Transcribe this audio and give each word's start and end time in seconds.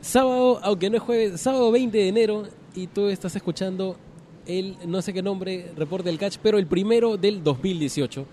Sábado, 0.00 0.60
aunque 0.62 0.90
no 0.90 0.96
es 0.96 1.02
jueves, 1.02 1.40
sábado 1.40 1.70
20 1.70 1.96
de 1.96 2.08
enero 2.08 2.42
y 2.74 2.88
tú 2.88 3.06
estás 3.08 3.36
escuchando 3.36 3.96
el, 4.46 4.76
no 4.86 5.02
sé 5.02 5.12
qué 5.12 5.22
nombre, 5.22 5.72
reporte 5.76 6.08
del 6.08 6.18
catch, 6.18 6.38
pero 6.42 6.58
el 6.58 6.66
primero 6.66 7.16
del 7.16 7.44
2018, 7.44 8.26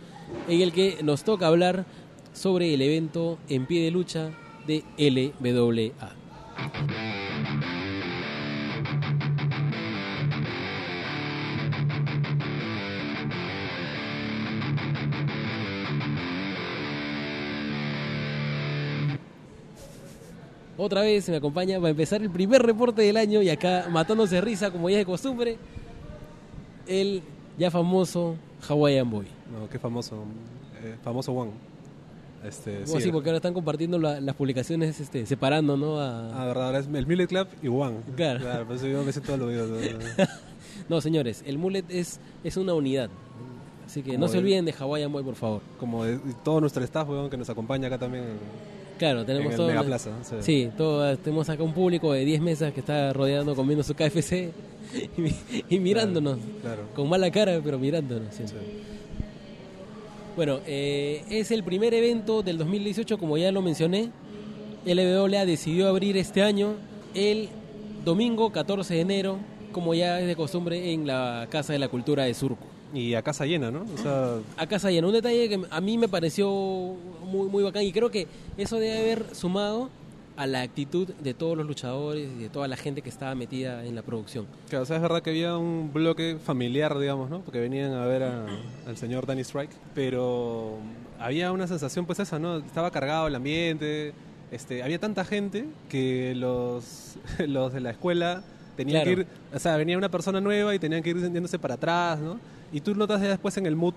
en 0.47 0.61
el 0.61 0.71
que 0.71 0.97
nos 1.03 1.23
toca 1.23 1.47
hablar 1.47 1.85
sobre 2.33 2.73
el 2.73 2.81
evento 2.81 3.37
en 3.49 3.65
pie 3.65 3.83
de 3.83 3.91
lucha 3.91 4.31
de 4.65 4.83
LWA. 4.97 6.15
Otra 20.89 21.01
vez 21.01 21.23
se 21.25 21.29
me 21.31 21.37
acompaña 21.37 21.77
para 21.77 21.91
empezar 21.91 22.19
el 22.23 22.31
primer 22.31 22.63
reporte 22.63 23.03
del 23.03 23.15
año 23.15 23.43
y 23.43 23.49
acá 23.51 23.85
matándose 23.91 24.33
de 24.35 24.41
risa 24.41 24.71
como 24.71 24.89
ya 24.89 24.95
es 24.95 25.01
de 25.01 25.05
costumbre, 25.05 25.57
el 26.87 27.21
ya 27.59 27.69
famoso 27.69 28.35
Hawaiian 28.67 29.07
Boy. 29.07 29.27
No, 29.53 29.69
qué 29.69 29.77
famoso. 29.77 30.23
eh, 30.83 30.95
famoso 31.03 31.31
One. 31.31 31.51
Este, 32.43 32.81
¿Cómo 32.85 32.97
así? 32.97 33.11
Porque 33.11 33.29
ahora 33.29 33.37
están 33.37 33.53
compartiendo 33.53 33.99
la- 33.99 34.19
las 34.19 34.33
publicaciones 34.35 34.99
este, 34.99 35.27
separando, 35.27 35.77
¿no? 35.77 35.99
A- 35.99 36.41
Ah, 36.41 36.45
verdad, 36.47 36.65
ahora 36.65 36.79
es 36.79 36.87
el 36.91 37.05
Millet 37.05 37.27
Club 37.27 37.47
y 37.61 37.67
One. 37.67 37.97
Claro. 38.15 38.39
Claro, 38.39 38.65
por 38.65 38.75
eso 38.77 38.87
yo 38.87 39.03
me 39.03 39.11
siento 39.11 39.33
aludido. 39.35 39.67
¿no? 39.67 39.75
No, 40.89 41.01
señores, 41.01 41.43
el 41.45 41.59
mullet 41.59 41.85
es, 41.89 42.19
es 42.43 42.57
una 42.57 42.73
unidad. 42.73 43.11
Así 43.85 44.01
que 44.01 44.11
Como 44.13 44.25
no 44.25 44.27
se 44.27 44.39
olviden 44.39 44.65
de 44.65 44.73
Hawaiian 44.73 45.11
Boy, 45.11 45.23
por 45.23 45.35
favor. 45.35 45.61
Como 45.79 46.03
de- 46.05 46.17
todo 46.43 46.59
nuestro 46.61 46.83
staff, 46.83 47.07
weón, 47.07 47.29
que 47.29 47.37
nos 47.37 47.47
acompaña 47.51 47.85
acá 47.87 47.99
también 47.99 48.23
en, 48.23 48.78
Claro, 48.99 49.25
tenemos 49.25 49.51
en 49.51 49.57
todo. 49.57 49.67
Mega 49.69 49.81
Plaza. 49.83 50.11
sí. 50.21 50.35
Sí, 50.41 50.69
todo, 50.77 51.17
tenemos 51.17 51.49
acá 51.49 51.63
un 51.63 51.73
público 51.73 52.13
de 52.13 52.23
10 52.25 52.41
mesas 52.41 52.71
que 52.73 52.81
está 52.81 53.11
rodeando, 53.13 53.55
comiendo 53.55 53.81
su 53.83 53.95
KFC 53.95 54.51
y, 55.17 55.21
mi- 55.21 55.35
y 55.69 55.79
mirándonos. 55.79 56.37
Claro. 56.61 56.83
Con 56.95 57.09
mala 57.09 57.31
cara, 57.31 57.59
pero 57.63 57.79
mirándonos. 57.79 58.35
Bueno, 60.35 60.59
eh, 60.67 61.23
es 61.29 61.51
el 61.51 61.63
primer 61.63 61.93
evento 61.93 62.43
del 62.43 62.57
2018, 62.57 63.17
como 63.17 63.37
ya 63.37 63.51
lo 63.51 63.61
mencioné. 63.61 64.11
LWA 64.85 65.45
decidió 65.45 65.89
abrir 65.89 66.15
este 66.17 66.41
año 66.43 66.75
el 67.13 67.49
domingo 68.05 68.51
14 68.51 68.93
de 68.93 69.01
enero, 69.01 69.37
como 69.73 69.93
ya 69.93 70.19
es 70.21 70.27
de 70.27 70.35
costumbre, 70.35 70.93
en 70.93 71.05
la 71.05 71.47
Casa 71.49 71.73
de 71.73 71.79
la 71.79 71.89
Cultura 71.89 72.23
de 72.23 72.33
Surco. 72.33 72.65
Y 72.93 73.13
a 73.13 73.21
casa 73.21 73.45
llena, 73.45 73.69
¿no? 73.71 73.85
O 73.93 73.97
sea, 73.97 74.37
A 74.57 74.65
casa 74.67 74.89
llena, 74.89 75.07
un 75.07 75.13
detalle 75.13 75.47
que 75.47 75.61
a 75.69 75.81
mí 75.81 75.97
me 75.97 76.07
pareció 76.07 76.49
muy, 77.23 77.47
muy 77.49 77.63
bacán 77.63 77.83
y 77.83 77.91
creo 77.91 78.09
que 78.09 78.27
eso 78.57 78.77
debe 78.79 78.97
haber 78.99 79.35
sumado 79.35 79.89
a 80.37 80.47
la 80.47 80.61
actitud 80.61 81.07
de 81.21 81.33
todos 81.33 81.57
los 81.57 81.67
luchadores 81.67 82.29
y 82.37 82.43
de 82.43 82.49
toda 82.49 82.67
la 82.69 82.77
gente 82.77 83.01
que 83.01 83.09
estaba 83.09 83.35
metida 83.35 83.83
en 83.85 83.93
la 83.93 84.01
producción. 84.03 84.47
claro, 84.69 84.83
o 84.83 84.85
sea, 84.85 84.95
es 84.95 85.01
verdad 85.01 85.21
que 85.21 85.31
había 85.31 85.57
un 85.57 85.91
bloque 85.93 86.37
familiar, 86.43 86.97
digamos, 86.97 87.29
¿no? 87.29 87.41
Porque 87.41 87.59
venían 87.59 87.91
a 87.91 88.05
ver 88.05 88.23
a- 88.23 88.45
al 88.87 88.95
señor 88.97 89.25
Danny 89.25 89.41
Strike, 89.41 89.71
pero 89.93 90.77
había 91.19 91.51
una 91.51 91.67
sensación, 91.67 92.05
pues 92.05 92.19
esa, 92.19 92.39
¿no? 92.39 92.57
Estaba 92.57 92.89
cargado 92.89 93.27
el 93.27 93.35
ambiente, 93.35 94.13
este, 94.49 94.81
había 94.81 94.97
tanta 94.97 95.25
gente 95.25 95.65
que 95.89 96.33
los, 96.35 97.17
los 97.45 97.73
de 97.73 97.81
la 97.81 97.91
escuela 97.91 98.41
tenían 98.77 99.03
Claro. 99.03 99.15
que 99.17 99.21
ir, 99.23 99.27
o 99.53 99.59
sea, 99.59 99.75
venía 99.75 99.97
una 99.97 100.09
persona 100.09 100.39
nueva 100.39 100.73
y 100.73 100.79
tenían 100.79 101.03
que 101.03 101.09
ir 101.09 101.17
yéndose 101.17 101.59
para 101.59 101.73
atrás, 101.75 102.17
¿no? 102.19 102.39
Y 102.71 102.81
tú 102.81 102.95
notas 102.95 103.21
ya 103.21 103.29
después 103.29 103.55
en 103.57 103.65
el 103.65 103.75
mood 103.75 103.93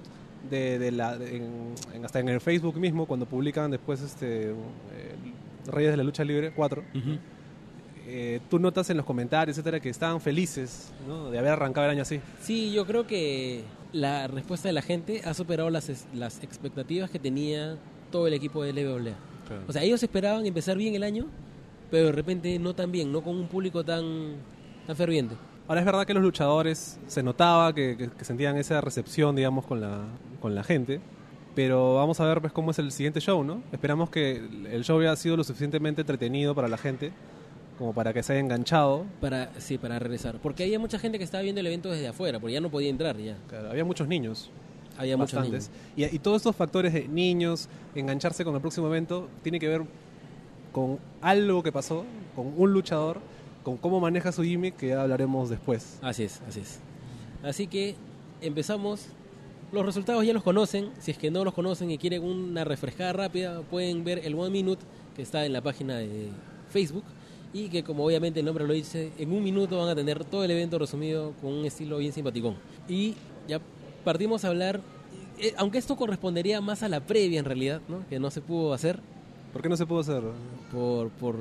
de, 0.50 0.78
de 0.78 0.90
la, 0.92 1.16
de- 1.18 1.36
en, 1.36 1.74
en- 1.94 2.04
hasta 2.04 2.20
en 2.20 2.28
el 2.28 2.40
Facebook 2.40 2.76
mismo, 2.76 3.06
cuando 3.06 3.26
publican 3.26 3.70
después 3.70 4.00
este 4.02 4.50
eh, 4.50 4.54
Reyes 5.66 5.92
de 5.92 5.96
la 5.96 6.02
Lucha 6.04 6.24
Libre 6.24 6.52
4, 6.54 6.82
eh, 8.06 8.40
tú 8.50 8.58
notas 8.58 8.90
en 8.90 8.96
los 8.96 9.06
comentarios, 9.06 9.56
etcétera, 9.56 9.78
que 9.80 9.88
estaban 9.88 10.20
felices 10.20 10.92
¿no? 11.06 11.30
de 11.30 11.38
haber 11.38 11.52
arrancado 11.52 11.84
el 11.86 11.92
año 11.92 12.02
así. 12.02 12.20
Sí, 12.40 12.72
yo 12.72 12.84
creo 12.86 13.06
que 13.06 13.62
la 13.92 14.27
respuesta 14.27 14.68
de 14.68 14.72
la 14.72 14.82
gente 14.82 15.22
ha 15.24 15.34
superado 15.34 15.70
las, 15.70 16.06
las 16.14 16.42
expectativas 16.42 17.11
que 17.11 17.18
tenía 17.18 17.77
todo 18.11 18.27
el 18.27 18.34
equipo 18.34 18.64
de 18.64 18.72
LWA. 18.72 19.12
O 19.68 19.72
sea, 19.72 19.82
ellos 19.82 20.02
esperaban 20.02 20.46
empezar 20.46 20.77
bien 20.77 20.94
el 20.94 21.02
año, 21.02 21.27
pero 21.90 22.06
de 22.06 22.12
repente 22.12 22.58
no 22.58 22.74
tan 22.74 22.90
bien, 22.90 23.12
no 23.12 23.22
con 23.22 23.36
un 23.36 23.46
público 23.46 23.84
tan, 23.84 24.36
tan 24.86 24.96
ferviente. 24.96 25.34
Ahora 25.72 25.80
es 25.80 25.86
verdad 25.86 26.05
que 26.06 26.12
los 26.12 26.22
luchadores 26.22 27.00
se 27.06 27.22
notaba 27.22 27.74
que, 27.74 27.96
que- 27.96 28.10
que 28.10 28.24
sentían 28.27 28.58
esa 28.58 28.83
recepción, 28.83 29.34
digamos, 29.34 29.64
con 29.64 29.80
la, 29.80 30.02
con 30.38 30.55
la 30.55 30.62
gente. 30.62 31.00
Pero 31.55 31.94
vamos 31.94 32.20
a 32.20 32.27
ver 32.27 32.42
pues, 32.42 32.52
cómo 32.52 32.72
es 32.72 32.78
el 32.78 32.92
siguiente 32.92 33.20
show, 33.22 33.42
¿no? 33.42 33.62
Esperamos 33.72 34.11
que 34.11 34.36
el 34.70 34.84
show 34.84 35.00
haya 35.00 35.16
sido 35.16 35.34
lo 35.38 35.44
suficientemente 35.44 36.02
entretenido 36.02 36.55
para 36.55 36.68
la 36.68 36.77
gente 36.77 37.11
como 37.78 37.94
para 37.94 38.12
que 38.12 38.22
se 38.22 38.34
haya 38.34 38.40
enganchado. 38.40 39.06
Para, 39.18 39.50
sí, 39.62 39.78
para 39.78 39.98
regresar. 39.98 40.36
Porque 40.42 40.62
había 40.64 40.78
mucha 40.78 40.98
gente 40.98 41.16
que 41.16 41.24
estaba 41.24 41.42
viendo 41.42 41.62
el 41.62 41.66
evento 41.66 41.90
desde 41.90 42.06
afuera, 42.06 42.38
porque 42.38 42.52
ya 42.52 42.61
no 42.61 42.68
podía 42.70 42.90
entrar 42.90 43.16
ya. 43.16 43.38
Claro, 43.48 43.70
había 43.70 43.86
muchos 43.86 44.06
niños. 44.06 44.50
Había 44.98 45.16
muchos 45.16 45.36
bastantes. 45.40 45.70
niños. 45.96 46.12
Y, 46.12 46.16
y 46.16 46.18
todos 46.18 46.36
estos 46.36 46.55
factores 46.55 46.92
de 46.92 47.08
niños, 47.08 47.70
engancharse 47.94 48.44
con 48.44 48.55
el 48.55 48.61
próximo 48.61 48.88
evento, 48.88 49.27
tiene 49.42 49.58
que 49.58 49.68
ver 49.68 49.84
con 50.70 50.98
algo 51.22 51.62
que 51.62 51.72
pasó, 51.72 52.05
con 52.36 52.52
un 52.58 52.72
luchador, 52.74 53.20
con 53.62 53.77
cómo 53.77 54.00
maneja 54.00 54.33
su 54.33 54.42
gimmick, 54.42 54.77
que 54.77 54.89
ya 54.89 55.02
hablaremos 55.02 55.48
después. 55.50 55.98
Así 56.02 56.24
es, 56.24 56.40
así 56.48 56.61
es. 56.61 56.80
Así 57.42 57.67
que 57.67 57.95
empezamos. 58.40 59.06
Los 59.73 59.86
resultados 59.86 60.24
ya 60.27 60.34
los 60.34 60.42
conocen. 60.42 60.90
Si 60.98 61.11
es 61.12 61.18
que 61.18 61.30
no 61.30 61.45
los 61.45 61.55
conocen 61.55 61.90
y 61.90 61.96
quieren 61.96 62.23
una 62.23 62.62
refrescada 62.64 63.12
rápida, 63.14 63.62
pueden 63.62 64.05
ver 64.05 64.20
el 64.24 64.34
One 64.34 64.50
Minute 64.50 64.83
que 65.17 65.23
está 65.23 65.46
en 65.46 65.52
la 65.55 65.62
página 65.62 65.96
de 65.96 66.28
Facebook. 66.70 67.05
Y 67.55 67.68
que, 67.68 67.83
como 67.83 68.05
obviamente 68.05 68.40
el 68.40 68.46
nombre 68.46 68.67
lo 68.67 68.73
dice, 68.74 69.12
en 69.18 69.33
un 69.33 69.42
minuto 69.42 69.79
van 69.79 69.89
a 69.89 69.94
tener 69.94 70.24
todo 70.24 70.44
el 70.44 70.50
evento 70.50 70.79
resumido 70.79 71.33
con 71.40 71.52
un 71.52 71.64
estilo 71.64 71.98
bien 71.98 72.12
simpaticón. 72.12 72.56
Y 72.89 73.14
ya 73.48 73.61
partimos 74.05 74.44
a 74.44 74.48
hablar. 74.48 74.80
eh, 75.39 75.55
aunque 75.56 75.79
esto 75.79 75.96
correspondería 75.96 76.61
más 76.61 76.83
a 76.83 76.89
la 76.89 77.00
previa 77.00 77.39
en 77.39 77.44
realidad, 77.46 77.80
¿no? 77.89 78.06
que 78.08 78.18
no 78.18 78.30
se 78.30 78.40
pudo 78.42 78.73
hacer 78.74 79.00
¿Por 79.52 79.61
qué 79.62 79.68
no 79.68 79.77
se 79.77 79.84
pudo 79.86 80.00
hacer? 80.00 80.23
por, 80.70 81.11
por, 81.11 81.36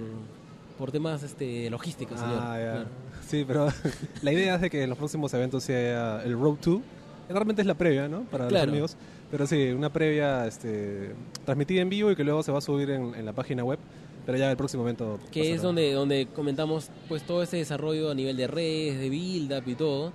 por 0.82 0.92
temas 0.92 1.22
este, 1.22 1.70
logísticos, 1.70 2.20
señor. 2.20 2.40
Ah, 2.42 2.58
ya. 2.60 2.72
Claro. 2.72 2.90
Sí, 3.28 3.46
pero 3.48 3.68
la 4.24 4.32
idea 4.32 4.56
es 4.56 4.62
de 4.62 4.70
que 4.72 4.82
en 4.82 4.90
los 4.90 4.98
próximos 4.98 5.32
eventos 5.36 5.64
sea 5.64 6.24
el 6.26 6.34
Road 6.34 6.58
2. 6.66 6.82
Realmente 7.30 7.62
es 7.62 7.68
la 7.68 7.76
previa, 7.76 8.08
¿no? 8.10 8.22
Para 8.24 8.48
Claro. 8.48 8.66
los 8.66 8.74
amigos. 8.74 8.98
Pero 9.30 9.46
sí, 9.46 9.70
una 9.70 9.94
previa 9.94 10.48
este, 10.48 11.14
transmitida 11.46 11.82
en 11.82 11.90
vivo 11.90 12.10
y 12.12 12.16
que 12.16 12.24
luego 12.24 12.42
se 12.42 12.52
va 12.52 12.58
a 12.58 12.62
subir 12.62 12.90
en, 12.90 13.14
en 13.14 13.26
la 13.28 13.32
página 13.34 13.64
web. 13.64 13.78
Pero 14.26 14.38
ya 14.40 14.50
el 14.50 14.58
próximo 14.58 14.82
evento. 14.82 15.20
que 15.32 15.42
pasará. 15.42 15.56
es 15.56 15.62
donde, 15.62 15.94
donde 15.94 16.28
comentamos 16.34 16.90
pues 17.08 17.22
todo 17.24 17.44
ese 17.44 17.58
desarrollo 17.58 18.10
a 18.10 18.16
nivel 18.16 18.36
de 18.36 18.48
redes, 18.48 19.00
de 19.00 19.10
build 19.12 19.54
up 19.54 19.64
y 19.68 19.76
todo. 19.76 20.12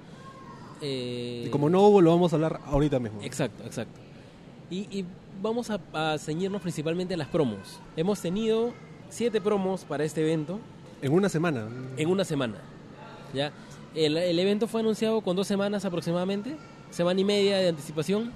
Eh, 0.82 1.44
Y 1.46 1.50
como 1.50 1.70
no 1.70 1.82
hubo, 1.82 2.00
lo 2.02 2.10
vamos 2.10 2.32
a 2.32 2.36
hablar 2.36 2.60
ahorita 2.66 2.98
mismo. 2.98 3.20
Exacto, 3.22 3.62
exacto. 3.64 4.00
Y, 4.68 4.80
y 4.90 5.04
vamos 5.40 5.70
a, 5.70 5.78
a 5.92 6.18
ceñirnos 6.18 6.60
principalmente 6.60 7.14
a 7.14 7.16
las 7.16 7.28
promos. 7.28 7.78
Hemos 7.96 8.20
tenido 8.20 8.74
siete 9.08 9.40
promos 9.40 9.84
para 9.84 10.04
este 10.04 10.20
evento 10.22 10.58
En 11.02 11.12
una 11.12 11.28
semana. 11.28 11.66
en 11.96 12.08
una 12.08 12.24
semana. 12.24 12.56
¿ya? 13.34 13.52
El, 13.94 14.16
el 14.16 14.38
evento 14.38 14.66
fue 14.68 14.80
anunciado 14.80 15.20
con 15.20 15.36
dos 15.36 15.46
semanas 15.46 15.84
aproximadamente, 15.84 16.56
semana 16.90 17.20
y 17.20 17.24
media 17.24 17.58
de 17.58 17.68
anticipación, 17.68 18.32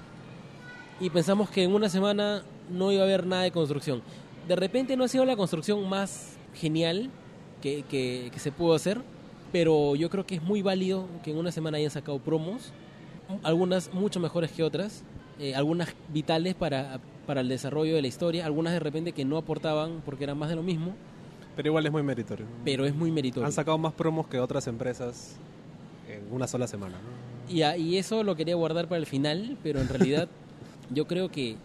y 0.99 1.09
pensamos 1.09 1.49
que 1.49 1.63
en 1.63 1.73
una 1.73 1.89
semana 1.89 2.43
no 2.69 2.91
iba 2.91 3.01
a 3.01 3.05
haber 3.05 3.25
nada 3.25 3.43
de 3.43 3.51
construcción. 3.51 4.01
De 4.47 4.55
repente 4.55 4.95
no 4.97 5.03
ha 5.03 5.07
sido 5.07 5.25
la 5.25 5.35
construcción 5.35 5.87
más 5.87 6.37
genial 6.55 7.09
que, 7.61 7.83
que- 7.83 8.29
que 8.33 8.39
se 8.39 8.51
pudo 8.51 8.73
hacer, 8.73 9.01
pero 9.51 9.95
yo 9.95 10.09
creo 10.09 10.25
que 10.25 10.35
es 10.35 10.41
muy 10.41 10.61
válido 10.61 11.07
que 11.23 11.31
en 11.31 11.37
una 11.37 11.51
semana 11.51 11.77
hayan 11.77 11.91
sacado 11.91 12.19
promos, 12.19 12.71
algunas 13.43 13.93
mucho 13.93 14.19
mejores 14.19 14.51
que 14.51 14.63
otras, 14.63 15.03
eh, 15.41 15.55
algunas 15.55 15.89
vitales 16.13 16.55
para, 16.55 16.99
para 17.27 17.41
el 17.41 17.49
desarrollo 17.49 17.95
de 17.95 18.01
la 18.01 18.07
historia, 18.07 18.45
algunas 18.45 18.71
de 18.73 18.79
repente 18.79 19.11
que 19.11 19.25
no 19.25 19.37
aportaban 19.37 20.01
porque 20.05 20.23
eran 20.23 20.37
más 20.37 20.49
de 20.49 20.55
lo 20.55 20.63
mismo, 20.63 20.93
Pero 21.55 21.67
igual 21.69 21.85
es 21.85 21.91
muy 21.91 22.03
meritorio. 22.03 22.45
pero 22.63 22.85
es 22.85 22.95
muy 22.95 23.11
meritorio. 23.11 23.45
Han 23.45 23.51
sacado 23.51 23.77
más 23.77 23.93
promos 23.93 24.27
que 24.27 24.39
otras 24.39 24.67
empresas 24.67 25.35
en 26.09 26.33
una 26.33 26.47
sola 26.47 26.67
semana. 26.67 26.95
¿no? 26.95 27.53
Y, 27.53 27.63
a- 27.63 27.75
y 27.75 27.97
eso 27.97 28.23
lo 28.23 28.35
quería 28.35 28.55
guardar 28.55 28.87
para 28.87 28.99
el 28.99 29.05
final, 29.05 29.57
pero 29.63 29.81
en 29.81 29.89
realidad 29.89 30.27
yo 30.89 31.05
creo 31.07 31.29
que 31.29 31.55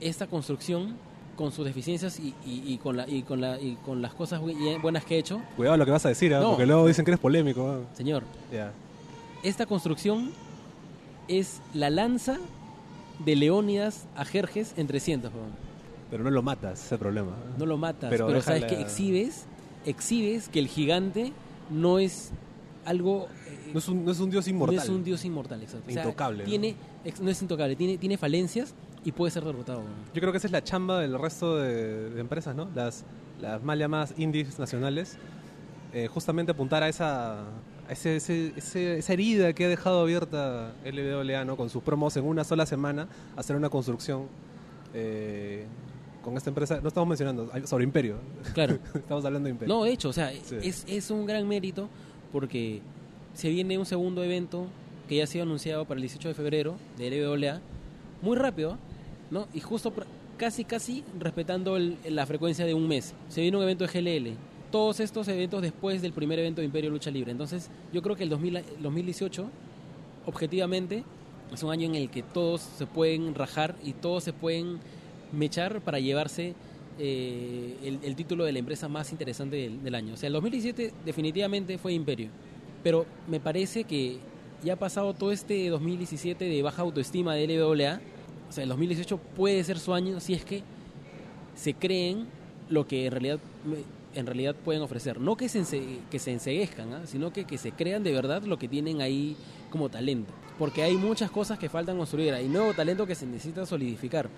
esta 0.00 0.26
construcción, 0.26 0.96
con 1.36 1.52
sus 1.52 1.64
deficiencias 1.64 2.18
y, 2.20 2.34
y- 2.46 2.62
y 2.66 2.78
con, 2.78 2.96
la, 2.96 3.08
y, 3.08 3.22
con, 3.22 3.40
la, 3.40 3.60
y 3.60 3.76
con 3.84 4.00
las 4.02 4.14
cosas 4.14 4.40
bu- 4.40 4.80
buenas 4.82 5.04
que 5.04 5.16
he 5.16 5.18
hecho, 5.18 5.40
Cuidado 5.56 5.76
lo 5.76 5.84
que 5.84 5.90
vas 5.92 6.04
a 6.06 6.08
decir, 6.10 6.34
¿ah? 6.34 6.40
No. 6.40 6.50
porque 6.50 6.66
luego 6.66 6.86
dicen 6.86 7.04
que 7.04 7.10
eres 7.12 7.20
polémico. 7.20 7.68
¿ah? 7.68 7.94
señor, 7.96 8.22
Ya. 8.52 8.72
esta 9.42 9.66
construcción 9.66 10.30
es 11.28 11.60
la 11.74 11.90
lanza 11.90 12.38
de 13.18 13.36
Leónidas 13.36 14.06
a 14.16 14.24
Jerjes 14.24 14.74
en 14.76 14.86
300. 14.86 15.32
weón. 15.32 15.50
Pero 16.10 16.24
no 16.24 16.30
lo 16.30 16.42
matas, 16.42 16.84
ese 16.84 16.96
problema. 16.98 17.32
No 17.58 17.66
lo 17.66 17.76
matas, 17.76 18.10
Pero 18.10 18.40
sabes 18.40 18.64
que 18.64 18.80
exhibes, 18.80 19.46
exhibes 19.84 20.48
que 20.48 20.58
el 20.58 20.68
gigante 20.68 21.32
no 21.70 21.98
es 21.98 22.30
algo... 22.84 23.28
eh, 23.46 23.70
No 23.72 23.78
es 23.78 23.88
un, 23.88 24.04
no 24.04 24.12
es 24.12 24.20
un 24.20 24.30
dios 24.30 24.48
inmortal. 24.48 24.76
No 24.76 24.82
es 24.82 24.88
un 24.88 25.04
dios 25.04 25.24
inmortal, 25.24 25.62
exacto. 25.62 25.88
O 25.88 25.92
sea, 25.92 26.02
Intocable, 26.02 26.44
¿no? 26.44 26.48
Tiene, 26.48 26.76
¿no? 27.20 27.30
es 27.30 27.42
intocable, 27.42 27.76
tiene, 27.76 27.98
tiene 27.98 28.16
falencias 28.16 28.74
y 29.04 29.12
puede 29.12 29.30
ser 29.30 29.44
derrotado. 29.44 29.80
weón. 29.80 29.90
Yo 30.14 30.20
creo 30.20 30.32
que 30.32 30.38
esa 30.38 30.46
es 30.46 30.52
la 30.52 30.64
chamba 30.64 31.00
del 31.00 31.18
resto 31.18 31.56
de, 31.56 32.10
de 32.10 32.20
empresas, 32.20 32.54
¿no? 32.56 32.68
Las 32.74 33.04
las 33.40 33.62
mal 33.62 33.78
llamadas 33.78 34.14
indies 34.16 34.58
nacionales, 34.58 35.16
eh, 35.92 36.08
justamente 36.08 36.50
apuntar 36.50 36.82
a 36.82 36.88
esa, 36.88 37.44
ese- 37.90 38.16
ese- 38.16 38.52
ese- 38.56 38.98
esa 38.98 39.12
herida 39.12 39.52
que 39.52 39.64
ha 39.64 39.68
dejado 39.68 40.00
abierta 40.00 40.72
LWA, 40.84 41.44
¿no? 41.44 41.56
Con 41.56 41.70
sus 41.70 41.82
promos 41.82 42.16
en 42.16 42.24
una 42.24 42.44
sola 42.44 42.66
semana, 42.66 43.08
hacer 43.36 43.56
una 43.56 43.68
construcción 43.70 44.26
eh, 44.94 45.64
con 46.22 46.36
esta 46.36 46.50
empresa. 46.50 46.80
No 46.80 46.88
estamos 46.88 47.08
mencionando 47.08 47.50
sobre 47.66 47.84
Imperio, 47.84 48.16
Claro. 48.54 48.78
estamos 48.94 49.24
hablando 49.24 49.46
de 49.46 49.50
Imperio. 49.52 49.74
No, 49.74 49.84
de 49.84 49.92
hecho, 49.92 50.08
o 50.08 50.12
sea, 50.12 50.30
Sí. 50.30 50.56
es, 50.62 50.84
es 50.88 51.10
un 51.10 51.26
gran 51.26 51.46
mérito 51.46 51.88
porque 52.32 52.80
se 53.34 53.48
viene 53.50 53.78
un 53.78 53.86
segundo 53.86 54.22
evento 54.24 54.66
que 55.08 55.16
ya 55.16 55.24
ha 55.24 55.26
sido 55.26 55.44
anunciado 55.44 55.84
para 55.84 55.96
el 55.98 56.02
18 56.02 56.28
de 56.28 56.34
febrero 56.34 56.76
de 56.96 57.08
LWA, 57.10 57.60
muy 58.22 58.36
rápido, 58.36 58.78
¿no? 59.30 59.46
Y 59.54 59.60
justo 59.60 59.92
casi, 60.36 60.64
casi 60.64 61.04
respetando 61.18 61.76
el- 61.76 61.96
la 62.08 62.26
frecuencia 62.26 62.64
de 62.66 62.74
un 62.74 62.88
mes. 62.88 63.14
Se 63.28 63.40
viene 63.40 63.56
un 63.56 63.62
evento 63.62 63.86
de 63.86 63.90
GLL. 63.92 64.36
Todos 64.70 65.00
estos 65.00 65.26
eventos 65.28 65.62
después 65.62 66.02
del 66.02 66.12
primer 66.12 66.38
evento 66.38 66.60
de 66.60 66.66
Imperio 66.66 66.90
Lucha 66.90 67.10
Libre. 67.10 67.32
Entonces, 67.32 67.70
yo 67.92 68.02
creo 68.02 68.16
que 68.16 68.24
el 68.24 68.28
2000 68.28 68.56
el 68.56 68.64
2018, 68.82 69.48
objetivamente, 70.26 71.04
es 71.52 71.62
un 71.62 71.70
año 71.70 71.86
en 71.86 71.94
el 71.94 72.10
que 72.10 72.22
todos 72.22 72.60
se 72.60 72.86
pueden 72.86 73.34
rajar 73.34 73.74
y 73.82 73.94
todos 73.94 74.24
se 74.24 74.32
pueden 74.32 74.78
mechar 75.32 75.80
para 75.80 75.98
llevarse 75.98 76.54
eh, 76.98 77.76
el, 77.82 78.00
el 78.02 78.16
título 78.16 78.44
de 78.44 78.52
la 78.52 78.58
empresa 78.58 78.88
más 78.88 79.12
interesante 79.12 79.56
del, 79.56 79.82
del 79.82 79.94
año. 79.94 80.14
O 80.14 80.16
sea, 80.16 80.26
el 80.26 80.34
2017 80.34 80.92
definitivamente 81.04 81.78
fue 81.78 81.92
Imperio, 81.92 82.28
pero 82.82 83.06
me 83.26 83.40
parece 83.40 83.84
que 83.84 84.18
ya 84.62 84.74
ha 84.74 84.76
pasado 84.76 85.14
todo 85.14 85.32
este 85.32 85.68
2017 85.68 86.44
de 86.44 86.62
baja 86.62 86.82
autoestima 86.82 87.34
de 87.34 87.46
LWA. 87.46 88.00
O 88.48 88.52
sea, 88.52 88.64
el 88.64 88.68
2018 88.70 89.18
puede 89.36 89.62
ser 89.64 89.78
su 89.78 89.94
año 89.94 90.20
si 90.20 90.34
es 90.34 90.44
que 90.44 90.62
se 91.54 91.74
creen 91.74 92.26
lo 92.68 92.86
que 92.86 93.06
en 93.06 93.12
realidad 93.12 93.38
en 94.18 94.26
realidad 94.26 94.56
pueden 94.56 94.82
ofrecer. 94.82 95.20
No 95.20 95.36
que 95.36 95.48
se, 95.48 95.62
que 96.10 96.18
se 96.18 96.32
enseguezcan, 96.32 96.92
¿ah? 96.92 97.02
sino 97.06 97.32
que, 97.32 97.44
que 97.44 97.56
se 97.56 97.70
crean 97.70 98.02
de 98.02 98.12
verdad 98.12 98.42
lo 98.42 98.58
que 98.58 98.66
tienen 98.66 99.00
ahí 99.00 99.36
como 99.70 99.88
talento. 99.88 100.32
Porque 100.58 100.82
hay 100.82 100.96
muchas 100.96 101.30
cosas 101.30 101.58
que 101.58 101.68
faltan 101.68 101.96
construir, 101.96 102.34
hay 102.34 102.48
nuevo 102.48 102.74
talento 102.74 103.06
que 103.06 103.14
se 103.14 103.26
necesita 103.26 103.64
solidificar, 103.64 104.28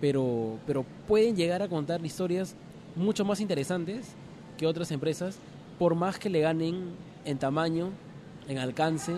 pero, 0.00 0.58
pero 0.66 0.86
pueden 1.06 1.36
llegar 1.36 1.60
a 1.60 1.68
contar 1.68 2.04
historias 2.04 2.56
mucho 2.94 3.26
más 3.26 3.40
interesantes 3.40 4.06
que 4.56 4.66
otras 4.66 4.90
empresas, 4.90 5.38
por 5.78 5.94
más 5.94 6.18
que 6.18 6.30
le 6.30 6.40
ganen 6.40 6.92
en 7.26 7.36
tamaño, 7.36 7.90
en 8.48 8.56
alcance 8.56 9.12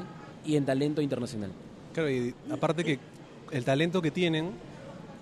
y 0.44 0.56
en 0.56 0.64
talento 0.64 1.00
internacional. 1.00 1.52
Claro, 1.94 2.10
y 2.10 2.34
aparte 2.50 2.82
que 2.82 2.98
el 3.52 3.64
talento 3.64 4.02
que 4.02 4.10
tienen, 4.10 4.50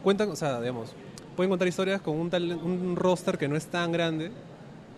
cuentan, 0.02 0.31
o 0.31 0.37
sea, 0.37 0.58
digamos, 0.58 0.94
pueden 1.37 1.50
contar 1.50 1.69
historias 1.69 2.00
con 2.00 2.16
un, 2.16 2.31
un 2.64 2.96
roster 2.96 3.37
que 3.37 3.46
no 3.46 3.56
es 3.56 3.66
tan 3.66 3.92
grande, 3.92 4.31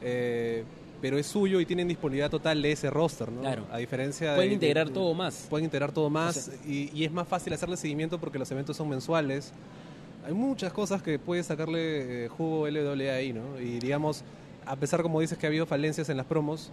eh, 0.02 0.64
pero 1.00 1.16
es 1.16 1.26
suyo 1.26 1.60
y 1.60 1.66
tienen 1.66 1.86
disponibilidad 1.86 2.28
total 2.30 2.60
de 2.60 2.72
ese 2.72 2.90
roster, 2.90 3.30
¿no? 3.30 3.40
Claro. 3.42 3.64
A 3.70 3.78
diferencia 3.78 4.30
de... 4.30 4.36
Pueden 4.36 4.52
integrar 4.54 4.88
de- 4.88 4.94
todo 4.94 5.14
más. 5.14 5.46
Pueden 5.48 5.64
integrar 5.66 5.92
todo 5.92 6.10
más 6.10 6.36
O 6.36 6.40
sea- 6.50 6.54
y, 6.66 6.90
y 6.92 7.04
es 7.04 7.12
más 7.12 7.28
fácil 7.28 7.52
hacerle 7.52 7.76
seguimiento 7.76 8.18
porque 8.18 8.38
los 8.38 8.50
eventos 8.50 8.76
son 8.76 8.88
mensuales. 8.88 9.52
Hay 10.26 10.34
muchas 10.34 10.72
cosas 10.72 11.00
que 11.02 11.18
puede 11.18 11.42
sacarle 11.44 12.24
eh, 12.24 12.28
jugo 12.28 12.66
LWA 12.68 13.12
ahí, 13.14 13.32
¿no? 13.32 13.60
Y 13.60 13.78
digamos, 13.78 14.24
a 14.66 14.74
pesar 14.76 15.02
como 15.02 15.20
dices 15.20 15.38
que 15.38 15.46
ha 15.46 15.48
habido 15.48 15.66
falencias 15.66 16.08
en 16.08 16.16
las 16.16 16.26
promos, 16.26 16.70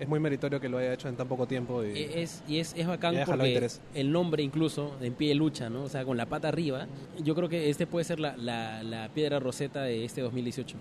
es 0.00 0.06
muy 0.08 0.20
meritorio 0.20 0.60
que 0.60 0.68
lo 0.68 0.78
haya 0.78 0.92
hecho 0.92 1.08
en 1.08 1.16
tan 1.16 1.26
poco 1.28 1.46
tiempo. 1.46 1.84
Y, 1.84 1.88
E- 1.96 2.22
Es, 2.22 2.42
y 2.48 2.58
es, 2.58 2.74
es 2.76 2.86
bacán 2.86 3.14
porque 3.26 3.68
el 3.94 4.10
nombre 4.12 4.42
incluso, 4.42 4.92
En 5.00 5.14
Pie 5.14 5.28
de 5.28 5.34
Lucha, 5.36 5.70
¿no? 5.70 5.84
O 5.84 5.88
sea, 5.88 6.04
con 6.04 6.16
la 6.16 6.26
pata 6.26 6.48
arriba, 6.48 6.86
yo 7.22 7.34
creo 7.36 7.48
que 7.48 7.70
este 7.70 7.86
puede 7.86 8.04
ser 8.04 8.18
la, 8.18 8.36
la, 8.36 8.82
la 8.82 9.08
piedra 9.14 9.38
roseta 9.38 9.82
de 9.82 10.04
este 10.04 10.20
2018. 10.20 10.76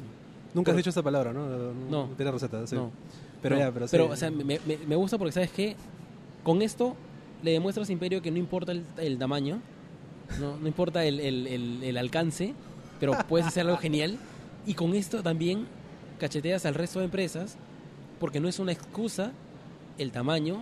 Nunca 0.57 0.71
has 0.71 0.77
dicho 0.77 0.89
esa 0.89 1.03
palabra, 1.03 1.31
¿no? 1.33 1.47
No. 1.89 2.09
Tiene 2.17 2.31
receta, 2.31 2.65
sí. 2.67 2.75
No. 2.75 2.91
Pero 3.41 3.55
No, 3.55 3.61
ya, 3.61 3.71
pero 3.71 3.87
sí. 3.87 3.97
o 3.97 4.15
sea, 4.15 4.31
me, 4.31 4.43
me- 4.43 4.59
me 4.87 4.95
gusta 4.95 5.17
porque, 5.17 5.31
¿sabes 5.31 5.51
qué? 5.51 5.75
Con 6.43 6.61
esto 6.61 6.95
le 7.43 7.51
demuestras 7.51 7.87
a 7.89 7.91
Imperio 7.91 8.21
que 8.21 8.31
no 8.31 8.37
importa 8.37 8.71
el, 8.71 8.83
el 8.97 9.17
tamaño, 9.17 9.59
no, 10.39 10.57
no 10.57 10.67
importa 10.67 11.05
el, 11.05 11.19
el- 11.19 11.83
el- 11.83 11.97
alcance, 11.97 12.53
pero 12.99 13.13
puedes 13.29 13.47
hacer 13.47 13.65
algo 13.65 13.77
genial. 13.77 14.17
Y 14.65 14.73
con 14.73 14.93
esto 14.95 15.21
también 15.23 15.65
cacheteas 16.19 16.65
al 16.65 16.73
resto 16.73 16.99
de 16.99 17.05
empresas, 17.05 17.57
porque 18.19 18.39
no 18.39 18.47
es 18.49 18.57
una 18.59 18.71
excusa 18.71 19.31
el 19.99 20.11
tamaño, 20.11 20.57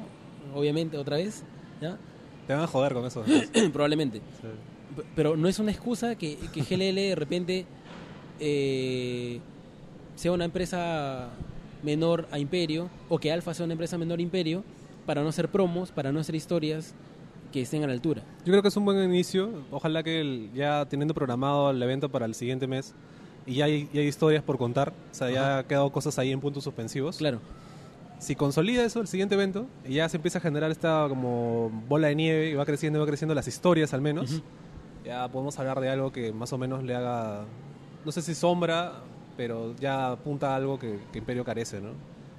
obviamente, 0.54 0.98
otra 0.98 1.18
vez, 1.18 1.44
¿ya? 1.82 1.98
Te 2.46 2.54
van 2.54 2.62
a 2.64 2.68
joder 2.68 2.94
con 2.94 3.06
eso. 3.06 3.24
probablemente. 3.74 4.20
Sí. 4.42 4.48
Pero 5.16 5.36
no 5.38 5.48
es 5.48 5.58
una 5.60 5.72
excusa 5.72 6.16
que, 6.16 6.38
que 6.54 6.62
GLL 6.62 6.96
de 6.96 7.16
repente 7.16 7.66
eh, 8.40 9.40
sea 10.16 10.32
una 10.32 10.46
empresa 10.46 11.30
menor 11.84 12.28
a 12.32 12.40
Imperio 12.40 12.90
o 13.10 13.18
que 13.20 13.32
Alfa 13.32 13.54
sea 13.54 13.66
una 13.66 13.74
empresa 13.74 13.98
menor 13.98 14.20
a 14.20 14.22
Imperio 14.22 14.64
para 15.06 15.22
no 15.22 15.30
hacer 15.30 15.50
promos, 15.50 15.92
para 15.92 16.12
no 16.12 16.20
hacer 16.20 16.36
historias 16.36 16.94
que 17.52 17.62
estén 17.62 17.84
a 17.84 17.88
la 17.88 17.94
altura. 17.94 18.24
Yo 18.44 18.52
creo 18.52 18.62
que 18.62 18.68
es 18.70 18.78
un 18.78 18.86
buen 18.86 19.02
inicio. 19.04 19.50
Ojalá 19.72 20.04
que 20.04 20.20
el- 20.22 20.50
ya 20.54 20.86
teniendo 20.86 21.14
programado 21.14 21.70
el 21.72 21.82
evento 21.82 22.10
para 22.10 22.26
el 22.26 22.34
siguiente 22.36 22.68
mes 22.68 22.94
y 23.46 23.56
ya 23.56 23.66
hay, 23.66 23.88
ya 23.94 24.02
hay 24.02 24.08
historias 24.08 24.44
por 24.44 24.58
contar, 24.58 24.90
o 25.12 25.14
sea, 25.14 25.30
ya 25.30 25.60
han 25.60 25.66
quedado 25.66 25.92
cosas 25.92 26.18
ahí 26.18 26.32
en 26.32 26.40
puntos 26.42 26.64
suspensivos. 26.64 27.18
Claro, 27.18 27.40
Si 28.18 28.34
consolida 28.36 28.84
eso 28.84 29.02
el 29.02 29.08
siguiente 29.08 29.36
evento 29.36 29.68
y 29.86 29.96
ya 29.96 30.08
se 30.10 30.16
empieza 30.18 30.40
a 30.40 30.42
generar 30.42 30.72
esta 30.72 31.06
como 31.10 31.70
bola 31.88 32.08
de 32.08 32.16
nieve 32.16 32.50
y 32.50 32.54
va 32.56 32.66
creciendo, 32.66 32.98
y 32.98 33.02
va 33.02 33.06
creciendo 33.06 33.36
las 33.36 33.46
historias 33.48 33.94
al 33.94 34.02
menos, 34.02 34.42
ya 35.06 35.28
podemos 35.28 35.60
hablar 35.60 35.80
de 35.82 35.90
algo 35.90 36.12
que 36.14 36.32
más 36.32 36.52
o 36.54 36.58
menos 36.58 36.82
le 36.84 36.96
haga, 36.96 37.44
no 38.06 38.12
sé 38.14 38.22
si 38.22 38.34
sombra, 38.34 38.94
pero 39.38 39.76
ya 39.80 40.12
apunta 40.14 40.54
a 40.54 40.56
algo 40.56 40.80
que, 40.80 41.00
que 41.12 41.20
Imperio 41.20 41.44
carece, 41.46 41.82
¿no? 41.82 41.90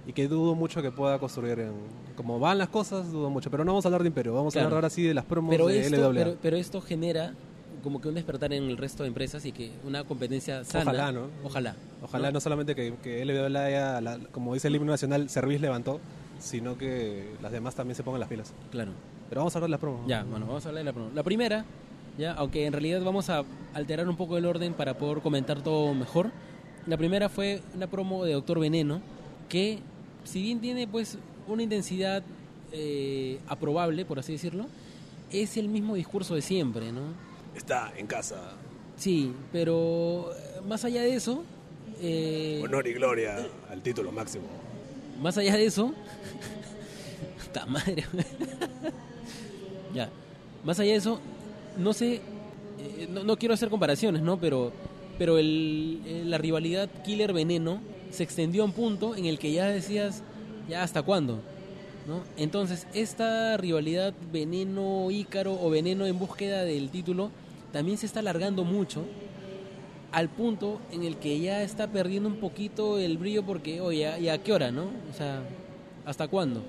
Y 0.07 0.13
que 0.13 0.29
dudo 0.29 0.55
mucho 0.55 0.83
que 0.83 0.93
pueda 0.93 1.19
construir 1.19 1.59
en... 1.59 1.73
Como 2.17 2.39
van 2.39 2.59
las 2.59 2.69
cosas, 2.69 3.11
dudo 3.11 3.29
mucho. 3.29 3.51
Pero 3.51 3.65
no 3.65 3.73
vamos 3.73 3.85
a 3.85 3.89
hablar 3.89 4.03
de 4.03 4.09
Imperio, 4.09 4.35
vamos 4.35 4.53
Claro. 4.53 4.67
a 4.67 4.69
hablar 4.69 4.77
ahora 4.85 4.91
sí 4.91 5.03
de 5.03 5.15
las 5.15 5.25
promos 5.25 5.51
pero 5.51 5.67
de 5.67 5.81
esto, 5.81 5.97
LWA. 5.97 6.13
pero, 6.15 6.37
pero 6.41 6.57
esto 6.57 6.81
genera 6.81 7.35
como 7.83 8.01
que 8.01 8.09
un 8.09 8.15
despertar 8.15 8.53
en 8.53 8.65
el 8.65 8.77
resto 8.77 9.03
de 9.03 9.09
empresas 9.09 9.45
y 9.45 9.53
que 9.53 9.71
una 9.85 10.05
competencia 10.05 10.65
sana. 10.65 10.91
Ojalá, 10.93 11.13
¿no? 11.13 11.23
Ojalá. 11.45 11.75
Ojalá 12.03 12.31
no, 12.31 12.41
solamente 12.41 12.75
que, 12.75 12.95
que 13.03 13.25
LWA 13.25 13.65
haya, 13.65 14.01
la- 14.01 14.19
como 14.33 14.55
dice 14.55 14.69
el 14.69 14.77
himno 14.77 14.93
nacional, 14.93 15.29
Service 15.29 15.61
levantó, 15.61 16.01
sino 16.39 16.79
que 16.79 17.29
las 17.43 17.51
demás 17.53 17.75
también 17.75 17.97
se 17.97 18.03
pongan 18.05 18.21
las 18.21 18.29
pilas. 18.29 18.53
Claro. 18.71 18.93
Pero 19.29 19.41
vamos 19.41 19.55
a 19.55 19.59
hablar 19.59 19.69
de 19.69 19.73
las 19.73 19.81
promos. 19.81 20.07
Ya, 20.07 20.23
bueno, 20.25 20.47
vamos 20.47 20.65
a 20.65 20.69
hablar 20.69 20.81
de 20.83 20.85
la 20.85 20.93
promo. 20.93 21.11
La 21.15 21.23
primera, 21.25 21.65
ya, 22.17 22.33
aunque 22.35 22.65
en 22.67 22.73
realidad 22.73 23.03
vamos 23.03 23.29
a 23.29 23.43
alterar 23.75 24.09
un 24.09 24.17
poco 24.17 24.37
el 24.39 24.47
orden 24.47 24.73
para 24.73 24.95
poder 24.95 25.19
comentar 25.21 25.63
todo 25.63 25.93
mejor. 25.95 26.31
La 26.87 26.97
primera 26.97 27.29
fue 27.29 27.61
una 27.75 27.89
promo 27.89 28.25
de 28.25 28.33
Doctor 28.33 28.61
Veneno, 28.61 29.01
que 29.49 29.81
si 30.25 30.41
bien 30.43 30.61
tiene 30.61 30.87
pues 30.87 31.19
una 31.49 31.63
intensidad 31.63 32.23
eh, 32.73 33.41
aprobable, 33.49 34.05
por 34.05 34.19
así 34.19 34.33
decirlo, 34.33 34.67
es 35.33 35.57
el 35.57 35.69
mismo 35.69 35.95
discurso 35.97 36.35
de 36.35 36.43
siempre, 36.43 36.93
¿no? 36.93 37.03
Está 37.57 37.93
en 37.97 38.07
casa. 38.07 38.53
Sí, 38.97 39.33
pero 39.53 40.31
eh, 40.33 40.61
más 40.67 40.85
allá 40.85 41.03
de 41.03 41.15
eso, 41.15 41.45
eh, 42.01 42.61
Honor 42.63 42.87
y 42.87 42.93
gloria 42.93 43.49
al 43.71 43.83
título 43.83 44.13
máximo. 44.13 44.45
más 45.21 45.37
allá 45.39 45.57
de 45.57 45.67
eso, 45.67 45.93
¡ta 47.53 47.67
madre! 47.67 48.05
ya, 49.95 50.09
más 50.65 50.79
allá 50.79 50.93
de 50.93 50.99
eso, 50.99 51.21
no 51.79 51.93
sé, 51.93 52.21
eh, 52.79 53.09
no, 53.11 53.25
no 53.25 53.37
quiero 53.37 53.55
hacer 53.55 53.71
comparaciones, 53.71 54.23
¿no? 54.23 54.39
Pero, 54.39 54.73
pero 55.19 55.39
el, 55.39 56.01
eh, 56.07 56.23
la 56.25 56.39
rivalidad 56.39 56.89
Killer 57.05 57.33
Veneno 57.33 57.81
se 58.11 58.23
extendió 58.23 58.63
a 58.63 58.67
un 58.67 58.73
punto 58.73 59.15
en 59.17 59.27
el 59.27 59.39
que 59.39 59.53
ya 59.53 59.67
decías, 59.67 60.23
ya 60.69 60.83
hasta 60.83 61.03
cuándo, 61.03 61.41
¿no? 62.07 62.23
Entonces, 62.37 62.87
esta 62.95 63.57
rivalidad 63.57 64.15
Veneno 64.33 65.11
Ícaro 65.11 65.59
o 65.61 65.71
Veneno 65.71 66.07
en 66.07 66.19
búsqueda 66.19 66.65
del 66.65 66.91
título 66.91 67.31
también 67.73 67.99
se 67.99 68.07
está 68.07 68.21
alargando 68.21 68.65
mucho 68.65 69.05
al 70.13 70.29
punto 70.29 70.81
en 70.93 71.03
el 71.03 71.17
que 71.17 71.41
ya 71.41 71.63
está 71.63 71.89
perdiendo 71.89 72.29
un 72.29 72.37
poquito 72.37 72.99
el 72.99 73.19
brillo 73.19 73.45
porque, 73.45 73.81
oye, 73.81 74.21
¿y 74.21 74.29
a 74.29 74.43
qué 74.43 74.53
hora, 74.53 74.71
no? 74.71 74.85
O 74.85 75.15
sea, 75.17 75.43
¿hasta 76.05 76.29
cuándo? 76.29 76.63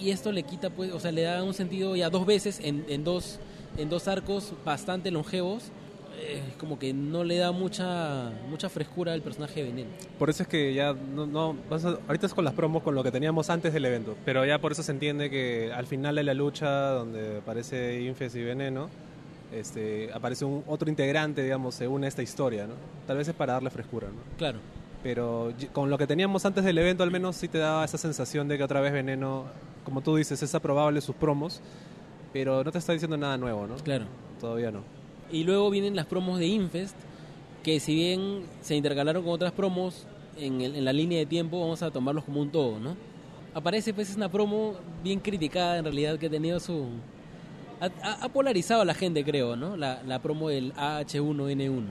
Y 0.00 0.10
esto 0.10 0.32
le 0.32 0.42
quita, 0.42 0.68
pues, 0.68 0.92
o 0.92 0.98
sea, 0.98 1.12
le 1.12 1.22
da 1.22 1.42
un 1.44 1.54
sentido 1.54 1.94
ya 1.94 2.10
dos 2.10 2.26
veces 2.26 2.60
en 2.62 3.04
dos 3.04 3.38
en 3.76 3.88
dos 3.88 4.08
arcos 4.08 4.52
bastante 4.64 5.10
longevos, 5.10 5.64
eh, 6.20 6.42
como 6.58 6.78
que 6.78 6.92
no 6.92 7.24
le 7.24 7.36
da 7.36 7.52
mucha 7.52 8.30
mucha 8.48 8.68
frescura 8.68 9.12
al 9.12 9.22
personaje 9.22 9.62
de 9.62 9.70
Veneno. 9.70 9.90
Por 10.18 10.30
eso 10.30 10.42
es 10.42 10.48
que 10.48 10.72
ya 10.74 10.92
no, 10.92 11.26
no 11.26 11.56
vas 11.70 11.84
a- 11.84 11.98
ahorita 12.06 12.26
es 12.26 12.34
con 12.34 12.44
las 12.44 12.54
promos 12.54 12.82
con 12.82 12.94
lo 12.94 13.02
que 13.02 13.10
teníamos 13.10 13.50
antes 13.50 13.72
del 13.72 13.84
evento, 13.84 14.16
pero 14.24 14.44
ya 14.44 14.58
por 14.58 14.72
eso 14.72 14.82
se 14.82 14.92
entiende 14.92 15.30
que 15.30 15.72
al 15.74 15.86
final 15.86 16.14
de 16.16 16.22
la 16.24 16.34
lucha 16.34 16.90
donde 16.90 17.38
aparece 17.38 18.00
Infes 18.02 18.34
y 18.36 18.42
Veneno, 18.42 18.88
este, 19.52 20.10
aparece 20.12 20.44
un 20.44 20.64
otro 20.66 20.88
integrante, 20.88 21.42
digamos, 21.42 21.74
se 21.74 21.86
une 21.88 22.06
a 22.06 22.08
esta 22.08 22.22
historia, 22.22 22.66
¿no? 22.66 22.74
Tal 23.06 23.16
vez 23.18 23.28
es 23.28 23.34
para 23.34 23.54
darle 23.54 23.70
frescura, 23.70 24.08
¿no? 24.08 24.36
Claro, 24.38 24.58
Pero 25.02 25.52
con 25.72 25.90
lo 25.90 25.98
que 25.98 26.06
teníamos 26.06 26.46
antes 26.46 26.64
del 26.64 26.78
evento 26.78 27.02
al 27.02 27.10
menos 27.10 27.36
sí 27.36 27.48
te 27.48 27.58
daba 27.58 27.84
esa 27.84 27.98
sensación 27.98 28.48
de 28.48 28.56
que 28.56 28.64
otra 28.64 28.80
vez 28.80 28.92
Veneno, 28.92 29.44
como 29.84 30.00
tú 30.00 30.16
dices, 30.16 30.42
es 30.42 30.54
aprobable 30.54 31.00
sus 31.00 31.16
promos, 31.16 31.60
pero 32.32 32.62
no 32.64 32.70
te 32.72 32.78
está 32.78 32.92
diciendo 32.92 33.16
nada 33.16 33.36
nuevo, 33.36 33.66
¿no? 33.66 33.76
claro. 33.76 34.04
Todavía 34.40 34.70
no. 34.70 34.80
Y 35.32 35.44
luego 35.44 35.70
vienen 35.70 35.96
las 35.96 36.06
promos 36.06 36.38
de 36.38 36.46
Infest, 36.46 36.94
que 37.62 37.80
si 37.80 37.94
bien 37.94 38.42
se 38.60 38.76
intercalaron 38.76 39.22
con 39.24 39.32
otras 39.32 39.52
promos 39.52 40.06
en, 40.38 40.60
el- 40.60 40.76
en 40.76 40.84
la 40.84 40.92
línea 40.92 41.18
de 41.18 41.26
tiempo, 41.26 41.60
vamos 41.60 41.82
a 41.82 41.90
tomarlos 41.90 42.24
como 42.24 42.40
un 42.40 42.50
todo, 42.50 42.78
¿no? 42.78 42.96
Aparece, 43.54 43.92
pues, 43.92 44.10
es 44.10 44.16
una 44.16 44.30
promo 44.30 44.74
bien 45.02 45.20
criticada, 45.20 45.78
en 45.78 45.84
realidad, 45.84 46.18
que 46.18 46.26
ha 46.26 46.30
tenido 46.30 46.58
su... 46.60 46.86
Ha, 47.80 47.86
ha- 48.02 48.24
ha 48.24 48.28
polarizado 48.28 48.82
a 48.82 48.84
la 48.84 48.94
gente, 48.94 49.24
creo, 49.24 49.56
¿no? 49.56 49.76
La, 49.76 50.02
la 50.06 50.20
promo 50.22 50.48
del 50.48 50.72
AH1N1. 50.74 51.82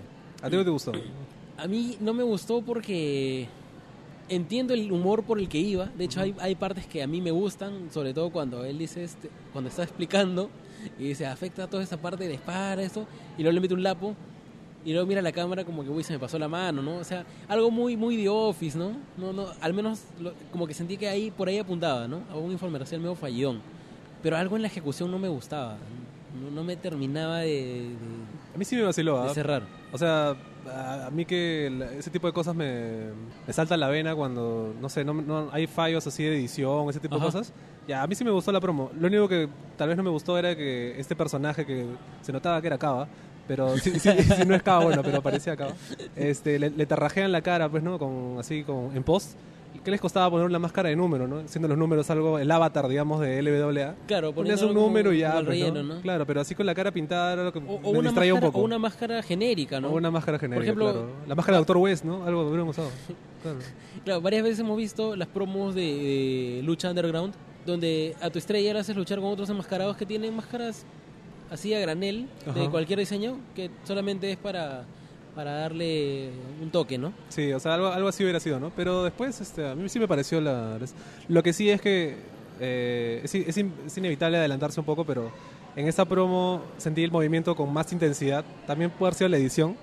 ¿A 0.41 0.49
ti 0.49 0.55
no 0.55 0.63
te 0.63 0.69
gustó? 0.69 0.91
A 1.57 1.67
mí 1.67 1.97
no 1.99 2.13
me 2.13 2.23
gustó 2.23 2.61
porque 2.61 3.47
entiendo 4.29 4.73
el 4.73 4.91
humor 4.91 5.23
por 5.23 5.37
el 5.39 5.47
que 5.49 5.59
iba. 5.59 5.85
De 5.97 6.05
hecho, 6.05 6.21
hay, 6.21 6.33
hay 6.39 6.55
partes 6.55 6.85
que 6.87 7.03
a 7.03 7.07
mí 7.07 7.21
me 7.21 7.31
gustan, 7.31 7.89
sobre 7.91 8.13
todo 8.13 8.29
cuando 8.31 8.63
él 8.65 8.77
dice, 8.79 9.03
este, 9.03 9.29
cuando 9.51 9.69
está 9.69 9.83
explicando 9.83 10.49
y 10.99 11.09
dice, 11.09 11.25
afecta 11.25 11.67
toda 11.67 11.83
esa 11.83 11.97
parte 11.97 12.27
de 12.27 12.33
espada, 12.35 12.81
esto, 12.81 13.05
y 13.37 13.41
luego 13.43 13.53
le 13.55 13.61
mete 13.61 13.73
un 13.73 13.83
lapo 13.83 14.15
y 14.83 14.93
luego 14.93 15.05
mira 15.07 15.21
la 15.21 15.31
cámara 15.31 15.63
como 15.63 15.83
que, 15.83 15.89
uy, 15.89 16.03
se 16.03 16.13
me 16.13 16.19
pasó 16.19 16.39
la 16.39 16.47
mano, 16.47 16.81
¿no? 16.81 16.97
O 16.97 17.03
sea, 17.03 17.23
algo 17.47 17.69
muy, 17.69 17.95
muy 17.95 18.17
de 18.17 18.27
Office, 18.29 18.77
¿no? 18.77 18.93
no, 19.17 19.31
no 19.31 19.45
al 19.61 19.73
menos 19.73 20.01
lo- 20.19 20.33
como 20.51 20.65
que 20.65 20.73
sentí 20.73 20.97
que 20.97 21.07
ahí, 21.07 21.29
por 21.29 21.47
ahí 21.47 21.59
apuntaba, 21.59 22.07
¿no? 22.07 22.21
A 22.31 22.35
un 22.37 22.51
información 22.51 23.01
medio 23.01 23.15
fallón. 23.15 23.61
Pero 24.23 24.37
algo 24.37 24.55
en 24.55 24.61
la 24.63 24.67
ejecución 24.67 25.09
no 25.11 25.19
me 25.19 25.27
gustaba. 25.27 25.77
No, 26.41 26.49
no 26.49 26.63
me 26.63 26.75
terminaba 26.77 27.39
de, 27.39 27.47
de- 27.47 27.95
A 28.55 28.57
mí 28.57 28.65
sí 28.65 28.75
me 28.75 28.83
vaciló, 28.83 29.21
de 29.23 29.29
¿ah? 29.29 29.33
cerrar. 29.33 29.63
O 29.91 29.97
sea, 29.97 30.35
a, 30.69 31.09
mí 31.11 31.25
que 31.25 31.71
ese 31.97 32.09
tipo 32.09 32.27
de 32.27 32.33
cosas 32.33 32.55
me, 32.55 33.09
me 33.47 33.53
salta 33.53 33.75
la 33.77 33.87
vena 33.89 34.15
cuando, 34.15 34.73
no 34.79 34.89
sé, 34.89 35.03
no, 35.03 35.13
no- 35.13 35.49
hay 35.51 35.67
fallos 35.67 36.05
así 36.07 36.23
de 36.23 36.35
edición, 36.35 36.89
ese 36.89 36.99
tipo 36.99 37.15
Ajá. 37.15 37.25
de 37.25 37.31
cosas. 37.31 37.53
Ya, 37.87 38.03
a 38.03 38.07
mí 38.07 38.15
sí 38.15 38.23
me 38.23 38.31
gustó 38.31 38.51
la 38.51 38.59
promo. 38.61 38.91
Lo 38.99 39.07
único 39.07 39.27
que 39.27 39.49
tal 39.77 39.87
vez 39.89 39.97
no 39.97 40.03
me 40.03 40.09
gustó 40.09 40.37
era 40.37 40.55
que 40.55 40.99
este 40.99 41.15
personaje 41.15 41.65
que 41.65 41.85
se 42.21 42.31
notaba 42.31 42.61
que 42.61 42.67
era 42.67 42.77
Cava, 42.77 43.07
pero 43.47 43.75
sí 43.77 43.91
no 44.47 44.55
es 44.55 44.63
Cava, 44.63 44.83
bueno, 44.85 45.01
pero 45.03 45.21
parecía 45.21 45.55
Cava. 45.57 45.73
Este, 46.15 46.59
le, 46.59 46.69
le 46.69 46.85
tarrajean 46.85 47.31
la 47.31 47.41
cara, 47.41 47.67
pues, 47.69 47.81
¿no? 47.83 47.97
Con, 47.97 48.37
así, 48.39 48.63
con, 48.63 48.95
en 48.95 49.03
post. 49.03 49.35
¿Qué 49.83 49.89
les 49.89 49.99
costaba 50.01 50.29
poner 50.29 50.45
una 50.45 50.59
máscara 50.59 50.89
de 50.89 50.95
número, 50.95 51.27
no? 51.27 51.47
Siendo 51.47 51.67
los 51.67 51.77
números 51.77 52.09
algo, 52.11 52.37
el 52.37 52.51
avatar, 52.51 52.87
digamos, 52.87 53.19
de 53.21 53.41
LWA. 53.41 53.95
Claro, 54.05 54.31
Ponías 54.33 54.61
un 54.61 54.73
número 54.73 55.11
y 55.13 55.19
ya, 55.19 55.31
pues, 55.33 55.43
¿no? 55.43 55.49
relleno, 55.49 55.83
¿no? 55.83 56.01
Claro, 56.01 56.25
pero 56.27 56.41
así 56.41 56.53
con 56.53 56.65
la 56.65 56.75
cara 56.75 56.91
pintada 56.91 57.33
era 57.33 57.43
lo 57.45 57.53
que 57.53 57.59
O, 57.59 57.61
o 57.61 57.91
me 57.93 57.99
una 57.99 58.11
máscara, 58.11 58.33
un 58.33 58.39
poco. 58.41 58.59
o 58.59 58.63
una 58.63 58.77
máscara 58.77 59.23
genérica, 59.23 59.79
¿no? 59.81 59.89
O 59.89 59.95
una 59.95 60.11
máscara 60.11 60.37
genérica, 60.37 60.65
ejemplo- 60.71 60.91
claro. 60.91 61.09
La 61.27 61.35
máscara 61.35 61.57
de 61.57 61.63
Dr. 61.65 61.77
West, 61.77 62.03
¿no? 62.05 62.25
Algo 62.25 62.43
que 62.43 62.47
hubieran 62.49 62.67
usado. 62.67 62.89
Claro. 63.41 63.57
Claro, 64.05 64.21
varias 64.21 64.43
veces 64.43 64.59
hemos 64.59 64.77
visto 64.77 65.15
las 65.15 65.27
promos 65.27 65.73
de, 65.73 65.81
de 65.81 66.61
lucha 66.63 66.89
underground, 66.91 67.33
donde 67.65 68.15
a 68.21 68.29
tu 68.29 68.37
estrella 68.37 68.71
le 68.73 68.79
haces 68.81 68.95
luchar 68.95 69.19
con 69.19 69.31
otros 69.31 69.49
enmascarados 69.49 69.97
que 69.97 70.05
tienen 70.05 70.35
máscaras 70.35 70.85
así 71.49 71.73
a 71.73 71.79
granel, 71.79 72.27
de 72.53 72.69
cualquier 72.69 72.99
diseño, 72.99 73.37
que 73.55 73.71
solamente 73.83 74.31
es 74.31 74.37
para, 74.37 74.85
para 75.35 75.51
darle 75.53 76.29
un 76.61 76.69
toque, 76.71 76.97
¿no? 76.97 77.13
Sí, 77.29 77.51
o 77.53 77.59
sea, 77.59 77.75
algo, 77.75 77.87
algo 77.87 78.07
así 78.09 78.23
hubiera 78.23 78.39
sido, 78.39 78.59
¿no? 78.59 78.71
Pero 78.75 79.03
después, 79.03 79.39
este, 79.41 79.67
a 79.69 79.75
mí 79.75 79.87
sí 79.89 79.99
me 79.99 80.07
pareció 80.07 80.41
la... 80.41 80.77
Lo 81.27 81.41
que 81.43 81.53
sí 81.53 81.69
es 81.69 81.79
que 81.81 82.15
eh, 82.59 83.21
es, 83.23 83.33
es 83.35 83.57
in- 83.57 83.73
es 83.85 83.97
inevitable 83.97 84.37
adelantarse 84.37 84.79
un 84.79 84.85
poco, 84.85 85.05
pero 85.05 85.31
en 85.75 85.87
esa 85.87 86.05
promo 86.05 86.61
sentí 86.77 87.03
el 87.03 87.11
movimiento 87.11 87.55
con 87.55 87.71
más 87.71 87.91
intensidad. 87.93 88.43
También 88.67 88.91
puede 88.91 89.09
haber 89.09 89.17
sido 89.17 89.29
la 89.29 89.37
edición, 89.37 89.77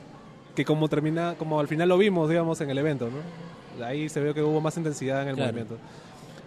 que 0.55 0.65
como 0.65 0.89
termina, 0.89 1.35
como 1.39 1.61
al 1.61 1.69
final 1.69 1.89
lo 1.89 1.97
vimos, 1.99 2.29
digamos, 2.29 2.61
en 2.61 2.69
el 2.71 2.79
evento, 2.79 3.09
¿no? 3.09 3.85
Ahí 3.85 4.09
se 4.09 4.21
vio 4.21 4.35
que 4.35 4.43
hubo 4.43 4.61
más 4.61 4.77
intensidad 4.77 5.23
en 5.23 5.29
el 5.29 5.35
Claro. 5.37 5.53
movimiento. 5.53 5.79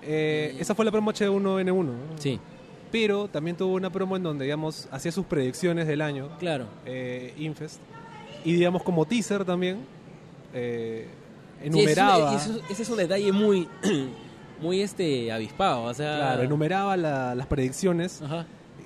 Eh, 0.03 0.55
esa 0.59 0.75
fue 0.75 0.83
la 0.85 0.91
promo 0.91 1.11
H1N1, 1.11 1.83
¿no? 1.85 1.93
Sí, 2.17 2.39
Pero 2.91 3.27
también 3.29 3.55
tuvo 3.55 3.73
una 3.75 3.89
promo 3.89 4.15
en 4.17 4.23
donde, 4.23 4.43
digamos, 4.45 4.87
hacía 4.91 5.11
sus 5.11 5.25
predicciones 5.25 5.87
del 5.87 6.01
año, 6.01 6.29
claro. 6.39 6.65
eh, 6.85 7.33
Infest. 7.37 7.79
Y 8.43 8.53
digamos 8.53 8.83
como 8.83 9.05
teaser 9.05 9.45
también, 9.45 9.79
eh, 10.53 11.07
Sí, 11.61 11.67
enumeraba, 11.67 12.35
ese, 12.35 12.49
es, 12.51 12.55
un- 12.57 12.61
ese 12.71 12.81
es 12.83 12.89
un 12.89 12.97
detalle 12.97 13.31
muy, 13.31 13.67
muy 14.61 14.81
este 14.81 15.31
avispado, 15.31 15.83
o 15.83 15.93
sea... 15.93 16.17
claro, 16.17 16.43
enumeraba 16.43 16.97
la- 16.97 17.35
las 17.35 17.45
predicciones, 17.47 18.21
Ajá. 18.21 18.45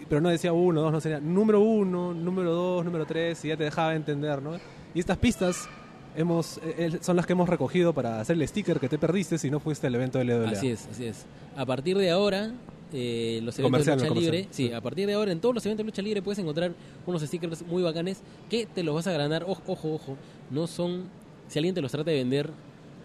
pero 0.10 0.20
no 0.22 0.28
decía 0.30 0.52
uno, 0.52 0.82
dos, 0.82 0.92
no 0.92 1.00
sería 1.00 1.20
número 1.22 1.62
uno, 1.62 2.14
número 2.14 2.52
dos, 2.54 2.84
número 2.84 3.06
tres, 3.06 3.44
y 3.46 3.48
ya 3.50 3.56
te 3.58 3.64
dejaba 3.64 3.96
entender, 3.96 4.42
¿no? 4.42 4.58
Y 4.94 5.00
estas 5.00 5.18
pistas 5.18 5.70
hemos, 6.18 6.60
eh, 6.64 6.98
son 7.02 7.16
las 7.16 7.26
que 7.26 7.32
hemos 7.34 7.48
recogido 7.48 7.94
para 7.94 8.20
hacer 8.20 8.36
el 8.36 8.46
sticker 8.48 8.80
que 8.80 8.90
te 8.90 8.98
perdiste 8.98 9.38
si 9.38 9.50
no 9.50 9.60
fuiste 9.62 9.88
al 9.88 9.96
evento 9.96 10.18
de 10.18 10.26
LWA. 10.26 10.50
Así 10.50 10.70
es, 10.70 10.88
así 10.92 11.06
es. 11.06 11.26
A 11.56 11.66
partir 11.66 11.98
de 11.98 12.10
ahora, 12.12 12.52
eh, 12.94 13.40
los 13.44 13.58
eventos 13.60 13.86
de 13.86 13.96
lucha 13.96 14.14
libre, 14.14 14.48
sí, 14.52 14.72
a 14.72 14.80
partir 14.82 15.08
de 15.08 15.14
ahora, 15.14 15.32
en 15.32 15.40
todos 15.40 15.56
los 15.56 15.66
eventos 15.66 15.84
de 15.86 15.92
lucha 15.92 16.02
libre 16.02 16.22
puedes 16.22 16.40
encontrar 16.40 16.72
unos 17.06 17.22
stickers 17.24 17.66
muy 17.66 17.84
bacanes 17.84 18.22
que 18.50 18.66
te 18.66 18.84
los 18.84 18.96
vas 18.96 19.08
a 19.08 19.12
agrandar. 19.12 19.44
Ojo, 19.48 19.62
ojo, 19.68 19.94
ojo. 19.94 20.18
No 20.52 20.68
son, 20.68 21.04
si 21.48 21.60
alguien 21.60 21.74
te 21.76 21.82
los 21.82 21.92
trata 21.92 22.12
de 22.12 22.18
vender, 22.18 22.50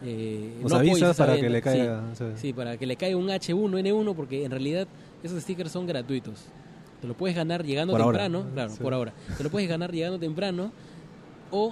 eh, 0.04 0.54
Nos 0.62 0.72
no 0.72 0.78
avisas 0.78 1.16
para 1.16 1.37
que 1.38 1.49
le 1.50 1.60
caiga. 1.62 2.02
Sí, 2.14 2.25
sí. 2.25 2.32
sí, 2.37 2.52
para 2.52 2.76
que 2.76 2.87
le 2.87 2.96
caiga 2.96 3.16
un 3.16 3.28
H1N1, 3.28 4.14
porque 4.14 4.44
en 4.44 4.50
realidad 4.50 4.87
esos 5.22 5.42
stickers 5.42 5.70
son 5.72 5.87
gratuitos. 5.87 6.44
Te 7.00 7.08
lo 7.08 7.14
puedes 7.14 7.34
ganar 7.34 7.64
llegando 7.64 7.92
Por 7.94 8.02
temprano, 8.02 8.44
¿no? 8.44 8.50
claro, 8.52 8.70
Sí. 8.72 8.82
por 8.82 8.92
ahora. 8.94 9.12
Te 9.37 9.42
lo 9.42 9.50
puedes 9.50 9.68
ganar 9.68 9.90
llegando 9.92 10.18
temprano 10.18 10.70
o... 11.50 11.68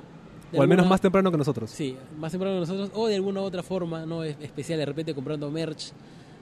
al 0.54 0.60
menos 0.60 0.70
alguna- 0.70 0.84
más 0.88 1.00
temprano 1.02 1.30
que 1.30 1.36
nosotros. 1.36 1.70
Sí, 1.70 1.94
más 2.18 2.32
temprano 2.32 2.56
que 2.56 2.60
nosotros, 2.60 2.90
o 2.94 3.06
de 3.06 3.14
alguna 3.16 3.42
otra 3.42 3.62
forma, 3.62 4.06
no 4.06 4.24
es 4.24 4.36
especial, 4.40 4.78
de 4.78 4.86
repente 4.86 5.14
comprando 5.14 5.50
merch 5.50 5.92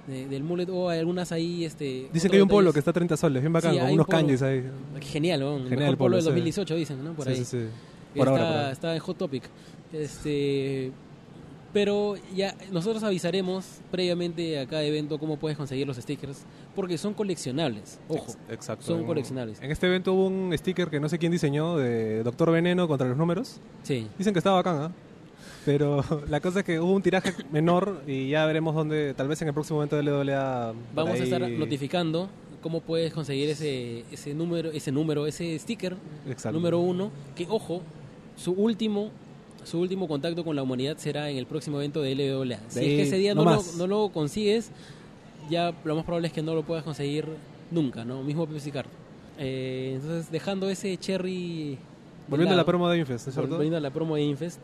de- 0.07 0.27
del 0.29 0.43
mullet, 0.43 0.69
o 0.71 0.89
hay 0.89 0.99
algunas 1.01 1.33
ahí, 1.33 1.65
este... 1.65 2.09
Dicen 2.13 2.31
que 2.31 2.37
hay 2.37 2.43
un 2.43 2.49
polo 2.49 2.73
que 2.73 2.79
está 2.79 2.91
a 2.91 2.95
30 2.95 3.17
soles, 3.17 3.43
bien 3.43 3.53
bacán, 3.53 3.73
Sí, 3.75 3.79
con 3.81 3.91
unos 3.91 4.07
kanjis 4.07 4.43
ahí. 4.43 4.65
Genial, 5.01 5.41
¿no? 5.41 5.57
El 5.57 5.63
Genial 5.65 5.79
mejor 5.79 5.91
el 5.93 5.97
polo 5.97 6.17
del 6.17 6.23
sí. 6.23 6.29
2018, 6.31 6.75
dicen, 6.77 7.05
¿no? 7.05 7.13
Por 7.15 7.25
sí, 7.27 7.31
ahí. 7.33 7.45
sí, 7.45 7.59
Por 8.15 8.29
está, 8.29 8.31
ahora, 8.31 8.43
por 8.45 8.57
ahora. 8.57 8.73
está 8.73 8.95
en 8.95 9.01
Hot 9.01 9.19
Topic. 9.19 9.43
Este... 9.93 10.93
Pero 11.73 12.15
ya 12.35 12.55
nosotros 12.73 13.03
avisaremos 13.03 13.67
previamente 13.91 14.59
a 14.59 14.67
cada 14.67 14.83
evento 14.85 15.19
cómo 15.19 15.37
puedes 15.37 15.59
conseguir 15.59 15.87
los 15.87 15.99
stickers, 15.99 16.45
porque 16.75 16.97
son 16.97 17.13
coleccionables, 17.13 17.99
ojo. 18.09 18.25
Ex- 18.29 18.39
Exacto. 18.51 18.87
son 18.87 19.05
coleccionables. 19.05 19.61
En 19.61 19.71
este 19.71 19.87
evento 19.87 20.15
hubo 20.15 20.27
un 20.29 20.57
sticker 20.57 20.89
que 20.89 21.01
no 21.01 21.09
sé 21.11 21.19
quién 21.19 21.33
diseñó 21.33 21.77
de 21.77 22.23
Doctor 22.23 22.51
Veneno 22.51 22.89
contra 22.89 23.07
los 23.07 23.19
números. 23.19 23.57
Sí. 23.83 24.07
Dicen 24.17 24.33
que 24.33 24.39
estaba 24.39 24.57
bacán, 24.57 24.77
¿ah? 24.85 24.93
Pero 25.67 26.03
la 26.31 26.41
cosa 26.41 26.61
es 26.61 26.65
que 26.65 26.81
hubo 26.81 26.93
un 26.93 27.03
tiraje 27.03 27.35
menor 27.53 28.01
y 28.07 28.29
ya 28.31 28.47
veremos 28.47 28.75
dónde, 28.75 29.13
tal 29.15 29.29
vez 29.29 29.43
en 29.43 29.49
el 29.49 29.55
próximo 29.55 29.81
evento 29.81 29.97
de 29.97 30.03
LWA. 30.05 30.73
Vamos 30.95 31.15
ahí- 31.15 31.21
a 31.21 31.25
estar 31.25 31.51
notificando 31.51 32.29
cómo 32.63 32.81
puedes 32.81 33.13
conseguir 33.13 33.51
ese, 33.51 34.05
ese 34.11 34.33
número, 34.33 34.71
ese 34.71 34.91
número, 34.93 35.27
ese 35.27 35.59
sticker 35.59 35.97
Exacto. 36.29 36.57
número 36.57 36.79
uno, 36.79 37.11
que 37.35 37.47
ojo, 37.51 37.83
su 38.37 38.53
último, 38.53 39.11
su 39.65 39.79
último 39.81 40.09
contacto 40.09 40.45
con 40.45 40.57
la 40.57 40.63
humanidad 40.63 40.97
será 40.99 41.29
en 41.31 41.37
el 41.37 41.47
próximo 41.47 41.79
evento 41.79 42.01
de 42.01 42.15
LWA. 42.15 42.59
Si 42.69 42.81
De 42.81 42.87
es 42.87 42.97
que 42.97 43.03
ese 43.03 43.17
día 43.19 43.35
no 43.35 43.45
no, 43.45 43.55
lo, 43.57 43.63
no 43.77 43.87
lo 43.87 44.09
consigues, 44.11 44.71
ya 45.51 45.75
lo 45.85 45.97
más 45.97 46.05
probable 46.05 46.29
es 46.29 46.33
que 46.33 46.43
no 46.43 46.55
lo 46.55 46.63
puedas 46.63 46.85
conseguir 46.85 47.27
nunca, 47.73 48.05
¿no? 48.05 48.23
Mismo 48.23 48.47
Pepsi 48.47 48.71
Card. 48.71 48.87
Eh, 49.39 49.93
entonces, 49.97 50.31
dejando 50.31 50.71
ese 50.71 50.97
cherry. 50.97 51.77
Volviendo 52.29 52.55
a 52.55 52.57
la 52.57 52.65
promo 52.65 52.89
de 52.89 52.99
Infest, 52.99 53.27
¿no 53.27 53.31
es 53.31 53.35
cierto? 53.35 53.55
Volviendo 53.55 53.77
a 53.77 53.81
la 53.81 53.91
promo 53.91 54.17
de 54.17 54.23
Infest. 54.23 54.59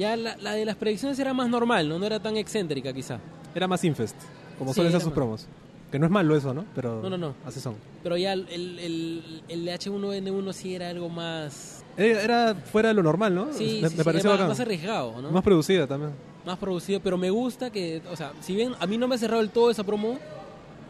Ya 0.00 0.16
la, 0.16 0.36
la 0.38 0.52
de 0.54 0.64
las 0.64 0.76
predicciones 0.76 1.18
era 1.18 1.34
más 1.34 1.48
normal, 1.48 1.88
¿no? 1.88 1.98
No 1.98 2.06
era 2.06 2.18
tan 2.20 2.36
excéntrica, 2.36 2.92
quizá. 2.92 3.18
Era 3.54 3.68
más 3.68 3.84
Infest, 3.84 4.16
como 4.58 4.70
Sí, 4.72 4.76
suelen 4.76 4.92
ser 4.92 5.00
sus 5.02 5.08
más. 5.10 5.14
promos. 5.14 5.46
Que 5.92 5.98
no 5.98 6.06
es 6.06 6.12
malo 6.12 6.34
eso, 6.36 6.54
¿no? 6.54 6.64
Pero 6.74 7.02
No, 7.02 7.10
no, 7.10 7.18
no. 7.18 7.34
así 7.44 7.60
son. 7.60 7.74
Pero 8.02 8.16
ya 8.16 8.32
el, 8.32 8.46
el, 8.48 8.78
el, 8.78 9.42
el 9.48 9.68
H1N1 9.68 10.52
sí 10.52 10.74
era 10.74 10.88
algo 10.88 11.08
más. 11.08 11.84
Era, 11.96 12.22
era 12.22 12.54
fuera 12.54 12.88
de 12.88 12.94
lo 12.94 13.02
normal, 13.02 13.34
¿no? 13.34 13.52
Sí, 13.52 13.80
me, 13.82 13.88
sí, 13.90 13.96
me 13.96 14.04
pareció 14.04 14.30
más, 14.30 14.48
más 14.48 14.60
arriesgado, 14.60 15.20
¿no? 15.20 15.30
Más 15.32 15.42
producida 15.42 15.86
también. 15.86 16.12
más 16.46 16.56
producido, 16.58 17.00
pero 17.00 17.18
me 17.18 17.28
gusta 17.30 17.70
que, 17.70 18.00
o 18.10 18.16
sea, 18.16 18.32
si 18.40 18.54
bien 18.54 18.72
a 18.80 18.86
mí 18.86 18.96
no 18.96 19.06
me 19.08 19.16
ha 19.16 19.18
cerrado 19.18 19.42
del 19.42 19.50
todo 19.50 19.70
esa 19.70 19.82
promo, 19.84 20.18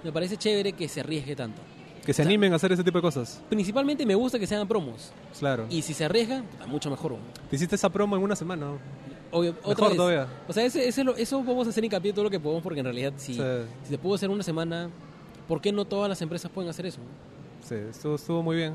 me 0.05 0.13
parece 0.13 0.37
chévere 0.37 0.73
que 0.75 0.87
se 0.89 1.01
arriesgue 1.01 1.35
tanto. 1.35 1.61
Que 2.05 2.13
se 2.15 2.23
O 2.23 2.25
sea- 2.25 2.25
animen 2.25 2.53
a 2.53 2.57
hacer 2.57 2.73
ese 2.73 2.83
tipo 2.83 2.99
de 2.99 3.03
cosas. 3.03 3.43
Principalmente 3.49 4.07
me 4.07 4.15
gusta 4.15 4.39
que 4.39 4.47
sean 4.47 4.67
promos. 4.67 5.13
Claro. 5.39 5.67
Y 5.69 5.83
si 5.83 5.93
se 5.95 6.05
arriesgan, 6.05 6.45
puta, 6.45 6.67
mucho 6.67 6.91
mejor. 6.91 7.17
Te 7.51 7.57
hiciste 7.57 7.75
esa 7.77 7.91
promo 7.91 8.17
en 8.17 8.23
una 8.23 8.35
semana. 8.37 8.73
Obvio, 9.33 9.51
otra 9.63 9.69
Mejor 9.71 9.89
vez. 9.89 9.97
todavía. 9.97 10.27
O 10.49 10.53
sea, 10.53 10.65
ese, 10.65 10.89
ese 10.89 11.05
lo- 11.05 11.15
eso 11.17 11.43
vamos 11.45 11.67
a 11.67 11.71
hacer 11.71 11.85
hincapié 11.85 12.13
todo 12.13 12.25
lo 12.25 12.31
que 12.31 12.41
podemos, 12.41 12.63
porque 12.63 12.81
en 12.81 12.87
realidad, 12.87 13.13
si, 13.17 13.35
Sí. 13.35 13.41
si 13.85 13.91
se 13.91 13.99
pudo 13.99 14.15
hacer 14.15 14.29
una 14.31 14.43
semana, 14.43 14.89
¿por 15.47 15.61
qué 15.61 15.71
no 15.73 15.85
todas 15.85 16.09
las 16.09 16.21
empresas 16.23 16.51
pueden 16.51 16.69
hacer 16.71 16.87
eso? 16.87 17.01
Sí, 17.63 17.75
estuvo, 17.77 18.15
estuvo 18.17 18.43
muy 18.43 18.57
bien. 18.57 18.75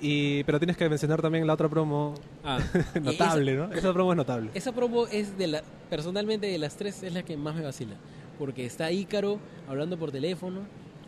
Y, 0.00 0.42
pero 0.44 0.58
tienes 0.58 0.76
que 0.76 0.88
mencionar 0.88 1.22
también 1.22 1.46
la 1.46 1.54
otra 1.54 1.68
promo 1.68 2.14
Ah, 2.42 2.58
notable, 3.00 3.54
¿no? 3.54 3.72
Esa 3.72 3.92
promo 3.92 4.12
es 4.12 4.16
notable. 4.16 4.50
Esa 4.54 4.72
promo 4.72 5.06
es 5.06 5.38
de 5.38 5.46
la, 5.46 5.62
personalmente 5.88 6.46
de 6.48 6.58
las 6.58 6.76
tres 6.76 7.02
es 7.04 7.12
la 7.12 7.22
que 7.22 7.36
más 7.36 7.54
me 7.54 7.62
vacila. 7.62 7.94
Porque 8.38 8.66
está 8.66 8.90
Ícaro 8.90 9.38
hablando 9.68 9.96
por 9.96 10.10
teléfono, 10.10 10.60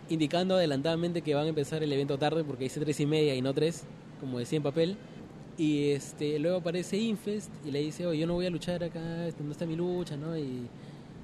indicando 0.08 0.54
adelantadamente 0.56 1.22
que 1.22 1.34
van 1.34 1.46
a 1.46 1.48
empezar 1.48 1.82
el 1.82 1.92
evento 1.92 2.18
tarde 2.18 2.44
porque 2.44 2.64
dice 2.64 2.80
tres 2.80 3.00
y 3.00 3.06
media 3.06 3.34
y 3.34 3.42
no 3.42 3.52
tres, 3.52 3.84
como 4.20 4.38
decía 4.38 4.56
en 4.58 4.62
papel. 4.62 4.96
Y 5.58 5.90
este, 5.90 6.38
luego 6.38 6.58
aparece 6.58 6.98
Infest 6.98 7.50
y 7.64 7.70
le 7.70 7.80
dice, 7.80 8.06
oye, 8.06 8.20
yo 8.20 8.26
no 8.26 8.34
voy 8.34 8.46
a 8.46 8.50
luchar 8.50 8.84
acá, 8.84 9.26
este, 9.26 9.42
no 9.42 9.52
está 9.52 9.64
mi 9.64 9.74
lucha, 9.74 10.16
¿no? 10.16 10.36
Y 10.36 10.68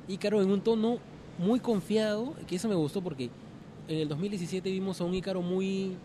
Ícaro 0.08 0.40
en 0.40 0.50
un 0.50 0.60
tono 0.62 0.98
muy 1.38 1.60
confiado, 1.60 2.34
que 2.46 2.56
eso 2.56 2.68
me 2.68 2.74
gustó 2.74 3.02
porque 3.02 3.28
en 3.88 3.98
el 3.98 4.08
2017 4.08 4.70
vimos 4.70 5.00
a 5.00 5.04
un 5.04 5.14
Ícaro 5.14 5.42
muy... 5.42 5.96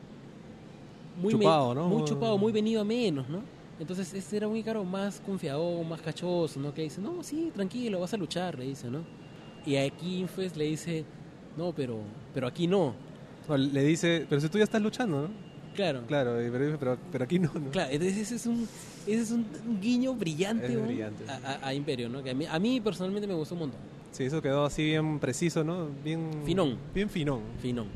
Muy 1.22 1.34
Chupado, 1.34 1.74
¿no? 1.74 1.88
Muy 1.88 2.03
chupado, 2.03 2.38
muy 2.38 2.51
venido 2.51 2.81
a 2.81 2.84
menos, 2.84 3.27
¿no? 3.27 3.41
Entonces 3.79 4.13
este 4.13 4.38
era 4.38 4.48
un 4.48 4.55
Ícaro 4.55 4.84
más 4.84 5.19
confiado, 5.19 5.84
más 5.84 6.01
cachoso, 6.01 6.60
¿no? 6.60 6.74
Que 6.74 6.84
dice, 6.84 7.00
no, 7.00 7.24
sí, 7.24 7.51
tranquilo, 7.53 8.00
vas 8.00 8.13
a 8.13 8.17
luchar, 8.17 8.57
le 8.57 8.65
dice, 8.65 8.89
¿no? 8.89 9.03
Y 9.65 9.77
aquí 9.77 10.19
Infest 10.19 10.57
le 10.57 10.65
dice, 10.65 11.05
no, 11.58 11.74
pero, 11.74 12.00
pero 12.34 12.48
aquí 12.48 12.68
no. 12.68 12.94
Le 13.50 13.84
dice, 13.84 14.26
pero 14.30 14.42
si 14.42 14.50
tú 14.50 14.58
ya 14.58 14.64
estás 14.66 14.82
luchando, 14.82 15.24
¿no? 15.24 15.30
Claro. 15.76 16.02
Claro, 16.08 16.36
pero, 16.52 16.78
pero, 16.80 16.98
pero 17.12 17.24
aquí 17.24 17.40
no, 17.40 17.52
¿no? 17.54 17.70
Claro, 17.72 17.92
ese 17.92 18.36
es 18.36 18.46
un, 18.46 18.68
ese 19.06 19.22
es 19.22 19.32
un, 19.32 19.46
un 19.68 19.80
guiño 19.80 20.14
brillante, 20.16 20.76
brillante. 20.76 21.24
A, 21.30 21.36
a- 21.64 21.68
a 21.68 21.74
Imperio, 21.74 22.10
¿no? 22.10 22.24
Que 22.24 22.32
a 22.32 22.34
mí, 22.34 22.46
a 22.50 22.60
mí 22.60 22.82
personalmente 22.82 23.28
me 23.28 23.34
gustó 23.36 23.54
un 23.56 23.60
montón. 23.62 23.80
Sí, 24.12 24.24
eso 24.24 24.42
quedó 24.42 24.66
así 24.66 24.84
bien 24.84 25.20
preciso, 25.20 25.64
¿no? 25.64 25.88
Bien... 26.04 26.30
Finón. 26.46 26.78
Bien 26.96 27.10
finón. 27.10 27.42
Finón. 27.62 27.88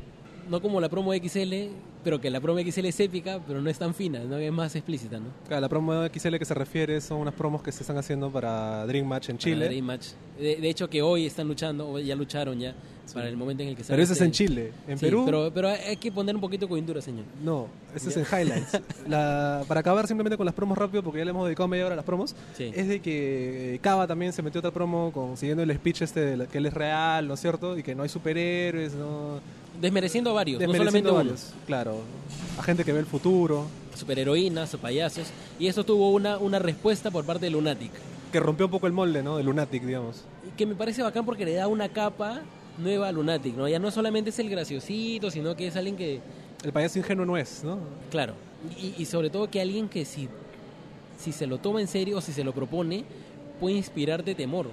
No 0.48 0.62
como 0.62 0.80
la 0.80 0.88
promo 0.88 1.12
XL, 1.12 1.70
pero 2.04 2.20
que 2.20 2.30
la 2.30 2.40
promo 2.40 2.58
XL 2.60 2.86
es 2.86 2.98
épica, 3.00 3.40
pero 3.46 3.60
no 3.60 3.70
es 3.70 3.78
tan 3.78 3.94
fina, 3.94 4.20
¿no? 4.20 4.36
Es 4.36 4.52
más 4.52 4.74
explícita, 4.74 5.18
¿no? 5.18 5.26
Claro, 5.46 5.60
la 5.60 5.68
promo 5.68 5.92
XL 6.08 6.36
que 6.36 6.44
se 6.44 6.54
refiere 6.54 7.00
son 7.00 7.18
unas 7.20 7.34
promos 7.34 7.62
que 7.62 7.70
se 7.72 7.82
están 7.82 7.96
haciendo 7.98 8.30
para 8.30 8.84
Dream 8.86 9.06
Match 9.06 9.28
en 9.30 9.36
Para 9.36 9.44
Chile. 9.44 9.66
Dream 9.66 9.84
Match. 9.84 10.06
De, 10.38 10.56
de 10.56 10.68
hecho, 10.70 10.88
que 10.90 11.00
hoy 11.02 11.26
están 11.26 11.46
luchando, 11.46 11.88
o 11.88 11.98
ya 11.98 12.16
lucharon 12.16 12.58
ya, 12.58 12.74
para 13.12 13.28
el 13.28 13.36
momento 13.36 13.62
en 13.62 13.68
el 13.70 13.76
que 13.76 13.84
sale 13.84 13.94
Pero 13.94 14.02
ese 14.04 14.14
es 14.14 14.20
en 14.22 14.30
Chile. 14.32 14.72
En 14.88 14.98
Sí, 14.98 15.04
Perú, 15.04 15.22
Pero, 15.26 15.50
pero 15.54 15.68
hay 15.68 15.96
que 15.96 16.10
poner 16.10 16.34
un 16.34 16.40
poquito 16.40 16.64
de 16.66 16.70
coyuntura, 16.70 17.00
señor. 17.02 17.24
no. 17.42 17.68
Ese 17.94 18.08
es 18.08 18.16
en 18.16 18.24
Highlights. 18.24 18.80
La- 19.08 19.64
para 19.68 19.80
acabar 19.80 20.06
simplemente 20.06 20.36
con 20.38 20.46
las 20.46 20.54
promos 20.54 20.78
rápido, 20.78 21.02
porque 21.02 21.18
ya 21.18 21.24
le 21.26 21.30
hemos 21.30 21.44
dedicado 21.44 21.68
media 21.68 21.84
hora 21.84 21.92
a 21.92 21.96
las 21.96 22.04
promos, 22.06 22.34
Sí. 22.56 22.72
es 22.74 22.88
de 22.88 23.00
que 23.00 23.74
eh, 23.74 23.78
Cava 23.80 24.06
también 24.06 24.32
se 24.32 24.42
metió 24.42 24.60
otra 24.60 24.70
promo 24.70 25.12
con, 25.12 25.36
siguiendo 25.36 25.62
el 25.62 25.72
speech 25.74 26.02
este 26.02 26.20
de 26.20 26.36
la- 26.38 26.46
que 26.46 26.56
él 26.58 26.66
es 26.66 26.72
real, 26.74 27.28
¿no 27.28 27.34
es 27.34 27.40
cierto? 27.40 27.76
Y 27.76 27.82
que 27.82 27.94
no 27.94 28.02
hay 28.02 28.08
superhéroes, 28.08 28.94
¿no? 28.94 29.40
Desmereciendo 29.80 30.30
a 30.30 30.32
varios, 30.34 30.60
no 30.60 30.68
Desmereciendo 30.72 31.08
solamente 31.10 31.10
uno. 31.10 31.18
varios, 31.18 31.54
Claro. 31.66 31.98
A 32.58 32.62
gente 32.62 32.84
que 32.84 32.92
ve 32.92 33.00
el 33.00 33.06
futuro, 33.06 33.66
Superheroínas 33.94 34.74
payasos. 34.76 35.28
Y 35.58 35.66
eso 35.66 35.84
tuvo 35.84 36.10
una, 36.12 36.38
una 36.38 36.58
respuesta 36.58 37.10
por 37.10 37.24
parte 37.24 37.46
de 37.46 37.50
Lunatic. 37.50 37.90
que 38.32 38.40
rompió 38.40 38.66
un 38.66 38.72
poco 38.72 38.86
el 38.86 38.92
molde, 38.92 39.22
¿no? 39.22 39.36
De 39.36 39.42
Lunatic, 39.42 39.82
digamos. 39.82 40.24
Que 40.56 40.66
me 40.66 40.74
parece 40.74 41.02
bacán 41.02 41.24
porque 41.24 41.44
le 41.44 41.54
da 41.54 41.68
una 41.68 41.88
capa 41.90 42.40
nueva 42.78 43.08
a 43.08 43.12
Lunatic, 43.12 43.54
¿no? 43.54 43.68
Ya 43.68 43.78
no 43.78 43.90
solamente 43.90 44.30
es 44.30 44.38
el 44.38 44.48
graciosito, 44.48 45.30
sino 45.30 45.54
que 45.54 45.66
es 45.66 45.76
alguien 45.76 45.96
que, 45.96 46.20
El 46.64 46.72
payaso 46.72 46.98
ingenuo 46.98 47.26
no 47.26 47.36
es, 47.36 47.62
¿no? 47.64 47.78
claro, 48.10 48.34
y, 48.80 48.94
y 48.96 49.04
sobre 49.04 49.28
todo 49.30 49.50
que 49.50 49.60
alguien 49.60 49.88
que 49.88 50.04
si, 50.04 50.28
si 51.18 51.32
se 51.32 51.46
lo 51.46 51.58
toma 51.58 51.80
en 51.80 51.88
serio 51.88 52.18
o 52.18 52.20
si 52.20 52.32
se 52.32 52.44
lo 52.44 52.52
propone, 52.54 53.04
puede 53.60 53.76
inspirarte 53.76 54.34
temor. 54.34 54.68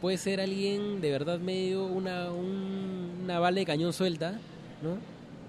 Puede 0.00 0.16
ser 0.18 0.40
alguien 0.40 1.00
de 1.00 1.10
verdad 1.10 1.38
medio 1.38 1.84
una, 1.84 2.30
un- 2.30 3.20
una 3.24 3.38
bala 3.38 3.58
de 3.60 3.66
cañón 3.66 3.92
suelta, 3.92 4.32
¿no? 4.82 4.96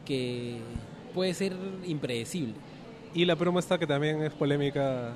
Que 0.06 0.58
puede 1.14 1.34
ser 1.34 1.54
impredecible. 1.86 2.54
Y 3.14 3.26
la 3.26 3.36
promo 3.36 3.60
esta 3.60 3.78
que 3.78 3.88
también 3.88 4.22
es 4.24 4.32
polémica, 4.34 5.14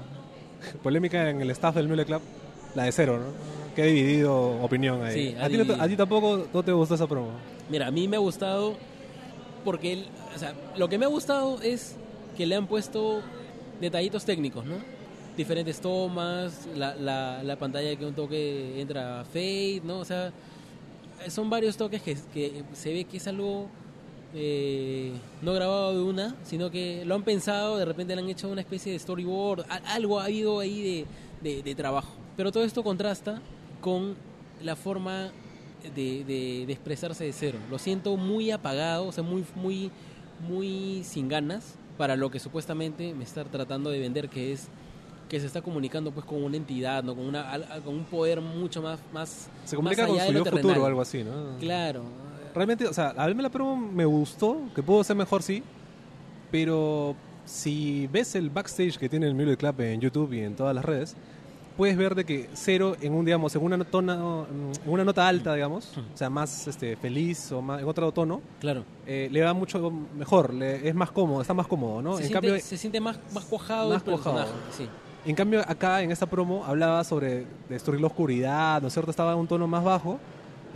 polémica 0.84 1.30
en 1.30 1.42
el 1.42 1.50
staff 1.51 1.75
del 1.75 1.88
Mule 1.88 2.06
Club, 2.06 2.22
la 2.75 2.84
de 2.84 2.92
cero, 2.92 3.18
¿no? 3.20 3.74
Que 3.75 3.82
ha 3.82 3.86
dividido 3.86 4.62
opinión 4.62 5.04
ahí. 5.04 5.13
Sí, 5.32 5.36
a, 5.39 5.48
ti 5.50 5.58
no 5.58 5.82
a 5.84 5.88
ti 5.88 5.96
tampoco 5.98 6.48
no 6.54 6.63
te 6.63 6.72
gustó 6.72 6.96
esa 6.96 7.08
promo. 7.08 7.32
Mira, 7.70 7.88
a 7.88 7.92
mí 7.92 8.08
me 8.08 8.15
ha 8.15 8.20
gustado 8.20 8.75
porque, 9.65 10.06
o 10.34 10.39
sea, 10.39 10.54
lo 10.77 10.88
que 10.88 10.98
me 10.98 11.06
ha 11.06 11.10
gustado 11.10 11.62
es 11.62 11.98
que 12.38 12.46
le 12.46 12.56
han 12.56 12.68
puesto 12.68 13.22
detallitos 13.82 14.24
técnicos, 14.24 14.65
¿no? 14.65 14.75
Diferentes 15.38 15.82
tomas, 15.82 16.68
la, 16.75 16.96
la, 16.96 17.44
la 17.44 17.56
pantalla 17.58 17.96
que 17.98 18.06
un 18.06 18.13
toque 18.13 18.80
entra 18.80 19.25
fade, 19.25 19.82
¿no? 19.84 20.00
O 20.00 20.06
sea, 20.06 20.32
son 21.27 21.50
varios 21.50 21.75
toques 21.75 22.01
que, 22.01 22.15
que 22.34 22.63
se 22.74 22.94
ve 22.94 23.04
que 23.04 23.18
es 23.18 23.27
algo 23.27 23.68
eh, 24.34 25.12
no 25.42 25.54
grabado 25.54 25.94
de 25.94 26.01
una, 26.04 26.36
sino 26.44 26.72
que 26.72 27.04
lo 27.06 27.15
han 27.15 27.24
pensado, 27.24 27.77
de 27.77 27.84
repente 27.84 28.15
le 28.15 28.22
han 28.22 28.30
hecho 28.30 28.48
una 28.48 28.62
especie 28.62 28.94
de 28.94 29.00
storyboard, 29.00 29.65
algo 29.88 30.20
ha 30.20 30.25
habido 30.25 30.60
ahí 30.60 31.06
de, 31.42 31.50
de, 31.56 31.63
de 31.63 31.75
trabajo. 31.75 32.13
Pero 32.38 32.51
todo 32.54 32.63
esto 32.63 32.82
contrasta 32.84 33.42
con 33.82 34.15
la 34.63 34.75
forma 34.77 35.32
de, 35.96 36.24
de- 36.24 36.63
de 36.65 36.72
expresarse 36.74 37.25
de 37.25 37.34
cero. 37.34 37.60
Lo 37.70 37.77
siento 37.77 38.15
muy 38.15 38.51
apagado, 38.51 39.06
o 39.08 39.12
sea, 39.12 39.24
muy, 39.24 39.44
muy, 39.56 39.91
muy 40.48 41.04
sin 41.04 41.28
ganas 41.28 41.76
para 41.98 42.15
lo 42.15 42.32
que 42.32 42.39
supuestamente 42.39 43.13
me 43.13 43.24
está 43.26 43.43
tratando 43.45 43.89
de 43.89 44.00
vender, 44.00 44.30
que 44.30 44.52
es 44.54 44.67
que 45.29 45.39
se 45.39 45.47
está 45.47 45.61
comunicando 45.61 46.11
pues 46.11 46.25
con 46.25 46.43
una 46.43 46.55
entidad, 46.57 47.03
¿no? 47.03 47.15
con, 47.15 47.25
una, 47.25 47.45
con 47.83 47.95
un 47.95 48.03
poder 48.05 48.41
mucho 48.41 48.81
más, 48.81 48.99
más 49.13 49.47
Se 49.65 49.75
comunica 49.75 50.03
más 50.03 50.11
con 50.11 50.27
su 50.27 50.33
yo 50.33 50.45
futuro 50.45 50.83
o 50.83 50.85
algo 50.85 51.01
así, 51.01 51.23
¿no? 51.23 51.57
Claro. 51.59 52.03
Realmente, 52.53 52.88
o 52.88 52.93
sea, 52.93 53.13
a 53.17 53.27
mí 53.27 53.41
la 53.41 53.49
promo 53.49 53.75
me 53.75 54.05
gustó, 54.05 54.57
que 54.75 54.81
pudo 54.83 55.03
ser 55.03 55.15
mejor, 55.15 55.41
sí, 55.43 55.61
pero 56.51 57.15
si 57.45 58.07
ves 58.07 58.35
el 58.35 58.49
backstage 58.49 58.97
que 58.97 59.09
tiene 59.09 59.27
el 59.27 59.35
Mule 59.35 59.57
Club 59.57 59.79
en 59.81 60.01
YouTube 60.01 60.33
y 60.33 60.39
en 60.41 60.55
todas 60.55 60.73
las 60.73 60.85
redes, 60.85 61.15
puedes 61.77 61.97
ver 61.97 62.15
de 62.15 62.23
que 62.23 62.49
cero 62.53 62.95
en 63.01 63.13
un, 63.13 63.25
digamos, 63.25 63.53
en 63.55 63.61
una, 63.63 63.75
en 63.75 64.71
una 64.85 65.03
nota 65.03 65.27
alta, 65.27 65.53
digamos, 65.53 65.91
o 65.97 66.17
sea, 66.17 66.29
más 66.29 66.67
este, 66.67 66.95
feliz 66.95 67.51
o 67.51 67.61
más, 67.61 67.81
en 67.81 67.88
otro 67.88 68.11
tono, 68.13 68.41
Claro. 68.61 68.85
eh, 69.05 69.27
le 69.31 69.41
va 69.43 69.53
mucho 69.53 69.91
mejor, 70.17 70.53
le- 70.53 70.88
es 70.88 70.95
más 70.95 71.11
cómodo, 71.11 71.41
está 71.41 71.53
más 71.53 71.67
cómodo, 71.67 72.01
¿no? 72.01 72.11
se, 72.15 72.23
En 72.23 72.29
siente, 72.29 72.47
cambio, 72.47 72.63
se 72.63 72.77
siente 72.77 73.01
más, 73.01 73.19
más 73.33 73.43
cuajado 73.45 73.89
Más 73.89 74.01
el 74.07 74.13
cuajado. 74.13 74.45
Sí. 74.71 74.88
En 75.25 75.35
cambio, 75.35 75.61
acá 75.67 76.01
en 76.01 76.11
esta 76.11 76.25
promo 76.25 76.63
hablaba 76.65 77.03
sobre 77.03 77.45
destruir 77.69 78.01
la 78.01 78.07
oscuridad, 78.07 78.81
¿no 78.81 78.88
es 78.88 78.93
cierto? 78.93 79.11
Estaba 79.11 79.33
en 79.33 79.39
un 79.39 79.47
tono 79.47 79.67
más 79.67 79.83
bajo 79.83 80.19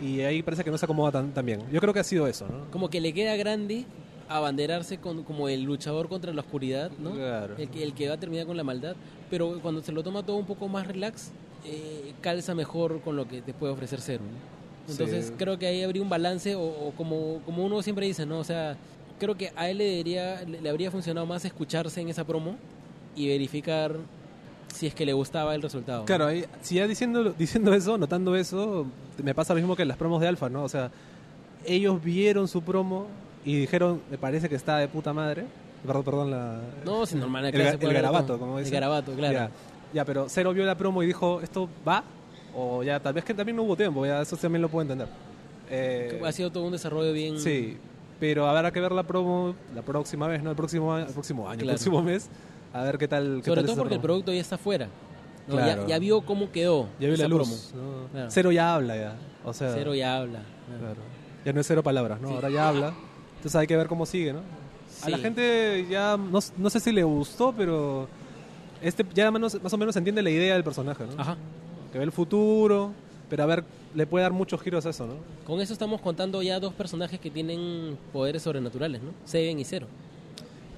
y 0.02 0.20
ahí 0.22 0.42
parece 0.42 0.64
que 0.64 0.70
no 0.70 0.78
se 0.78 0.84
acomoda 0.86 1.12
tan, 1.12 1.32
tan 1.32 1.44
bien. 1.46 1.62
Yo 1.70 1.80
creo 1.80 1.92
que 1.92 2.00
ha 2.00 2.04
sido 2.04 2.26
eso, 2.26 2.46
¿no? 2.48 2.70
Como 2.70 2.88
que 2.90 3.00
le 3.00 3.12
queda 3.12 3.36
grande 3.36 3.84
abanderarse 4.28 4.98
con, 4.98 5.24
como 5.24 5.48
el 5.48 5.62
luchador 5.62 6.08
contra 6.08 6.32
la 6.32 6.40
oscuridad, 6.40 6.90
¿no? 6.98 7.12
Claro. 7.12 7.54
El, 7.58 7.68
que, 7.68 7.82
el 7.82 7.94
que 7.94 8.08
va 8.08 8.14
a 8.14 8.20
terminar 8.20 8.46
con 8.46 8.56
la 8.56 8.64
maldad. 8.64 8.94
Pero 9.28 9.58
cuando 9.60 9.82
se 9.82 9.92
lo 9.92 10.02
toma 10.02 10.22
todo 10.24 10.36
un 10.36 10.46
poco 10.46 10.68
más 10.68 10.86
relax, 10.86 11.30
eh, 11.64 12.12
calza 12.20 12.54
mejor 12.54 13.00
con 13.02 13.16
lo 13.16 13.26
que 13.28 13.42
te 13.42 13.52
puede 13.52 13.72
ofrecer 13.72 14.00
Cero. 14.00 14.22
¿no? 14.24 14.92
Entonces 14.92 15.26
Sí. 15.26 15.32
creo 15.36 15.58
que 15.58 15.66
ahí 15.66 15.82
habría 15.82 16.02
un 16.02 16.08
balance, 16.08 16.54
o, 16.54 16.62
o 16.62 16.92
como, 16.96 17.40
como 17.44 17.64
uno 17.64 17.82
siempre 17.82 18.06
dice, 18.06 18.24
¿no? 18.24 18.38
O 18.38 18.44
sea, 18.44 18.76
creo 19.18 19.36
que 19.36 19.52
a 19.54 19.68
él 19.68 19.78
le, 19.78 19.84
debería, 19.84 20.42
le, 20.42 20.60
le 20.60 20.70
habría 20.70 20.90
funcionado 20.90 21.26
más 21.26 21.44
escucharse 21.44 22.00
en 22.00 22.08
esa 22.08 22.24
promo 22.24 22.56
y 23.14 23.28
verificar 23.28 23.96
si 24.72 24.86
es 24.86 24.94
que 24.94 25.04
le 25.04 25.12
gustaba 25.12 25.54
el 25.54 25.62
resultado. 25.62 26.04
Claro, 26.04 26.26
ahí, 26.26 26.44
si 26.62 26.76
ya 26.76 26.86
diciendo, 26.86 27.34
diciendo 27.36 27.74
eso, 27.74 27.98
notando 27.98 28.34
eso, 28.36 28.86
me 29.22 29.34
pasa 29.34 29.54
lo 29.54 29.60
mismo 29.60 29.76
que 29.76 29.82
en 29.82 29.88
las 29.88 29.96
promos 29.96 30.20
de 30.20 30.28
Alfa, 30.28 30.48
¿no? 30.48 30.62
O 30.64 30.68
sea, 30.68 30.90
ellos 31.66 32.02
vieron 32.02 32.48
su 32.48 32.62
promo 32.62 33.06
y 33.44 33.56
dijeron, 33.56 34.00
me 34.10 34.18
parece 34.18 34.48
que 34.48 34.54
está 34.54 34.78
de 34.78 34.88
puta 34.88 35.12
madre. 35.12 35.44
Perdón, 35.86 36.02
perdón, 36.04 36.30
la... 36.30 36.60
No, 36.84 37.06
si 37.06 37.16
normal, 37.16 37.46
el, 37.46 37.54
el 37.60 37.78
de 37.78 37.92
garabato, 37.92 38.38
como 38.38 38.58
El 38.58 38.64
dicen. 38.64 38.74
garabato, 38.74 39.12
claro. 39.14 39.32
Ya, 39.34 39.50
ya, 39.94 40.04
pero 40.04 40.26
Cero 40.28 40.52
vio 40.52 40.64
la 40.64 40.76
promo 40.76 41.02
y 41.02 41.06
dijo, 41.06 41.40
¿esto 41.40 41.68
va? 41.86 42.04
O 42.54 42.82
ya, 42.82 43.00
tal 43.00 43.14
vez 43.14 43.24
que 43.24 43.32
también 43.32 43.56
no 43.56 43.62
hubo 43.62 43.76
tiempo, 43.76 44.04
ya 44.04 44.20
eso 44.20 44.36
también 44.36 44.60
lo 44.62 44.68
puedo 44.68 44.82
entender. 44.82 45.08
Eh, 45.70 46.20
Ha 46.24 46.32
sido 46.32 46.50
todo 46.50 46.64
un 46.64 46.72
desarrollo 46.72 47.12
bien... 47.12 47.38
Sí, 47.40 47.76
pero 48.18 48.46
habrá 48.46 48.70
que 48.72 48.80
ver 48.80 48.92
la 48.92 49.04
promo 49.04 49.54
la 49.74 49.80
próxima 49.82 50.26
vez, 50.28 50.42
¿no? 50.42 50.50
El 50.50 50.56
próximo 50.56 50.98
el 50.98 51.06
próximo, 51.06 51.48
año, 51.48 51.60
el 51.60 51.64
Claro. 51.64 51.76
próximo 51.78 52.02
mes, 52.02 52.28
a 52.72 52.82
ver 52.84 52.98
qué 52.98 53.08
tal. 53.08 53.40
qué 53.42 53.46
Sobre 53.50 53.60
tal 53.62 53.66
todo 53.66 53.76
porque 53.76 53.94
el 53.94 54.00
producto 54.00 54.32
ya 54.32 54.40
está 54.40 54.58
fuera. 54.58 54.88
¿no? 55.48 55.54
Claro. 55.56 55.82
Ya, 55.82 55.88
ya 55.88 55.98
vio 55.98 56.20
cómo 56.20 56.50
quedó 56.52 56.88
Ya 57.00 57.08
vi 57.08 57.14
esa 57.14 57.24
la 57.24 57.28
luz. 57.28 57.70
promo. 57.72 57.86
¿no? 58.02 58.08
Claro. 58.08 58.30
Cero 58.30 58.52
ya 58.52 58.74
habla 58.74 58.96
ya. 58.96 59.14
O 59.44 59.52
sea, 59.52 59.72
Cero 59.74 59.94
ya 59.94 60.16
habla. 60.18 60.40
claro. 60.78 61.00
Ya 61.44 61.52
no 61.54 61.60
es 61.60 61.66
cero 61.66 61.82
palabras, 61.82 62.20
¿no? 62.20 62.28
Sí. 62.28 62.34
Ahora 62.34 62.50
ya 62.50 62.68
habla. 62.68 62.94
Entonces 63.36 63.56
hay 63.56 63.66
que 63.66 63.76
ver 63.76 63.86
cómo 63.88 64.04
sigue, 64.04 64.32
¿no? 64.34 64.40
A 65.02 65.08
la 65.08 65.16
gente 65.18 65.86
ya, 65.88 66.16
no, 66.18 66.38
no 66.58 66.70
sé 66.70 66.80
si 66.80 66.92
le 66.92 67.02
gustó, 67.02 67.54
pero 67.56 68.06
este 68.82 69.06
ya 69.14 69.30
más 69.30 69.54
o 69.72 69.78
menos 69.78 69.96
entiende 69.96 70.20
la 70.22 70.28
idea 70.30 70.54
del 70.54 70.64
personaje, 70.64 71.04
¿no? 71.04 71.20
Ajá. 71.20 71.36
Que 71.90 71.98
ve 71.98 72.04
el 72.04 72.12
futuro, 72.12 72.92
pero 73.30 73.42
a 73.42 73.46
ver, 73.46 73.64
le 73.94 74.06
puede 74.06 74.22
dar 74.24 74.32
muchos 74.32 74.60
giros 74.60 74.84
a 74.84 74.90
eso, 74.90 75.06
¿no? 75.06 75.14
Con 75.46 75.60
eso 75.62 75.72
estamos 75.72 76.00
contando 76.02 76.42
ya 76.42 76.60
dos 76.60 76.74
personajes 76.74 77.18
que 77.18 77.30
tienen 77.30 77.96
poderes 78.12 78.42
sobrenaturales, 78.42 79.00
¿no? 79.02 79.12
Seven 79.24 79.58
y 79.58 79.64
Cero. 79.64 79.86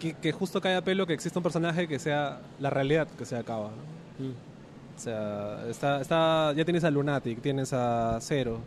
Que, 0.03 0.15
que 0.15 0.33
justo 0.33 0.61
cae 0.61 0.75
a 0.75 0.83
pelo 0.83 1.07
que 1.07 1.13
exista 1.13 1.39
un 1.39 1.45
personaje 1.45 1.87
que 1.87 2.01
sea 2.01 2.41
la 2.59 2.71
realidad 2.71 3.07
que 3.17 3.25
se 3.25 3.37
acaba, 3.37 3.69
¿no? 3.69 4.27
Mm. 4.27 4.33
O 4.97 4.99
sea, 4.99 5.65
está, 5.69 6.01
está, 6.01 6.53
ya 6.57 6.65
tienes 6.65 6.83
a 6.83 6.91
Lunatic, 6.91 7.41
tienes 7.41 7.73
a 7.73 8.19
Zero, 8.21 8.59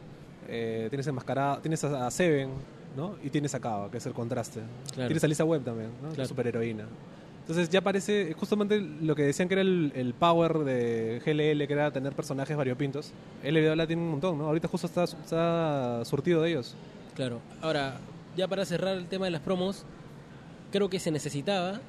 eh, 0.48 0.88
tienes 0.90 1.06
a 1.08 1.10
Enmascarado, 1.10 1.58
tienes 1.58 1.84
a, 1.84 2.08
a 2.08 2.12
Seven, 2.12 2.52
¿no? 2.96 3.18
Y 3.22 3.30
tienes 3.30 3.54
a 3.54 3.60
Kava, 3.60 3.92
que 3.92 3.98
es 3.98 4.06
el 4.06 4.14
contraste. 4.14 4.62
Claro. 4.94 5.08
Tienes 5.08 5.24
a 5.26 5.28
Lisa 5.28 5.44
Webb 5.44 5.66
también, 5.66 5.90
¿no? 6.02 6.10
Claro. 6.10 6.28
Superheroína. 6.30 6.86
Entonces 7.42 7.70
ya 7.70 7.82
parece 7.82 8.34
justamente 8.34 8.80
lo 8.80 9.14
que 9.16 9.24
decían 9.24 9.48
que 9.48 9.56
era 9.56 9.62
el, 9.62 9.92
el 9.94 10.14
power 10.14 10.60
de 10.60 11.22
GLL, 11.24 11.68
que 11.68 11.74
era 11.74 11.92
tener 11.92 12.14
personajes 12.14 12.56
variopintos. 12.58 13.12
LBA 13.44 13.76
la 13.76 13.86
tiene 13.86 14.02
un 14.02 14.12
montón, 14.12 14.38
¿no? 14.38 14.48
Ahorita 14.48 14.68
justo 14.68 14.88
está, 14.88 15.04
está 15.04 16.04
surtido 16.06 16.42
de 16.42 16.50
ellos. 16.50 16.76
Claro. 17.14 17.42
Ahora, 17.62 17.98
ya 18.36 18.48
para 18.48 18.66
cerrar 18.66 18.98
el 18.98 19.08
tema 19.08 19.26
de 19.26 19.32
las 19.32 19.42
promos, 19.42 19.86
creo 20.76 20.90
que 20.90 21.00
se 21.00 21.10
necesitaba 21.10 21.80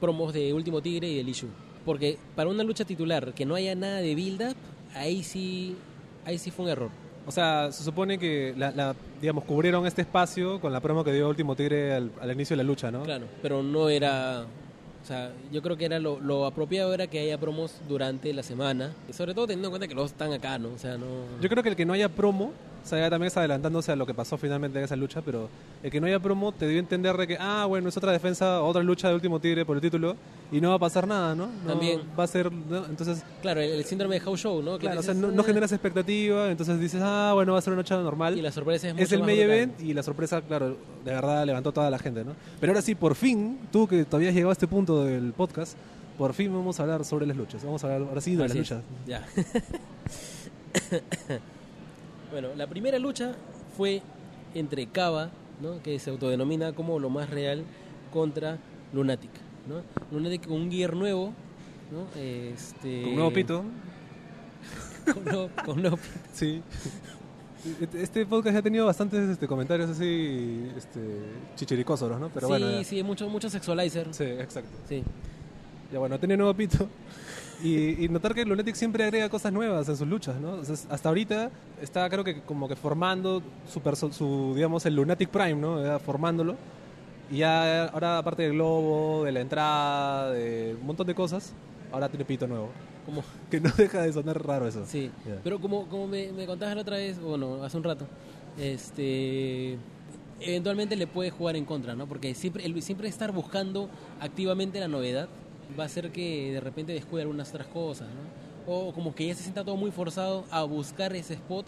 promos 0.00 0.32
de 0.32 0.54
Último 0.54 0.80
Tigre 0.80 1.08
y 1.08 1.16
de 1.18 1.24
Lishu. 1.24 1.48
Porque 1.84 2.16
para 2.34 2.48
una 2.48 2.62
lucha 2.62 2.86
titular 2.86 3.34
que 3.34 3.44
no 3.44 3.54
haya 3.54 3.74
nada 3.74 3.98
de 3.98 4.14
build-up, 4.14 4.56
ahí 4.94 5.22
sí, 5.22 5.76
ahí 6.24 6.38
sí 6.38 6.50
fue 6.50 6.64
un 6.64 6.70
error. 6.70 6.88
O 7.26 7.30
sea, 7.30 7.70
se 7.70 7.84
supone 7.84 8.18
que, 8.18 8.54
la, 8.56 8.70
la- 8.70 8.96
digamos, 9.20 9.44
cubrieron 9.44 9.86
este 9.86 10.00
espacio 10.02 10.58
con 10.58 10.72
la 10.72 10.80
promo 10.80 11.04
que 11.04 11.12
dio 11.12 11.28
Último 11.28 11.54
Tigre 11.54 11.92
al, 11.92 12.10
al 12.20 12.32
inicio 12.32 12.56
de 12.56 12.62
la 12.62 12.66
lucha, 12.66 12.90
¿no? 12.90 13.02
Claro, 13.02 13.26
pero 13.42 13.62
no 13.62 13.90
era 13.90 14.46
O 15.02 15.06
sea, 15.06 15.30
yo 15.52 15.60
creo 15.60 15.76
que 15.76 15.84
era 15.84 15.98
lo, 15.98 16.18
lo 16.20 16.46
apropiado 16.46 16.94
era 16.94 17.06
que 17.06 17.18
haya 17.20 17.36
promos 17.38 17.76
durante 17.88 18.32
la 18.32 18.42
semana. 18.42 18.94
Sobre 19.12 19.34
todo 19.34 19.46
teniendo 19.46 19.68
en 19.68 19.72
cuenta 19.72 19.86
que 19.88 19.94
los 19.94 20.12
están 20.12 20.32
acá, 20.32 20.58
¿no? 20.58 20.70
O 20.74 20.78
sea, 20.78 20.96
no... 20.96 21.06
Yo 21.42 21.48
creo 21.50 21.62
que 21.62 21.68
el 21.68 21.76
que 21.76 21.84
no 21.84 21.92
haya 21.92 22.08
promo, 22.08 22.52
o 22.84 22.86
sea, 22.86 22.98
ya 22.98 23.08
también 23.08 23.28
está 23.28 23.40
adelantándose 23.40 23.92
a 23.92 23.96
lo 23.96 24.04
que 24.04 24.12
pasó 24.12 24.36
finalmente 24.36 24.78
en 24.78 24.84
esa 24.84 24.94
lucha, 24.94 25.22
pero 25.22 25.48
el 25.82 25.90
que 25.90 26.00
no 26.00 26.06
haya 26.06 26.20
promo 26.20 26.52
te 26.52 26.68
dio 26.68 26.76
a 26.76 26.80
entender 26.80 27.16
de 27.16 27.26
que, 27.26 27.36
ah, 27.40 27.64
bueno, 27.66 27.88
es 27.88 27.96
otra 27.96 28.12
defensa, 28.12 28.60
otra 28.62 28.82
lucha 28.82 29.08
de 29.08 29.14
último 29.14 29.40
tigre 29.40 29.64
por 29.64 29.76
el 29.76 29.80
título, 29.80 30.16
y 30.52 30.60
no 30.60 30.68
va 30.68 30.74
a 30.74 30.78
pasar 30.78 31.08
nada, 31.08 31.34
¿no? 31.34 31.46
No 31.46 31.70
También. 31.70 32.02
Va 32.18 32.24
a 32.24 32.26
ser, 32.26 32.52
¿no? 32.52 32.84
entonces, 32.84 33.24
Claro, 33.40 33.60
el, 33.62 33.70
el 33.70 33.84
síndrome 33.84 34.16
de 34.16 34.20
house 34.20 34.40
show, 34.40 34.62
¿no? 34.62 34.78
Claro, 34.78 35.00
o 35.00 35.02
sea, 35.02 35.14
dices, 35.14 35.28
no, 35.28 35.34
no 35.34 35.42
"Eh", 35.42 35.46
generas 35.46 35.72
expectativa, 35.72 36.50
entonces 36.50 36.78
dices, 36.78 37.00
ah, 37.02 37.32
bueno, 37.34 37.54
va 37.54 37.58
a 37.58 37.62
ser 37.62 37.72
una 37.72 37.80
lucha 37.82 37.96
normal. 37.96 38.38
Y 38.38 38.42
la 38.42 38.52
sorpresa 38.52 38.88
es 38.88 38.94
mucho 38.94 39.04
es 39.04 39.12
el 39.12 39.22
main 39.22 39.40
event 39.40 39.80
y 39.80 39.94
la 39.94 40.02
sorpresa, 40.02 40.42
claro, 40.42 40.76
de 41.04 41.10
verdad 41.10 41.44
levantó 41.46 41.72
toda 41.72 41.88
la 41.90 41.98
gente, 41.98 42.22
¿no? 42.24 42.32
Pero 42.60 42.72
ahora 42.72 42.82
sí, 42.82 42.94
por 42.94 43.14
fin, 43.14 43.58
tú 43.72 43.88
que 43.88 44.04
todavía 44.04 44.28
has 44.28 44.34
llegado 44.34 44.50
a 44.50 44.52
este 44.52 44.68
punto 44.68 45.04
del 45.04 45.32
podcast, 45.32 45.76
por 46.18 46.34
fin 46.34 46.52
vamos 46.52 46.78
a 46.78 46.82
hablar 46.82 47.04
sobre 47.04 47.26
las 47.26 47.36
luchas. 47.36 47.64
Vamos 47.64 47.82
a 47.82 47.86
hablar 47.92 48.08
ahora 48.08 48.20
sí 48.20 48.36
de 48.36 48.42
las 48.42 48.50
es. 48.52 48.56
luchas. 48.58 48.82
Ya. 49.06 49.26
bueno, 52.34 52.48
la 52.56 52.66
primera 52.66 52.98
lucha 52.98 53.36
fue 53.76 54.02
entre 54.56 54.86
Cava, 54.86 55.30
¿no? 55.62 55.80
que 55.84 56.00
se 56.00 56.10
autodenomina 56.10 56.72
como 56.72 56.98
lo 56.98 57.08
más 57.08 57.30
real, 57.30 57.62
contra 58.12 58.58
Lunatic. 58.92 59.30
¿no? 59.68 59.82
Lunatic 60.10 60.48
con 60.48 60.62
un 60.62 60.68
gear 60.68 60.96
nuevo, 60.96 61.32
¿no? 61.92 62.20
Este, 62.20 63.02
Con 63.02 63.10
un 63.10 63.14
nuevo 63.14 63.32
pito. 63.32 63.64
Con 65.14 65.24
nuevo, 65.24 65.50
con 65.64 65.80
nuevo 65.80 65.96
pito. 65.96 66.18
Sí. 66.32 66.60
Este 67.92 68.26
podcast 68.26 68.54
ya 68.54 68.58
ha 68.58 68.62
tenido 68.62 68.86
bastantes 68.86 69.28
este, 69.28 69.46
comentarios 69.46 69.90
así 69.90 70.70
este, 70.76 71.00
chichiricosos, 71.54 72.18
¿no? 72.18 72.30
Pero 72.30 72.48
sí, 72.48 72.50
bueno, 72.50 72.84
sí, 72.84 73.02
mucho, 73.04 73.28
mucho 73.28 73.48
sexualizer. 73.48 74.12
Sí, 74.12 74.24
exacto. 74.24 74.76
Sí. 74.88 75.04
Ya 75.94 76.00
bueno, 76.00 76.18
tiene 76.18 76.36
nuevo 76.36 76.52
pito. 76.54 76.88
Y, 77.62 78.04
y 78.04 78.08
notar 78.08 78.34
que 78.34 78.44
Lunatic 78.44 78.74
siempre 78.74 79.04
agrega 79.04 79.28
cosas 79.28 79.52
nuevas 79.52 79.88
en 79.88 79.96
sus 79.96 80.08
luchas, 80.08 80.34
¿no? 80.40 80.54
O 80.54 80.64
sea, 80.64 80.74
hasta 80.90 81.08
ahorita 81.08 81.52
está 81.80 82.10
creo 82.10 82.24
que 82.24 82.42
como 82.42 82.66
que 82.66 82.74
formando 82.74 83.40
su, 83.72 83.80
su 84.10 84.54
digamos, 84.56 84.84
el 84.86 84.96
Lunatic 84.96 85.28
Prime, 85.28 85.54
¿no? 85.54 85.80
Ya 85.80 86.00
formándolo. 86.00 86.56
Y 87.30 87.38
ya 87.38 87.84
ahora 87.84 88.18
aparte 88.18 88.42
del 88.42 88.54
globo, 88.54 89.22
de 89.22 89.30
la 89.30 89.40
entrada, 89.40 90.32
de 90.32 90.76
un 90.80 90.84
montón 90.84 91.06
de 91.06 91.14
cosas, 91.14 91.52
ahora 91.92 92.08
tiene 92.08 92.24
pito 92.24 92.48
nuevo. 92.48 92.70
Como, 93.06 93.22
Que 93.50 93.60
no 93.60 93.70
deja 93.70 94.02
de 94.02 94.12
sonar 94.12 94.44
raro 94.44 94.66
eso. 94.66 94.84
sí. 94.84 95.12
Ya. 95.24 95.38
Pero 95.44 95.60
como, 95.60 95.86
como 95.86 96.08
me, 96.08 96.32
me 96.32 96.44
contabas 96.44 96.74
la 96.74 96.82
otra 96.82 96.96
vez, 96.96 97.20
bueno, 97.20 97.62
hace 97.62 97.76
un 97.76 97.84
rato, 97.84 98.04
este 98.58 99.78
eventualmente 100.40 100.96
le 100.96 101.06
puede 101.06 101.30
jugar 101.30 101.54
en 101.54 101.64
contra, 101.64 101.94
¿no? 101.94 102.08
Porque 102.08 102.34
siempre, 102.34 102.66
el 102.66 102.82
siempre 102.82 103.08
estar 103.08 103.30
buscando 103.30 103.88
activamente 104.20 104.80
la 104.80 104.88
novedad 104.88 105.28
va 105.78 105.84
a 105.84 105.86
hacer 105.86 106.10
que 106.10 106.52
de 106.52 106.60
repente 106.60 106.92
descuide 106.92 107.22
algunas 107.22 107.50
otras 107.50 107.66
cosas, 107.66 108.08
¿no? 108.08 108.72
O 108.72 108.92
como 108.92 109.14
que 109.14 109.26
ya 109.26 109.34
se 109.34 109.42
sienta 109.42 109.64
todo 109.64 109.76
muy 109.76 109.90
forzado 109.90 110.44
a 110.50 110.62
buscar 110.62 111.14
ese 111.14 111.34
spot 111.34 111.66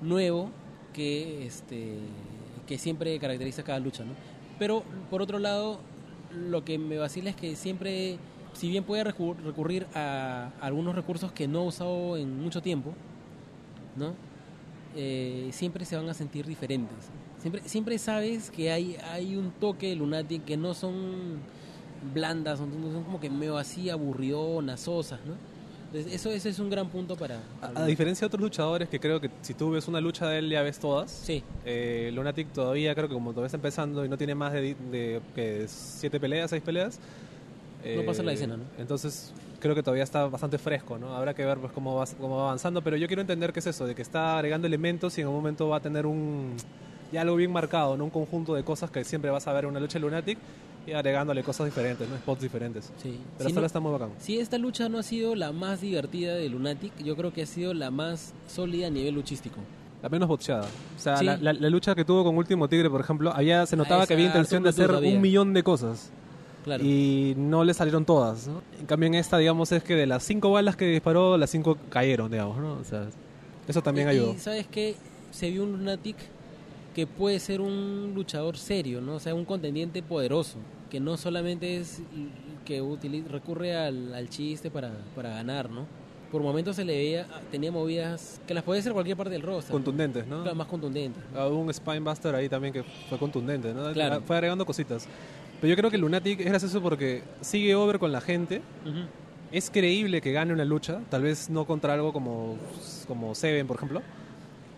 nuevo 0.00 0.50
que 0.92 1.46
este 1.46 1.98
que 2.66 2.78
siempre 2.78 3.18
caracteriza 3.18 3.62
cada 3.62 3.78
lucha, 3.80 4.04
¿no? 4.04 4.12
Pero 4.58 4.82
por 5.10 5.22
otro 5.22 5.38
lado, 5.38 5.80
lo 6.34 6.64
que 6.64 6.78
me 6.78 6.96
vacila 6.98 7.30
es 7.30 7.36
que 7.36 7.56
siempre, 7.56 8.18
si 8.52 8.68
bien 8.68 8.84
puede 8.84 9.04
recu- 9.04 9.36
recurrir 9.36 9.86
a 9.94 10.50
algunos 10.60 10.94
recursos 10.94 11.32
que 11.32 11.48
no 11.48 11.60
ha 11.60 11.64
usado 11.64 12.16
en 12.16 12.40
mucho 12.40 12.62
tiempo, 12.62 12.92
¿no? 13.96 14.14
Eh, 14.94 15.48
siempre 15.52 15.84
se 15.84 15.96
van 15.96 16.08
a 16.08 16.14
sentir 16.14 16.46
diferentes. 16.46 16.96
Siempre, 17.38 17.62
siempre 17.66 17.98
sabes 17.98 18.50
que 18.50 18.70
hay, 18.70 18.96
hay 19.10 19.36
un 19.36 19.50
toque 19.50 19.96
Lunatic 19.96 20.44
que 20.44 20.56
no 20.56 20.74
son 20.74 21.40
blandas, 22.14 22.58
son, 22.58 22.70
son 22.72 23.04
como 23.04 23.20
que 23.20 23.30
medio 23.30 23.56
así 23.58 23.90
aburridonas, 23.90 24.80
sosas, 24.80 25.20
¿no? 25.26 25.34
Entonces, 25.86 26.14
eso, 26.14 26.30
eso 26.30 26.48
es 26.48 26.58
un 26.58 26.70
gran 26.70 26.88
punto 26.88 27.16
para... 27.16 27.38
para 27.60 27.80
A, 27.80 27.84
a 27.84 27.86
diferencia 27.86 28.24
de 28.24 28.26
otros 28.28 28.40
luchadores 28.40 28.88
que 28.88 28.98
creo 28.98 29.20
que 29.20 29.30
si 29.42 29.52
tú 29.52 29.70
ves 29.72 29.86
una 29.88 30.00
lucha 30.00 30.26
de 30.26 30.38
él 30.38 30.48
ya 30.48 30.62
ves 30.62 30.78
todas, 30.78 31.10
Sí, 31.10 31.42
eh, 31.66 32.10
Lunatic 32.14 32.48
todavía 32.52 32.94
creo 32.94 33.08
que 33.08 33.14
como 33.14 33.30
todavía 33.32 33.48
está 33.48 33.58
empezando 33.58 34.02
y 34.04 34.08
no 34.08 34.16
tiene 34.16 34.34
más 34.34 34.54
de, 34.54 34.74
de 34.90 35.20
que 35.34 35.66
siete 35.68 36.18
peleas, 36.18 36.48
seis 36.48 36.62
peleas. 36.62 36.98
eh, 37.84 37.96
No 38.00 38.06
pasa 38.06 38.22
la 38.22 38.32
escena, 38.32 38.56
¿no? 38.56 38.64
Entonces 38.78 39.34
creo 39.60 39.74
que 39.74 39.82
todavía 39.82 40.02
está 40.04 40.26
bastante 40.28 40.56
fresco, 40.56 40.96
¿no? 40.98 41.14
Habrá 41.14 41.34
que 41.34 41.44
ver 41.44 41.58
pues 41.58 41.72
cómo 41.72 41.94
va, 41.96 42.06
cómo 42.18 42.36
va 42.38 42.44
avanzando, 42.44 42.80
pero 42.82 42.96
yo 42.96 43.06
quiero 43.06 43.20
entender 43.20 43.52
qué 43.52 43.58
es 43.60 43.66
eso, 43.66 43.86
de 43.86 43.94
que 43.94 44.00
está 44.02 44.36
agregando 44.38 44.66
elementos 44.66 45.18
y 45.18 45.20
en 45.20 45.28
un 45.28 45.34
momento 45.34 45.68
va 45.68 45.76
a 45.76 45.80
tener 45.80 46.06
un 46.06 46.54
ya 47.12 47.20
algo 47.20 47.36
bien 47.36 47.52
marcado, 47.52 47.98
¿no? 47.98 48.04
Un 48.04 48.10
conjunto 48.10 48.54
de 48.54 48.64
cosas 48.64 48.90
que 48.90 49.04
siempre 49.04 49.30
vas 49.30 49.46
a 49.46 49.52
ver 49.52 49.64
en 49.64 49.70
una 49.70 49.80
lucha 49.80 49.98
de 49.98 50.00
Lunatic 50.00 50.38
y 50.86 50.92
agregándole 50.92 51.42
cosas 51.42 51.66
diferentes, 51.66 52.08
¿no? 52.08 52.16
Spots 52.16 52.42
diferentes. 52.42 52.92
sí. 53.02 53.18
Pero 53.38 53.48
Si 53.48 53.52
hasta 53.52 53.60
no- 53.60 53.66
está 53.66 53.80
muy 53.80 53.92
bacán. 53.92 54.10
Si 54.18 54.38
esta 54.38 54.58
lucha 54.58 54.88
no 54.88 54.98
ha 54.98 55.02
sido 55.02 55.34
la 55.34 55.52
más 55.52 55.80
divertida 55.80 56.34
de 56.34 56.48
Lunatic, 56.48 56.92
yo 57.02 57.14
creo 57.16 57.32
que 57.32 57.42
ha 57.42 57.46
sido 57.46 57.72
la 57.74 57.90
más 57.90 58.34
sólida 58.48 58.88
a 58.88 58.90
nivel 58.90 59.14
luchístico. 59.14 59.56
La 60.02 60.08
menos 60.08 60.28
bocheada. 60.28 60.64
O 60.96 60.98
sea, 60.98 61.16
Sí. 61.18 61.24
la, 61.24 61.36
la- 61.36 61.52
la 61.52 61.70
lucha 61.70 61.94
que 61.94 62.04
tuvo 62.04 62.24
con 62.24 62.36
Último 62.36 62.66
Tigre, 62.68 62.90
por 62.90 63.00
ejemplo, 63.00 63.32
había, 63.32 63.64
se 63.66 63.76
notaba 63.76 64.02
Ah, 64.02 64.06
que 64.06 64.14
había 64.14 64.26
esa, 64.26 64.38
intención 64.38 64.62
de 64.64 64.70
hacer 64.70 64.90
un 64.90 65.20
millón 65.20 65.54
de 65.54 65.62
cosas. 65.62 66.10
Claro. 66.64 66.84
Y 66.84 67.34
no 67.36 67.62
le 67.64 67.74
salieron 67.74 68.04
todas. 68.04 68.46
¿no? 68.48 68.62
En 68.80 68.86
cambio, 68.86 69.06
en 69.08 69.14
esta, 69.14 69.38
digamos, 69.38 69.70
es 69.72 69.82
que 69.84 69.94
de 69.94 70.06
las 70.06 70.22
cinco 70.24 70.50
balas 70.50 70.76
que 70.76 70.86
disparó, 70.86 71.36
las 71.36 71.50
cinco 71.50 71.76
cayeron, 71.90 72.30
digamos, 72.30 72.56
¿no? 72.58 72.74
O 72.74 72.84
sea, 72.84 73.06
eso 73.68 73.82
también 73.82 74.08
y, 74.08 74.10
ayudó. 74.10 74.32
y 74.34 74.38
sabes 74.38 74.66
que 74.66 74.96
se 75.30 75.50
vio 75.50 75.62
un 75.64 75.72
Lunatic 75.72 76.16
que 76.94 77.06
puede 77.06 77.38
ser 77.40 77.60
un 77.60 78.12
luchador 78.14 78.56
serio, 78.56 79.00
¿no? 79.00 79.14
O 79.14 79.20
sea, 79.20 79.34
un 79.34 79.44
contendiente 79.44 80.02
poderoso, 80.02 80.58
que 80.90 81.00
no 81.00 81.16
solamente 81.16 81.76
es 81.78 82.02
que 82.64 82.82
utili- 82.82 83.26
recurre 83.26 83.74
al, 83.74 84.14
al 84.14 84.28
chiste 84.28 84.70
para, 84.70 84.92
para 85.16 85.30
ganar, 85.30 85.70
¿no? 85.70 85.86
Por 86.30 86.42
momentos 86.42 86.76
se 86.76 86.84
le 86.84 86.96
veía, 86.96 87.26
tenía 87.50 87.70
movidas 87.70 88.40
que 88.46 88.54
las 88.54 88.62
podía 88.64 88.80
hacer 88.80 88.92
cualquier 88.94 89.16
parte 89.16 89.32
del 89.32 89.42
roster. 89.42 89.70
Contundentes, 89.72 90.26
¿no? 90.26 90.42
Claro, 90.42 90.56
más 90.56 90.66
contundentes. 90.66 91.22
Ah, 91.34 91.46
Hubo 91.46 91.58
un 91.58 91.72
Spinebuster 91.72 92.34
ahí 92.34 92.48
también 92.48 92.72
que 92.72 92.82
fue 93.08 93.18
contundente, 93.18 93.74
¿no? 93.74 93.92
Claro. 93.92 94.22
Fue 94.26 94.36
agregando 94.36 94.64
cositas. 94.64 95.06
Pero 95.60 95.70
yo 95.70 95.76
creo 95.76 95.90
que 95.90 95.98
Lunatic 95.98 96.40
es 96.40 96.46
gracioso 96.46 96.80
porque 96.82 97.22
sigue 97.42 97.74
over 97.74 97.98
con 97.98 98.12
la 98.12 98.20
gente. 98.22 98.62
Es 99.52 99.70
creíble 99.70 100.22
que 100.22 100.32
gane 100.32 100.52
una 100.54 100.64
lucha, 100.64 101.00
tal 101.10 101.22
vez 101.22 101.50
no 101.50 101.66
contra 101.66 101.92
algo 101.92 102.12
como, 102.14 102.56
como 103.06 103.34
Seven, 103.34 103.66
por 103.66 103.76
ejemplo, 103.76 104.00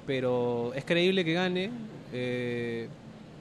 pero 0.06 0.72
es 0.74 0.84
creíble 0.84 1.24
que 1.24 1.32
gane. 1.34 1.70
Eh, 2.14 2.88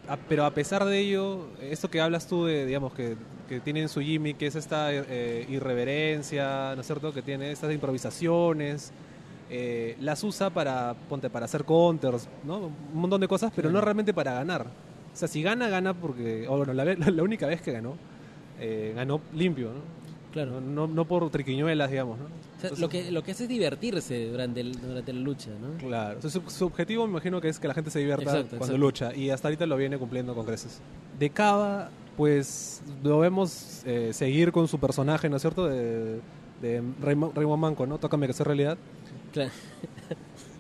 a- 0.10 0.18
pero 0.18 0.46
a 0.46 0.52
pesar 0.54 0.84
de 0.86 1.00
ello, 1.00 1.48
esto 1.62 1.90
que 1.90 2.02
hablas 2.02 2.28
tú 2.28 2.46
de, 2.46 2.66
digamos, 2.66 2.94
que, 2.94 3.16
que 3.48 3.60
tienen 3.62 3.88
su 3.90 4.02
Jimmy, 4.02 4.34
que 4.34 4.48
es 4.48 4.56
esta 4.56 4.90
eh, 4.92 5.46
irreverencia, 5.50 6.74
¿no 6.76 6.82
es 6.82 6.88
cierto? 6.88 7.14
Que 7.14 7.22
tiene 7.22 7.52
estas 7.52 7.72
improvisaciones, 7.74 8.92
eh, 9.50 9.96
las 10.02 10.24
usa 10.24 10.50
para, 10.50 10.96
ponte, 11.10 11.30
para 11.30 11.46
hacer 11.46 11.64
counters, 11.64 12.28
¿no? 12.44 12.58
Un 12.94 13.00
montón 13.00 13.22
de 13.22 13.28
cosas, 13.28 13.52
pero 13.56 13.70
no 13.70 13.80
realmente 13.82 14.14
para 14.14 14.34
ganar. 14.34 14.68
O 15.14 15.16
sea, 15.16 15.28
si 15.28 15.44
gana, 15.44 15.70
gana 15.70 15.94
porque, 15.94 16.48
o 16.48 16.58
bueno, 16.58 16.74
la, 16.74 16.86
la 16.96 17.24
única 17.24 17.48
vez 17.48 17.62
que 17.62 17.72
ganó, 17.72 17.96
ganó 18.96 19.22
limpio, 19.34 19.70
¿no? 19.74 20.03
Claro. 20.34 20.60
No, 20.60 20.88
no, 20.88 21.06
por 21.06 21.30
triquiñuelas, 21.30 21.90
digamos, 21.92 22.18
¿no? 22.20 22.26
O 22.26 22.28
sea, 22.28 22.70
Entonces, 22.70 22.80
lo, 22.80 22.90
que, 22.90 23.12
lo 23.12 23.24
que 23.24 23.32
hace 23.32 23.44
es 23.44 23.50
divertirse 23.50 24.28
durante, 24.28 24.60
el- 24.62 24.82
durante 24.82 25.14
la 25.14 25.20
lucha, 25.20 25.52
¿no? 25.62 25.78
Claro. 25.78 26.16
Entonces, 26.16 26.42
su, 26.44 26.50
su 26.50 26.66
objetivo 26.66 27.06
me 27.06 27.12
imagino 27.12 27.40
que 27.40 27.50
es 27.50 27.60
que 27.60 27.68
la 27.68 27.74
gente 27.76 27.92
se 27.92 28.00
divierta 28.00 28.24
Exacto, 28.24 28.58
cuando 28.58 28.66
exacto. 28.76 28.78
lucha. 28.78 29.16
Y 29.16 29.30
hasta 29.30 29.48
ahorita 29.48 29.66
lo 29.68 29.78
viene 29.78 29.98
cumpliendo 29.98 30.34
con 30.34 30.46
creces. 30.46 30.82
De 31.20 31.30
Cava, 31.30 31.92
pues 32.18 32.82
lo 33.04 33.20
vemos 33.20 33.84
eh, 33.86 34.10
seguir 34.14 34.52
con 34.52 34.68
su 34.68 34.80
personaje, 34.80 35.30
¿no 35.30 35.36
es 35.36 35.42
cierto? 35.44 35.68
De, 35.68 36.20
de 36.62 36.82
Raymond, 37.02 37.36
Raymond 37.38 37.62
Manco, 37.62 37.86
¿no? 37.86 38.00
Tócame 38.00 38.26
que 38.28 38.34
sea 38.34 38.46
realidad. 38.46 38.78
Claro. 39.32 39.52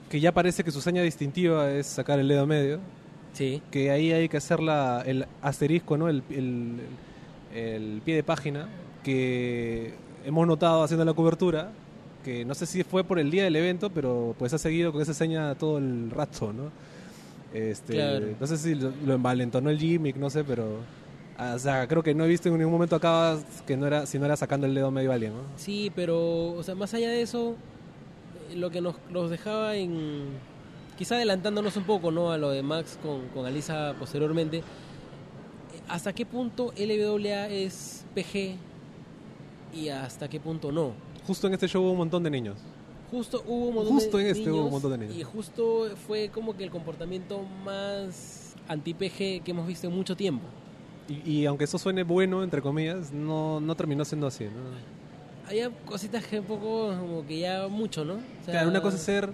Que 0.09 0.19
ya 0.19 0.31
parece 0.31 0.63
que 0.63 0.69
su 0.69 0.79
seña 0.79 1.01
distintiva 1.01 1.71
es 1.71 1.87
sacar 1.87 2.19
el 2.19 2.27
dedo 2.27 2.45
medio. 2.45 2.79
Sí, 3.33 3.63
Que 3.71 3.89
ahí 3.89 4.11
hay 4.11 4.29
que 4.29 4.37
hacer 4.37 4.59
la, 4.59 5.01
el 5.07 5.25
asterisco, 5.41 5.97
¿no? 5.97 6.07
El, 6.07 6.21
el- 6.29 6.79
el 7.55 8.01
pie 8.05 8.13
de 8.15 8.21
página. 8.23 8.69
Que 9.03 9.93
hemos 10.25 10.47
notado 10.47 10.83
haciendo 10.83 11.05
la 11.05 11.13
cobertura. 11.13 11.71
Que 12.23 12.45
no 12.45 12.55
sé 12.55 12.65
si 12.65 12.83
fue 12.83 13.03
por 13.03 13.19
el 13.19 13.29
día 13.29 13.43
del 13.43 13.55
evento, 13.57 13.89
pero 13.89 14.33
pues 14.39 14.53
ha 14.53 14.57
seguido 14.57 14.91
con 14.93 15.01
esa 15.01 15.13
seña 15.13 15.55
todo 15.55 15.77
el 15.77 16.09
rato, 16.09 16.53
¿no? 16.53 16.71
Este, 17.53 17.93
Claro. 17.93 18.27
No 18.39 18.47
sé 18.47 18.57
si 18.57 18.75
lo, 18.75 18.91
lo 19.05 19.13
envalentonó 19.15 19.69
el 19.69 19.77
gimmick, 19.77 20.15
no 20.15 20.29
sé, 20.29 20.43
pero... 20.45 20.77
ah, 21.37 21.53
O 21.55 21.59
sea, 21.59 21.85
creo 21.87 22.01
que 22.01 22.15
no 22.15 22.23
he 22.23 22.27
visto 22.29 22.47
en 22.47 22.57
ningún 22.57 22.71
momento 22.71 22.95
acá 22.95 23.37
que 23.67 23.75
no 23.75 23.85
era, 23.87 24.05
si 24.05 24.17
no 24.19 24.25
era 24.25 24.37
sacando 24.37 24.65
el 24.67 24.73
dedo 24.73 24.89
medio 24.89 25.11
alguien, 25.11 25.33
¿no? 25.33 25.41
Sí, 25.57 25.91
pero, 25.93 26.51
o 26.53 26.63
sea, 26.63 26.75
más 26.75 26.93
allá 26.93 27.09
de 27.09 27.21
eso, 27.21 27.55
lo 28.55 28.69
que 28.71 28.79
nos, 28.81 28.95
nos 29.11 29.29
dejaba 29.29 29.75
en. 29.75 30.23
Quizá 30.97 31.15
adelantándonos 31.15 31.75
un 31.75 31.83
poco, 31.83 32.09
¿no? 32.09 32.31
A 32.31 32.37
lo 32.37 32.51
de 32.51 32.63
Max 32.63 32.97
con, 33.03 33.27
con 33.29 33.45
Alisa 33.45 33.95
posteriormente. 33.99 34.63
¿Hasta 35.89 36.13
qué 36.13 36.25
punto 36.25 36.71
LWA 36.77 37.49
es 37.49 38.05
PG 38.15 38.55
y 39.73 39.89
hasta 39.89 40.27
qué 40.27 40.39
punto 40.39 40.71
no? 40.71 40.91
Justo 41.25 41.47
en 41.47 41.53
este 41.53 41.67
show 41.67 41.83
hubo 41.83 41.91
un 41.91 41.97
montón 41.97 42.23
de 42.23 42.29
niños. 42.29 42.57
Justo 43.11 43.43
hubo 43.45 43.67
un 43.67 43.75
montón 43.75 43.93
Justo 43.93 44.17
de 44.17 44.23
en 44.23 44.29
este 44.29 44.49
hubo 44.49 44.49
un 44.49 44.55
niños 44.57 44.71
montón 44.71 44.91
de 44.91 44.97
niños. 44.97 45.15
Y 45.15 45.23
justo 45.23 45.89
fue 46.07 46.29
como 46.29 46.55
que 46.57 46.63
el 46.63 46.71
comportamiento 46.71 47.41
más 47.63 48.55
anti-PG 48.67 49.43
que 49.43 49.51
hemos 49.51 49.67
visto 49.67 49.87
en 49.87 49.95
mucho 49.95 50.15
tiempo. 50.15 50.45
Y, 51.07 51.31
y 51.31 51.45
aunque 51.45 51.65
eso 51.65 51.77
suene 51.77 52.03
bueno, 52.03 52.43
entre 52.43 52.61
comillas, 52.61 53.11
no, 53.11 53.59
no 53.59 53.75
terminó 53.75 54.05
siendo 54.05 54.27
así. 54.27 54.45
¿no? 54.45 54.51
Había 55.47 55.69
cositas 55.85 56.25
que 56.25 56.39
un 56.39 56.45
poco 56.45 56.87
como 56.99 57.25
que 57.25 57.39
ya 57.39 57.67
mucho, 57.67 58.05
¿no? 58.05 58.13
O 58.13 58.45
sea, 58.45 58.53
Claro, 58.53 58.69
una 58.69 58.81
cosa 58.81 58.95
es 58.97 59.03
ser 59.03 59.29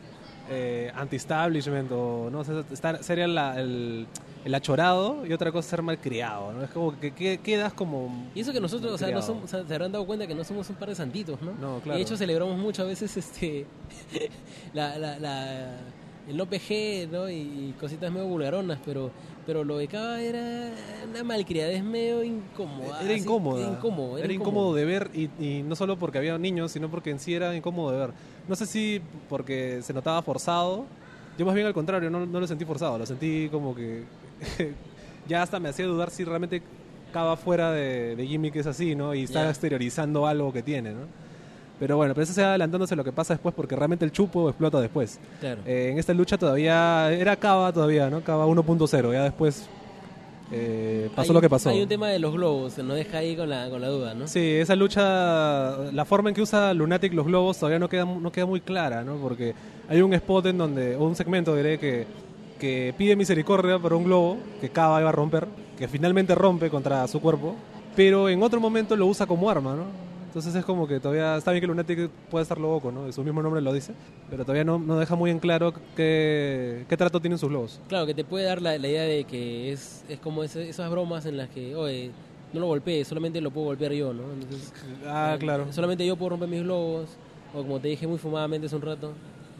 eh, 0.49 0.91
anti-establishment 0.95 1.91
o 1.91 2.30
no, 2.32 2.39
O 2.39 2.43
sea, 2.43 2.63
estar, 2.71 3.04
ser 3.04 3.19
el, 3.19 3.38
el, 3.38 4.08
el 4.45 4.56
achorado 4.56 5.25
y 5.25 5.34
otra 5.34 5.52
cosa 5.52 5.60
es 5.65 5.69
ser 5.69 5.82
malcriado, 5.82 6.54
¿no? 6.54 6.63
Es 6.63 6.69
como 6.71 6.97
que, 6.99 7.12
que- 7.13 7.39
quedas 7.39 7.73
como... 7.73 8.30
Y 8.34 8.39
eso 8.41 8.54
que 8.54 8.62
nosotros, 8.62 8.93
o 8.93 8.97
sea, 8.97 9.12
no 9.12 9.21
somos, 9.21 9.43
o 9.43 9.47
sea, 9.47 9.65
se 9.67 9.73
habrán 9.73 9.91
dado 9.91 10.06
cuenta 10.06 10.25
que 10.28 10.36
no 10.36 10.43
somos 10.43 10.69
un 10.69 10.75
par 10.78 10.89
de 10.89 10.95
santitos, 10.95 11.41
¿no? 11.41 11.52
No, 11.60 11.78
Y 11.80 11.82
claro. 11.82 11.97
de 11.97 12.04
hecho 12.04 12.15
celebramos 12.17 12.58
mucho 12.58 12.84
a 12.84 12.86
veces 12.86 13.15
este 13.17 13.65
la, 14.73 14.97
la, 14.97 15.19
la- 15.19 15.78
el 16.28 16.39
OPG, 16.39 17.10
¿no? 17.12 17.28
Y, 17.30 17.34
y 17.36 17.75
cositas 17.80 18.12
medio 18.12 18.28
vulgaronas, 18.28 18.80
pero 18.86 19.12
pero 19.47 19.63
lo 19.63 19.78
de 19.78 19.88
Cava 19.88 20.21
era 20.21 20.69
una 21.10 21.23
malcriadez 21.23 21.84
medio 21.84 22.23
incómoda. 22.23 23.02
Era 23.02 23.13
así, 23.15 23.23
incómoda. 23.23 23.62
Era 23.62 23.71
incómodo. 23.71 24.17
Era 24.19 24.32
incómodo 24.34 24.75
de 24.75 24.86
ver 24.86 25.10
y, 25.15 25.30
y 25.43 25.63
no 25.63 25.75
solo 25.75 25.97
porque 25.97 26.19
había 26.19 26.38
niños, 26.38 26.71
sino 26.71 26.88
porque 26.91 27.10
en 27.10 27.19
sí 27.19 27.34
era 27.34 27.56
incómodo 27.56 27.89
de 27.91 27.97
ver. 27.97 28.12
No 28.47 28.56
sé 28.56 28.67
si 28.67 29.02
porque 29.28 29.80
se 29.82 29.91
notaba 29.91 30.21
forzado. 30.21 30.86
Yo 31.36 31.47
más 31.47 31.56
bien 31.56 31.65
al 31.65 31.73
contrario, 31.73 32.12
no, 32.12 32.28
no 32.28 32.39
lo 32.39 32.45
sentí 32.45 32.63
forzado, 32.63 32.99
lo 32.99 33.08
sentí 33.08 33.49
como 33.49 33.73
que 33.73 34.04
ya 35.28 35.41
hasta 35.41 35.60
me 35.60 35.69
hacía 35.69 35.86
dudar 35.86 36.10
si 36.10 36.23
realmente 36.23 36.62
Cava 37.13 37.38
fuera 37.38 37.71
de, 37.71 38.15
que 38.54 38.60
es 38.60 38.67
así, 38.67 38.95
¿no? 38.95 39.15
Y 39.15 39.23
está 39.23 39.43
Ya. 39.43 39.49
exteriorizando 39.49 40.28
algo 40.28 40.54
que 40.54 40.62
tiene, 40.62 40.91
¿no? 40.91 41.02
Pero 41.80 41.95
bueno, 41.95 42.13
pero 42.13 42.23
eso 42.23 42.34
se 42.34 42.41
va 42.41 42.49
adelantándose 42.49 42.93
a 42.93 42.97
lo 42.97 43.04
que 43.04 43.13
pasa 43.13 43.34
después 43.34 43.56
porque 43.56 43.75
realmente 43.75 44.04
el 44.06 44.12
chupo 44.12 44.49
explota 44.49 44.82
después. 44.82 45.17
Claro. 45.39 45.62
Eh, 45.65 45.89
en 45.91 45.97
esta 45.97 46.13
lucha 46.13 46.38
todavía 46.38 47.12
era 47.12 47.36
Cava 47.38 47.71
todavía, 47.71 48.10
¿no? 48.10 48.21
Cava 48.21 48.45
1.0, 48.45 49.13
ya 49.13 49.23
después 49.23 49.67
eh, 50.52 51.10
pasó 51.15 51.32
Hay 51.32 51.36
lo 51.36 51.41
que 51.41 51.49
pasó. 51.49 51.69
Hay 51.69 51.82
un 51.82 51.88
tema 51.88 52.10
de 52.10 52.19
los 52.19 52.34
globos, 52.34 52.73
se 52.73 52.84
nos 52.84 52.97
deja 52.97 53.19
ahí 53.19 53.36
con 53.36 53.49
la, 53.49 53.69
con 53.69 53.80
la 53.82 53.88
duda, 53.88 54.13
¿no? 54.13 54.28
Sí, 54.28 54.39
esa 54.56 54.75
lucha, 54.75 55.78
la 55.93 56.06
forma 56.06 56.30
en 56.30 56.36
que 56.36 56.41
usa 56.41 56.73
Lunatic 56.73 57.13
los 57.13 57.25
globos 57.25 57.58
todavía 57.58 57.80
no 57.80 57.88
queda, 57.88 58.06
no 58.06 58.32
queda 58.32 58.45
muy 58.45 58.60
clara, 58.62 59.04
¿no? 59.04 59.15
Porque 59.17 59.54
hay 59.88 60.02
un 60.02 60.13
spot 60.13 60.47
en 60.47 60.58
donde, 60.58 60.95
o 60.95 61.06
un 61.06 61.15
segmento 61.15 61.56
diré 61.56 61.80
que, 61.80 62.06
que 62.60 62.93
pide 62.98 63.15
misericordia 63.15 63.80
por 63.80 63.93
un 63.93 64.04
globo 64.04 64.38
que 64.62 64.69
Kaba 64.69 65.00
iba 65.00 65.10
a 65.10 65.13
romper, 65.13 65.48
que 65.78 65.88
finalmente 65.88 66.36
rompe 66.36 66.69
contra 66.69 67.08
su 67.08 67.19
cuerpo, 67.22 67.56
pero 67.95 68.30
en 68.30 68.43
otro 68.43 68.60
momento 68.60 68.95
lo 68.95 69.08
usa 69.08 69.26
como 69.26 69.50
arma, 69.50 69.76
¿no? 69.76 69.86
Entonces 70.28 70.54
es 70.54 70.63
como 70.63 70.88
que 70.88 71.00
todavía 71.00 71.38
está 71.38 71.50
bien 71.52 71.62
que 71.62 71.67
Lunatic 71.67 72.08
puede 72.30 72.43
estar 72.43 72.60
loco, 72.60 72.91
¿no? 72.91 73.12
Su 73.12 73.24
mismo 73.24 73.41
nombre 73.41 73.62
lo 73.62 73.74
dice, 73.74 73.93
pero 74.30 74.43
todavía 74.43 74.63
no, 74.63 74.78
no 74.78 75.00
deja 75.00 75.15
muy 75.15 75.32
en 75.32 75.39
claro 75.39 75.74
qué, 75.95 76.86
qué 76.88 76.98
trato 76.98 77.19
tienen 77.19 77.39
sus 77.39 77.50
globos. 77.50 77.80
Claro, 77.88 78.06
que 78.06 78.13
te 78.13 78.24
puede 78.24 78.45
dar 78.45 78.62
la, 78.62 78.78
la 78.78 78.88
idea 78.88 79.04
de 79.04 79.24
que 79.24 79.72
es, 79.72 80.04
es 80.08 80.19
como 80.19 80.43
ese- 80.43 80.69
esas 80.69 80.89
bromas 80.91 81.26
en 81.26 81.36
las 81.38 81.50
que, 81.50 81.76
oye, 81.76 82.12
no 82.54 82.60
lo 82.60 82.67
golpeé, 82.67 83.04
solamente 83.06 83.41
lo 83.41 83.50
puedo 83.50 83.67
golpear 83.67 83.91
yo, 83.93 84.13
¿no? 84.13 84.24
Entonces, 84.34 84.72
Ah, 85.08 85.34
eh, 85.36 85.39
claro. 85.39 85.65
Solamente 85.72 86.06
yo 86.06 86.15
puedo 86.15 86.30
romper 86.32 86.48
mis 86.50 86.62
globos, 86.62 87.10
o 87.54 87.63
como 87.63 87.80
te 87.80 87.88
dije 87.88 88.06
muy 88.06 88.19
fumadamente 88.19 88.67
hace 88.67 88.76
un 88.76 88.84
rato, 88.84 89.13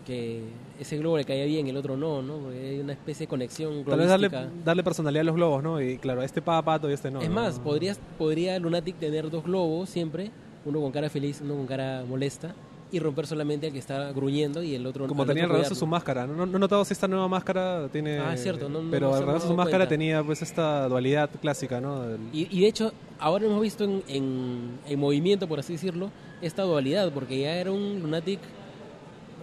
que 0.09 0.41
ese 0.79 0.97
globo 0.97 1.17
le 1.17 1.23
caía 1.25 1.45
bien, 1.45 1.67
el 1.67 1.77
otro 1.77 1.95
no, 1.95 2.21
¿no? 2.23 2.37
Porque 2.37 2.57
hay 2.59 2.79
una 2.79 2.93
especie 2.93 3.25
de 3.25 3.29
conexión 3.29 3.83
Tal 3.85 3.99
vez 3.99 4.07
darle, 4.09 4.29
darle 4.65 4.83
personalidad 4.83 5.21
a 5.21 5.25
los 5.25 5.35
globos, 5.35 5.61
¿no? 5.61 5.79
Y 5.79 5.97
claro, 5.99 6.23
este 6.23 6.41
paga 6.41 6.63
pato 6.63 6.89
y 6.89 6.93
este 6.93 7.11
no. 7.11 7.21
Es 7.21 7.29
¿no? 7.29 7.35
más, 7.35 7.59
podrías, 7.59 7.99
podría 8.17 8.57
Lunatic 8.59 8.95
tener 8.97 9.29
dos 9.29 9.43
globos 9.43 9.89
siempre, 9.89 10.31
uno 10.65 10.81
con 10.81 10.91
cara 10.91 11.09
feliz, 11.09 11.41
uno 11.43 11.55
con 11.55 11.67
cara 11.67 12.03
molesta, 12.09 12.55
y 12.91 12.97
romper 12.97 13.27
solamente 13.27 13.67
al 13.67 13.73
que 13.73 13.77
está 13.77 14.11
gruñendo 14.13 14.63
y 14.63 14.73
el 14.73 14.87
otro 14.87 15.05
Como 15.07 15.23
tenía 15.23 15.43
alrededor 15.43 15.69
de 15.69 15.75
su 15.75 15.85
máscara. 15.85 16.25
No, 16.25 16.45
no 16.47 16.57
he 16.57 16.59
notado 16.59 16.83
si 16.83 16.93
esta 16.93 17.07
nueva 17.07 17.27
máscara 17.27 17.87
tiene. 17.91 18.17
Ah, 18.17 18.33
es 18.33 18.41
cierto, 18.41 18.67
no- 18.67 18.81
no- 18.81 18.89
pero 18.89 19.13
alrededor 19.13 19.41
de 19.41 19.47
su 19.47 19.53
máscara 19.53 19.83
cuenta. 19.85 19.89
tenía 19.89 20.23
pues 20.23 20.41
esta 20.41 20.87
dualidad 20.89 21.29
clásica, 21.39 21.79
¿no? 21.79 22.01
Del- 22.01 22.19
Y, 22.33 22.47
y 22.49 22.61
de 22.61 22.67
hecho, 22.67 22.91
ahora 23.19 23.45
hemos 23.45 23.61
visto 23.61 23.83
en, 23.83 24.01
en, 24.07 24.71
en 24.87 24.99
movimiento, 24.99 25.47
por 25.47 25.59
así 25.59 25.73
decirlo, 25.73 26.09
esta 26.41 26.63
dualidad, 26.63 27.11
porque 27.13 27.39
ya 27.41 27.53
era 27.57 27.71
un 27.71 27.99
Lunatic 28.01 28.39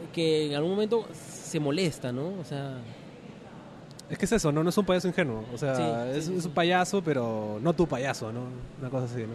que 0.08 0.46
en 0.46 0.54
algún 0.54 0.70
momento 0.72 1.06
se 1.12 1.58
molesta, 1.60 2.12
¿no? 2.12 2.32
O 2.40 2.44
sea, 2.44 2.78
Es 4.08 4.18
que 4.18 4.24
es 4.26 4.32
eso, 4.32 4.52
¿no? 4.52 4.62
No 4.62 4.70
es 4.70 4.78
un 4.78 4.84
payaso 4.86 5.08
ingenuo. 5.08 5.44
O 5.52 5.58
sea, 5.58 5.74
Sí, 5.74 5.82
sí, 5.82 6.18
es, 6.18 6.24
sí, 6.26 6.34
es 6.36 6.44
un 6.46 6.52
payaso, 6.52 7.02
pero 7.02 7.58
no 7.60 7.72
tu 7.72 7.86
payaso, 7.88 8.32
¿no? 8.32 8.42
Una 8.80 8.88
cosa 8.90 9.06
así, 9.06 9.22
¿no? 9.22 9.34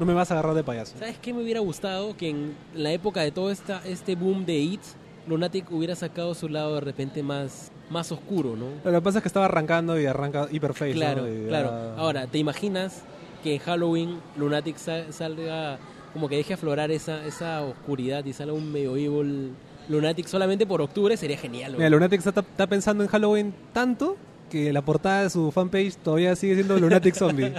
No 0.00 0.06
me 0.06 0.12
vas 0.12 0.30
a 0.30 0.34
agarrar 0.34 0.54
de 0.54 0.64
payaso. 0.64 0.96
¿sabes 0.98 1.18
qué 1.18 1.32
me 1.32 1.42
hubiera 1.42 1.60
gustado? 1.60 2.16
Que 2.16 2.30
en 2.30 2.56
la 2.74 2.90
época 2.92 3.20
de 3.22 3.30
todo 3.30 3.50
esta, 3.50 3.80
este 3.86 4.16
boom 4.16 4.44
de 4.44 4.56
It, 4.58 4.80
Lunatic 5.28 5.70
hubiera 5.70 5.94
sacado 5.94 6.34
su 6.34 6.48
lado 6.48 6.74
de 6.76 6.80
repente 6.80 7.22
más, 7.22 7.70
más 7.90 8.10
oscuro, 8.10 8.56
¿no? 8.56 8.66
Pero 8.82 8.92
lo 8.94 9.00
que 9.00 9.04
pasa 9.04 9.18
es 9.18 9.22
que 9.22 9.28
estaba 9.28 9.46
arrancando 9.46 10.00
y 10.00 10.06
arranca 10.06 10.48
hiperface, 10.50 10.92
Claro, 10.94 11.22
¿no? 11.22 11.28
Y 11.32 11.42
ya- 11.42 11.48
claro. 11.48 11.70
Ahora, 11.96 12.26
¿te 12.26 12.38
imaginas 12.38 13.02
que 13.44 13.54
en 13.54 13.60
Halloween 13.60 14.18
Lunatic 14.36 14.78
sa- 14.78 15.12
salga, 15.12 15.78
como 16.12 16.28
que 16.28 16.36
deje 16.36 16.54
aflorar 16.54 16.90
esa, 16.90 17.24
esa 17.24 17.62
oscuridad 17.62 18.24
y 18.24 18.32
salga 18.32 18.52
un 18.52 18.72
medio 18.72 18.96
evil 18.96 19.52
Lunatic 19.88 20.26
solamente 20.26 20.66
por 20.66 20.80
octubre? 20.82 21.16
Sería 21.16 21.36
genial. 21.38 21.74
Mira. 21.76 21.90
Lunatic 21.90 22.18
está, 22.26 22.40
está 22.40 22.66
pensando 22.66 23.02
en 23.04 23.08
Halloween 23.10 23.54
tanto 23.72 24.16
que 24.50 24.72
la 24.72 24.80
portada 24.80 25.24
de 25.24 25.30
su 25.30 25.50
fanpage 25.52 25.96
todavía 25.96 26.34
sigue 26.34 26.54
siendo 26.54 26.78
Lunatic 26.78 27.14
Zombie. 27.14 27.52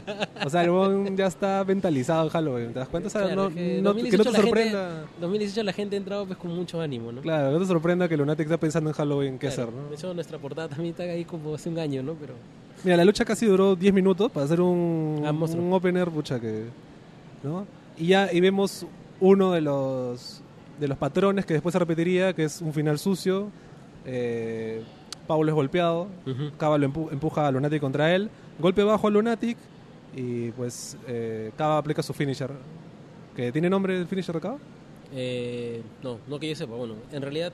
O 0.43 0.49
sea, 0.49 0.63
el 0.63 0.71
huevón 0.71 1.15
ya 1.15 1.27
está 1.27 1.63
mentalizado 1.63 2.23
en 2.23 2.29
Halloween. 2.29 2.73
¿Te 2.73 2.79
das 2.79 2.87
cuenta? 2.89 3.07
O 3.07 3.09
sea, 3.11 3.21
Claro, 3.25 3.35
no, 3.43 3.47
es 3.49 3.53
que 3.53 3.61
no- 3.61 3.67
que 3.75 3.81
no 3.81 3.89
2018 3.93 4.23
te 4.23 4.29
la 4.31 4.43
gente- 4.43 4.49
sorprenda. 4.71 5.05
2018 5.21 5.63
la 5.63 5.73
gente 5.73 5.95
ha 5.95 5.99
entrado 5.99 6.25
pues 6.25 6.39
con 6.39 6.55
mucho 6.55 6.81
ánimo, 6.81 7.11
¿no? 7.11 7.21
Claro, 7.21 7.51
no 7.51 7.59
te 7.59 7.65
sorprenda 7.67 8.07
que 8.09 8.17
Lunatic 8.17 8.45
está 8.47 8.57
pensando 8.57 8.89
en 8.89 8.95
Halloween 8.95 9.33
qué 9.37 9.47
Claro. 9.49 9.63
hacer, 9.63 9.73
¿no? 9.75 9.87
De 9.89 9.95
hecho, 9.95 10.13
nuestra 10.15 10.39
portada 10.39 10.67
también 10.69 10.91
está 10.91 11.03
ahí 11.03 11.25
como 11.25 11.53
hace 11.53 11.69
un 11.69 11.77
año, 11.77 12.01
¿no? 12.01 12.13
Pero 12.13 12.33
Mira, 12.83 12.97
la 12.97 13.05
lucha 13.05 13.23
casi 13.25 13.45
duró 13.45 13.75
10 13.75 13.93
minutos 13.93 14.31
para 14.31 14.45
hacer 14.45 14.59
un, 14.61 15.21
Ah, 15.25 15.31
un 15.31 15.73
opener, 15.73 16.09
pucha, 16.09 16.39
que... 16.39 16.63
¿no? 17.43 17.67
Y 17.99 18.07
ya 18.07 18.31
y 18.33 18.39
vemos 18.39 18.85
uno 19.19 19.51
de 19.51 19.61
los 19.61 20.41
de 20.79 20.87
los 20.87 20.97
patrones 20.97 21.45
que 21.45 21.53
después 21.53 21.73
se 21.73 21.79
repetiría, 21.79 22.33
que 22.33 22.45
es 22.45 22.61
un 22.61 22.73
final 22.73 22.97
sucio. 22.99 23.49
Eh, 24.05 24.81
Paulo 25.27 25.49
es 25.49 25.55
golpeado. 25.55 26.07
Cava 26.57 26.77
lo 26.77 26.87
empu- 26.87 27.11
empuja 27.11 27.47
a 27.47 27.51
Lunatic 27.51 27.79
contra 27.81 28.15
él, 28.15 28.29
golpe 28.59 28.83
bajo 28.83 29.07
a 29.07 29.11
Lunatic 29.11 29.57
y 30.15 30.49
pues 30.51 30.97
eh, 31.07 31.51
Cava 31.57 31.77
aplica 31.77 32.01
su 32.01 32.13
finisher. 32.13 32.49
¿Que 33.35 33.51
tiene 33.51 33.69
nombre 33.69 33.97
el 33.97 34.07
finisher 34.07 34.33
de 34.35 34.41
Cava? 34.41 34.57
Eh, 35.13 35.81
no, 36.03 36.17
no 36.27 36.39
que 36.39 36.49
yo 36.49 36.55
sepa. 36.55 36.75
Bueno, 36.75 36.95
en 37.11 37.21
realidad. 37.21 37.51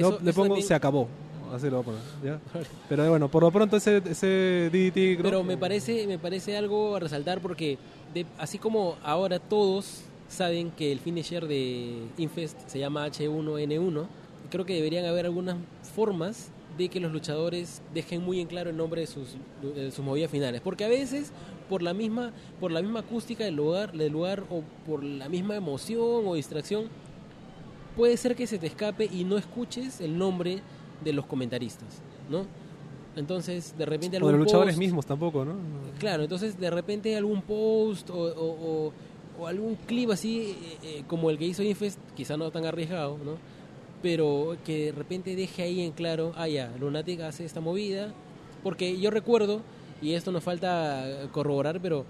No, 0.00 0.10
le 0.10 0.30
eso 0.30 0.32
pongo 0.34 0.48
también- 0.48 0.66
se 0.66 0.74
acabó. 0.74 1.08
Así 1.52 1.68
lo 1.68 1.82
voy 1.82 1.82
a 1.82 1.84
poner, 1.84 2.00
¿ya? 2.24 2.62
Pero 2.88 3.10
bueno, 3.10 3.28
por 3.28 3.42
lo 3.42 3.50
pronto 3.50 3.76
ese, 3.76 3.98
ese 4.08 4.70
DDT... 4.72 5.20
Pero 5.22 5.44
me 5.44 5.58
parece, 5.58 6.06
me 6.06 6.18
parece 6.18 6.56
algo 6.56 6.96
a 6.96 7.00
resaltar 7.00 7.40
porque 7.42 7.76
de- 8.14 8.24
así 8.38 8.56
como 8.58 8.96
ahora 9.04 9.38
todos 9.38 10.02
saben 10.32 10.70
que 10.70 10.90
el 10.92 10.98
finisher 11.00 11.46
de 11.46 12.06
Infest 12.18 12.58
se 12.68 12.78
llama 12.78 13.06
H1N1, 13.06 14.06
creo 14.50 14.64
que 14.66 14.74
deberían 14.74 15.04
haber 15.04 15.26
algunas 15.26 15.56
formas 15.94 16.50
de 16.76 16.88
que 16.88 17.00
los 17.00 17.12
luchadores 17.12 17.82
dejen 17.92 18.22
muy 18.24 18.40
en 18.40 18.46
claro 18.46 18.70
el 18.70 18.76
nombre 18.76 19.02
de 19.02 19.06
sus, 19.06 19.36
de 19.62 19.90
sus 19.90 20.04
movidas 20.04 20.30
finales. 20.30 20.60
Porque 20.62 20.84
a 20.84 20.88
veces, 20.88 21.30
por 21.68 21.82
la 21.82 21.92
misma, 21.92 22.32
por 22.60 22.70
la 22.72 22.80
misma 22.80 23.00
acústica 23.00 23.44
del 23.44 23.56
lugar, 23.56 23.92
del 23.92 24.10
lugar 24.12 24.44
o 24.50 24.62
por 24.86 25.04
la 25.04 25.28
misma 25.28 25.54
emoción 25.56 26.26
o 26.26 26.34
distracción, 26.34 26.84
puede 27.96 28.16
ser 28.16 28.34
que 28.34 28.46
se 28.46 28.58
te 28.58 28.66
escape 28.66 29.08
y 29.12 29.24
no 29.24 29.36
escuches 29.36 30.00
el 30.00 30.16
nombre 30.16 30.60
de 31.04 31.12
los 31.12 31.26
comentaristas, 31.26 32.00
¿no? 32.30 32.46
Entonces, 33.16 33.76
de 33.76 33.84
repente 33.84 34.16
O 34.16 34.26
de 34.26 34.32
los 34.32 34.38
luchadores 34.40 34.74
post- 34.74 34.78
mismos 34.78 35.04
tampoco, 35.04 35.44
¿no? 35.44 35.56
Claro, 35.98 36.22
entonces 36.22 36.58
de 36.58 36.70
repente 36.70 37.14
algún 37.14 37.42
post 37.42 38.08
o, 38.08 38.14
o- 38.14 38.86
o- 38.86 38.92
o 39.38 39.46
algún 39.46 39.76
clip 39.86 40.10
así 40.10 40.40
eh, 40.40 40.78
eh, 40.82 41.02
como 41.08 41.30
el 41.30 41.38
que 41.38 41.46
hizo 41.46 41.62
Infest, 41.62 41.98
quizá 42.14 42.36
no 42.36 42.50
tan 42.50 42.64
arriesgado, 42.66 43.18
¿no? 43.24 43.36
Pero 44.02 44.56
que 44.64 44.86
de 44.86 44.92
repente 44.92 45.36
deje 45.36 45.62
ahí 45.62 45.80
en 45.80 45.92
claro, 45.92 46.32
ah 46.36 46.48
ya, 46.48 46.72
Lunatic 46.80 47.20
hace 47.20 47.44
esta 47.44 47.60
movida, 47.60 48.12
porque 48.62 48.98
yo 48.98 49.10
recuerdo, 49.10 49.62
y 50.00 50.14
esto 50.14 50.32
nos 50.32 50.42
falta 50.42 51.28
corroborar, 51.32 51.80
pero 51.80 52.04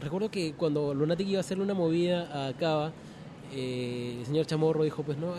recuerdo 0.00 0.30
que 0.30 0.54
cuando 0.54 0.92
Lunatic 0.92 1.28
iba 1.28 1.38
a 1.38 1.40
hacerle 1.40 1.62
una 1.64 1.74
movida 1.74 2.48
a 2.48 2.52
Cava, 2.54 2.92
eh, 3.54 4.16
el 4.18 4.26
señor 4.26 4.46
Chamorro 4.46 4.82
dijo, 4.82 5.04
pues 5.04 5.18
no, 5.18 5.34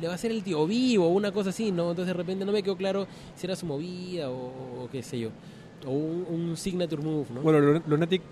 le 0.00 0.06
va 0.08 0.12
a 0.12 0.16
hacer 0.16 0.32
el 0.32 0.42
tío 0.42 0.66
vivo 0.66 1.06
una 1.08 1.30
cosa 1.30 1.50
así, 1.50 1.70
¿no? 1.70 1.90
Entonces 1.90 2.08
de 2.08 2.14
repente 2.14 2.44
no 2.44 2.50
me 2.50 2.62
quedó 2.64 2.76
claro 2.76 3.06
si 3.36 3.46
era 3.46 3.54
su 3.54 3.64
movida 3.64 4.30
o, 4.30 4.88
qué 4.90 5.04
sé 5.04 5.20
yo, 5.20 5.28
o 5.86 5.90
un, 5.90 6.26
un 6.28 6.56
signature 6.56 7.00
move, 7.00 7.26
¿no? 7.32 7.42
Bueno, 7.42 7.60
Lun- 7.60 7.82
Lunatic 7.86 8.22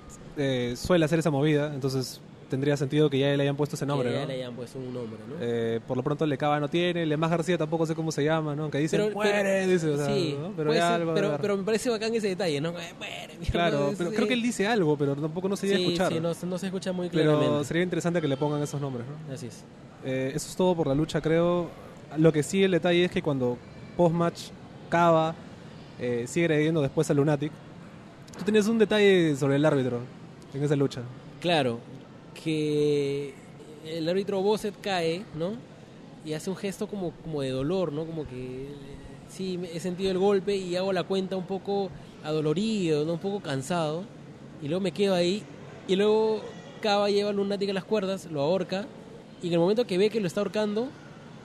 suele 0.75 1.05
hacer 1.05 1.21
esa 1.21 1.31
movida, 1.31 1.73
entonces 1.73 2.21
tendría 2.53 2.77
sentido 2.77 3.09
que 3.09 3.19
ya 3.19 3.35
le 3.35 3.43
hayan 3.43 3.57
puesto 3.57 3.77
ese 3.77 3.87
nombre, 3.87 4.11
que 4.11 4.15
ya 4.15 4.21
¿no? 4.21 4.27
le 4.29 4.35
hayan 4.35 4.55
puesto 4.55 4.79
un 4.79 4.93
nombre, 4.93 5.19
¿no? 5.27 5.35
Eh, 5.41 5.81
por 5.89 5.97
lo 5.97 6.03
pronto 6.03 6.27
Lecava 6.27 6.61
no 6.61 6.69
tiene, 6.69 7.07
Lemás 7.07 7.31
García 7.31 7.57
tampoco 7.57 7.87
sé 7.87 7.95
cómo 7.95 8.13
se 8.13 8.23
llama, 8.23 8.55
¿no? 8.55 8.65
Aunque 8.65 8.77
dice 8.79 8.99
Pero- 8.99 9.11
muere, 9.15 9.43
pero- 9.43 9.73
dice, 9.73 9.89
o 9.89 9.97
sea, 9.97 10.07
sí, 10.07 10.37
¿no? 10.39 10.53
pero 10.55 10.75
ya 10.75 10.99
ser, 10.99 11.07
pero, 11.15 11.39
pero 11.41 11.57
me 11.57 11.65
parece 11.65 11.89
bacán 11.89 12.15
ese 12.15 12.29
detalle, 12.29 12.61
¿no? 12.61 12.69
Eh, 12.79 12.93
muere, 12.99 13.39
Claro, 13.51 13.95
pero 13.97 14.11
sí. 14.11 14.17
creo 14.17 14.29
que 14.29 14.35
él 14.35 14.43
dice 14.43 14.67
algo, 14.67 14.97
pero 14.99 15.17
tampoco 15.17 15.49
no 15.49 15.57
se 15.57 15.67
llega 15.67 15.77
a 15.77 15.81
Sí, 15.81 15.85
escuchar. 15.87 16.13
sí, 16.13 16.21
no, 16.21 16.33
no 16.51 16.59
se 16.59 16.67
escucha 16.67 16.93
muy 16.93 17.09
pero 17.09 17.39
claramente. 17.39 17.65
sería 17.65 17.83
interesante 17.83 18.21
que 18.21 18.29
le 18.29 18.37
pongan 18.37 18.63
esos 18.63 18.81
nombres, 18.81 19.07
¿no? 19.29 19.35
Así 19.35 19.47
es. 19.47 19.65
Eh, 20.05 20.33
eso 20.35 20.49
es 20.49 20.55
todo 20.55 20.77
por 20.77 20.87
la 20.87 20.95
lucha, 20.95 21.21
creo. 21.21 21.69
Lo 22.19 22.33
que 22.33 22.43
sí 22.43 22.63
el 22.63 22.73
detalle 22.73 23.07
es 23.07 23.11
que 23.11 23.23
cuando 23.23 23.57
post-match 23.97 24.51
Cava 24.91 25.35
eh, 25.99 26.27
sigue 26.29 26.45
agrediendo 26.47 26.83
después 26.83 27.09
a 27.11 27.15
Lunatic, 27.15 27.51
tú 28.37 28.45
tenías 28.45 28.67
un 28.67 28.79
detalle 28.79 29.35
sobre 29.37 29.57
el 29.57 29.65
árbitro. 29.65 30.01
en 30.55 30.63
esa 30.63 30.77
lucha. 30.77 31.01
Claro, 31.41 31.79
que 32.35 33.35
el 33.87 34.09
árbitro 34.09 34.41
Bosset 34.43 34.75
cae, 34.81 35.25
¿no? 35.37 35.53
Y 36.25 36.35
hace 36.35 36.51
un 36.51 36.57
gesto 36.57 36.87
como, 36.87 37.13
como 37.25 37.43
de 37.43 37.51
dolor, 37.51 37.93
¿no? 37.93 38.05
Como 38.07 38.27
que 38.27 38.69
sí, 39.29 39.59
he 39.73 39.81
sentido 39.81 40.11
el 40.11 40.19
golpe 40.19 40.57
y 40.57 40.77
hago 40.77 40.93
la 40.93 41.03
cuenta 41.03 41.37
un 41.37 41.47
poco 41.47 41.91
adolorido, 42.25 43.05
¿no? 43.05 43.15
Un 43.15 43.19
poco 43.19 43.41
cansado. 43.41 44.05
Y 44.63 44.69
luego 44.69 44.81
me 44.81 44.93
quedo 44.93 45.15
ahí. 45.15 45.43
Y 45.89 45.97
luego 45.97 46.41
Cava 46.81 47.11
lleva 47.11 47.31
a 47.31 47.33
Lunatic 47.33 47.71
a 47.71 47.73
las 47.73 47.85
cuerdas, 47.85 48.27
lo 48.31 48.41
ahorca. 48.41 48.87
Y 49.43 49.49
en 49.49 49.55
el 49.55 49.59
momento 49.59 49.85
que 49.87 49.99
ve 49.99 50.11
que 50.11 50.21
lo 50.21 50.29
está 50.29 50.41
ahorcando, 50.41 50.87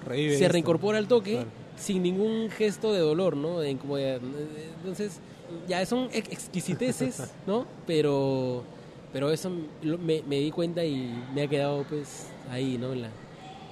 Revive 0.06 0.38
se 0.38 0.44
esto. 0.44 0.54
reincorpora 0.54 1.00
al 1.00 1.08
toque 1.08 1.32
Claro. 1.34 1.50
sin 1.76 2.04
ningún 2.04 2.50
gesto 2.52 2.94
de 2.94 3.00
dolor, 3.00 3.36
¿no? 3.36 3.60
De 3.60 3.72
incomodidad. 3.72 4.20
Entonces, 4.82 5.20
ya 5.68 5.84
son 5.88 6.10
ex- 6.14 6.32
exquisiteces, 6.32 7.34
¿no? 7.48 7.66
Pero, 7.88 8.64
pero 9.18 9.32
eso 9.32 9.50
me, 9.50 10.22
me 10.22 10.36
di 10.36 10.52
cuenta 10.52 10.86
y 10.86 11.12
me 11.34 11.42
ha 11.42 11.48
quedado 11.48 11.84
pues 11.90 12.28
ahí, 12.52 12.78
¿no? 12.78 12.94
En 12.94 13.02
la, 13.02 13.10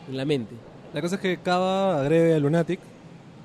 en 0.10 0.18
la 0.18 0.26
mente. 0.26 0.56
La 0.92 1.02
cosa 1.02 1.16
es 1.18 1.22
que 1.22 1.38
Cava 1.38 2.00
agrede 2.02 2.34
a 2.34 2.40
Lunatic. 2.40 2.80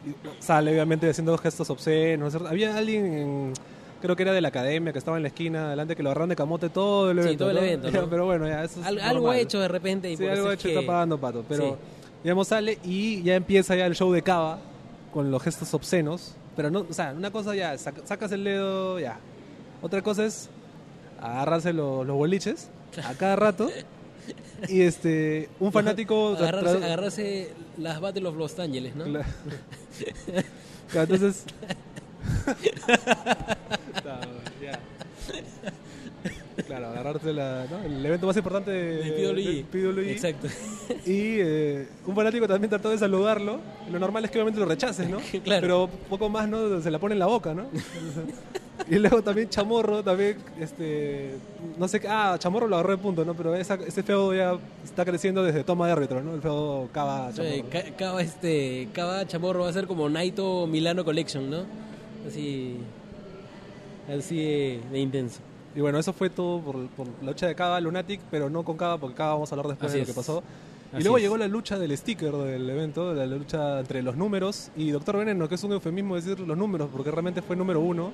y 0.07 0.43
sale 0.43 0.71
obviamente 0.71 1.11
haciendo 1.11 1.37
gestos 1.37 1.69
obscenos. 1.69 2.41
¿no? 2.41 2.49
Había 2.49 2.75
alguien, 2.75 3.05
en- 3.05 3.53
creo 4.01 4.17
que 4.17 4.23
era 4.23 4.33
de 4.33 4.41
la 4.41 4.49
academia, 4.49 4.95
que 4.95 4.99
estaba 4.99 5.19
en 5.19 5.25
la 5.25 5.29
esquina, 5.29 5.69
delante, 5.69 5.95
que 5.95 6.03
lo 6.03 6.09
agarraron 6.09 6.31
de 6.31 6.37
camote 6.37 6.71
todo 6.71 7.11
el 7.11 7.19
Sí, 7.19 7.23
evento. 7.25 7.45
todo 7.45 7.51
el 7.51 7.57
¿no? 7.57 7.63
evento, 7.65 7.91
¿no? 7.93 8.09
Pero 8.09 8.25
bueno, 8.25 8.49
ya 8.49 8.65
eso 8.65 8.81
es 8.81 8.87
Al- 8.87 8.99
algo 9.01 9.31
hecho 9.35 9.61
de 9.61 9.69
repente 9.69 10.11
y 10.11 10.17
Sí, 10.17 10.27
algo 10.27 10.51
hecho 10.51 10.69
que- 10.71 10.75
está 10.75 10.87
pagando 10.87 11.19
pato. 11.19 11.45
Pero, 11.47 11.65
Sí. 11.65 11.75
digamos, 12.25 12.49
sale 12.49 12.79
y 12.83 13.23
ya 13.25 13.35
empieza 13.35 13.77
ya 13.77 13.85
el 13.85 13.95
show 13.95 14.11
de 14.11 14.23
Cava 14.23 14.59
con 15.13 15.31
los 15.31 15.43
gestos 15.43 15.75
obscenos. 15.75 16.35
Pero 16.57 16.71
no, 16.71 16.87
o 16.89 16.95
sea, 16.95 17.13
una 17.15 17.31
cosa 17.31 17.55
ya, 17.55 17.75
sac- 17.75 18.07
sacas 18.07 18.33
el 18.33 18.43
dedo, 18.45 18.99
ya. 18.99 19.19
Otra 19.83 20.01
cosa 20.01 20.25
es 20.25 20.49
agarrarse 21.21 21.73
los, 21.73 22.07
los 22.07 22.17
boliches 22.17 22.69
a 23.05 23.15
cada 23.15 23.37
rato. 23.37 23.71
Y 24.69 24.83
este, 24.83 25.49
un 25.59 25.73
fanático. 25.73 26.37
agarrarse, 26.37 27.53
las 27.79 28.01
Battle 28.01 28.29
of 28.29 28.37
Los 28.37 28.59
Ángeles, 28.59 28.95
¿no? 28.95 29.05
Cla- 29.07 29.25
Claro, 30.91 31.15
entonces. 31.15 31.45
Claro, 36.71 36.87
agarrarte 36.89 37.33
la, 37.33 37.67
¿no? 37.71 37.79
el 37.83 38.07
evento 38.07 38.27
más 38.27 38.37
importante 38.37 38.71
de, 38.71 39.11
PWG. 39.13 39.35
del 39.35 39.65
PWG. 39.65 40.09
Exacto. 40.11 40.47
Y 41.05 41.39
eh, 41.41 41.89
un 42.07 42.15
fanático 42.15 42.47
también 42.47 42.71
trató 42.71 42.91
de 42.91 42.99
saludarlo. 42.99 43.59
Lo 43.91 43.99
normal 43.99 44.25
es 44.25 44.31
que 44.31 44.39
obviamente 44.39 44.61
lo 44.61 44.67
rechaces, 44.67 45.09
¿no? 45.09 45.19
Claro. 45.45 45.61
Pero 45.63 45.91
poco 46.09 46.29
más, 46.29 46.49
¿no? 46.49 46.81
Se 46.81 46.91
la 46.91 46.99
pone 46.99 47.15
en 47.15 47.19
la 47.19 47.27
boca, 47.27 47.55
¿no? 47.55 47.65
y 48.89 48.99
luego 48.99 49.23
también 49.23 49.49
Chamorro, 49.49 50.03
también, 50.03 50.37
este, 50.59 51.33
no 51.79 51.87
sé, 51.87 52.01
qué- 52.01 52.09
ah, 52.09 52.37
Chamorro 52.39 52.67
lo 52.67 52.77
agarró 52.77 52.93
de 52.93 52.99
punto, 52.99 53.25
¿no? 53.25 53.35
Pero 53.35 53.55
esa, 53.55 53.75
ese 53.75 54.03
feudo 54.03 54.35
ya 54.35 54.57
está 54.85 55.05
creciendo 55.05 55.43
desde 55.45 55.63
toma 55.65 55.87
de 55.87 55.93
árbitro, 55.93 56.23
¿no? 56.23 56.35
El 56.35 56.41
feudo 56.41 56.89
Cava 56.93 57.31
Sí, 57.31 57.37
Chamorro. 57.37 57.69
Ca- 57.71 57.97
Cava, 57.97 58.23
este, 58.23 58.89
Cava 58.93 59.27
Chamorro 59.27 59.61
va 59.65 59.69
a 59.69 59.73
ser 59.73 59.87
como 59.87 60.09
Naito 60.09 60.67
Milano 60.67 61.05
Collection, 61.05 61.51
¿no? 61.51 61.65
Así, 62.27 62.77
así 64.09 64.37
de, 64.37 64.81
de 64.91 64.99
intenso. 64.99 65.41
Y 65.75 65.81
bueno, 65.81 65.99
eso 65.99 66.13
fue 66.13 66.31
todo 66.31 66.61
por, 66.61 66.87
por 66.89 67.07
la 67.23 67.31
lucha 67.31 67.47
de 67.47 67.55
Cava, 67.55 67.81
Lunatic, 67.81 68.21
pero 68.31 68.51
no 68.51 68.65
con 68.65 68.77
Cava, 68.77 68.99
porque 68.99 69.17
Cava 69.17 69.35
vamos 69.35 69.51
a 69.53 69.55
hablar 69.55 69.69
después 69.69 69.91
Así 69.91 70.01
de 70.01 70.05
lo 70.05 70.07
que 70.09 70.15
pasó. 70.15 70.43
Y 70.93 70.97
Así 70.97 71.05
luego 71.05 71.19
es. 71.19 71.23
llegó 71.23 71.37
la 71.37 71.47
lucha 71.47 71.79
del 71.79 71.97
sticker 71.97 72.33
del 72.33 72.69
evento, 72.69 73.15
la 73.15 73.25
lucha 73.27 73.79
entre 73.79 74.03
los 74.03 74.17
números 74.17 74.71
y 74.77 74.91
Doctor 74.91 75.19
Veneno, 75.19 75.49
que 75.49 75.55
es 75.55 75.63
un 75.63 75.73
eufemismo 75.73 76.17
decir 76.17 76.41
los 76.41 76.59
números, 76.59 76.89
porque 76.93 77.11
realmente 77.13 77.43
fue 77.43 77.55
número 77.55 77.81
uno, 77.81 78.11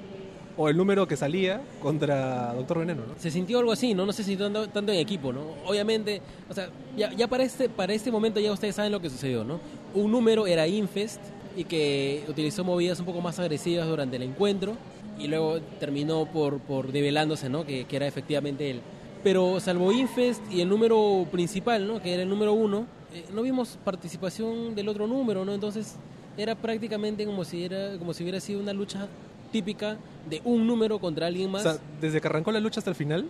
o 0.59 0.69
el 0.69 0.77
número 0.77 1.07
que 1.09 1.17
salía 1.17 1.63
contra 1.81 2.53
Doctor 2.53 2.81
Veneno, 2.81 3.03
¿no? 3.07 3.15
Se 3.19 3.31
sintió 3.31 3.59
algo 3.59 3.73
así, 3.73 3.95
¿no? 3.95 4.05
No 4.05 4.13
se 4.13 4.23
sintió 4.23 4.47
tanto, 4.47 4.69
tanto 4.69 4.93
en 4.93 4.99
equipo, 4.99 5.33
¿no? 5.33 5.41
Obviamente, 5.67 6.21
o 6.51 6.55
sea, 6.55 6.69
ya, 6.97 7.11
ya 7.15 7.29
para, 7.29 7.45
este, 7.45 7.71
para 7.71 7.95
este 7.95 8.11
momento 8.11 8.41
ya 8.41 8.53
ustedes 8.53 8.75
saben 8.75 8.93
lo 8.93 9.01
que 9.01 9.09
sucedió, 9.09 9.45
¿no? 9.45 9.59
Un 9.95 10.11
número 10.11 10.47
era 10.47 10.67
Infest 10.67 11.21
y 11.57 11.65
que 11.65 12.25
utilizó 12.29 12.65
movidas 12.65 13.01
un 13.01 13.07
poco 13.07 13.23
más 13.23 13.39
agresivas 13.39 13.89
durante 13.89 14.17
el 14.17 14.23
encuentro 14.23 14.75
y 15.19 15.29
luego 15.29 15.61
terminó 15.81 16.27
por, 16.27 16.59
por 16.61 16.93
develándose, 16.93 17.49
¿no? 17.49 17.65
Que, 17.65 17.85
que 17.85 17.97
era 17.97 18.07
efectivamente 18.07 18.71
él. 18.71 18.81
Pero 19.25 19.59
salvo 19.61 19.93
Infest 19.93 20.41
y 20.53 20.61
el 20.61 20.69
número 20.69 21.27
principal, 21.33 21.87
¿no? 21.87 22.01
Que 22.01 22.15
era 22.15 22.23
el 22.23 22.29
número 22.29 22.53
uno, 22.53 22.87
eh, 23.15 23.25
no 23.35 23.43
vimos 23.43 23.79
participación 23.85 24.75
del 24.75 24.89
otro 24.89 25.07
número, 25.07 25.45
¿no? 25.45 25.53
Entonces 25.55 25.97
era 26.37 26.55
prácticamente 26.55 27.25
como 27.25 27.45
si, 27.45 27.65
era, 27.65 27.97
como 27.99 28.13
si 28.13 28.23
hubiera 28.23 28.41
sido 28.41 28.61
una 28.61 28.73
lucha 28.73 29.09
típica 29.51 29.97
de 30.29 30.43
un 30.45 30.67
número 30.67 30.99
contra 30.99 31.27
alguien 31.27 31.49
O 31.49 31.53
más. 31.53 31.63
sea, 31.63 31.79
desde 32.01 32.21
que 32.21 32.29
arrancó 32.29 32.53
la 32.53 32.61
lucha 32.61 32.81
hasta 32.81 32.91
el 32.91 32.97
final, 32.97 33.27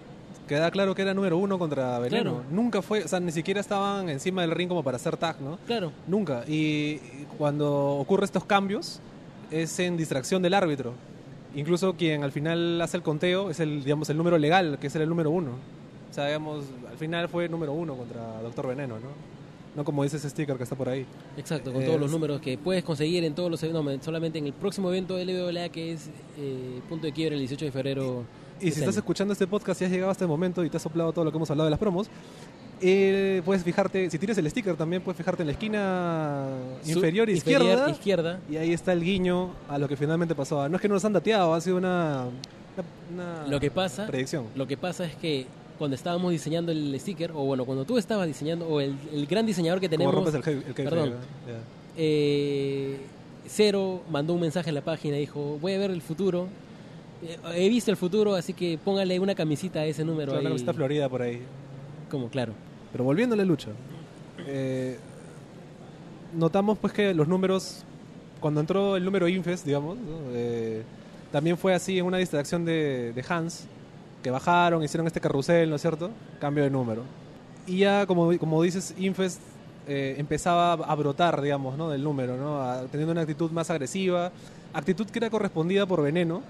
queda 0.49 0.71
claro 0.71 0.95
que 0.95 1.03
era 1.03 1.15
número 1.15 1.39
uno 1.39 1.59
contra 1.59 1.99
Veneno. 1.99 2.23
Claro. 2.35 2.45
Nunca 2.51 2.83
fue, 2.83 3.05
o 3.05 3.09
sea, 3.09 3.21
ni 3.21 3.33
siquiera 3.33 3.61
estaban 3.61 4.09
encima 4.09 4.43
del 4.43 4.51
ring 4.51 4.69
como 4.69 4.83
para 4.83 4.97
hacer 4.97 5.17
tag, 5.17 5.41
¿no? 5.41 5.59
claro. 5.67 5.93
Nunca. 6.07 6.45
Y 6.49 6.99
cuando 7.39 7.95
ocurre 7.97 8.25
estos 8.25 8.45
cambios 8.45 9.01
es 9.51 9.79
en 9.79 9.97
distracción 9.97 10.43
del 10.43 10.55
árbitro. 10.55 10.95
Incluso 11.57 11.95
quien 11.95 12.23
al 12.23 12.31
final 12.33 12.81
hace 12.81 12.97
el 12.97 13.03
conteo 13.03 13.51
es 13.51 13.59
el, 13.61 13.83
digamos, 13.83 14.09
el 14.11 14.17
número 14.17 14.39
legal, 14.39 14.79
que 14.79 14.87
es 14.87 14.95
el 14.97 15.09
número 15.09 15.31
uno. 15.31 15.51
O 16.11 16.15
sea, 16.15 16.27
digamos, 16.27 16.65
al 16.91 16.97
final 16.99 17.29
fue 17.29 17.49
número 17.49 17.73
uno 17.73 17.95
contra 17.97 18.41
Doctor 18.43 18.69
Veneno, 18.69 18.97
¿no? 19.01 19.09
No 19.75 19.85
como 19.85 20.03
dice 20.05 20.17
ese 20.17 20.31
sticker 20.31 20.57
que 20.57 20.63
está 20.63 20.77
por 20.77 20.89
ahí. 20.89 21.05
Exacto, 21.37 21.73
con 21.73 21.83
Eh, 21.83 21.87
todos 21.87 22.01
los 22.01 22.11
números 22.11 22.41
que 22.41 22.57
puedes 22.57 22.83
conseguir 22.85 23.25
en 23.25 23.35
todos 23.35 23.51
los 23.51 23.63
eventos, 23.63 24.05
solamente 24.05 24.39
en 24.39 24.47
el 24.47 24.53
próximo 24.55 24.89
evento 24.91 25.17
de 25.17 25.25
LWA 25.27 25.69
que 25.69 25.93
es 25.93 26.09
eh, 26.39 26.81
punto 26.89 27.07
de 27.07 27.13
quiebre 27.13 27.35
el 27.35 27.41
18 27.41 27.65
de 27.67 27.73
febrero. 27.73 28.25
Y 28.59 28.63
si 28.63 28.69
este 28.69 28.81
estás 28.81 28.97
escuchando 28.97 29.33
este 29.33 29.47
podcast 29.47 29.83
y 29.83 29.85
has 29.85 29.91
llegado 29.91 30.09
a 30.09 30.13
este 30.13 30.27
momento 30.27 30.65
y 30.65 30.71
te 30.71 30.79
has 30.79 30.83
soplado 30.83 31.13
todo 31.13 31.27
lo 31.27 31.31
que 31.31 31.37
hemos 31.37 31.51
hablado 31.51 31.67
de 31.67 31.71
las 31.73 31.79
promos, 31.79 32.09
eh, 32.81 33.43
puedes 33.45 33.63
fijarte, 33.65 34.11
si 34.11 34.19
tienes 34.19 34.37
el 34.39 34.49
sticker 34.51 34.77
también, 34.77 35.03
puedes 35.03 35.17
fijarte 35.17 35.43
en 35.43 35.47
la 35.49 35.53
esquina 35.53 36.47
Su- 36.83 36.91
inferior 36.93 37.29
inferior 37.31 37.63
izquierda. 37.63 37.91
izquierda. 37.91 38.41
Y 38.51 38.57
ahí 38.57 38.73
está 38.73 38.93
el 38.93 39.03
guiño 39.03 39.51
a 39.69 39.79
lo 39.79 39.89
que 39.89 39.97
finalmente 39.97 40.35
pasó. 40.35 40.69
No 40.69 40.77
es 40.77 40.83
que 40.83 40.89
nos 40.89 41.05
han 41.05 41.13
dateado, 41.13 41.55
ha 41.55 41.61
sido 41.61 41.77
una, 41.77 42.27
una, 43.13 43.35
una 43.43 43.47
Lo 43.49 43.59
que 43.61 43.71
pasa, 43.71 44.07
predicción. 44.07 44.47
lo 44.55 44.67
que 44.67 44.77
pasa 44.77 45.05
es 45.07 45.15
que 45.17 45.47
cuando 45.79 45.95
estábamos 45.95 46.31
diseñando 46.33 46.73
el 46.73 46.99
sticker, 46.99 47.31
o 47.33 47.45
bueno, 47.45 47.65
cuando 47.65 47.85
tú 47.85 47.99
estabas 47.99 48.27
diseñando, 48.27 48.67
o 48.67 48.81
el, 48.81 48.95
el 49.13 49.27
gran 49.27 49.45
diseñador 49.47 49.81
que 49.81 49.89
tenemos, 49.89 50.15
rompes 50.15 50.35
el, 50.35 50.63
el 50.67 50.75
perdón. 50.75 51.11
¿no? 51.11 51.17
Eh, 51.97 52.99
Cero 53.49 54.03
mandó 54.11 54.33
un 54.35 54.41
mensaje 54.41 54.71
en 54.71 54.75
la 54.75 54.81
página 54.83 55.17
y 55.17 55.21
dijo, 55.21 55.59
voy 55.61 55.75
a 55.75 55.79
ver 55.79 55.91
el 55.91 56.03
futuro. 56.03 56.49
Eh, 57.23 57.39
He 57.55 57.69
visto 57.69 57.91
el 57.91 57.97
futuro, 57.97 58.35
así 58.35 58.53
que 58.53 58.79
póngale 58.83 59.19
una 59.21 59.35
camisita 59.35 59.81
a 59.81 59.87
ese 59.87 60.05
número 60.05 60.33
Claro, 60.33 60.55
ahí. 60.55 60.65
Florida 60.75 61.09
por 61.09 61.23
ahí. 61.23 61.41
Como 62.11 62.29
claro. 62.29 62.53
Pero 62.97 63.05
volviendo 63.05 63.35
a 63.35 63.37
la 63.37 63.45
lucha, 63.45 63.69
eh, 64.47 64.97
notamos 66.35 66.79
pues 66.79 66.95
que 66.95 67.13
los 67.13 67.29
números, 67.29 67.85
cuando 68.41 68.59
entró 68.61 68.97
el 68.97 69.05
número 69.05 69.29
Infest, 69.29 69.67
digamos, 69.67 69.99
¿no? 69.99 70.17
Eh, 70.33 70.83
también 71.31 71.59
fue 71.59 71.75
así 71.75 71.99
en 71.99 72.07
una 72.07 72.17
distracción 72.17 72.65
de, 72.65 73.13
de 73.15 73.25
Hans, 73.29 73.67
que 74.23 74.31
bajaron, 74.31 74.83
hicieron 74.83 75.07
este 75.07 75.21
carrusel, 75.21 75.69
¿no 75.69 75.77
es 75.77 75.83
cierto? 75.83 76.09
Cambio 76.41 76.65
de 76.65 76.71
número. 76.71 77.03
Y 77.67 77.81
ya, 77.81 78.07
como, 78.07 78.35
como 78.39 78.63
dices, 78.63 78.95
Infest 78.97 79.43
eh, 79.87 80.15
empezaba 80.17 80.73
a 80.73 80.95
brotar, 80.95 81.43
digamos, 81.43 81.77
¿no? 81.77 81.91
del 81.91 82.03
número, 82.03 82.39
¿no? 82.39 82.63
A- 82.63 82.87
teniendo 82.87 83.13
una 83.13 83.21
actitud 83.21 83.51
más 83.51 83.69
agresiva, 83.69 84.33
actitud 84.73 85.07
que 85.07 85.19
era 85.19 85.29
correspondida 85.29 85.85
por 85.85 86.01
Veneno, 86.03 86.41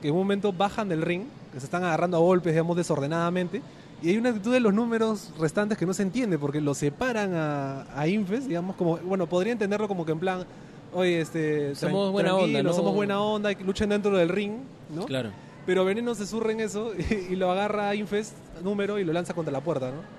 que 0.00 0.06
en 0.06 0.14
un 0.14 0.20
momento 0.20 0.52
bajan 0.52 0.88
del 0.88 1.02
ring, 1.02 1.24
que 1.52 1.58
se 1.58 1.66
están 1.66 1.82
agarrando 1.82 2.18
a 2.18 2.20
golpes, 2.20 2.52
digamos, 2.52 2.76
desordenadamente, 2.76 3.62
y 4.02 4.10
hay 4.10 4.18
una 4.18 4.30
actitud 4.30 4.52
de 4.52 4.60
los 4.60 4.72
números 4.72 5.32
restantes 5.38 5.76
que 5.76 5.86
no 5.86 5.94
se 5.94 6.02
entiende, 6.02 6.38
porque 6.38 6.60
lo 6.60 6.74
separan 6.74 7.34
a, 7.34 7.86
a 7.98 8.06
Infest, 8.06 8.46
digamos, 8.46 8.76
como, 8.76 8.98
bueno, 8.98 9.26
podría 9.26 9.52
entenderlo 9.52 9.88
como 9.88 10.06
que 10.06 10.12
en 10.12 10.18
plan, 10.18 10.44
oye, 10.92 11.20
este, 11.20 11.74
Somos 11.74 12.12
buena 12.12 12.34
onda, 12.34 12.62
¿no? 12.62 12.72
somos 12.72 12.94
buena 12.94 13.20
onda, 13.20 13.54
que 13.54 13.64
luchen 13.64 13.88
dentro 13.88 14.16
del 14.16 14.28
ring, 14.28 14.58
¿no? 14.94 15.04
Claro. 15.06 15.30
Pero 15.66 15.84
Veneno 15.84 16.14
se 16.14 16.26
surre 16.26 16.52
en 16.52 16.60
eso 16.60 16.92
y, 16.98 17.32
y 17.32 17.36
lo 17.36 17.50
agarra 17.50 17.90
a 17.90 17.94
Infest 17.94 18.34
número 18.62 18.98
y 18.98 19.04
lo 19.04 19.12
lanza 19.12 19.34
contra 19.34 19.52
la 19.52 19.60
puerta, 19.60 19.90
¿no? 19.90 20.18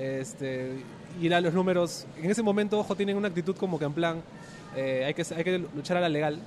Este, 0.00 0.84
y 1.20 1.28
los 1.28 1.54
números, 1.54 2.06
en 2.22 2.30
ese 2.30 2.42
momento, 2.42 2.78
ojo, 2.78 2.94
tienen 2.94 3.16
una 3.16 3.28
actitud 3.28 3.56
como 3.56 3.78
que 3.78 3.86
en 3.86 3.92
plan, 3.92 4.22
eh, 4.76 5.04
hay, 5.06 5.14
que, 5.14 5.24
hay 5.34 5.44
que 5.44 5.58
luchar 5.74 5.96
a 5.96 6.00
la 6.00 6.08
legal. 6.08 6.38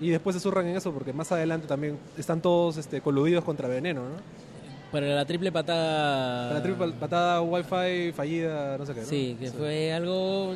Y 0.00 0.10
después 0.10 0.34
se 0.34 0.40
surran 0.40 0.66
en 0.66 0.76
eso 0.76 0.92
porque 0.92 1.12
más 1.12 1.30
adelante 1.32 1.66
también 1.66 1.98
están 2.16 2.40
todos 2.40 2.76
este, 2.76 3.00
coludidos 3.00 3.44
contra 3.44 3.68
Veneno, 3.68 4.02
¿no? 4.02 4.51
Para 4.92 5.06
la 5.08 5.24
triple 5.24 5.50
patada. 5.50 6.52
La 6.54 6.62
triple 6.62 6.88
patada 6.92 7.40
Wi-Fi 7.40 8.12
fallida, 8.12 8.76
no 8.78 8.84
sé 8.86 8.94
qué, 8.94 9.00
¿no? 9.00 9.06
Sí, 9.06 9.36
que 9.40 9.50
fue 9.50 9.92
algo... 9.92 10.52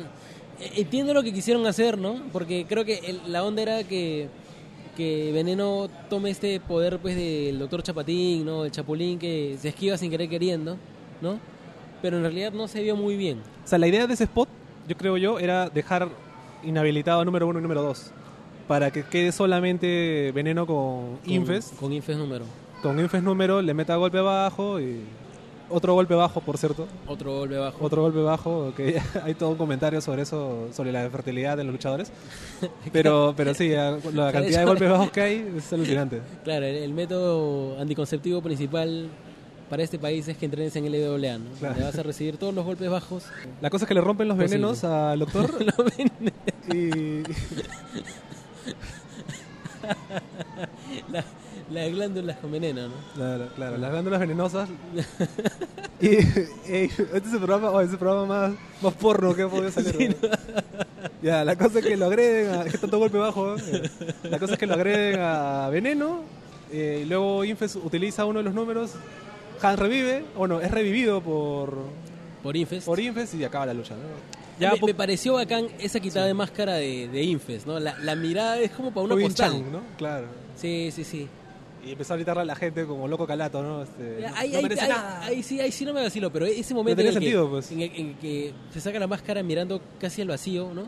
eh, 0.59 0.71
Entiendo 0.77 1.13
lo 1.13 1.23
que 1.23 1.33
quisieron 1.33 1.65
hacer, 1.65 1.97
¿no? 1.97 2.21
Porque 2.31 2.65
creo 2.69 2.85
que 2.85 2.99
el- 2.99 3.31
la 3.31 3.43
onda 3.43 3.63
era 3.63 3.83
que, 3.83 4.27
que 4.95 5.31
Veneno 5.33 5.89
tome 6.09 6.29
este 6.29 6.59
poder 6.59 6.99
pues 6.99 7.15
del 7.15 7.57
doctor 7.57 7.81
Chapatín, 7.81 8.45
¿no? 8.45 8.63
El 8.65 8.71
Chapulín 8.71 9.17
que 9.17 9.57
se 9.59 9.69
esquiva 9.69 9.97
sin 9.97 10.11
querer 10.11 10.29
queriendo, 10.29 10.77
¿no? 11.19 11.39
Pero 12.03 12.17
en 12.17 12.23
realidad 12.23 12.51
no 12.53 12.67
se 12.67 12.83
vio 12.83 12.95
muy 12.95 13.17
bien. 13.17 13.39
O 13.65 13.67
sea, 13.67 13.79
la 13.79 13.87
idea 13.87 14.05
de 14.05 14.13
ese 14.13 14.25
spot, 14.25 14.47
yo 14.87 14.95
creo 14.95 15.17
yo, 15.17 15.39
era 15.39 15.67
dejar 15.69 16.09
inhabilitado 16.63 17.21
a 17.21 17.25
número 17.25 17.47
uno 17.47 17.57
y 17.57 17.61
número 17.63 17.81
dos. 17.81 18.11
para 18.67 18.91
que 18.91 19.03
quede 19.03 19.31
solamente 19.31 20.31
veneno 20.35 20.67
con, 20.67 21.17
Con- 21.23 21.31
Infest. 21.33 21.75
Con 21.79 21.91
Infest 21.93 22.19
número. 22.19 22.43
Con 22.81 22.99
Infest 22.99 23.23
número 23.23 23.61
le 23.61 23.73
meta 23.73 23.95
golpe 23.95 24.19
bajo 24.19 24.79
y 24.79 25.03
otro 25.69 25.93
golpe 25.93 26.13
bajo, 26.15 26.39
por 26.41 26.57
cierto. 26.57 26.87
Otro 27.07 27.39
golpe 27.39 27.57
bajo. 27.57 27.83
Otro 27.83 28.01
golpe 28.01 28.19
bajo, 28.21 28.73
que 28.75 29.01
hay 29.23 29.33
todo 29.33 29.49
un 29.49 29.57
comentario 29.57 29.99
sobre 29.99 30.21
eso, 30.21 30.69
sobre 30.71 30.91
la 30.91 31.09
fertilidad 31.09 31.57
de 31.57 31.63
los 31.63 31.73
luchadores. 31.73 32.11
Pero, 32.93 33.33
pero 33.35 33.53
sí, 33.53 33.69
la 33.69 34.31
cantidad 34.31 34.59
de 34.61 34.65
golpes 34.65 34.89
bajos 34.89 35.11
que 35.11 35.21
hay 35.21 35.53
es 35.57 35.71
alucinante. 35.73 36.21
Claro, 36.43 36.65
el, 36.65 36.75
el 36.75 36.93
método 36.93 37.79
anticonceptivo 37.79 38.41
principal 38.41 39.09
para 39.69 39.83
este 39.83 39.99
país 39.99 40.25
es 40.27 40.37
que 40.37 40.45
entrenes 40.45 40.75
en 40.77 40.85
LWA, 40.85 41.37
¿no? 41.37 41.49
Claro. 41.59 41.73
Donde 41.73 41.83
vas 41.83 41.99
a 41.99 42.03
recibir 42.03 42.37
todos 42.37 42.53
los 42.53 42.63
golpes 42.63 42.89
bajos. 42.89 43.25
La 43.61 43.69
cosa 43.69 43.83
es 43.83 43.89
que 43.89 43.93
le 43.93 44.01
rompen 44.01 44.29
los 44.29 44.37
Posible. 44.37 44.55
venenos 44.55 44.83
al 44.85 45.19
doctor 45.19 45.51
y 46.73 47.23
la, 51.11 51.23
las 51.71 51.91
glándulas 51.91 52.37
con 52.37 52.51
veneno, 52.51 52.87
¿no? 52.87 52.93
Claro, 53.15 53.49
claro, 53.55 53.77
las 53.77 53.91
glándulas 53.91 54.19
venenosas. 54.19 54.69
y, 56.01 56.15
este 56.15 56.93
es 56.95 57.33
el 57.33 57.39
programa, 57.39 57.71
oh, 57.71 57.81
es 57.81 57.91
el 57.91 57.97
programa 57.97 58.25
más, 58.25 58.53
más 58.81 58.93
porno 58.93 59.35
que 59.35 59.43
he 59.43 59.47
podido 59.47 59.71
salir. 59.71 60.15
¿no? 60.21 60.29
Ya, 61.21 61.43
la 61.43 61.55
cosa 61.55 61.79
es 61.79 61.85
que 61.85 61.97
lo 61.97 62.05
agreden, 62.05 62.51
a, 62.51 62.63
es 62.63 62.71
que 62.71 62.77
tanto 62.77 62.99
golpe 62.99 63.17
bajo. 63.17 63.55
¿eh? 63.57 63.89
La 64.23 64.39
cosa 64.39 64.53
es 64.53 64.59
que 64.59 64.67
lo 64.67 64.75
agreden 64.75 65.19
a 65.19 65.69
veneno. 65.69 66.21
eh, 66.71 67.01
y 67.03 67.05
luego 67.09 67.43
Infes 67.43 67.75
utiliza 67.75 68.25
uno 68.25 68.39
de 68.39 68.45
los 68.45 68.53
números. 68.53 68.91
Han 69.61 69.77
revive, 69.77 70.23
o 70.37 70.47
no, 70.47 70.61
es 70.61 70.69
revivido 70.69 71.21
por, 71.21 71.75
Por 72.43 72.55
Infest. 72.55 72.85
por 72.85 72.99
Infes 72.99 73.33
y 73.33 73.43
acaba 73.43 73.65
la 73.65 73.73
lucha. 73.73 73.95
¿no? 73.95 74.01
Ya, 74.59 74.73
me, 74.83 74.93
pareció 74.93 75.33
bacán 75.33 75.67
esa 75.79 75.99
quitada 75.99 76.25
de 76.27 76.33
máscara 76.33 76.75
de, 76.75 77.07
de 77.07 77.23
Infest, 77.23 77.65
¿no? 77.67 77.79
La, 77.79 77.97
la 77.99 78.15
mirada 78.15 78.59
es 78.59 78.71
como 78.71 78.91
para 78.91 79.01
una 79.05 79.13
Robin 79.15 79.27
postal. 79.27 79.71
¿no? 79.71 79.81
Claro. 79.97 80.27
Sí, 80.55 80.91
sí, 80.91 81.03
sí. 81.03 81.27
Y 81.87 81.91
empezó 81.93 82.13
a 82.13 82.17
gritarle 82.17 82.41
a 82.41 82.45
la 82.45 82.55
gente 82.55 82.85
como 82.85 83.07
loco 83.07 83.25
calato, 83.25 83.63
¿no? 83.63 83.83
Este, 83.83 84.19
no- 84.21 84.27
Ahí, 84.35 84.49
no 84.51 84.57
ahí- 84.57 84.63
merece 84.63 84.81
ahí- 84.83 84.89
nada. 84.89 85.21
ahí 85.25 85.43
sí, 85.43 85.59
ahí 85.61 85.71
sí 85.71 85.85
no 85.85 85.93
me 85.93 86.01
vacilo, 86.01 86.31
pero 86.31 86.45
ese 86.45 86.73
momento 86.73 87.01
en, 87.01 87.07
el 87.07 87.13
sentido, 87.13 87.45
que, 87.45 87.49
pues. 87.51 87.71
en, 87.71 87.81
el, 87.81 87.91
en 87.95 88.07
el 88.09 88.15
que 88.17 88.53
se 88.71 88.81
saca 88.81 88.99
la 88.99 89.07
máscara 89.07 89.41
mirando 89.43 89.81
casi 89.99 90.21
al 90.21 90.27
vacío, 90.27 90.71
¿no? 90.73 90.83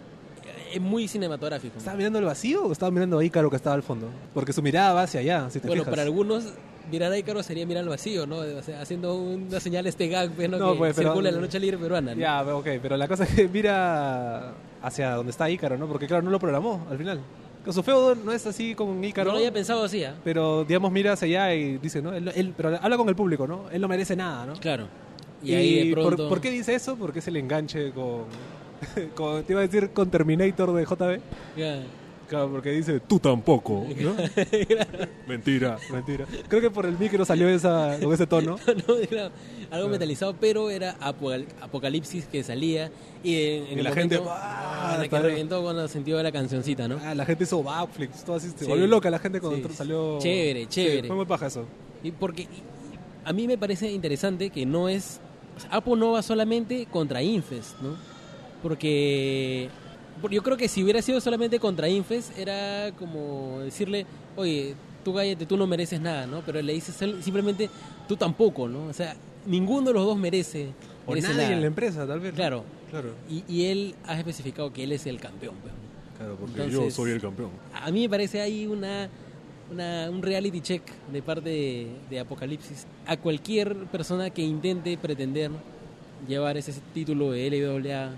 Es 0.74 0.80
muy 0.82 1.08
cinematográfico. 1.08 1.78
¿Estaba 1.78 1.98
mirando 1.98 2.20
el 2.20 2.26
vacío 2.26 2.66
o 2.66 2.72
estaba 2.72 2.92
mirando 2.92 3.18
a 3.18 3.24
Ícaro 3.24 3.50
que 3.50 3.56
estaba 3.56 3.76
al 3.76 3.82
fondo? 3.84 4.08
Porque 4.34 4.54
su 4.54 4.62
mirada 4.62 4.94
va 4.94 5.04
hacia 5.04 5.20
allá, 5.22 5.50
si 5.50 5.60
te 5.60 5.68
Bueno, 5.68 5.82
fijas. 5.84 5.92
para 5.92 6.04
algunos 6.04 6.54
mirar 6.92 7.12
a 7.12 7.18
Ícaro 7.18 7.42
sería 7.44 7.66
mirar 7.66 7.84
al 7.84 7.90
vacío, 7.90 8.28
¿no? 8.28 8.38
O 8.38 8.62
sea, 8.62 8.82
haciendo 8.82 9.16
una 9.16 9.60
señal 9.60 9.88
este 9.88 10.08
gag 10.10 10.32
pues, 10.32 10.50
¿no? 10.50 10.58
No, 10.58 10.74
que 10.74 10.78
pues, 10.80 10.96
pero- 10.96 11.10
circula 11.10 11.30
en 11.30 11.36
la 11.36 11.42
lucha 11.42 11.58
libre 11.60 11.78
peruana. 11.78 12.14
¿no? 12.14 12.20
Ya, 12.22 12.42
ok, 12.44 12.68
pero 12.82 12.98
la 12.98 13.08
cosa 13.08 13.24
es 13.24 13.34
que 13.34 13.48
mira 13.48 14.54
hacia 14.82 15.12
donde 15.16 15.32
está 15.32 15.50
Ícaro, 15.50 15.78
¿no? 15.78 15.88
Porque 15.88 16.08
claro, 16.08 16.24
no 16.24 16.30
lo 16.32 16.40
programó 16.40 16.86
al 16.90 16.98
final. 16.98 17.22
Su 17.68 17.84
feudo 17.84 18.16
no 18.16 18.32
es 18.32 18.46
así 18.48 18.74
con 18.74 19.00
no 19.02 19.08
Ícaro, 19.08 19.32
lo 19.32 19.38
había 19.38 19.52
pensado 19.54 19.84
así, 19.84 20.04
¿ah? 20.04 20.16
pero 20.24 20.64
digamos 20.64 20.92
mira 20.92 21.14
hacia 21.14 21.26
allá 21.28 21.54
y 21.56 21.78
dice, 21.78 22.02
¿no? 22.02 22.14
Él, 22.14 22.32
él- 22.36 22.54
pero 22.56 22.78
habla 22.82 22.98
con 22.98 23.08
el 23.10 23.16
público, 23.16 23.46
¿no? 23.48 23.70
Él 23.72 23.82
no 23.82 23.88
merece 23.88 24.16
nada, 24.16 24.46
¿no? 24.46 24.54
Claro. 24.54 24.88
Y, 25.44 25.54
ahí 25.54 25.90
de 25.90 25.96
por- 25.96 26.06
pronto... 26.16 26.30
¿por, 26.30 26.42
qué 26.42 26.52
dice 26.52 26.74
eso? 26.74 26.96
Porque 26.96 27.20
es 27.20 27.28
el 27.28 27.36
enganche 27.38 27.92
con, 27.92 28.24
con- 29.16 29.44
te 29.44 29.54
iba 29.54 29.62
a 29.62 29.68
decir 29.68 29.92
con 29.92 30.10
Terminator 30.10 30.74
de 30.74 30.86
JB. 30.86 31.20
Ya. 31.58 31.84
Claro, 32.30 32.50
porque 32.52 32.72
dice, 32.72 33.00
tú 33.00 33.20
tampoco, 33.20 33.88
¿no? 34.00 34.16
Mentira, 35.28 35.78
mentira. 35.92 36.26
Creo 36.48 36.62
que 36.62 36.70
por 36.70 36.86
el 36.86 36.98
micro 36.98 37.26
salió 37.26 37.50
esa, 37.50 37.98
con 38.02 38.14
ese 38.14 38.28
tono. 38.28 38.58
No, 38.88 38.96
claro, 39.10 39.32
algo 39.72 39.88
metalizado, 39.90 40.36
pero 40.40 40.70
era 40.70 40.96
Apocal- 41.00 41.48
Apocalipsis 41.62 42.26
que 42.26 42.44
salía 42.44 42.92
y 43.24 43.36
en, 43.36 43.64
en 43.66 43.74
Y 43.74 43.78
el 43.80 43.84
la 43.84 43.92
gente, 43.94 44.18
momento- 44.20 44.36
¡ah! 44.40 44.96
la 45.00 45.08
que 45.08 45.20
reventó 45.20 45.62
cuando 45.64 45.88
sintió 45.88 46.22
la 46.22 46.32
cancioncita, 46.32 46.88
¿no? 46.88 47.00
Ah, 47.04 47.16
la 47.16 47.26
gente 47.26 47.44
hizo 47.46 47.62
backflips, 47.64 48.24
todo 48.24 48.36
así. 48.36 48.50
Se 48.52 48.60
Sí. 48.60 48.66
volvió 48.66 48.86
loca 48.88 49.10
la 49.10 49.20
gente 49.20 49.42
cuando 49.42 49.68
Sí, 49.68 49.74
salió. 49.76 50.20
Chévere, 50.20 50.68
chévere. 50.68 51.02
Sí, 51.02 51.08
fue 51.08 51.16
muy 51.16 51.26
paja 51.26 51.48
eso. 51.48 51.66
Y 52.04 52.12
porque 52.12 52.48
a 53.26 53.34
mí 53.34 53.48
me 53.48 53.58
parece 53.58 53.92
interesante 53.92 54.50
que 54.52 54.66
no 54.68 54.88
es. 54.88 55.20
o 55.58 55.60
sea, 55.62 55.72
Apo 55.72 55.96
no 55.96 56.12
va 56.12 56.22
solamente 56.22 56.86
contra 56.86 57.22
Infest, 57.24 57.80
¿no? 57.82 57.96
Porque. 58.62 59.70
Yo 60.32 60.44
creo 60.44 60.58
que 60.58 60.68
si 60.68 60.84
hubiera 60.84 61.02
sido 61.02 61.22
solamente 61.22 61.60
contra 61.60 61.88
Infest, 61.90 62.38
era 62.38 62.92
como 62.98 63.60
decirle, 63.60 64.06
oye, 64.36 64.76
tú 65.04 65.14
cállate, 65.14 65.46
tú 65.46 65.56
no 65.58 65.66
mereces 65.68 66.02
nada, 66.02 66.28
¿no? 66.28 66.42
Pero 66.46 66.62
le 66.62 66.74
dices 66.74 66.96
simplemente, 67.22 67.70
tú 68.08 68.16
tampoco, 68.18 68.68
¿no? 68.68 68.86
O 68.88 68.94
sea, 68.94 69.16
ninguno 69.46 69.88
de 69.88 69.94
los 69.94 70.06
dos 70.06 70.18
merece, 70.18 70.70
O 71.06 71.12
merece 71.12 71.30
nadie 71.30 71.44
nada. 71.44 71.54
en 71.56 71.62
la 71.62 71.68
empresa, 71.68 72.06
tal 72.08 72.20
vez. 72.20 72.34
Claro. 72.34 72.64
Claro. 72.90 73.14
Y, 73.30 73.44
y 73.48 73.66
él 73.66 73.96
ha 74.08 74.18
especificado 74.18 74.74
que 74.74 74.84
él 74.84 74.92
es 74.92 75.06
el 75.06 75.20
campeón. 75.20 75.56
pues. 75.62 75.74
Claro, 76.18 76.36
porque 76.40 76.54
Entonces- 76.64 76.74
yo 76.74 76.92
soy 76.92 77.12
el 77.12 77.22
campeón. 77.22 77.50
A 77.74 77.90
mí 77.92 78.02
me 78.02 78.10
parece 78.10 78.42
ahí 78.42 78.66
una, 78.68 79.08
una- 79.72 80.10
un 80.10 80.22
reality 80.22 80.60
check 80.60 80.82
de 81.14 81.22
parte 81.22 81.50
de, 81.50 81.88
de 82.10 82.20
Apocalipsis 82.20 82.86
a 83.06 83.16
cualquier 83.16 83.76
persona 83.86 84.30
que 84.32 84.42
intente 84.42 84.98
pretender 84.98 85.52
llevar 86.28 86.58
ese 86.58 86.74
título 86.94 87.32
de 87.32 87.48
LWA 87.50 88.10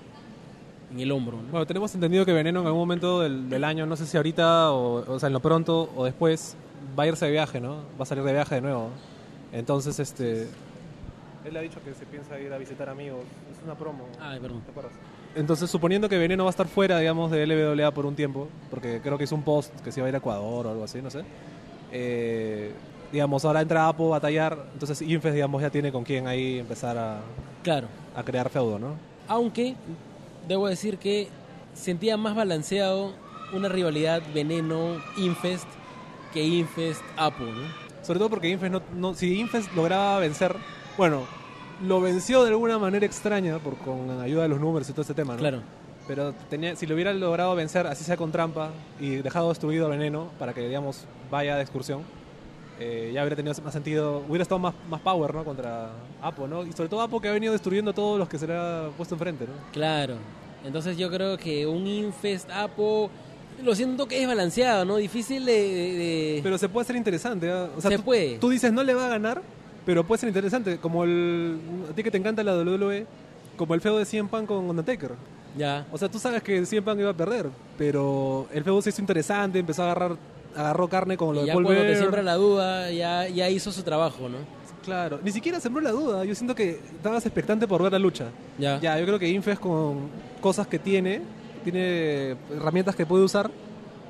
en 0.92 1.00
el 1.00 1.12
hombro. 1.12 1.38
¿no? 1.38 1.50
Bueno, 1.52 1.66
tenemos 1.66 1.94
entendido 1.96 2.26
que 2.26 2.34
Veneno 2.34 2.62
en 2.62 2.66
algún 2.68 2.82
momento 2.82 3.22
del, 3.22 3.50
del 3.50 3.64
año, 3.64 3.86
no 3.86 3.96
sé 3.96 4.06
si 4.06 4.18
ahorita 4.18 4.72
o, 4.72 5.14
o 5.16 5.20
sea, 5.20 5.28
en 5.28 5.34
lo 5.34 5.40
pronto 5.40 5.90
o 5.96 6.06
después, 6.06 6.56
va 6.98 7.04
a 7.04 7.08
irse 7.08 7.26
de 7.26 7.32
viaje, 7.32 7.60
¿no? 7.62 7.76
Va 8.00 8.04
a 8.04 8.06
salir 8.06 8.24
de 8.24 8.34
viaje 8.34 8.56
de 8.56 8.62
nuevo. 8.62 8.90
Entonces, 9.54 10.00
este. 10.00 10.48
Él 11.44 11.58
ha 11.58 11.62
dicho 11.62 11.80
que 11.84 11.94
se 11.94 12.06
piensa 12.06 12.40
ir 12.40 12.54
a 12.54 12.58
visitar 12.58 12.88
amigos. 12.90 13.22
Es 13.52 13.64
una 13.64 13.76
promo. 13.76 14.06
Ay, 14.20 14.40
perdón. 14.40 14.62
¿Te 14.62 14.72
acuerdas? 14.72 14.94
Entonces, 15.34 15.70
suponiendo 15.72 16.08
que 16.10 16.18
Veneno 16.18 16.44
va 16.44 16.50
a 16.50 16.52
estar 16.52 16.68
fuera, 16.68 17.00
digamos, 17.00 17.32
de 17.32 17.46
LWA 17.48 17.92
por 17.92 18.06
un 18.06 18.16
tiempo, 18.16 18.48
porque 18.70 19.00
creo 19.02 19.18
que 19.18 19.24
hizo 19.24 19.36
un 19.36 19.44
post 19.44 19.74
que 19.82 19.92
se 19.92 20.00
iba 20.02 20.08
a 20.08 20.10
ir 20.10 20.16
a 20.16 20.18
Ecuador 20.20 20.68
o 20.68 20.70
algo 20.72 20.84
así, 20.84 21.02
no 21.02 21.10
sé. 21.10 21.24
Eh, 21.92 22.72
digamos, 23.12 23.44
ahora 23.46 23.62
entra 23.62 23.88
Apo 23.88 24.08
a 24.08 24.10
batallar, 24.18 24.58
entonces 24.74 25.02
Infest, 25.02 25.36
digamos, 25.36 25.62
ya 25.62 25.70
tiene 25.70 25.92
con 25.92 26.04
quién 26.04 26.28
ahí 26.28 26.60
empezar 26.60 26.98
a, 26.98 27.20
Claro. 27.64 27.88
a 28.16 28.24
crear 28.24 28.50
feudo, 28.50 28.78
¿no? 28.80 28.96
Aunque 29.28 29.76
debo 30.48 30.68
decir 30.68 30.98
que 30.98 31.28
sentía 31.74 32.18
más 32.18 32.36
balanceado 32.36 33.14
una 33.54 33.70
rivalidad 33.70 34.22
veneno-infest 34.34 35.66
que 36.34 36.44
infest-apo. 36.44 37.44
¿no? 37.44 37.68
Sobre 38.04 38.20
todo 38.20 38.30
porque 38.30 38.50
Infest 38.50 38.72
no, 38.74 38.82
no- 38.96 39.14
si 39.14 39.40
Infest 39.40 39.74
lograba 39.76 40.20
vencer, 40.20 40.56
bueno, 40.98 41.24
lo 41.86 42.00
venció 42.02 42.44
de 42.44 42.50
alguna 42.50 42.78
manera 42.78 43.06
extraña 43.06 43.60
por 43.60 43.76
con 43.78 44.10
ayuda 44.22 44.44
de 44.44 44.50
los 44.50 44.60
números 44.60 44.90
y 44.90 44.94
todo 44.94 45.02
ese 45.02 45.14
tema, 45.14 45.34
¿no? 45.34 45.40
Claro. 45.40 45.62
Pero 46.08 46.34
tenía, 46.50 46.76
si 46.76 46.88
lo 46.88 46.96
hubiera 46.96 47.14
logrado 47.14 47.56
vencer, 47.56 47.86
así 47.88 48.04
sea 48.04 48.18
con 48.18 48.32
trampa, 48.32 48.72
y 49.00 49.18
dejado 49.18 49.50
destruido 49.50 49.86
a 49.86 49.90
Veneno 49.90 50.30
para 50.40 50.54
que, 50.54 50.62
digamos, 50.68 51.06
vaya 51.30 51.56
de 51.56 51.62
excursión, 51.62 52.02
eh, 52.84 53.12
ya 53.14 53.22
habría 53.22 53.36
tenido 53.36 53.54
más 53.64 53.74
sentido, 53.74 54.24
hubiera 54.28 54.42
estado 54.44 54.58
más, 54.60 54.74
más 54.90 55.00
power, 55.02 55.34
¿no? 55.36 55.44
Contra 55.46 55.90
Apo, 56.22 56.48
¿no? 56.48 56.66
Y 56.66 56.72
sobre 56.74 56.90
todo 56.90 57.02
Apo 57.02 57.22
que 57.22 57.28
ha 57.28 57.32
venido 57.32 57.54
destruyendo 57.54 57.92
a 57.92 57.94
todos 57.94 58.18
los 58.18 58.28
que 58.28 58.40
se 58.40 58.48
le 58.48 58.56
ha 58.58 58.90
puesto 58.98 59.16
enfrente, 59.16 59.46
¿no? 59.46 59.54
Claro. 59.72 60.16
Entonces 60.66 60.98
yo 60.98 61.10
creo 61.10 61.38
que 61.38 61.66
un 61.68 61.86
infest-apo 61.88 63.10
lo 63.64 63.76
siento 63.76 64.08
que 64.08 64.22
es 64.22 64.28
balanceado, 64.28 64.86
¿no? 64.86 64.98
Difícil 64.98 65.46
de... 65.46 65.52
de- 65.54 65.94
de- 65.98 66.40
Pero 66.44 66.58
se 66.58 66.68
puede 66.70 66.84
hacer 66.84 66.96
interesante. 66.96 67.52
O 67.52 67.80
sea, 67.82 67.92
Se 67.92 67.98
tú, 67.98 68.04
puede. 68.04 68.38
Tú 68.40 68.50
dices, 68.50 68.72
no 68.74 68.84
le 68.84 68.94
va 68.94 69.06
a 69.06 69.10
ganar, 69.10 69.42
pero 69.86 70.04
puede 70.04 70.20
ser 70.20 70.30
interesante, 70.30 70.78
como 70.78 71.04
el... 71.04 71.60
A 71.90 71.94
ti 71.94 72.02
que 72.04 72.10
te 72.12 72.18
encanta 72.18 72.44
la 72.44 72.56
WWE, 72.58 73.06
como 73.58 73.74
el 73.76 73.82
feudo 73.82 74.00
de 74.00 74.06
CM 74.06 74.30
Punk 74.30 74.48
con 74.48 74.70
Undertaker. 74.70 75.12
Ya. 75.58 75.86
O 75.92 75.98
sea, 75.98 76.10
tú 76.10 76.18
sabes 76.18 76.42
que 76.42 76.66
CM 76.66 76.82
Punk 76.84 77.00
iba 77.02 77.10
a 77.12 77.14
perder, 77.18 77.48
pero 77.78 78.48
el 78.54 78.64
feudo 78.64 78.82
se 78.82 78.90
hizo 78.90 79.02
interesante, 79.02 79.60
empezó 79.60 79.84
a 79.84 79.92
agarrar, 79.92 80.16
agarró 80.56 80.88
carne 80.88 81.18
como 81.18 81.34
lo 81.34 81.40
Y 81.40 81.42
de 81.44 81.48
ya 81.48 81.54
Paul 81.54 81.66
cuando 81.66 81.84
te 81.84 81.96
siembra 81.98 82.22
la 82.24 82.36
duda, 82.36 82.92
ya, 82.92 83.28
ya 83.28 83.50
hizo 83.50 83.72
su 83.72 83.84
trabajo, 83.84 84.30
¿no? 84.30 84.38
Claro, 84.84 85.20
ni 85.24 85.32
siquiera 85.32 85.60
sembró 85.60 85.82
la 85.82 85.92
duda. 85.92 86.26
Yo 86.26 86.34
siento 86.34 86.56
que 86.56 86.80
estabas 86.96 87.26
expectante 87.26 87.68
por 87.68 87.84
ver 87.84 87.92
la 87.92 88.00
lucha. 88.00 88.26
Ya. 88.58 88.80
Ya, 88.80 88.98
yo 89.00 89.06
creo 89.06 89.20
que 89.20 89.30
Infest 89.30 89.62
con 89.62 90.10
cosas 90.42 90.66
que 90.68 90.80
tiene, 90.80 91.22
tiene 91.64 92.36
herramientas 92.56 92.96
que 92.96 93.06
puede 93.06 93.24
usar, 93.24 93.52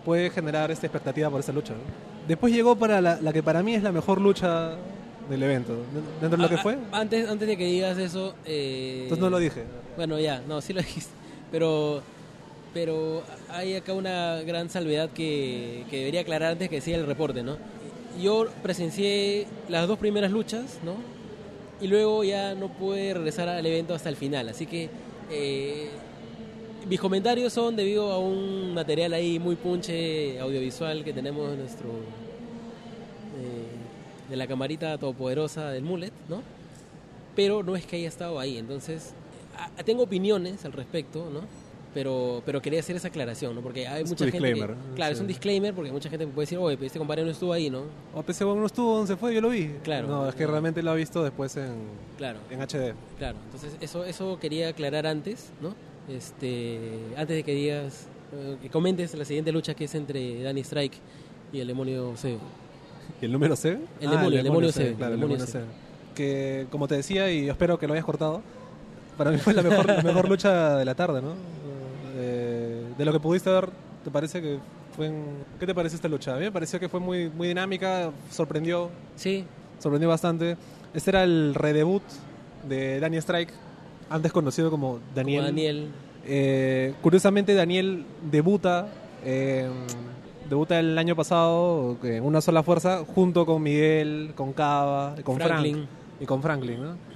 puede 0.06 0.30
generar 0.30 0.72
esta 0.72 0.88
expectativa 0.88 1.30
por 1.30 1.42
esa 1.42 1.52
lucha. 1.52 1.74
¿no? 1.74 1.80
Después 2.28 2.54
llegó 2.54 2.76
para 2.78 3.02
la, 3.02 3.20
la 3.20 3.34
que 3.34 3.44
para 3.44 3.62
mí 3.64 3.76
es 3.76 3.84
la 3.84 3.92
mejor 3.92 4.22
lucha 4.22 4.76
del 5.30 5.44
evento. 5.44 5.76
Dentro 6.22 6.38
de 6.38 6.44
lo 6.44 6.50
que 6.50 6.56
Ah, 6.56 6.64
fue, 6.64 6.78
ah, 6.94 7.00
Antes, 7.02 7.30
antes 7.30 7.48
de 7.48 7.58
que 7.58 7.66
digas 7.66 7.98
eso... 7.98 8.34
eh, 8.46 9.02
entonces 9.04 9.22
no 9.24 9.30
lo 9.30 9.40
dije. 9.40 9.66
Bueno, 9.98 10.20
ya, 10.20 10.42
no, 10.48 10.62
sí 10.62 10.72
lo 10.72 10.80
dijiste. 10.82 11.12
Pero, 11.52 12.02
pero 12.74 13.24
hay 13.50 13.76
acá 13.76 13.94
una 13.94 14.42
gran 14.44 14.70
salvedad 14.70 15.10
que, 15.12 15.86
que 15.90 15.98
debería 16.00 16.22
aclarar 16.22 16.54
antes 16.54 16.70
que 16.70 16.76
decía 16.76 16.98
el 16.98 17.06
reporte, 17.06 17.44
¿no? 17.44 17.58
Yo 18.22 18.48
presencié 18.64 19.48
las 19.70 19.88
dos 19.88 19.98
primeras 20.00 20.32
luchas, 20.32 20.80
¿no? 20.84 20.96
Y 21.82 21.88
luego 21.88 22.24
ya 22.24 22.56
no 22.56 22.70
pude 22.70 23.14
regresar 23.14 23.50
al 23.50 23.66
evento 23.66 23.94
hasta 23.96 24.10
el 24.10 24.16
final. 24.16 24.50
Así 24.50 24.68
que 24.68 24.90
eh, 25.30 25.90
mis 26.88 27.00
comentarios 27.00 27.54
son 27.54 27.76
debido 27.76 28.12
a 28.12 28.20
un 28.20 28.74
material 28.74 29.14
ahí 29.14 29.40
muy 29.40 29.56
punche 29.56 30.40
audiovisual 30.40 31.04
que 31.04 31.14
tenemos 31.14 31.52
en 31.54 31.60
nuestro. 31.60 31.90
eh, 33.36 33.78
de 34.30 34.36
la 34.38 34.48
camarita 34.48 34.98
todopoderosa 34.98 35.70
del 35.72 35.84
Mullet, 35.84 36.14
¿no? 36.30 36.44
Pero 37.36 37.64
no 37.64 37.76
es 37.76 37.86
que 37.86 37.98
haya 37.98 38.08
estado 38.08 38.40
ahí. 38.40 38.58
Entonces, 38.58 39.14
tengo 39.86 40.04
opiniones 40.04 40.66
al 40.66 40.74
respecto, 40.74 41.30
¿no? 41.32 41.42
Pero 41.94 42.42
pero 42.46 42.62
quería 42.62 42.80
hacer 42.80 42.96
esa 42.96 43.10
aclaración, 43.10 43.54
¿no? 43.56 43.62
Porque 43.62 43.88
hay 43.88 44.04
Es 44.04 44.10
mucha 44.10 44.26
gente 44.30 44.54
que- 44.54 44.76
claro, 44.96 45.14
es 45.14 45.20
un 45.20 45.28
disclaimer 45.28 45.74
porque 45.74 45.92
mucha 45.92 46.10
gente 46.10 46.26
puede 46.28 46.44
decir, 46.46 46.58
"Oye, 46.58 46.78
pero 46.78 46.88
este 46.88 47.00
compadre 47.00 47.24
no 47.24 47.32
estuvo 47.32 47.52
ahí", 47.54 47.70
¿no? 47.70 47.84
O 48.16 48.22
PC 48.24 48.46
no 48.46 48.66
estuvo, 48.66 48.96
¿dónde 48.96 49.14
se 49.14 49.18
fue? 49.18 49.34
Yo 49.34 49.42
lo 49.42 49.50
vi. 49.50 49.72
Claro. 49.84 50.08
No, 50.08 50.30
es 50.30 50.36
que 50.36 50.48
realmente 50.48 50.82
lo 50.82 50.92
ha 50.92 50.96
visto 50.96 51.24
después 51.24 51.56
en, 51.58 51.74
Claro. 52.18 52.40
en 52.50 52.62
HD. 52.62 52.94
Claro, 53.18 53.38
entonces 53.46 53.76
eso 53.82 54.06
eso 54.06 54.38
quería 54.40 54.70
aclarar 54.70 55.06
antes, 55.08 55.50
¿no? 55.62 55.74
Este, 56.10 56.80
antes 57.18 57.36
de 57.38 57.44
que 57.44 57.54
digas 57.54 58.08
eh, 58.34 58.56
que 58.62 58.70
comentes 58.70 59.14
la 59.16 59.26
siguiente 59.26 59.52
lucha 59.52 59.74
que 59.74 59.86
es 59.86 59.96
entre 59.96 60.42
Danny 60.44 60.62
Strike 60.62 60.94
y 61.52 61.60
el 61.60 61.68
demonio 61.68 62.16
Seo. 62.16 62.38
¿Y 63.22 63.26
el 63.26 63.32
número 63.34 63.56
C? 63.58 63.78
El 64.00 64.10
demonio, 64.10 64.38
el 64.40 64.44
demonio 64.46 64.72
C, 64.72 64.94
Claro, 64.98 65.16
el 65.16 65.20
demonio 65.20 65.46
C. 65.46 65.60
Que, 66.16 66.68
como 66.72 66.88
te 66.88 66.96
decía, 66.96 67.30
y 67.32 67.50
espero 67.50 67.78
que 67.78 67.88
lo 67.88 67.94
hayas 67.94 68.06
cortado, 68.06 68.42
para 69.18 69.32
mí 69.32 69.38
fue 69.38 69.54
la 69.54 69.62
mejor, 69.64 69.86
la 69.86 70.02
mejor 70.02 70.30
lucha 70.30 70.78
de 70.78 70.86
la 70.86 70.96
tarde, 70.96 71.22
¿no? 71.22 71.34
Eh, 72.92 72.96
de 72.98 73.06
lo 73.06 73.12
que 73.12 73.20
pudiste 73.20 73.50
ver, 73.50 73.70
¿te 74.04 74.12
parece 74.12 74.42
que 74.42 74.60
fue 74.96 75.08
en... 75.08 75.26
¿Qué 75.60 75.66
te 75.66 75.74
parece 75.74 75.96
esta 75.96 76.08
lucha? 76.08 76.34
A 76.36 76.38
mí 76.38 76.44
me 76.44 76.52
pareció 76.52 76.80
que 76.80 76.90
fue 76.90 77.00
muy, 77.00 77.30
muy 77.30 77.48
dinámica, 77.48 78.12
sorprendió, 78.30 78.90
Sí, 79.16 79.46
sorprendió 79.80 80.10
bastante. 80.10 80.58
Este 80.94 81.12
era 81.12 81.24
el 81.24 81.54
redebut 81.56 82.04
de 82.68 83.00
Danny 83.00 83.18
Strike, 83.18 83.54
antes 84.10 84.32
conocido 84.32 84.70
como 84.70 85.00
Daniel. 85.16 85.42
como 85.42 85.48
Daniel. 85.48 85.88
Eh, 86.26 86.94
curiosamente, 87.02 87.54
Daniel 87.54 88.06
debuta, 88.30 88.88
eh, 89.24 89.70
debuta 90.50 90.80
el 90.80 90.98
año 90.98 91.16
pasado 91.16 91.98
en 92.04 92.24
una 92.24 92.42
sola 92.42 92.62
fuerza, 92.62 93.04
junto 93.06 93.46
con 93.46 93.64
Miguel, 93.64 94.34
con 94.36 94.54
Cava, 94.54 95.16
con 95.24 95.38
Franklin. 95.38 95.76
Frank 95.76 95.90
y 96.20 96.26
con 96.26 96.42
Franklin, 96.42 96.84
¿no? 96.84 97.11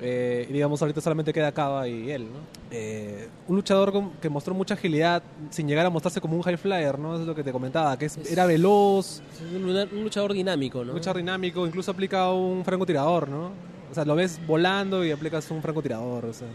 Eh, 0.00 0.46
y 0.48 0.52
digamos, 0.52 0.80
ahorita 0.80 1.00
solamente 1.00 1.32
queda 1.32 1.50
Cava 1.52 1.88
y 1.88 2.10
él, 2.10 2.22
¿no? 2.24 2.38
Eh, 2.70 3.28
un 3.48 3.56
luchador 3.56 3.90
con- 3.92 4.12
que 4.12 4.28
mostró 4.28 4.54
mucha 4.54 4.74
agilidad 4.74 5.22
sin 5.50 5.66
llegar 5.66 5.86
a 5.86 5.90
mostrarse 5.90 6.20
como 6.20 6.36
un 6.36 6.42
high 6.42 6.56
flyer, 6.56 6.98
¿no? 6.98 7.18
Es 7.20 7.26
lo 7.26 7.34
que 7.34 7.42
te 7.42 7.50
comentaba, 7.50 7.98
que 7.98 8.06
es- 8.06 8.16
Es- 8.16 8.30
era 8.30 8.46
veloz, 8.46 9.20
Es 9.32 9.40
un, 9.54 9.64
un 9.64 10.04
luchador 10.04 10.32
dinámico, 10.32 10.84
¿no? 10.84 10.92
luchador 10.92 11.16
dinámico, 11.16 11.66
incluso 11.66 11.90
aplica 11.90 12.30
un 12.32 12.64
francotirador, 12.64 13.28
¿no? 13.28 13.50
O 13.90 13.94
sea, 13.94 14.04
lo 14.04 14.14
ves 14.14 14.38
volando 14.46 15.04
y 15.04 15.10
aplicas 15.10 15.50
un 15.50 15.62
francotirador, 15.62 16.26
o 16.26 16.32
sea, 16.32 16.46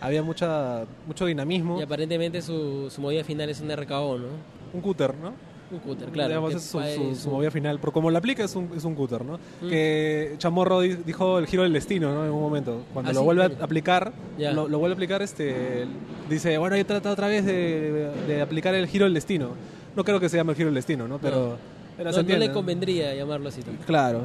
había 0.00 0.22
mucha, 0.22 0.84
mucho 1.06 1.26
dinamismo. 1.26 1.78
Y 1.78 1.82
aparentemente 1.82 2.42
su, 2.42 2.90
su 2.90 3.00
movida 3.00 3.22
final 3.22 3.50
es 3.50 3.60
un 3.60 3.70
RKO, 3.70 4.18
¿no? 4.18 4.28
Un 4.72 4.80
cúter, 4.80 5.14
¿no? 5.14 5.32
Un 5.72 5.78
cutter, 5.78 6.08
claro. 6.08 6.28
Digamos, 6.28 6.54
es 6.54 6.62
su, 6.64 6.80
su- 6.80 7.14
su 7.14 7.30
movida 7.30 7.50
final. 7.50 7.78
Pero 7.78 7.92
como 7.92 8.10
lo 8.10 8.18
aplica, 8.18 8.42
es 8.44 8.56
un, 8.56 8.70
es 8.76 8.84
un 8.84 8.94
cúter, 8.96 9.24
¿no? 9.24 9.38
Mm. 9.62 9.68
Que 9.68 10.34
Chamorro 10.38 10.80
di- 10.80 10.96
dijo 11.06 11.38
el 11.38 11.46
giro 11.46 11.62
del 11.62 11.72
destino, 11.72 12.12
¿no? 12.12 12.24
En 12.24 12.32
un 12.32 12.40
momento. 12.40 12.82
Cuando 12.92 13.10
Ah, 13.10 13.14
lo 13.14 13.20
sí, 13.20 13.24
vuelve 13.24 13.44
a 13.44 13.64
aplicar, 13.64 14.12
Ya. 14.38 14.52
lo, 14.52 14.68
lo 14.68 14.78
vuelve 14.80 14.94
a 14.94 14.96
aplicar, 14.96 15.22
este, 15.22 15.86
dice, 16.28 16.58
bueno, 16.58 16.76
yo 16.76 16.84
trata 16.84 17.10
otra 17.12 17.28
vez 17.28 17.44
de, 17.44 18.10
de 18.26 18.40
aplicar 18.42 18.74
el 18.74 18.86
giro 18.88 19.04
del 19.04 19.14
destino. 19.14 19.50
No 19.94 20.02
creo 20.04 20.18
que 20.18 20.28
se 20.28 20.36
llame 20.36 20.50
el 20.52 20.56
giro 20.56 20.66
del 20.68 20.74
destino, 20.74 21.06
¿no? 21.06 21.18
Pero, 21.18 21.56
no, 21.98 22.04
no 22.04 22.10
entiende, 22.18 22.46
le 22.48 22.52
convendría 22.52 23.14
llamarlo 23.14 23.48
así. 23.48 23.62
tampoco. 23.62 23.86
Claro. 23.86 24.22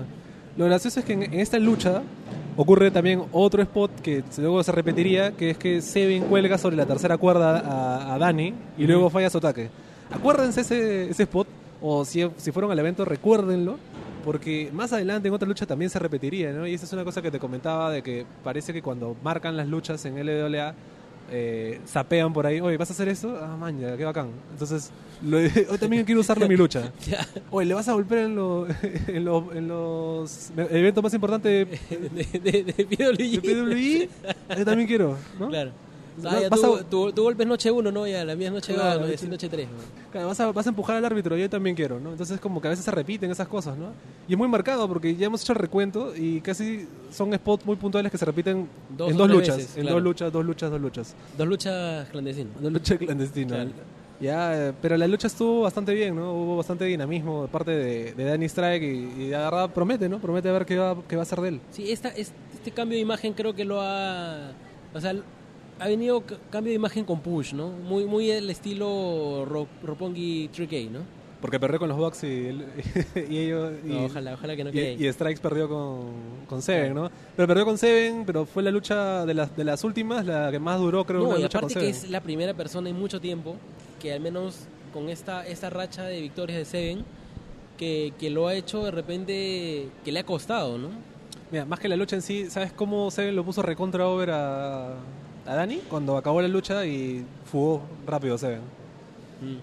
Lo 0.57 0.65
gracioso 0.65 0.99
es 1.01 1.05
que 1.05 1.13
en, 1.13 1.23
en 1.23 1.39
esta 1.41 1.59
lucha 1.59 2.01
ocurre 2.57 2.89
también 2.89 3.23
otro 3.33 3.61
spot 3.61 3.99
que 4.01 4.23
luego 4.37 4.63
se 4.63 4.71
repetiría, 4.71 5.31
que 5.33 5.49
es 5.49 5.57
que 5.57 5.81
Seven 5.81 6.23
cuelga 6.23 6.57
sobre 6.57 6.77
la 6.77 6.85
tercera 6.85 7.17
cuerda 7.17 7.59
a, 7.59 8.15
a 8.15 8.17
Dani 8.17 8.53
y 8.77 8.87
luego 8.87 9.09
falla 9.09 9.29
su 9.29 9.37
ataque. 9.39 9.69
Acuérdense 10.11 10.61
ese, 10.61 11.09
ese 11.09 11.23
spot, 11.23 11.47
o 11.81 12.05
si, 12.05 12.27
si 12.37 12.51
fueron 12.51 12.71
al 12.71 12.79
evento, 12.79 13.05
recuérdenlo, 13.05 13.77
porque 14.23 14.69
más 14.73 14.91
adelante 14.93 15.27
en 15.27 15.33
otra 15.33 15.47
lucha 15.47 15.65
también 15.65 15.89
se 15.89 15.99
repetiría, 15.99 16.51
¿no? 16.51 16.65
Y 16.67 16.73
esa 16.73 16.85
es 16.85 16.93
una 16.93 17.03
cosa 17.03 17.21
que 17.21 17.31
te 17.31 17.39
comentaba 17.39 17.91
de 17.91 18.01
que 18.01 18.25
parece 18.43 18.73
que 18.73 18.81
cuando 18.81 19.15
marcan 19.23 19.55
las 19.57 19.67
luchas 19.67 20.03
en 20.05 20.15
LWA, 20.17 20.73
eh, 21.31 21.79
sapean 21.85 22.31
por 22.33 22.45
ahí, 22.45 22.59
oye, 22.61 22.77
¿vas 22.77 22.89
a 22.91 22.93
hacer 22.93 23.07
eso? 23.09 23.35
Ah, 23.41 23.57
man, 23.59 23.79
ya, 23.79 23.97
qué 23.97 24.05
bacán. 24.05 24.27
Entonces, 24.51 24.91
lo- 25.23 25.37
hoy 25.39 25.77
también 25.79 26.05
quiero 26.05 26.21
usarlo 26.21 26.45
en 26.45 26.49
mi 26.49 26.55
lucha. 26.57 26.91
Oye, 27.51 27.65
¿le 27.67 27.73
vas 27.73 27.87
a 27.87 27.93
golpear 27.93 28.25
en, 28.25 28.35
lo- 28.35 28.67
en, 29.07 29.25
lo- 29.25 29.51
en 29.53 29.67
los 29.67 30.51
eventos 30.55 31.03
más 31.03 31.13
importantes 31.15 31.67
de, 31.89 32.39
de, 32.39 32.63
de, 32.63 32.73
de 32.73 32.85
PWI? 32.85 34.09
Yo 34.57 34.65
también 34.65 34.87
quiero, 34.87 35.17
¿no? 35.39 35.47
Claro. 35.49 35.71
No, 36.17 36.29
Ah, 36.29 36.39
ya 36.41 36.49
vas 36.49 36.61
tu, 36.61 36.75
a- 36.75 36.83
tu, 36.83 37.11
tu 37.11 37.23
golpe 37.23 37.43
es 37.43 37.49
noche 37.49 37.69
1, 37.71 37.91
¿no? 37.91 38.07
Ya, 38.07 38.23
la 38.23 38.35
mía 38.35 38.47
es 38.47 38.53
noche 38.53 38.71
2, 38.73 38.81
Claro, 38.81 38.99
no, 39.01 39.07
sí. 39.07 39.13
es 39.13 39.23
noche 39.27 39.49
3. 39.49 39.67
Claro, 40.11 40.27
vas, 40.27 40.39
a, 40.39 40.51
vas 40.51 40.65
a 40.65 40.69
empujar 40.69 40.95
al 40.95 41.03
árbitro, 41.05 41.35
yo 41.35 41.49
también 41.49 41.75
quiero, 41.75 41.99
¿no? 41.99 42.11
Entonces 42.11 42.39
como 42.39 42.61
que 42.61 42.67
a 42.67 42.71
veces 42.71 42.85
se 42.85 42.91
repiten 42.91 43.29
esas 43.31 43.47
cosas, 43.47 43.77
¿no? 43.77 43.91
Y 44.27 44.31
es 44.33 44.37
muy 44.37 44.47
marcado 44.47 44.87
porque 44.87 45.15
ya 45.15 45.25
hemos 45.27 45.41
hecho 45.41 45.53
el 45.53 45.59
recuento 45.59 46.13
y 46.15 46.39
casi 46.41 46.87
son 47.11 47.33
spots 47.33 47.65
muy 47.65 47.75
puntuales 47.75 48.11
que 48.11 48.17
se 48.17 48.25
repiten 48.25 48.67
Dos 48.97 49.11
en 49.11 49.17
dos 49.17 49.27
tres 49.27 49.39
luchas, 49.39 49.57
veces, 49.57 49.75
en 49.77 49.81
claro. 49.83 49.95
dos 49.95 50.03
luchas, 50.03 50.31
dos 50.31 50.45
luchas, 50.45 50.71
dos 50.71 50.81
luchas. 50.81 51.15
Dos 51.37 51.47
luchas 51.47 52.09
clandestinas. 52.09 52.61
Dos 52.61 52.71
luchas 52.71 52.97
clandestinas. 52.97 53.67
Ya, 54.21 54.73
pero 54.81 54.95
la 54.95 55.07
lucha 55.09 55.27
estuvo 55.27 55.63
bastante 55.63 55.93
bien, 55.93 56.15
¿no? 56.15 56.31
Hubo 56.33 56.55
bastante 56.55 56.85
dinamismo 56.85 57.41
de 57.41 57.47
parte 57.49 57.71
de, 57.71 58.13
de 58.13 58.23
Danny 58.23 58.45
Strike 58.45 58.81
y, 58.81 59.23
y 59.23 59.27
de 59.27 59.37
verdad 59.37 59.69
promete, 59.69 60.07
¿no? 60.07 60.19
Promete 60.19 60.47
a 60.47 60.53
ver 60.53 60.65
qué 60.65 60.77
va, 60.77 60.95
qué 61.09 61.17
va 61.17 61.23
a 61.23 61.23
hacer 61.23 61.41
de 61.41 61.49
él. 61.49 61.61
Sí, 61.71 61.91
esta, 61.91 62.07
es- 62.07 62.31
este 62.53 62.71
cambio 62.71 62.95
de 62.95 63.01
imagen 63.01 63.33
creo 63.33 63.53
que 63.53 63.65
lo 63.65 63.81
ha... 63.81 64.51
O 64.93 65.01
sea, 65.01 65.13
ha 65.79 65.87
venido 65.87 66.23
cambio 66.49 66.71
de 66.71 66.75
imagen 66.75 67.05
con 67.05 67.19
Push, 67.21 67.53
¿no? 67.53 67.69
Muy 67.69 68.05
muy 68.05 68.31
el 68.31 68.49
estilo 68.49 69.45
Ro- 69.45 69.67
Roppongi 69.83 70.49
3K, 70.49 70.89
¿no? 70.91 70.99
Porque 71.41 71.59
perdió 71.59 71.77
con 71.79 71.89
los 71.89 71.97
Bucks 71.97 72.23
y, 72.23 72.47
el- 72.47 72.65
y 73.29 73.37
ellos. 73.37 73.73
Y, 73.85 73.89
No, 73.89 74.05
ojalá, 74.05 74.33
ojalá 74.33 74.55
que 74.55 74.63
no 74.63 74.69
y- 74.69 74.73
quede 74.73 74.87
ahí. 74.95 75.05
y 75.07 75.11
Strikes 75.13 75.41
perdió 75.41 75.67
con, 75.69 76.07
con 76.47 76.61
Seven, 76.61 76.93
¿no? 76.95 77.11
Pero 77.35 77.47
perdió 77.47 77.65
con 77.65 77.77
Seven, 77.77 78.23
pero 78.25 78.45
fue 78.45 78.63
la 78.63 78.71
lucha 78.71 79.25
de 79.25 79.33
las, 79.33 79.55
de 79.55 79.63
las 79.63 79.83
últimas, 79.83 80.25
la 80.25 80.49
que 80.51 80.59
más 80.59 80.79
duró, 80.79 81.05
creo. 81.05 81.21
No, 81.23 81.37
y 81.37 81.43
aparte 81.43 81.67
que 81.67 81.73
Seven. 81.73 81.89
es 81.89 82.09
la 82.09 82.21
primera 82.21 82.53
persona 82.53 82.89
en 82.89 82.97
mucho 82.97 83.19
tiempo 83.19 83.55
que 84.01 84.13
al 84.13 84.21
menos 84.21 84.61
con 84.93 85.09
esta, 85.09 85.45
esta 85.45 85.69
racha 85.69 86.03
de 86.05 86.21
victorias 86.21 86.57
de 86.57 86.65
Seven 86.65 87.03
que, 87.77 88.13
que 88.17 88.29
lo 88.29 88.47
ha 88.47 88.55
hecho 88.55 88.83
de 88.85 88.91
repente 88.91 89.89
que 90.05 90.11
le 90.11 90.19
ha 90.21 90.25
costado, 90.25 90.77
¿no? 90.77 90.89
Mira, 91.51 91.65
más 91.65 91.79
que 91.79 91.87
la 91.89 91.95
lucha 91.97 92.15
en 92.15 92.21
sí, 92.23 92.49
¿sabes 92.49 92.71
cómo 92.71 93.11
Seven 93.11 93.35
lo 93.35 93.43
puso 93.43 93.61
recontra 93.61 94.07
over 94.07 94.31
a, 94.31 94.93
a 95.45 95.55
Dani? 95.55 95.77
Cuando 95.89 96.17
acabó 96.17 96.41
la 96.41 96.47
lucha 96.47 96.85
y 96.85 97.23
fugó 97.45 97.81
rápido 98.05 98.37
Seven. 98.37 98.59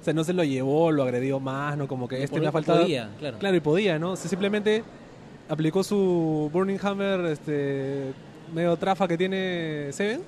O 0.00 0.04
sea, 0.04 0.12
no 0.12 0.22
se 0.22 0.32
lo 0.32 0.44
llevó, 0.44 0.92
lo 0.92 1.02
agredió 1.02 1.40
más, 1.40 1.76
¿no? 1.76 1.88
Como 1.88 2.06
que 2.06 2.22
este 2.22 2.38
me 2.40 2.46
ha 2.46 2.52
faltado. 2.52 2.82
podía, 2.82 3.10
claro. 3.18 3.38
Claro, 3.38 3.56
y 3.56 3.60
podía, 3.60 3.98
¿no? 3.98 4.12
O 4.12 4.16
sea, 4.16 4.28
simplemente 4.28 4.84
aplicó 5.48 5.82
su 5.82 6.50
Burning 6.52 6.78
Hammer, 6.82 7.20
este 7.26 8.12
medio 8.54 8.76
trafa 8.76 9.08
que 9.08 9.16
tiene 9.16 9.88
Seven, 9.92 10.20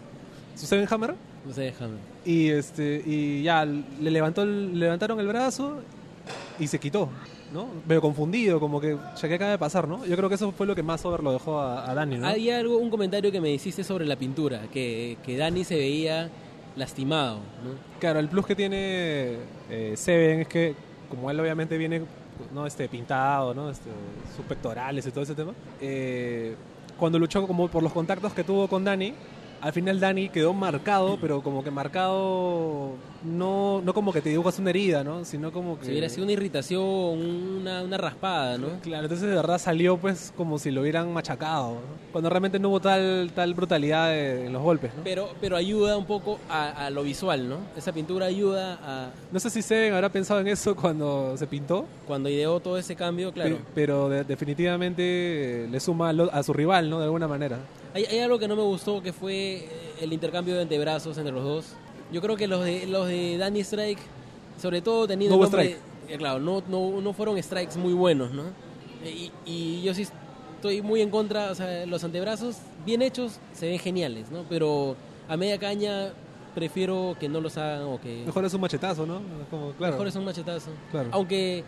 su 0.57 0.67
Seven 0.67 0.87
Hammer, 0.91 1.15
y 2.25 2.49
este 2.49 3.03
y 3.05 3.43
ya 3.43 3.65
le 3.67 4.11
levantó 4.11 4.43
el- 4.43 4.73
le 4.73 4.87
levantaron 4.87 5.21
el 5.21 5.29
brazo 5.29 5.83
y 6.59 6.67
se 6.67 6.79
quitó, 6.81 7.11
¿no? 7.55 7.69
Confundido, 8.01 8.61
como 8.61 8.81
que 8.81 8.99
ya 9.17 9.29
que 9.29 9.35
acaba 9.35 9.53
de 9.53 9.59
pasar, 9.59 9.89
¿no? 9.89 10.05
Yo 10.05 10.17
creo 10.17 10.29
que 10.29 10.35
eso 10.35 10.53
fue 10.53 10.67
lo 10.67 10.75
que 10.75 10.83
más 10.83 11.05
over 11.07 11.23
lo 11.23 11.33
dejó 11.33 11.61
a, 11.61 11.89
a 11.91 11.95
Dani, 11.95 12.19
¿no? 12.19 12.27
Hay 12.27 12.51
algo, 12.51 12.77
un 12.77 12.91
comentario 12.91 13.33
que 13.33 13.41
me 13.41 13.51
hiciste 13.51 13.85
sobre 13.85 14.05
la 14.05 14.17
pintura, 14.17 14.63
que, 14.73 15.17
que 15.25 15.37
Dani 15.37 15.65
se 15.65 15.77
veía 15.77 16.29
lastimado, 16.77 17.37
¿no? 17.37 17.71
Claro, 18.01 18.19
el 18.19 18.29
plus 18.29 18.45
que 18.47 18.57
tiene 18.57 19.37
eh, 19.71 19.95
Seven 19.97 20.41
es 20.41 20.49
que 20.49 20.75
como 21.09 21.31
él 21.31 21.39
obviamente 21.39 21.79
viene 21.79 22.03
no 22.53 22.67
este 22.67 22.89
pintado, 22.89 23.55
¿no? 23.55 23.71
Este, 23.71 23.89
sus 24.37 24.45
pectorales 24.45 25.07
y 25.07 25.11
todo 25.13 25.23
ese 25.23 25.35
tema. 25.35 25.53
eh, 25.81 26.57
cuando 26.99 27.19
luchó 27.19 27.45
como 27.47 27.67
por 27.69 27.83
los 27.83 27.93
contactos 27.93 28.33
que 28.33 28.45
tuvo 28.45 28.69
con 28.69 28.85
Dani, 28.85 29.15
al 29.65 29.73
final 29.73 29.99
Dani 29.99 30.29
quedó 30.29 30.53
marcado, 30.53 31.17
pero 31.21 31.43
como 31.43 31.65
que 31.65 31.71
marcado 31.71 32.93
no 33.25 33.81
no 33.83 33.95
como 33.95 34.13
que 34.13 34.21
te 34.21 34.29
dibujas 34.29 34.59
una 34.59 34.69
herida, 34.71 35.03
¿no? 35.03 35.25
Sino 35.25 35.51
como 35.53 35.79
que 35.79 35.87
Si 35.87 35.91
hubiera 35.93 36.09
sido 36.11 36.25
una 36.25 36.33
irritación, 36.33 36.83
una, 36.83 37.83
una 37.83 37.97
raspada, 37.97 38.59
¿no? 38.59 38.69
Claro, 38.83 39.05
entonces 39.05 39.27
de 39.29 39.35
verdad 39.35 39.59
salió 39.59 39.97
pues 39.97 40.33
como 40.37 40.59
si 40.59 40.71
lo 40.71 40.83
hubieran 40.83 41.11
machacado, 41.13 41.75
¿no? 41.77 42.05
cuando 42.13 42.29
realmente 42.31 42.59
no 42.59 42.69
hubo 42.69 42.81
tal 42.81 43.33
tal 43.35 43.55
brutalidad 43.55 44.09
de- 44.11 44.47
en 44.47 44.53
los 44.53 44.63
golpes, 44.63 44.95
¿no? 44.95 45.03
Pero, 45.03 45.31
pero 45.41 45.57
ayuda 45.57 45.97
un 45.97 46.05
poco 46.05 46.39
a, 46.51 46.87
a 46.87 46.91
lo 46.91 47.03
visual, 47.03 47.49
¿no? 47.49 47.57
Esa 47.77 47.93
pintura 47.93 48.27
ayuda 48.27 48.79
a 48.83 49.11
No 49.33 49.41
sé 49.41 49.49
si 49.51 49.63
Seven 49.63 49.95
habrá 49.95 50.11
pensado 50.11 50.41
en 50.41 50.49
eso 50.49 50.77
cuando 50.77 51.37
se 51.39 51.47
pintó, 51.47 51.87
cuando 52.07 52.29
ideó 52.29 52.61
todo 52.61 52.77
ese 52.77 52.95
cambio, 52.95 53.33
claro. 53.33 53.57
Pe- 53.57 53.63
Pero 53.75 54.09
de- 54.11 54.25
definitivamente 54.25 55.65
eh, 55.65 55.69
le 55.71 55.81
suma 55.81 56.11
a, 56.11 56.13
lo- 56.13 56.33
a 56.33 56.43
su 56.43 56.53
rival, 56.53 56.91
¿no? 56.91 56.99
De 56.99 57.05
alguna 57.05 57.27
manera. 57.27 57.59
Hay, 57.95 58.05
hay 58.05 58.19
algo 58.19 58.39
que 58.39 58.49
no 58.49 58.57
me 58.57 58.63
gustó 58.63 59.03
que 59.03 59.13
fue 59.13 59.55
eh, 59.57 59.69
el 60.03 60.13
intercambio 60.13 60.55
de 60.57 60.63
antebrazos 60.63 61.17
entre 61.17 61.33
los 61.33 61.45
dos. 61.45 61.67
Yo 62.13 62.21
creo 62.21 62.37
que 62.37 62.47
los 62.47 62.65
de 62.65 62.87
los 62.87 63.07
de 63.09 63.39
Danny 63.39 63.61
Strike, 63.61 63.99
sobre 64.61 64.83
todo 64.83 65.07
teniendo 65.07 65.37
No 65.37 65.41
hubo 65.43 65.51
nombre- 65.51 65.79
eh, 66.09 66.17
claro, 66.19 66.39
no, 66.41 66.63
no, 66.69 67.01
no 67.01 67.13
fueron 67.13 67.43
strikes 67.43 67.79
muy 67.79 67.95
buenos, 67.95 68.33
¿no? 68.33 68.43
Y, 69.05 69.31
y 69.47 69.83
yo 69.83 69.95
sí 69.95 70.07
estoy 70.57 70.83
muy 70.83 71.01
en 71.01 71.11
contra, 71.11 71.51
o 71.51 71.55
sea, 71.55 71.87
los 71.87 72.03
antebrazos 72.05 72.57
bien 72.85 73.01
hechos 73.03 73.39
se 73.53 73.69
ven 73.69 73.79
geniales, 73.79 74.31
¿no? 74.31 74.45
Pero 74.49 74.97
a 75.29 75.37
media 75.37 75.59
caña 75.59 76.13
prefiero 76.55 77.17
que 77.19 77.29
no 77.29 77.41
los 77.41 77.57
hagan 77.57 77.83
o 77.85 78.01
que 78.01 78.23
Mejor 78.27 78.45
es 78.45 78.55
un 78.55 78.61
machetazo, 78.61 79.07
¿no? 79.07 79.21
Como, 79.51 79.73
claro. 79.73 79.93
mejor 79.95 80.09
es 80.09 80.17
un 80.17 80.25
machetazo. 80.25 80.71
Claro. 80.91 81.09
Aunque 81.13 81.65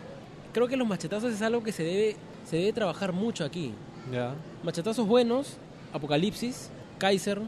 creo 0.53 0.67
que 0.67 0.77
los 0.77 0.87
machetazos 0.87 1.33
es 1.33 1.41
algo 1.41 1.63
que 1.63 1.71
se 1.71 1.83
debe 1.83 2.15
se 2.45 2.55
debe 2.57 2.73
trabajar 2.73 3.11
mucho 3.11 3.43
aquí. 3.43 3.73
Ya. 4.11 4.33
Machetazos 4.63 5.05
buenos, 5.05 5.57
Apocalipsis, 5.93 6.69
Kaiser 6.97 7.41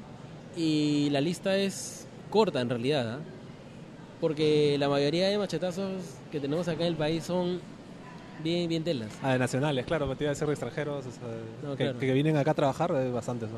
y 0.56 1.10
la 1.12 1.22
lista 1.22 1.56
es 1.56 2.08
corta 2.30 2.62
en 2.62 2.70
realidad. 2.70 3.18
¿ah? 3.18 3.20
Porque 4.22 4.78
la 4.78 4.90
mayoría 4.90 5.30
de 5.30 5.38
machetazos 5.38 6.02
que 6.32 6.40
tenemos 6.40 6.68
acá 6.68 6.82
en 6.82 6.90
el 6.90 6.96
país 6.96 7.24
son 7.24 7.60
bien, 8.44 8.68
bien 8.68 8.84
telas. 8.84 9.10
Ah, 9.24 9.34
de 9.34 9.40
nacionales, 9.40 9.86
claro, 9.86 10.06
pero 10.06 10.18
te 10.18 10.24
iba 10.26 10.32
a 10.32 10.34
decir 10.34 10.48
de 10.48 10.54
extranjeros, 10.54 11.06
o 11.06 11.12
sea, 11.12 11.22
No, 11.64 11.76
que, 11.76 11.84
claro. 11.86 12.00
que 12.00 12.14
vienen 12.14 12.38
acá 12.38 12.52
a 12.52 12.56
trabajar, 12.56 12.92
hay 12.92 13.12
bastantes. 13.12 13.50
¿no? 13.50 13.58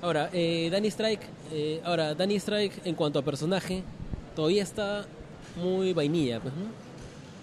Ahora, 0.00 0.30
eh, 0.32 0.68
Danny 0.70 0.88
Strike, 0.88 1.22
eh, 1.52 1.80
ahora, 1.84 2.14
Danny 2.14 2.36
Strike 2.36 2.86
en 2.86 2.94
cuanto 2.94 3.18
a 3.18 3.22
personaje, 3.22 3.82
todavía 4.36 4.62
está 4.62 5.04
muy 5.56 5.92
vainilla, 5.92 6.40
pues, 6.40 6.54
¿no? 6.54 6.88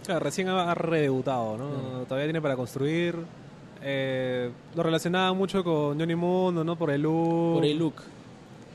Claro, 0.05 0.20
recién 0.22 0.47
ha, 0.47 0.74
redebutado, 0.74 1.57
¿no? 1.57 2.03
Todavía 2.05 2.28
tiene 2.28 2.41
para 2.41 2.55
construir. 2.55 3.16
Eh, 3.88 4.50
lo 4.76 4.82
relacionaba 4.82 5.32
mucho 5.34 5.64
con 5.64 6.00
Johnny 6.00 6.16
Mundo, 6.16 6.64
¿no? 6.64 6.76
Por 6.76 6.90
el 6.90 7.02
look. 7.04 7.54
Por 7.56 7.66
el 7.66 7.78
look. 7.78 7.94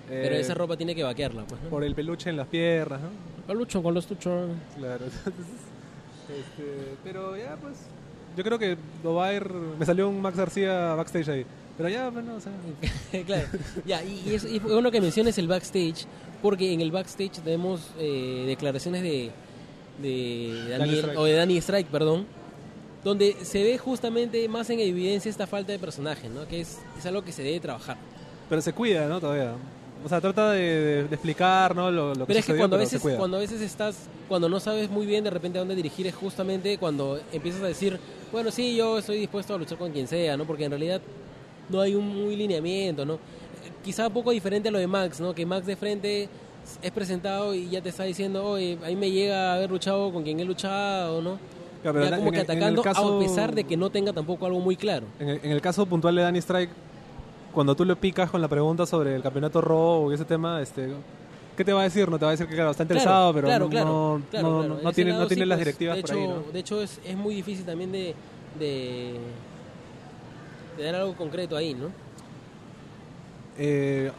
eh, 0.09 0.21
Pero 0.23 0.37
esa 0.37 0.55
ropa 0.55 0.77
tiene 0.77 0.95
que 0.95 1.03
vaquearla, 1.03 1.43
pues, 1.49 1.61
¿no? 1.63 1.69
Por 1.69 1.83
el 1.83 1.97
peluche 1.97 2.31
en 2.31 2.37
las 2.37 2.47
piernas, 2.47 3.01
¿no? 3.01 3.09
Con 3.47 3.59
lucho, 3.59 3.83
con 3.83 3.93
los 3.93 4.07
tuchos. 4.07 4.49
Claro. 4.79 5.05
este, 6.29 6.95
pero 7.03 7.37
ya, 7.37 7.57
pues. 7.61 7.75
Yo 8.37 8.45
creo 8.45 8.59
que 8.59 8.77
lo 9.03 9.15
va 9.15 9.27
a 9.27 9.35
ir. 9.35 9.51
Me 9.53 9.85
salió 9.85 10.09
un 10.09 10.23
Max 10.23 10.37
García 10.37 10.95
backstage 10.95 11.29
ahí. 11.29 11.47
Pero 11.77 11.89
ya, 11.89 12.09
bueno, 12.11 12.37
o 12.37 12.41
sea. 12.41 12.53
claro. 13.27 13.49
Ya, 13.85 14.05
y, 14.05 14.35
es, 14.35 14.45
y 14.45 14.61
bueno 14.61 14.93
que 14.93 15.01
menciones 15.01 15.37
el 15.39 15.49
backstage, 15.49 16.07
porque 16.41 16.73
en 16.73 16.81
el 16.83 16.93
backstage 16.93 17.41
tenemos 17.43 17.91
eh, 17.99 18.45
declaraciones 18.47 19.03
de, 19.03 19.33
de 20.01 20.55
Danny 20.69 20.79
Daniel, 20.79 20.99
Strike. 20.99 21.19
o 21.19 21.25
de 21.25 21.33
Danny 21.33 21.57
Strike, 21.57 21.89
perdón, 21.89 22.27
donde 23.05 23.37
se 23.43 23.63
ve 23.63 23.79
justamente 23.79 24.47
más 24.49 24.69
en 24.71 24.81
evidencia 24.81 25.31
esta 25.31 25.47
falta 25.47 25.73
de 25.73 25.79
personaje, 25.79 26.29
¿no? 26.29 26.47
Que 26.47 26.61
es, 26.61 26.79
es 26.99 27.07
algo 27.07 27.23
que 27.23 27.33
se 27.33 27.43
debe 27.43 27.61
trabajar. 27.61 27.97
Pero 28.49 28.61
se 28.61 28.73
cuida, 28.73 29.07
¿no? 29.09 29.21
Todavía. 29.21 29.53
O 30.05 30.09
sea, 30.09 30.21
trata 30.21 30.53
de, 30.53 30.61
de- 30.63 31.05
de 31.09 31.15
explicar, 31.15 31.75
¿no? 31.77 31.91
Lo, 31.91 32.09
lo 32.15 32.21
que 32.21 32.27
Pero 32.27 32.39
es 32.41 32.47
que 32.47 32.57
cuando 32.57 32.77
a 32.77 32.79
veces 32.79 33.03
cuando 33.19 33.37
a 33.37 33.41
veces 33.41 33.61
estás 33.61 33.97
cuando 34.29 34.49
no 34.49 34.59
sabes 34.61 34.89
muy 34.91 35.07
bien 35.07 35.25
de 35.25 35.31
repente 35.31 35.59
a 35.59 35.61
dónde 35.61 35.75
dirigir 35.77 36.07
es 36.07 36.15
justamente 36.15 36.79
cuando 36.79 37.21
empiezas 37.33 37.63
a 37.63 37.67
decir, 37.67 37.99
bueno, 38.33 38.51
sí, 38.51 38.77
yo 38.77 38.99
estoy 38.99 39.19
dispuesto 39.19 39.55
a 39.55 39.59
luchar 39.59 39.77
con 39.77 39.91
quien 39.93 40.07
sea, 40.09 40.37
¿no? 40.37 40.45
Porque 40.47 40.65
en 40.65 40.71
realidad 40.71 41.01
no 41.69 41.81
hay 41.81 41.95
un 41.95 42.07
muy 42.09 42.37
lineamiento, 42.37 43.05
¿no? 43.05 43.19
Quizá 43.85 44.07
un 44.09 44.13
poco 44.15 44.31
diferente 44.31 44.69
a 44.69 44.73
lo 44.73 44.79
de 44.79 44.87
Max, 44.87 45.21
¿no? 45.21 45.35
Que 45.35 45.45
Max 45.47 45.67
de 45.67 45.77
frente 45.77 46.29
es 46.83 46.91
presentado 46.93 47.55
y 47.55 47.69
ya 47.69 47.81
te 47.83 47.89
está 47.91 48.05
diciendo, 48.05 48.45
oye, 48.47 48.79
ahí 48.85 48.95
me 48.97 49.11
llega 49.11 49.53
a 49.53 49.55
haber 49.57 49.71
luchado 49.71 50.13
con 50.13 50.23
quien 50.23 50.39
he 50.41 50.45
luchado, 50.45 51.21
¿no? 51.21 51.39
Ya, 51.83 51.93
pero 51.93 52.01
ya 52.05 52.09
en- 52.11 52.15
como 52.17 52.29
en 52.29 52.35
que 52.35 52.41
atacando 52.41 52.83
caso- 52.83 53.17
a 53.17 53.21
pesar 53.21 53.55
de 53.55 53.65
que 53.65 53.77
no 53.77 53.91
tenga 53.91 54.13
tampoco 54.13 54.47
algo 54.47 54.61
muy 54.61 54.77
claro. 54.77 55.07
En 55.19 55.29
el, 55.31 55.41
en 55.43 55.51
el 55.53 55.61
caso 55.61 55.87
puntual 55.87 56.15
de 56.15 56.23
Danny 56.23 56.39
Strike, 56.41 56.71
cuando 57.53 57.75
tú 57.75 57.85
le 57.85 57.97
picas 57.97 58.31
con 58.31 58.41
la 58.41 58.49
pregunta 58.49 58.85
sobre 58.87 59.15
el 59.17 59.23
campeonato 59.23 59.61
Raw 59.61 60.11
y 60.11 60.15
ese 60.15 60.25
tema, 60.25 60.61
este, 60.61 60.93
¿qué 61.57 61.65
te 61.65 61.73
va 61.73 61.81
a 61.81 61.85
decir? 61.85 62.09
No 62.11 62.19
te 62.19 62.25
va 62.27 62.31
a 62.31 62.33
decir 62.33 62.47
que 62.47 62.55
claro, 62.55 62.71
está 62.71 62.83
interesado, 62.85 63.33
pero 63.33 63.47
claro, 63.49 63.65
no, 63.69 64.23
claro, 64.31 64.49
no, 64.63 64.63
no- 64.83 64.93
tiene, 64.93 65.11
lado 65.13 65.23
no 65.23 65.29
tiene 65.29 65.43
sí, 65.45 65.49
las 65.49 65.57
pues, 65.57 65.65
directivas 65.67 65.97
de 65.97 66.03
por 66.03 66.11
hecho, 66.11 66.19
ahí. 66.47 66.53
De 66.53 66.59
hecho, 66.61 66.83
es, 66.83 67.01
es 67.05 67.17
muy 67.17 67.35
difícil 67.35 67.65
también 67.65 67.91
de, 67.93 68.15
de, 68.59 69.15
de 70.77 70.85
dar 70.85 70.95
algo 70.97 71.15
concreto 71.17 71.57
ahí, 71.57 71.75
¿no? 71.75 71.89
Eh, 73.59 74.11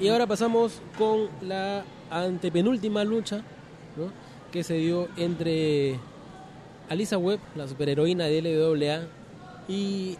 Y 0.00 0.08
ahora 0.08 0.26
pasamos 0.26 0.80
con 0.96 1.28
la 1.42 1.84
antepenúltima 2.10 3.02
lucha, 3.04 3.38
¿no? 3.96 4.10
Que 4.52 4.62
se 4.64 4.74
dio 4.74 5.08
entre 5.16 5.98
Alisa 6.88 7.18
Webb, 7.18 7.40
la 7.54 7.68
superheroína 7.68 8.24
de 8.24 8.40
LWA, 8.42 9.06
y 9.68 10.16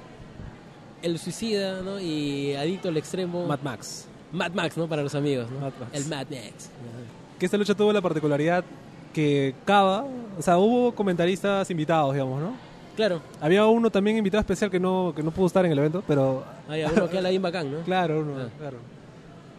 el 1.03 1.19
suicida, 1.19 1.81
¿no? 1.83 1.99
Y 2.01 2.55
adicto 2.55 2.89
al 2.89 2.97
extremo. 2.97 3.47
Mad 3.47 3.61
Max. 3.63 4.07
Mad 4.33 4.53
Max, 4.53 4.77
¿no? 4.77 4.87
Para 4.89 5.03
los 5.03 5.15
amigos, 5.15 5.51
¿no? 5.51 5.61
Mad 5.61 5.73
Max. 5.81 5.91
El 5.93 6.07
Mad 6.07 6.27
Max. 6.31 6.71
Que 7.39 7.47
esta 7.47 7.57
lucha 7.57 7.75
tuvo 7.75 7.93
la 7.93 8.01
particularidad 8.03 8.65
que 9.15 9.55
Cava, 9.65 10.05
o 10.39 10.43
sea, 10.43 10.59
hubo 10.59 10.93
comentaristas 10.95 11.71
invitados, 11.71 12.13
digamos, 12.13 12.41
¿no? 12.41 12.53
Claro, 12.97 13.21
Había 13.41 13.65
uno 13.67 13.91
también 13.91 14.17
invitado 14.17 14.41
especial 14.41 14.71
que 14.73 14.81
no, 14.81 15.13
que 15.15 15.23
no 15.23 15.31
pudo 15.31 15.47
estar 15.47 15.65
en 15.65 15.71
el 15.71 15.79
evento, 15.79 16.03
pero 16.07 16.43
hay 16.69 16.83
uno 16.83 17.09
que 17.09 17.17
habla 17.19 17.31
bien 17.31 17.41
bacán, 17.43 17.71
¿no? 17.73 17.79
Claro, 17.83 18.21
uno, 18.21 18.33
Ah. 18.41 18.49
claro. 18.59 18.77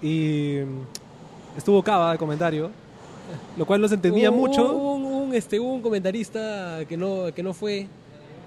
Y 0.01 0.57
mm, 0.65 1.57
estuvo 1.57 1.81
Cava 1.81 2.11
de 2.11 2.17
comentario, 2.17 2.69
lo 3.57 3.65
cual 3.65 3.79
no 3.79 3.87
se 3.87 3.95
entendía 3.95 4.29
mucho. 4.29 4.73
Hubo 4.73 4.93
un, 4.95 5.05
un, 5.29 5.35
este, 5.35 5.59
hubo 5.59 5.73
un 5.73 5.81
comentarista 5.81 6.79
que 6.87 6.97
no, 6.97 7.33
que 7.33 7.43
no 7.43 7.53
fue 7.53 7.87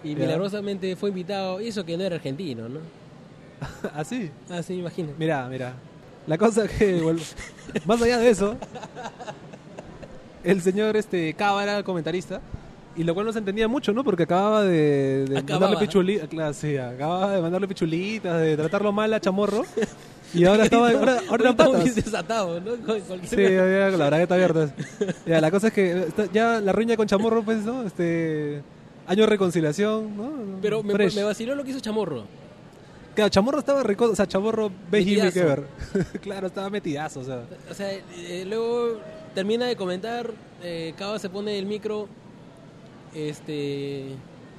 y 0.05 0.15
milagrosamente 0.17 0.97
fue 0.97 1.11
invitado, 1.11 1.61
y 1.61 1.69
eso 1.69 1.85
que 1.85 1.97
no 1.97 2.03
era 2.03 2.17
argentino, 2.17 2.69
¿no? 2.69 2.81
Así. 3.95 4.31
Ah, 4.51 4.63
sí, 4.63 4.75
me 4.75 4.81
imagino. 4.81 5.11
Mira, 5.19 5.49
mira. 5.49 5.75
La 6.27 6.37
cosa 6.39 6.67
que, 6.69 7.01
bueno, 7.01 7.21
más 7.87 8.03
allá 8.03 8.19
de 8.19 8.31
eso, 8.31 8.57
el 10.45 10.61
señor 10.61 10.97
este 10.97 11.33
Cava 11.35 11.63
era 11.63 11.83
comentarista. 11.83 12.41
Y 12.95 13.05
lo 13.05 13.15
cual 13.15 13.25
no 13.25 13.33
se 13.33 13.39
entendía 13.39 13.69
mucho, 13.69 13.95
¿no? 13.95 14.05
Porque 14.05 14.25
acababa 14.25 14.65
de, 14.65 15.25
de 15.25 15.39
Acababa. 15.39 15.69
mandarle 15.69 15.87
pichulitas. 15.87 16.57
Sí, 16.57 16.77
acababa 16.77 17.33
de 17.33 17.41
mandarle 17.41 17.67
pichulitas, 17.67 18.39
de 18.39 18.55
tratarlo 18.55 18.93
mal 18.93 19.15
a 19.15 19.21
Chamorro. 19.21 19.65
Y 20.35 20.45
ahora 20.45 20.65
estaba. 20.65 20.91
Ahora, 20.93 21.21
ahora 21.29 21.43
eran 21.45 21.57
patas. 21.57 21.95
desatado, 21.95 22.61
¿no? 22.61 22.77
Con 22.77 23.01
Sí, 23.27 23.37
ya, 23.37 23.91
la 23.91 24.05
verdad 24.05 24.17
que 24.17 24.23
está 24.23 24.35
abierto. 24.35 24.71
Ya, 25.27 25.41
la 25.41 25.51
cosa 25.51 25.69
es 25.69 25.73
que 25.73 26.03
está- 26.03 26.31
ya 26.33 26.61
la 26.61 26.73
riña 26.73 26.97
con 26.97 27.07
Chamorro, 27.07 27.43
pues, 27.43 27.59
¿no? 27.65 27.83
Este. 27.83 28.63
Año 29.07 29.23
de 29.23 29.27
reconciliación, 29.27 30.17
¿no? 30.17 30.59
Pero 30.63 30.83
me, 30.83 30.95
vaciló 31.25 31.55
lo 31.55 31.65
que 31.65 31.71
hizo 31.71 31.81
Chamorro. 31.81 32.25
Claro, 33.15 33.29
Chamorro 33.29 33.59
estaba 33.59 33.83
rico, 33.83 34.07
o 34.07 34.15
sea, 34.15 34.27
Chamorro 34.27 34.71
ve 34.91 35.05
Jimmy. 35.05 35.31
Kever. 35.33 35.65
claro, 36.23 36.47
estaba 36.47 36.71
metidazo, 36.71 37.21
o 37.21 37.25
sea. 37.25 37.43
O 37.71 37.75
sea, 37.75 37.93
eh, 37.93 38.45
luego 38.47 39.01
termina 39.35 39.67
de 39.67 39.77
comentar, 39.77 40.31
eh, 40.63 40.95
Cava 40.97 41.19
se 41.19 41.29
pone 41.29 41.59
el 41.59 41.67
micro, 41.67 42.09
este, 43.15 44.13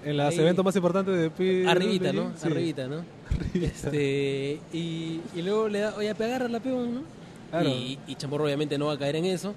En 0.05 0.17
los 0.17 0.37
eventos 0.37 0.63
más 0.63 0.75
importantes 0.75 1.15
de 1.15 1.65
arribita, 1.67 2.07
de 2.07 2.13
¿no? 2.13 2.33
Sí. 2.35 2.47
Arribita, 2.47 2.87
¿no? 2.87 3.03
Este, 3.53 4.59
y, 4.71 5.21
y 5.35 5.41
luego 5.41 5.69
le 5.69 5.79
da, 5.79 5.93
oye, 5.97 6.09
agarra 6.09 6.47
la 6.47 6.59
peón, 6.59 6.95
¿no? 6.95 7.01
Claro. 7.51 7.69
Y, 7.69 7.99
y 8.07 8.15
Chamorro 8.15 8.45
obviamente 8.45 8.77
no 8.77 8.87
va 8.87 8.93
a 8.93 8.97
caer 8.97 9.15
en 9.15 9.25
eso. 9.25 9.53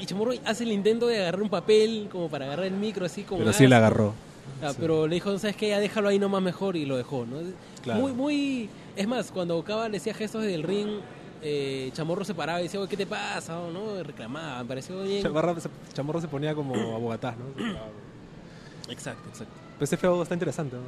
Y 0.00 0.06
Chamorro 0.06 0.32
hace 0.44 0.64
el 0.64 0.72
intento 0.72 1.06
de 1.06 1.20
agarrar 1.20 1.42
un 1.42 1.50
papel 1.50 2.08
como 2.10 2.28
para 2.28 2.46
agarrar 2.46 2.66
el 2.66 2.74
micro 2.74 3.04
así 3.04 3.22
como 3.22 3.40
Pero 3.40 3.52
sí 3.52 3.66
la 3.66 3.78
agarró. 3.78 4.14
Ah, 4.62 4.72
Pero 4.78 5.06
le 5.06 5.14
dijo, 5.14 5.38
¿sabes 5.38 5.56
qué? 5.56 5.68
Ya 5.70 5.80
déjalo 5.80 6.08
ahí 6.08 6.18
nomás 6.18 6.42
mejor 6.42 6.76
y 6.76 6.84
lo 6.86 6.96
dejó, 6.96 7.26
¿no? 7.26 7.38
Claro. 7.82 8.00
Muy, 8.00 8.12
muy... 8.12 8.68
Es 8.96 9.06
más, 9.06 9.30
cuando 9.30 9.62
Cava 9.64 9.88
le 9.88 9.96
hacía 9.96 10.12
gestos 10.14 10.42
del 10.42 10.62
ring, 10.62 11.00
eh, 11.42 11.90
Chamorro 11.94 12.24
se 12.24 12.34
paraba 12.34 12.60
y 12.60 12.64
decía, 12.64 12.78
"Oye, 12.80 12.88
¿qué 12.88 12.96
te 12.96 13.06
pasa? 13.06 13.58
O, 13.58 13.70
¿no? 13.70 14.02
Reclamaba, 14.02 14.62
me 14.62 14.68
pareció 14.68 15.02
bien. 15.02 15.22
Chamorro 15.22 15.58
se, 15.58 15.68
Chamorro 15.94 16.20
se 16.20 16.28
ponía 16.28 16.54
como 16.54 16.74
abogatás, 16.94 17.36
¿no? 17.38 17.44
Exacto, 18.92 19.28
exacto. 19.28 19.54
Pero 19.80 19.86
ese 19.86 19.96
feo 19.96 20.22
está 20.22 20.34
interesante, 20.34 20.76
¿no? 20.76 20.82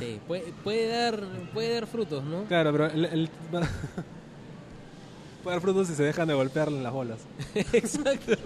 Sí, 0.00 0.18
puede, 0.26 0.52
puede, 0.64 0.88
dar, 0.88 1.20
puede 1.52 1.74
dar 1.74 1.86
frutos, 1.86 2.24
¿no? 2.24 2.42
Claro, 2.46 2.72
pero 2.72 2.86
el, 2.86 3.04
el- 3.04 3.30
puede 5.44 5.54
dar 5.54 5.60
frutos 5.60 5.86
si 5.86 5.94
se 5.94 6.02
dejan 6.02 6.26
de 6.26 6.34
golpearle 6.34 6.78
en 6.78 6.82
las 6.82 6.92
bolas. 6.92 7.20
exacto. 7.54 8.32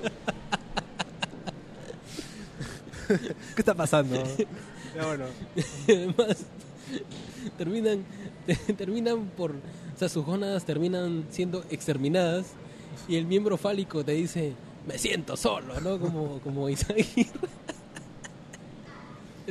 ¿Qué 3.08 3.34
está 3.62 3.72
pasando? 3.74 4.22
Ya 4.94 5.06
bueno. 5.06 5.24
Además, 5.86 6.36
terminan, 7.56 8.04
terminan 8.76 9.24
por... 9.38 9.52
O 9.52 9.98
sea, 9.98 10.10
sus 10.10 10.26
gónadas 10.26 10.66
terminan 10.66 11.24
siendo 11.30 11.64
exterminadas 11.70 12.48
y 13.08 13.16
el 13.16 13.24
miembro 13.24 13.56
fálico 13.56 14.04
te 14.04 14.12
dice, 14.12 14.52
me 14.86 14.98
siento 14.98 15.34
solo, 15.38 15.80
¿no? 15.80 15.98
Como, 15.98 16.40
como 16.40 16.68
Isaac 16.68 17.06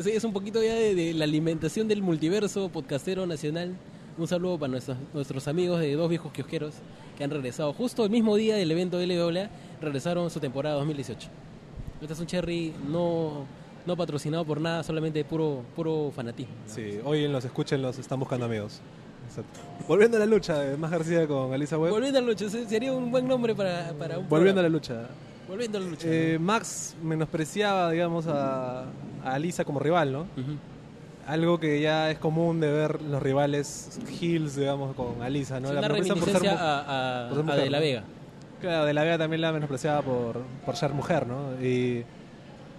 Ya 0.04 0.12
es 0.12 0.24
un 0.24 0.34
poquito 0.34 0.62
ya 0.62 0.76
de, 0.76 0.93
de 0.95 1.14
la 1.14 1.24
alimentación 1.24 1.88
del 1.88 2.02
multiverso 2.02 2.70
podcastero 2.70 3.26
nacional. 3.26 3.76
Un 4.18 4.28
saludo 4.28 4.58
para 4.60 4.72
nuestros, 4.72 4.98
nuestros 5.14 5.48
amigos 5.48 5.80
de 5.80 5.93
Dos 5.93 6.10
Viejos 6.10 6.32
Kiosqueros 6.32 6.74
que 7.18 7.24
han 7.24 7.32
regresado 7.32 7.74
justo 7.74 8.04
el 8.06 8.12
mismo 8.12 8.36
día 8.36 8.56
del 8.56 8.70
evento 8.72 9.00
LWA, 9.00 9.50
regresaron 9.82 10.30
su 10.30 10.39
temporada 10.39 10.76
2018. 10.76 11.28
Este 12.02 12.14
es 12.14 12.20
un 12.20 12.28
cherry 12.28 12.74
no, 12.88 13.45
no 13.88 13.98
patrocinado 13.98 14.45
por 14.45 14.62
nada, 14.62 14.84
solamente 14.84 15.24
puro, 15.26 15.64
puro 15.76 16.12
fanatismo. 16.16 16.54
¿no? 16.68 16.74
Sí, 16.74 17.00
hoy 17.04 17.24
en 17.26 17.32
los 17.34 17.43
escuchen 17.43 17.82
los 17.82 17.98
están 17.98 18.20
buscando 18.20 18.45
amigos. 18.45 18.82
Exacto. 19.28 19.60
Volviendo 19.88 20.18
a 20.18 20.20
la 20.20 20.26
lucha 20.28 20.60
de 20.60 20.78
Más 20.78 20.91
García 20.91 21.28
con 21.28 21.52
Alisa 21.54 21.78
Webb. 21.80 21.91
Volviendo 21.91 22.20
a 22.20 22.22
la 22.22 22.28
lucha, 22.28 22.48
se- 22.50 22.68
sería 22.68 22.93
un 22.93 23.10
buen 23.10 23.28
nombre 23.28 23.56
para, 23.56 23.91
para 23.98 24.20
un 24.20 24.30
Volviendo 24.30 24.60
a 24.60 24.64
la 24.64 24.70
lucha. 24.70 25.08
Volviendo 25.48 25.78
a 25.78 25.82
la 25.82 25.88
lucha. 25.88 26.08
Eh, 26.10 26.38
Max 26.39 26.95
menospreciaba, 27.02 27.89
digamos, 27.91 28.28
a, 28.28 28.82
a 28.82 29.34
Alisa 29.34 29.64
como 29.66 29.80
rival, 29.80 30.12
¿no? 30.12 30.28
Algo 31.26 31.60
que 31.60 31.82
ya 31.82 32.10
es 32.10 32.20
común 32.20 32.60
de 32.62 32.72
ver 32.72 33.02
los 33.02 33.22
rivales 33.22 34.00
heels, 34.22 34.56
digamos, 34.56 34.95
con 34.95 35.22
Alisa, 35.22 35.60
¿no? 35.60 35.68
Es 35.70 35.74
La 35.74 35.80
una 35.82 35.89
menosprecian 35.89 36.20
por 36.34 36.41
ser 36.41 36.50
a, 36.58 37.26
a- 37.26 37.30
por 37.30 37.38
ser 37.38 37.41
a 37.41 37.45
mujer, 37.45 37.64
De 37.64 37.70
La 37.70 37.78
¿no? 37.78 37.84
Vega. 37.84 38.04
Claro, 38.62 38.86
de 38.86 38.93
la 38.93 39.04
Vega 39.04 39.18
también 39.20 39.41
la 39.41 39.52
menospreciaba 39.52 40.02
por, 40.02 40.41
por 40.66 40.76
ser 40.76 40.91
mujer, 40.93 41.28
¿no? 41.28 41.62
Y 41.62 42.04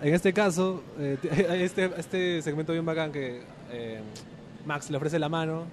en 0.03 0.15
este 0.15 0.33
caso, 0.33 0.83
eh, 0.99 1.19
este, 1.63 1.91
este 1.99 2.43
segmento 2.43 2.73
bien 2.73 2.85
bacán 2.87 3.13
que 3.13 3.43
eh, 3.71 4.01
Max 4.67 4.91
le 4.91 4.97
ofrece 4.97 5.19
la 5.19 5.29
mano, 5.29 5.65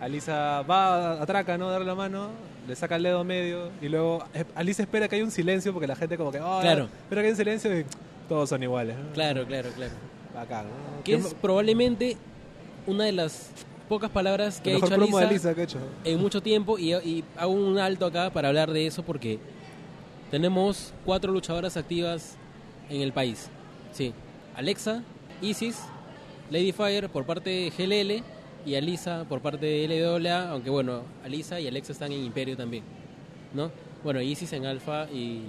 Alisa 0.00 0.62
va, 0.62 1.20
atraca, 1.20 1.58
¿no? 1.58 1.68
Darle 1.70 1.86
la 1.86 1.94
mano 1.94 2.28
le 2.66 2.76
saca 2.76 2.96
el 2.96 3.02
dedo 3.02 3.24
medio 3.24 3.70
y 3.82 3.88
luego 3.88 4.24
eh, 4.34 4.44
Alice 4.54 4.80
espera 4.82 5.08
que 5.08 5.16
haya 5.16 5.24
un 5.24 5.30
silencio 5.30 5.72
porque 5.72 5.86
la 5.86 5.96
gente 5.96 6.16
como 6.16 6.32
que, 6.32 6.40
oh, 6.40 6.60
Claro. 6.60 6.84
espera 7.02 7.20
que 7.22 7.26
haya 7.28 7.32
un 7.34 7.36
silencio 7.36 7.78
y 7.80 7.84
todos 8.28 8.48
son 8.48 8.62
iguales. 8.62 8.96
¿no? 8.96 9.12
Claro, 9.12 9.46
claro, 9.46 9.70
claro. 9.76 9.92
Bacán. 10.34 10.66
¿no? 10.66 11.04
Que 11.04 11.14
es 11.14 11.34
probablemente 11.34 12.16
una 12.86 13.04
de 13.04 13.12
las 13.12 13.50
pocas 13.88 14.10
palabras 14.10 14.60
que 14.60 14.74
ha 14.74 14.78
de 14.78 14.94
Alisa 14.94 15.18
Alisa 15.28 15.54
que 15.54 15.60
ha 15.60 15.64
hecho. 15.64 15.78
en 16.04 16.18
mucho 16.20 16.42
tiempo 16.42 16.78
y, 16.78 16.94
y 16.94 17.24
hago 17.36 17.52
un 17.52 17.78
alto 17.78 18.06
acá 18.06 18.30
para 18.30 18.48
hablar 18.48 18.72
de 18.72 18.86
eso 18.86 19.02
porque 19.02 19.38
tenemos 20.30 20.92
cuatro 21.04 21.32
luchadoras 21.32 21.76
activas 21.76 22.36
en 22.88 23.02
el 23.02 23.12
país. 23.12 23.48
Sí, 23.92 24.12
Alexa, 24.56 25.02
Isis, 25.42 25.78
Lady 26.50 26.72
Fire 26.72 27.08
por 27.08 27.24
parte 27.24 27.50
de 27.50 27.70
GLL 27.70 28.24
y 28.66 28.74
Alisa 28.76 29.24
por 29.28 29.40
parte 29.40 29.66
de 29.66 29.86
LWA, 29.88 30.50
aunque 30.50 30.70
bueno, 30.70 31.02
Alisa 31.24 31.60
y 31.60 31.66
Alexa 31.68 31.92
están 31.92 32.12
en 32.12 32.24
Imperio 32.24 32.56
también, 32.56 32.82
¿no? 33.52 33.70
Bueno, 34.02 34.20
Isis 34.20 34.52
en 34.52 34.66
Alpha 34.66 35.06
y, 35.12 35.40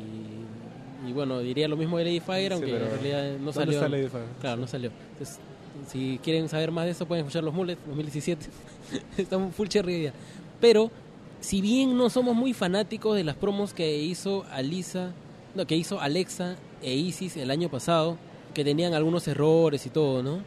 y 1.08 1.14
bueno, 1.14 1.40
diría 1.40 1.68
lo 1.68 1.78
mismo 1.78 1.98
de 1.98 2.06
Lady 2.06 2.20
Fire, 2.20 2.48
Sí, 2.48 2.54
aunque 2.54 2.76
en 2.76 2.90
realidad 2.90 3.24
no 3.34 3.38
¿dónde 3.38 3.54
salió. 3.54 3.74
está 3.74 3.90
Lady 3.90 4.08
Fire? 4.08 4.26
Claro, 4.42 4.62
no 4.62 4.68
salió. 4.68 4.92
Entonces, 5.12 5.40
si 5.88 6.20
quieren 6.24 6.48
saber 6.50 6.72
más 6.72 6.86
de 6.86 6.92
eso, 6.92 7.06
pueden 7.06 7.26
escuchar 7.26 7.44
los 7.44 7.54
Mullets 7.54 7.82
2017. 7.88 8.46
Estamos 9.18 9.54
full 9.56 9.68
cherry 9.68 9.94
día. 10.00 10.14
Pero, 10.62 10.90
si 11.42 11.60
bien 11.62 11.98
no 11.98 12.10
somos 12.10 12.34
muy 12.36 12.54
fanáticos 12.54 13.16
de 13.16 13.24
las 13.26 13.36
promos 13.36 13.74
que 13.74 13.98
hizo 13.98 14.46
Alisa, 14.52 15.12
no, 15.54 15.66
que 15.68 15.76
hizo 15.76 16.00
Alexa 16.00 16.56
e 16.82 16.94
Isis 16.96 17.36
el 17.38 17.52
año 17.52 17.70
pasado, 17.70 18.18
que 18.54 18.64
tenían 18.64 18.94
algunos 18.94 19.28
errores 19.28 19.86
y 19.86 19.90
todo, 19.90 20.24
¿no? 20.24 20.40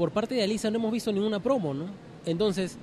Por 0.00 0.12
parte 0.12 0.34
de 0.34 0.42
Alisa 0.42 0.70
no 0.70 0.78
hemos 0.78 0.92
visto 0.92 1.12
ninguna 1.12 1.40
promo, 1.40 1.74
¿no? 1.74 1.84
Entonces, 2.24 2.78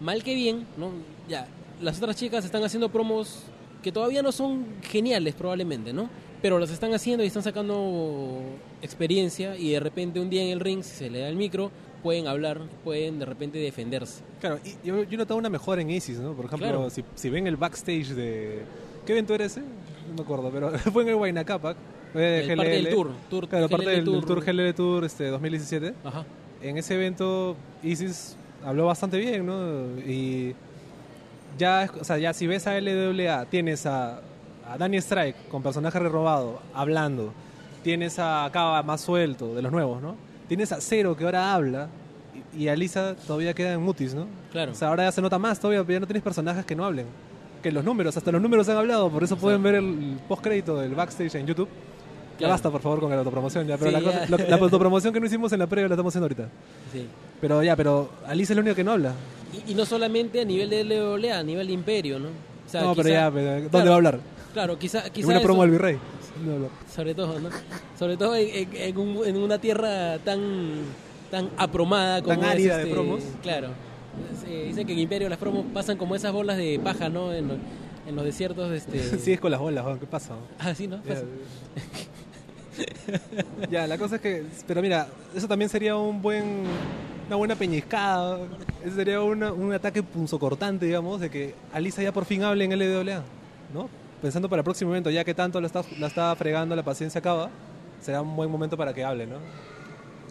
mal 0.00 0.24
que 0.24 0.34
bien, 0.34 0.64
¿no? 0.78 0.88
Ya, 1.28 1.46
las 1.82 1.98
otras 1.98 2.16
chicas 2.16 2.46
están 2.46 2.64
haciendo 2.64 2.88
promos 2.88 3.40
que 3.82 3.92
todavía 3.92 4.22
no 4.22 4.32
son 4.32 4.64
geniales 4.80 5.34
probablemente, 5.34 5.92
¿no? 5.92 6.08
Pero 6.40 6.58
las 6.58 6.70
están 6.70 6.94
haciendo 6.94 7.24
y 7.24 7.26
están 7.26 7.42
sacando 7.42 8.40
experiencia 8.80 9.54
y 9.54 9.72
de 9.72 9.80
repente 9.80 10.18
un 10.18 10.30
día 10.30 10.42
en 10.44 10.48
el 10.48 10.60
ring, 10.60 10.82
si 10.82 10.96
se 10.96 11.10
le 11.10 11.18
da 11.18 11.28
el 11.28 11.36
micro, 11.36 11.70
pueden 12.02 12.26
hablar, 12.26 12.62
pueden 12.84 13.18
de 13.18 13.26
repente 13.26 13.58
defenderse. 13.58 14.22
Claro, 14.40 14.58
y 14.64 14.70
yo, 14.82 15.02
yo 15.02 15.10
he 15.12 15.16
notado 15.18 15.38
una 15.38 15.50
mejora 15.50 15.82
en 15.82 15.90
Isis, 15.90 16.20
¿no? 16.20 16.32
Por 16.32 16.46
ejemplo, 16.46 16.68
Claro. 16.68 16.88
si, 16.88 17.04
si 17.16 17.28
ven 17.28 17.46
el 17.46 17.58
backstage 17.58 18.14
de... 18.14 18.62
¿Qué 19.04 19.12
evento 19.12 19.34
era 19.34 19.44
ese? 19.44 19.60
No 19.60 20.14
me 20.16 20.22
acuerdo, 20.22 20.50
pero 20.50 20.70
fue 20.90 21.02
en 21.02 21.10
el 21.10 21.14
Huayna 21.16 21.42
El 21.42 21.46
parte 21.46 22.70
del 22.70 22.88
tour, 22.88 23.10
tour 23.28 23.46
Claro, 23.46 23.68
parte 23.68 23.84
GLL 23.84 23.94
del 23.94 24.04
Tour. 24.06 24.24
Tour 24.24 24.42
GLL 24.42 24.72
Tour 24.74 25.04
este, 25.04 25.26
2017. 25.28 25.92
Ajá. 26.02 26.24
En 26.62 26.78
ese 26.78 26.94
evento 26.94 27.56
Isis 27.82 28.36
habló 28.64 28.86
bastante 28.86 29.18
bien, 29.18 29.46
¿no? 29.46 30.00
Y 30.06 30.54
ya, 31.58 31.90
o 32.00 32.04
sea, 32.04 32.18
ya 32.18 32.32
si 32.32 32.46
ves 32.46 32.66
a 32.66 32.80
LWA, 32.80 33.46
tienes 33.46 33.84
a, 33.86 34.20
a 34.68 34.78
Danny 34.78 34.98
Strike 34.98 35.48
con 35.48 35.62
personaje 35.62 35.98
rerobado, 35.98 36.60
hablando. 36.72 37.32
Tienes 37.82 38.18
a 38.18 38.48
Kaba 38.52 38.82
más 38.82 39.00
suelto, 39.00 39.54
de 39.54 39.62
los 39.62 39.72
nuevos, 39.72 40.00
¿no? 40.00 40.14
Tienes 40.48 40.70
a 40.72 40.80
Zero 40.80 41.16
que 41.16 41.24
ahora 41.24 41.52
habla. 41.52 41.88
Y, 42.54 42.64
y 42.64 42.68
a 42.68 42.76
Lisa 42.76 43.16
todavía 43.26 43.52
queda 43.54 43.72
en 43.72 43.82
mutis, 43.82 44.14
¿no? 44.14 44.26
Claro. 44.52 44.72
O 44.72 44.74
sea, 44.74 44.88
ahora 44.88 45.04
ya 45.04 45.12
se 45.12 45.20
nota 45.20 45.38
más 45.38 45.58
todavía, 45.58 45.84
ya 45.86 46.00
no 46.00 46.06
tienes 46.06 46.22
personajes 46.22 46.64
que 46.64 46.76
no 46.76 46.84
hablen. 46.84 47.06
Que 47.62 47.72
los 47.72 47.84
números, 47.84 48.16
hasta 48.16 48.30
los 48.30 48.40
números 48.40 48.68
han 48.68 48.76
hablado, 48.76 49.10
por 49.10 49.24
eso 49.24 49.36
pueden 49.36 49.62
ver 49.62 49.76
el 49.76 50.18
post-crédito 50.28 50.78
del 50.78 50.94
backstage 50.94 51.34
en 51.34 51.46
YouTube. 51.46 51.68
Ya 52.42 52.48
basta, 52.48 52.70
por 52.70 52.80
favor, 52.80 53.00
con 53.00 53.10
la 53.10 53.16
autopromoción. 53.18 53.66
Ya, 53.66 53.76
pero 53.78 53.90
Sí, 53.90 53.96
la, 54.04 54.26
cosa- 54.26 54.48
la 54.48 54.56
autopromoción 54.60 55.12
que 55.14 55.20
no 55.20 55.26
hicimos 55.26 55.52
en 55.52 55.58
la 55.60 55.66
previa 55.66 55.88
la 55.88 55.94
estamos 55.94 56.10
haciendo 56.12 56.24
ahorita. 56.26 56.48
Sí. 56.92 57.06
Pero 57.40 57.62
ya, 57.62 57.74
pero 57.76 58.10
Alice 58.26 58.52
es 58.52 58.56
la 58.56 58.60
única 58.60 58.74
que 58.76 58.84
no 58.84 58.92
habla. 58.92 59.12
Y, 59.66 59.72
y 59.72 59.74
no 59.74 59.84
solamente 59.84 60.40
a 60.40 60.44
nivel 60.44 60.70
de 60.70 60.84
LWA, 60.84 61.38
a 61.38 61.42
nivel 61.42 61.66
de 61.66 61.72
Imperio, 61.72 62.18
¿no? 62.18 62.28
O 62.28 62.70
sea, 62.70 62.82
no, 62.82 62.94
pero 62.94 63.08
ya, 63.08 63.30
pero 63.30 63.46
¿dónde 63.52 63.68
claro, 63.70 63.86
va 63.86 63.92
a 63.92 63.96
hablar? 63.96 64.20
Claro, 64.52 64.78
quizá, 64.78 65.06
En 65.06 65.12
quizá 65.12 65.26
una 65.28 65.36
eso- 65.36 65.44
promo 65.46 65.62
del 65.62 65.70
virrey. 65.72 65.98
No 66.44 66.68
sobre 66.92 67.14
todo, 67.14 67.38
¿no? 67.38 67.50
Sobre 67.98 68.16
todo 68.16 68.34
en, 68.34 68.48
en- 68.48 68.76
en 68.76 68.98
un- 68.98 69.26
en 69.26 69.36
una 69.36 69.58
tierra 69.58 70.18
tan 70.18 70.40
tan 71.30 71.50
apromada 71.56 72.20
como 72.22 72.34
Tan 72.34 72.44
es, 72.44 72.50
árida 72.50 72.76
de 72.76 72.82
este, 72.84 72.94
promos. 72.94 73.22
Claro. 73.42 73.68
Dicen 74.66 74.86
que 74.86 74.92
en 74.92 74.98
Imperio 74.98 75.28
las 75.28 75.38
promos 75.38 75.64
pasan 75.72 75.96
como 75.96 76.14
esas 76.16 76.32
bolas 76.32 76.56
de 76.56 76.80
paja, 76.82 77.08
¿no? 77.08 77.32
En, 77.32 77.48
lo- 77.48 77.56
en 78.06 78.16
los 78.16 78.24
desiertos, 78.24 78.70
este. 78.72 79.18
Sí, 79.18 79.32
es 79.34 79.40
con 79.40 79.50
las 79.50 79.60
bolas, 79.60 79.84
¿qué 79.98 80.06
pasa? 80.06 80.34
Ah, 80.58 80.74
sí, 80.74 80.86
¿no? 80.88 80.98
ya, 83.70 83.86
la 83.86 83.98
cosa 83.98 84.16
es 84.16 84.22
que, 84.22 84.44
pero 84.66 84.80
mira, 84.82 85.06
eso 85.34 85.46
también 85.48 85.68
sería 85.68 85.96
un 85.96 86.20
buen, 86.22 86.64
una 87.26 87.36
buena 87.36 87.54
peñiscada, 87.56 88.38
ese 88.84 88.94
sería 88.96 89.20
una- 89.20 89.52
un 89.52 89.72
ataque 89.72 90.02
punzocortante, 90.02 90.86
digamos, 90.86 91.20
de 91.20 91.30
que 91.30 91.54
Alisa 91.72 92.02
ya 92.02 92.12
por 92.12 92.24
fin 92.24 92.42
hable 92.42 92.64
en 92.64 92.72
LWA, 92.72 93.22
¿no? 93.74 93.88
Pensando 94.20 94.48
para 94.48 94.60
el 94.60 94.64
próximo 94.64 94.90
evento, 94.92 95.10
ya 95.10 95.24
que 95.24 95.34
tanto 95.34 95.60
la 95.60 95.66
está, 95.66 95.82
la 95.98 96.06
está 96.06 96.34
fregando, 96.36 96.76
la 96.76 96.82
paciencia 96.82 97.18
acaba, 97.18 97.50
será 98.00 98.22
un 98.22 98.34
buen 98.36 98.50
momento 98.50 98.76
para 98.76 98.92
que 98.94 99.04
hable, 99.04 99.26
¿no? 99.26 99.36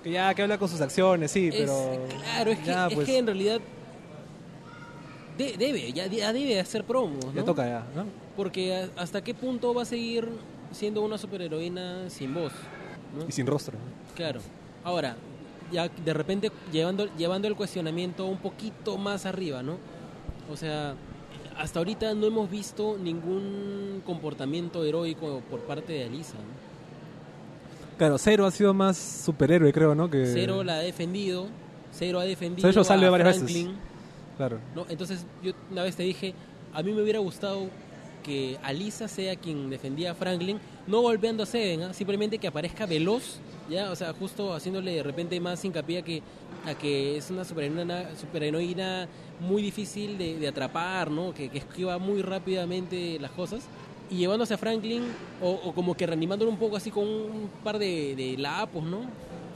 Que 0.03 0.11
ya 0.11 0.33
que 0.33 0.41
habla 0.41 0.57
con 0.57 0.67
sus 0.69 0.81
acciones, 0.81 1.31
sí, 1.31 1.49
Es- 1.49 1.55
pero... 1.55 2.07
claro, 2.23 2.51
es 2.51 2.59
que, 2.59 2.65
ya, 2.65 2.87
es 2.87 2.93
pues, 2.95 3.05
que 3.07 3.17
en 3.17 3.25
realidad 3.27 3.59
de- 5.37 5.57
debe, 5.57 5.91
ya, 5.93 6.07
ya 6.07 6.33
debe 6.33 6.59
hacer 6.59 6.83
promos, 6.83 7.25
¿no? 7.25 7.33
ya 7.33 7.43
toca 7.43 7.65
ya, 7.65 7.83
¿no? 7.95 8.05
Porque 8.35 8.75
a- 8.75 8.89
hasta 9.01 9.23
qué 9.23 9.33
punto 9.33 9.73
va 9.73 9.83
a 9.83 9.85
seguir 9.85 10.27
siendo 10.71 11.01
una 11.01 11.17
superheroína 11.17 12.09
sin 12.09 12.33
voz, 12.33 12.53
¿no? 13.17 13.25
Y 13.27 13.31
sin 13.31 13.45
rostro. 13.47 13.77
Claro. 14.15 14.41
Ahora, 14.83 15.15
ya 15.71 15.87
de 15.89 16.13
repente 16.13 16.51
llevando, 16.71 17.07
llevando 17.15 17.47
el 17.47 17.55
cuestionamiento 17.55 18.25
un 18.25 18.37
poquito 18.37 18.97
más 18.97 19.25
arriba, 19.25 19.63
¿no? 19.63 19.77
O 20.51 20.57
sea, 20.57 20.95
hasta 21.57 21.79
ahorita 21.79 22.13
no 22.13 22.27
hemos 22.27 22.49
visto 22.49 22.97
ningún 22.97 24.01
comportamiento 24.05 24.83
heroico 24.83 25.41
por 25.49 25.61
parte 25.61 25.93
de 25.93 26.05
Alisa. 26.05 26.33
¿no? 26.33 26.61
Claro, 27.97 28.17
Zero 28.17 28.45
ha 28.45 28.51
sido 28.51 28.73
más 28.73 28.97
superhéroe, 28.97 29.71
creo, 29.71 29.93
¿no? 29.93 30.09
Que... 30.09 30.25
Cero 30.25 30.63
la 30.63 30.75
ha 30.75 30.79
defendido, 30.79 31.47
Cero 31.91 32.19
ha 32.19 32.23
defendido 32.23 32.67
Cero 32.71 32.83
a 32.89 33.09
varias 33.09 33.37
Franklin. 33.37 33.67
veces. 33.67 33.81
Claro. 34.37 34.57
¿no? 34.75 34.85
Entonces, 34.89 35.25
yo 35.43 35.53
una 35.69 35.83
vez 35.83 35.95
te 35.95 36.03
dije, 36.03 36.33
a 36.73 36.81
mí 36.81 36.91
me 36.93 37.03
hubiera 37.03 37.19
gustado 37.19 37.67
que 38.21 38.57
Alisa 38.63 39.07
sea 39.07 39.35
quien 39.35 39.69
defendía 39.69 40.11
a 40.11 40.15
Franklin, 40.15 40.59
no 40.87 41.01
golpeando 41.01 41.43
a 41.43 41.45
Seven, 41.45 41.83
¿ah? 41.83 41.93
simplemente 41.93 42.37
que 42.37 42.47
aparezca 42.47 42.85
veloz, 42.85 43.39
ya, 43.69 43.91
o 43.91 43.95
sea, 43.95 44.13
justo 44.13 44.53
haciéndole 44.53 44.91
de 44.95 45.03
repente 45.03 45.39
más 45.39 45.63
hincapié 45.63 45.99
a 45.99 46.01
que, 46.01 46.21
a 46.65 46.73
que 46.73 47.17
es 47.17 47.29
una 47.29 47.45
superheroína 47.45 49.07
muy 49.39 49.61
difícil 49.61 50.17
de, 50.17 50.37
de 50.37 50.47
atrapar, 50.47 51.09
¿no? 51.09 51.33
Que, 51.33 51.49
que 51.49 51.59
esquiva 51.59 51.97
muy 51.97 52.21
rápidamente 52.21 53.17
las 53.19 53.31
cosas. 53.31 53.63
Y 54.09 54.17
llevándose 54.17 54.53
a 54.53 54.57
Franklin, 54.57 55.03
o, 55.41 55.51
o 55.51 55.73
como 55.73 55.95
que 55.95 56.05
reanimándolo 56.05 56.51
un 56.51 56.57
poco 56.57 56.75
así 56.75 56.91
con 56.91 57.05
un 57.05 57.49
par 57.63 57.79
de, 57.79 58.13
de 58.15 58.37
lapos, 58.37 58.83
¿no? 58.83 59.05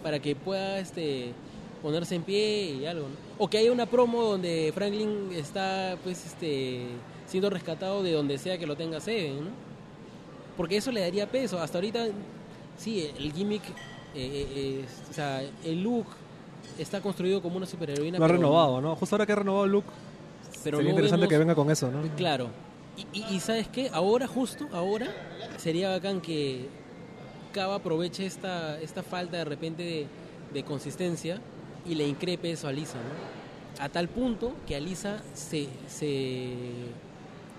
Para 0.01 0.19
que 0.19 0.33
pueda 0.33 0.79
este, 0.79 1.33
ponerse 1.81 2.15
en 2.15 2.23
pie 2.23 2.77
y 2.79 2.85
algo, 2.85 3.09
¿no? 3.09 3.15
O 3.37 3.49
que 3.49 3.57
haya 3.57 3.71
una 3.71 3.85
promo 3.85 4.21
donde 4.21 4.71
Franklin 4.73 5.29
está, 5.33 5.97
pues, 6.03 6.25
este, 6.25 6.83
siendo 7.27 7.49
rescatado 7.49 8.03
de 8.03 8.11
donde 8.13 8.37
sea 8.37 8.57
que 8.57 8.65
lo 8.67 8.75
tenga 8.75 8.99
Seven, 8.99 9.45
¿no? 9.45 9.49
Porque 10.57 10.77
eso 10.77 10.91
le 10.91 11.01
daría 11.01 11.29
peso. 11.29 11.59
Hasta 11.59 11.77
ahorita, 11.77 12.05
sí, 12.77 13.11
el 13.17 13.33
gimmick, 13.33 13.63
eh, 13.63 13.73
eh, 14.15 14.85
es- 14.85 15.09
o 15.09 15.13
sea, 15.13 15.41
el 15.63 15.83
look 15.83 16.05
está 16.79 17.01
construido 17.01 17.41
como 17.41 17.57
una 17.57 17.65
superheroína. 17.65 18.17
Lo 18.19 18.25
ha 18.25 18.27
renovado, 18.29 18.81
¿no? 18.81 18.95
Justo 18.95 19.15
ahora 19.15 19.25
que 19.25 19.33
ha 19.33 19.37
renovado 19.37 19.67
Luke, 19.67 19.87
Pero 20.63 20.77
sería 20.77 20.91
no 20.91 20.95
interesante 20.97 21.21
vemos- 21.21 21.29
que 21.29 21.37
venga 21.37 21.55
con 21.55 21.69
eso, 21.71 21.91
¿no? 21.91 22.01
Claro. 22.15 22.49
Y, 23.13 23.19
y- 23.19 23.35
y 23.35 23.39
¿sabes 23.41 23.67
qué? 23.67 23.89
Ahora, 23.91 24.27
justo 24.27 24.67
ahora, 24.71 25.07
sería 25.57 25.89
bacán 25.89 26.21
que 26.21 26.67
Cava 27.53 27.75
aproveche 27.75 28.25
esta, 28.25 28.79
esta 28.81 29.03
falta 29.03 29.37
de 29.37 29.45
repente 29.45 29.83
de, 29.83 30.07
de 30.53 30.63
consistencia 30.63 31.39
y 31.85 31.95
le 31.95 32.07
increpe 32.07 32.51
eso 32.51 32.67
a 32.67 32.71
Lisa, 32.71 32.95
¿no? 32.97 33.83
A 33.83 33.89
tal 33.89 34.07
punto 34.07 34.53
que 34.65 34.75
Alisa 34.77 35.21
se, 35.33 35.67
se, 35.89 36.53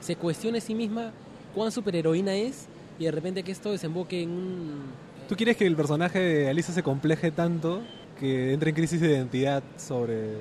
se 0.01 0.16
cuestione 0.16 0.59
a 0.59 0.61
sí 0.61 0.74
misma 0.74 1.12
cuán 1.55 1.72
superheroína 1.72 2.34
es 2.34 2.66
y 2.99 3.05
de 3.05 3.11
repente 3.11 3.42
que 3.42 3.53
esto 3.53 3.72
desemboque 3.72 4.22
en 4.22 4.30
un... 4.30 4.80
¿Tú 5.28 5.36
quieres 5.36 5.57
que 5.57 5.66
el 5.66 5.74
personaje 5.76 6.18
de 6.18 6.49
Alisa 6.51 6.72
se 6.72 6.82
compleje 6.82 7.30
tanto 7.30 7.82
que 8.18 8.53
entre 8.53 8.70
en 8.70 8.76
crisis 8.76 9.01
de 9.01 9.09
identidad 9.09 9.62
sobre... 9.76 10.34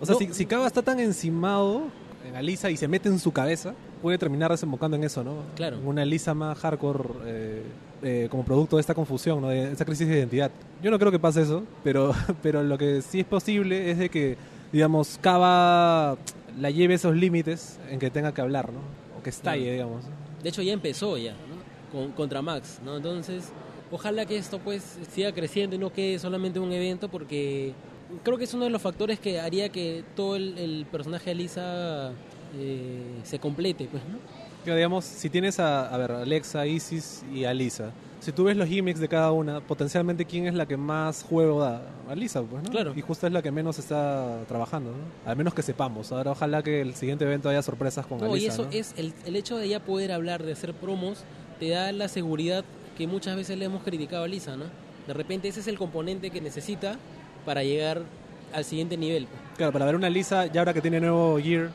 O 0.00 0.06
sea, 0.06 0.14
No. 0.14 0.18
si, 0.18 0.32
si 0.34 0.46
Kaba 0.46 0.66
está 0.66 0.82
tan 0.82 0.98
encimado 1.00 1.84
en 2.26 2.36
Alisa 2.36 2.70
y 2.70 2.76
se 2.76 2.88
mete 2.88 3.08
en 3.08 3.18
su 3.18 3.32
cabeza, 3.32 3.74
puede 4.00 4.18
terminar 4.18 4.50
desembocando 4.50 4.96
en 4.96 5.04
eso, 5.04 5.22
¿no? 5.22 5.36
Claro. 5.54 5.76
En 5.78 5.86
una 5.86 6.02
Alisa 6.02 6.34
más 6.34 6.58
hardcore 6.58 7.08
eh, 7.24 7.62
eh, 8.02 8.26
como 8.30 8.44
producto 8.44 8.76
de 8.76 8.80
esta 8.80 8.94
confusión, 8.94 9.40
¿no? 9.40 9.48
De 9.48 9.70
esta 9.72 9.84
crisis 9.84 10.08
de 10.08 10.18
identidad. 10.18 10.50
Yo 10.82 10.90
no 10.90 10.98
creo 10.98 11.12
que 11.12 11.18
pase 11.20 11.42
eso, 11.42 11.62
pero, 11.84 12.12
pero 12.42 12.62
lo 12.62 12.76
que 12.76 13.00
sí 13.02 13.20
es 13.20 13.26
posible 13.26 13.90
es 13.92 13.98
de 13.98 14.08
que, 14.08 14.36
digamos, 14.72 15.18
Kaba 15.22 16.16
la 16.60 16.70
lleve 16.70 16.94
esos 16.94 17.14
límites 17.16 17.78
en 17.90 17.98
que 18.00 18.10
tenga 18.10 18.32
que 18.34 18.40
hablar, 18.40 18.72
¿no? 18.72 18.80
Que 19.22 19.30
estalle, 19.30 19.72
digamos. 19.72 20.04
De 20.42 20.48
hecho 20.48 20.62
ya 20.62 20.72
empezó 20.72 21.16
ya, 21.16 21.32
¿no? 21.32 21.62
Con, 21.92 22.12
contra 22.12 22.42
Max, 22.42 22.80
¿no? 22.84 22.96
Entonces, 22.96 23.52
ojalá 23.90 24.26
que 24.26 24.36
esto 24.36 24.58
pues 24.58 24.98
siga 25.12 25.32
creciendo 25.32 25.76
y 25.76 25.78
no 25.78 25.92
quede 25.92 26.18
solamente 26.18 26.58
un 26.58 26.72
evento 26.72 27.08
porque 27.08 27.74
creo 28.22 28.38
que 28.38 28.44
es 28.44 28.54
uno 28.54 28.64
de 28.64 28.70
los 28.70 28.82
factores 28.82 29.18
que 29.18 29.40
haría 29.40 29.68
que 29.68 30.04
todo 30.16 30.36
el, 30.36 30.58
el 30.58 30.86
personaje 30.90 31.30
de 31.30 31.34
Lisa 31.36 32.12
eh, 32.58 33.20
se 33.22 33.38
complete, 33.38 33.88
pues, 33.90 34.02
¿no? 34.04 34.18
Que 34.64 34.74
digamos, 34.74 35.04
si 35.04 35.28
tienes 35.30 35.58
a, 35.58 35.92
a 35.92 35.96
ver, 35.96 36.12
Alexa, 36.12 36.66
Isis 36.66 37.24
y 37.32 37.44
Alisa, 37.44 37.92
si 38.22 38.30
tú 38.30 38.44
ves 38.44 38.56
los 38.56 38.68
gimmicks 38.68 39.00
de 39.00 39.08
cada 39.08 39.32
una, 39.32 39.60
potencialmente 39.60 40.24
quién 40.24 40.46
es 40.46 40.54
la 40.54 40.64
que 40.66 40.76
más 40.76 41.24
juego 41.24 41.60
da? 41.60 41.82
Alisa, 42.08 42.40
pues, 42.42 42.62
¿no? 42.62 42.70
Claro. 42.70 42.92
Y 42.94 43.00
justo 43.00 43.26
es 43.26 43.32
la 43.32 43.42
que 43.42 43.50
menos 43.50 43.78
está 43.80 44.44
trabajando, 44.46 44.92
¿no? 44.92 45.28
Al 45.30 45.36
menos 45.36 45.52
que 45.54 45.62
sepamos. 45.62 46.12
Ahora 46.12 46.30
ojalá 46.30 46.62
que 46.62 46.80
el 46.80 46.94
siguiente 46.94 47.24
evento 47.24 47.48
haya 47.48 47.62
sorpresas 47.62 48.06
con 48.06 48.18
No, 48.18 48.36
y 48.36 48.46
eso 48.46 48.64
¿no? 48.64 48.70
es 48.70 48.94
el, 48.96 49.12
el 49.26 49.34
hecho 49.34 49.56
de 49.58 49.68
ya 49.68 49.80
poder 49.80 50.12
hablar, 50.12 50.44
de 50.44 50.52
hacer 50.52 50.72
promos, 50.72 51.24
te 51.58 51.70
da 51.70 51.90
la 51.90 52.06
seguridad 52.06 52.64
que 52.96 53.06
muchas 53.08 53.34
veces 53.34 53.58
le 53.58 53.64
hemos 53.64 53.82
criticado 53.82 54.22
a 54.24 54.28
Lisa, 54.28 54.56
¿no? 54.56 54.64
De 55.08 55.14
repente 55.14 55.48
ese 55.48 55.58
es 55.58 55.66
el 55.66 55.76
componente 55.76 56.30
que 56.30 56.40
necesita 56.40 56.96
para 57.44 57.64
llegar 57.64 58.02
al 58.52 58.64
siguiente 58.64 58.96
nivel. 58.96 59.26
pues. 59.26 59.40
Claro, 59.56 59.72
para 59.72 59.84
ver 59.84 59.96
una 59.96 60.08
Lisa, 60.08 60.46
ya 60.46 60.60
ahora 60.60 60.72
que 60.72 60.80
tiene 60.80 61.00
nuevo 61.00 61.38
Gear 61.40 61.70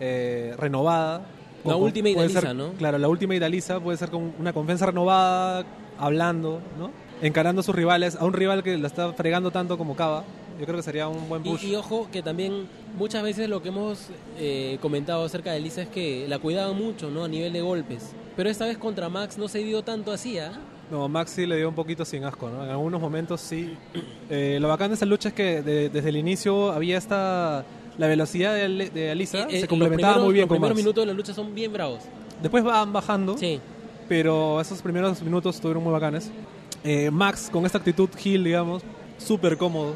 eh, 0.00 0.54
renovada. 0.58 1.26
La 1.64 1.76
Alisa, 1.76 2.40
ser- 2.40 2.54
¿no? 2.56 2.72
Claro, 2.72 2.98
la 2.98 3.08
Ultimate 3.08 3.44
Alisa 3.44 3.78
puede 3.78 3.96
ser 3.96 4.10
con 4.10 4.32
una 4.38 4.52
confianza 4.52 4.86
renovada, 4.86 5.64
hablando, 6.04 6.60
¿no? 6.78 6.90
Encarando 7.22 7.60
a 7.60 7.62
sus 7.62 7.74
rivales, 7.74 8.16
a 8.16 8.24
un 8.24 8.32
rival 8.32 8.62
que 8.62 8.76
la 8.76 8.86
está 8.88 9.12
fregando 9.12 9.50
tanto 9.50 9.78
como 9.78 9.94
Cava. 9.96 10.24
Yo 10.58 10.66
creo 10.66 10.76
que 10.76 10.82
sería 10.82 11.08
un 11.08 11.28
buen 11.28 11.42
push. 11.42 11.64
Y, 11.64 11.70
y 11.72 11.74
ojo 11.76 12.08
que 12.12 12.22
también 12.22 12.66
muchas 12.98 13.22
veces 13.22 13.48
lo 13.48 13.62
que 13.62 13.68
hemos 13.70 14.08
eh, 14.38 14.78
comentado 14.82 15.24
acerca 15.24 15.52
de 15.52 15.60
Lisa 15.60 15.82
es 15.82 15.88
que 15.88 16.26
la 16.28 16.38
cuidaban 16.38 16.76
mucho, 16.76 17.10
¿no? 17.10 17.24
A 17.24 17.28
nivel 17.28 17.52
de 17.52 17.60
golpes. 17.62 18.10
Pero 18.36 18.50
esta 18.50 18.66
vez 18.66 18.76
contra 18.78 19.08
Max 19.08 19.38
no 19.38 19.48
se 19.48 19.58
dio 19.60 19.82
tanto 19.82 20.12
así, 20.12 20.38
¿ah? 20.38 20.52
No, 20.90 21.08
Max 21.08 21.30
sí 21.30 21.46
le 21.46 21.56
dio 21.56 21.68
un 21.68 21.74
poquito 21.74 22.04
sin 22.04 22.24
asco, 22.24 22.50
¿no? 22.50 22.64
En 22.64 22.70
algunos 22.70 23.00
momentos 23.00 23.40
sí. 23.40 23.74
Eh, 24.28 24.58
lo 24.60 24.68
bacán 24.68 24.88
de 24.90 24.94
esa 24.96 25.06
lucha 25.06 25.28
es 25.28 25.34
que 25.34 25.62
de- 25.62 25.88
desde 25.88 26.08
el 26.10 26.16
inicio 26.16 26.70
había 26.72 26.98
esta... 26.98 27.64
La 27.98 28.06
velocidad 28.06 28.54
de, 28.54 28.88
de 28.90 29.10
Alisa 29.10 29.40
Eh, 29.40 29.46
eh, 29.48 29.50
se 29.52 29.60
los 29.60 29.68
complementaba 29.68 30.14
primeros- 30.14 30.24
muy 30.24 30.32
bien 30.34 30.42
Los 30.44 30.48
con 30.48 30.56
primeros 30.56 30.74
Max. 30.76 30.82
minutos 30.82 31.02
de 31.02 31.06
la 31.06 31.12
lucha 31.12 31.34
son 31.34 31.54
bien 31.54 31.72
bravos. 31.72 32.00
Después 32.40 32.64
van 32.64 32.90
bajando, 32.92 33.36
Sí. 33.36 33.60
Pero 34.08 34.60
esos 34.60 34.80
primeros 34.82 35.22
minutos 35.22 35.56
estuvieron 35.56 35.82
muy 35.82 35.92
bacanes. 35.92 36.30
Eh, 36.84 37.10
Max 37.10 37.48
con 37.52 37.64
esta 37.66 37.78
actitud 37.78 38.08
heel, 38.22 38.44
digamos, 38.44 38.82
súper 39.18 39.56
cómodo. 39.56 39.94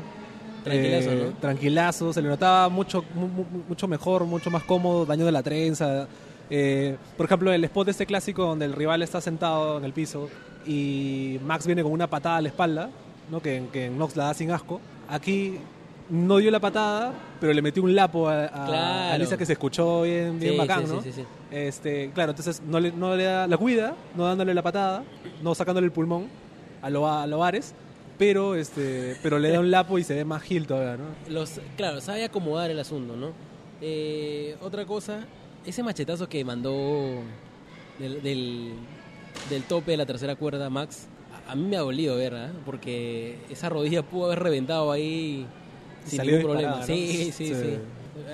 Tranquilazo, 0.65 1.11
Eh, 1.13 1.31
¿no? 1.33 1.39
Tranquilazo, 1.39 2.13
se 2.13 2.23
le 2.23 2.29
notaba 2.29 2.69
mucho, 2.69 3.05
mu- 3.15 3.29
mu- 3.29 3.45
mucho 3.69 3.87
mejor, 3.89 4.25
mucho 4.25 4.51
más 4.51 4.65
cómodo, 4.65 5.07
daño 5.07 5.25
de 5.25 5.33
la 5.33 5.43
trenza. 5.43 6.09
Eh, 6.51 6.97
por 7.17 7.27
ejemplo, 7.27 7.53
el 7.53 7.63
spot 7.65 7.87
de 7.87 7.91
este 7.93 8.07
clásico 8.07 8.45
donde 8.45 8.65
el 8.65 8.73
rival 8.73 9.03
está 9.03 9.21
sentado 9.21 9.79
en 9.79 9.85
el 9.85 9.93
piso 9.93 10.29
y 10.67 11.39
Max 11.45 11.67
viene 11.67 11.83
con 11.83 11.93
una 11.93 12.09
patada 12.09 12.37
a 12.37 12.41
la 12.41 12.49
espalda, 12.49 12.91
¿no? 13.31 13.41
que, 13.41 13.65
que 13.73 13.91
Nox 13.91 14.17
la 14.17 14.25
da 14.27 14.35
sin 14.35 14.51
asco. 14.51 14.81
Aquí 15.09 15.59
no 16.11 16.37
dio 16.39 16.51
la 16.51 16.61
patada, 16.61 17.13
pero 17.41 17.53
le 17.53 17.61
metió 17.63 17.83
un 17.83 17.95
lapo 17.95 18.29
a, 18.29 18.45
a, 18.45 18.67
Claro. 18.67 19.15
a 19.15 19.19
Lisa 19.19 19.37
que 19.37 19.45
se 19.47 19.55
escuchó 19.55 20.03
bien, 20.03 20.39
bien 20.39 20.53
Sí, 20.53 20.59
bacán, 20.59 20.87
sí, 20.87 20.93
¿no? 20.93 21.03
sí. 21.03 21.11
Este, 21.51 22.11
claro, 22.15 22.31
entonces 22.31 22.63
no 22.67 22.79
le, 22.81 22.93
no 22.93 23.17
le 23.17 23.25
da, 23.25 23.47
la 23.47 23.57
cuida, 23.57 23.95
no 24.15 24.25
dándole 24.25 24.55
la 24.55 24.63
patada, 24.63 25.05
no 25.43 25.55
sacándole 25.55 25.87
el 25.87 25.93
pulmón 25.93 26.27
a 26.83 26.91
lo, 26.91 27.09
a 27.11 27.27
lo 27.27 27.43
Ares, 27.43 27.75
pero 28.19 28.55
este, 28.55 29.17
pero 29.23 29.39
le 29.39 29.51
da 29.51 29.61
un 29.61 29.71
lapo 29.71 29.99
y 29.99 30.05
se 30.05 30.15
ve 30.15 30.25
más 30.25 30.43
heel 30.51 30.67
todavía, 30.67 30.97
¿no? 30.97 31.33
Los, 31.33 31.61
claro, 31.77 32.01
sabe 32.01 32.25
acomodar 32.25 32.71
el 32.71 32.79
asunto, 32.79 33.17
¿no? 33.17 33.33
Eh, 33.81 34.57
otra 34.63 34.87
cosa, 34.87 35.27
ese 35.67 35.83
machetazo 35.83 36.29
que 36.29 36.45
mandó 36.45 37.21
del, 37.99 38.23
del, 38.23 38.73
del 39.51 39.63
tope 39.65 39.91
de 39.91 39.97
la 39.99 40.07
tercera 40.07 40.35
cuerda 40.37 40.71
Max, 40.71 41.09
a, 41.49 41.53
a 41.53 41.55
mí 41.57 41.65
me 41.65 41.77
ha 41.77 41.81
dolido 41.81 42.17
ver, 42.17 42.35
¿ah? 42.35 42.53
porque 42.65 43.39
esa 43.51 43.69
rodilla 43.69 44.03
pudo 44.03 44.27
haber 44.27 44.39
reventado 44.41 44.91
ahí 44.93 45.47
sin 46.07 46.23
ningún 46.23 46.43
problema. 46.43 46.77
¿no? 46.81 46.87
Sí, 46.87 47.31
sí, 47.33 47.33
sí. 47.33 47.55
Sí. 47.55 47.79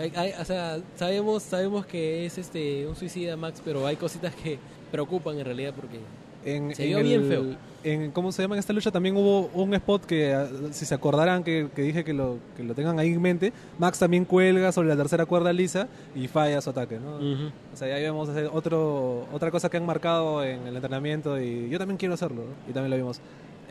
Hay- 0.00 0.12
hay- 0.14 0.32
o 0.40 0.44
sea, 0.44 0.78
sabemos, 0.96 1.42
sabemos 1.42 1.84
que 1.86 2.24
es 2.26 2.38
este 2.38 2.86
un 2.86 2.94
suicida 2.96 3.36
Max, 3.36 3.60
pero 3.64 3.86
hay 3.86 3.96
cositas 3.96 4.34
que 4.34 4.58
preocupan 4.90 5.38
en 5.38 5.44
realidad 5.44 5.72
porque 5.74 5.98
En, 6.44 6.74
Se 6.74 6.82
en 6.82 6.88
vio 6.88 6.98
bien 7.04 7.28
feo. 7.28 7.44
En, 7.84 8.10
¿Cómo 8.10 8.32
se 8.32 8.42
llama? 8.42 8.56
En 8.56 8.58
esta 8.60 8.72
lucha 8.72 8.90
también 8.90 9.16
hubo 9.16 9.46
un 9.54 9.74
spot 9.74 10.04
que, 10.06 10.34
ah, 10.34 10.48
si 10.72 10.84
se 10.86 10.92
acordarán, 10.94 11.44
que, 11.44 11.68
que 11.74 11.82
dije 11.82 12.02
que 12.04 12.12
lo, 12.12 12.38
que 12.56 12.64
lo 12.64 12.74
tengan 12.74 12.98
ahí 12.98 13.10
en 13.12 13.22
mente, 13.22 13.52
Max 13.78 13.98
también 14.00 14.24
cuelga 14.24 14.72
sobre 14.72 14.88
la 14.88 14.96
tercera 14.96 15.24
cuerda 15.24 15.52
lisa 15.52 15.86
y 16.16 16.26
falla 16.26 16.60
su 16.60 16.70
ataque, 16.70 16.98
¿no? 16.98 17.16
Ujú. 17.16 17.50
O 17.72 17.76
sea, 17.76 17.94
ahí 17.94 18.02
vemos 18.02 18.28
otro, 18.52 19.26
otra 19.32 19.50
cosa 19.52 19.68
que 19.68 19.76
han 19.76 19.86
marcado 19.86 20.42
en 20.44 20.66
el 20.66 20.74
entrenamiento 20.74 21.40
y 21.40 21.68
yo 21.70 21.78
también 21.78 21.96
quiero 21.96 22.14
hacerlo, 22.14 22.42
¿no? 22.42 22.70
y 22.70 22.72
también 22.72 22.90
lo 22.90 22.96
vimos. 22.96 23.20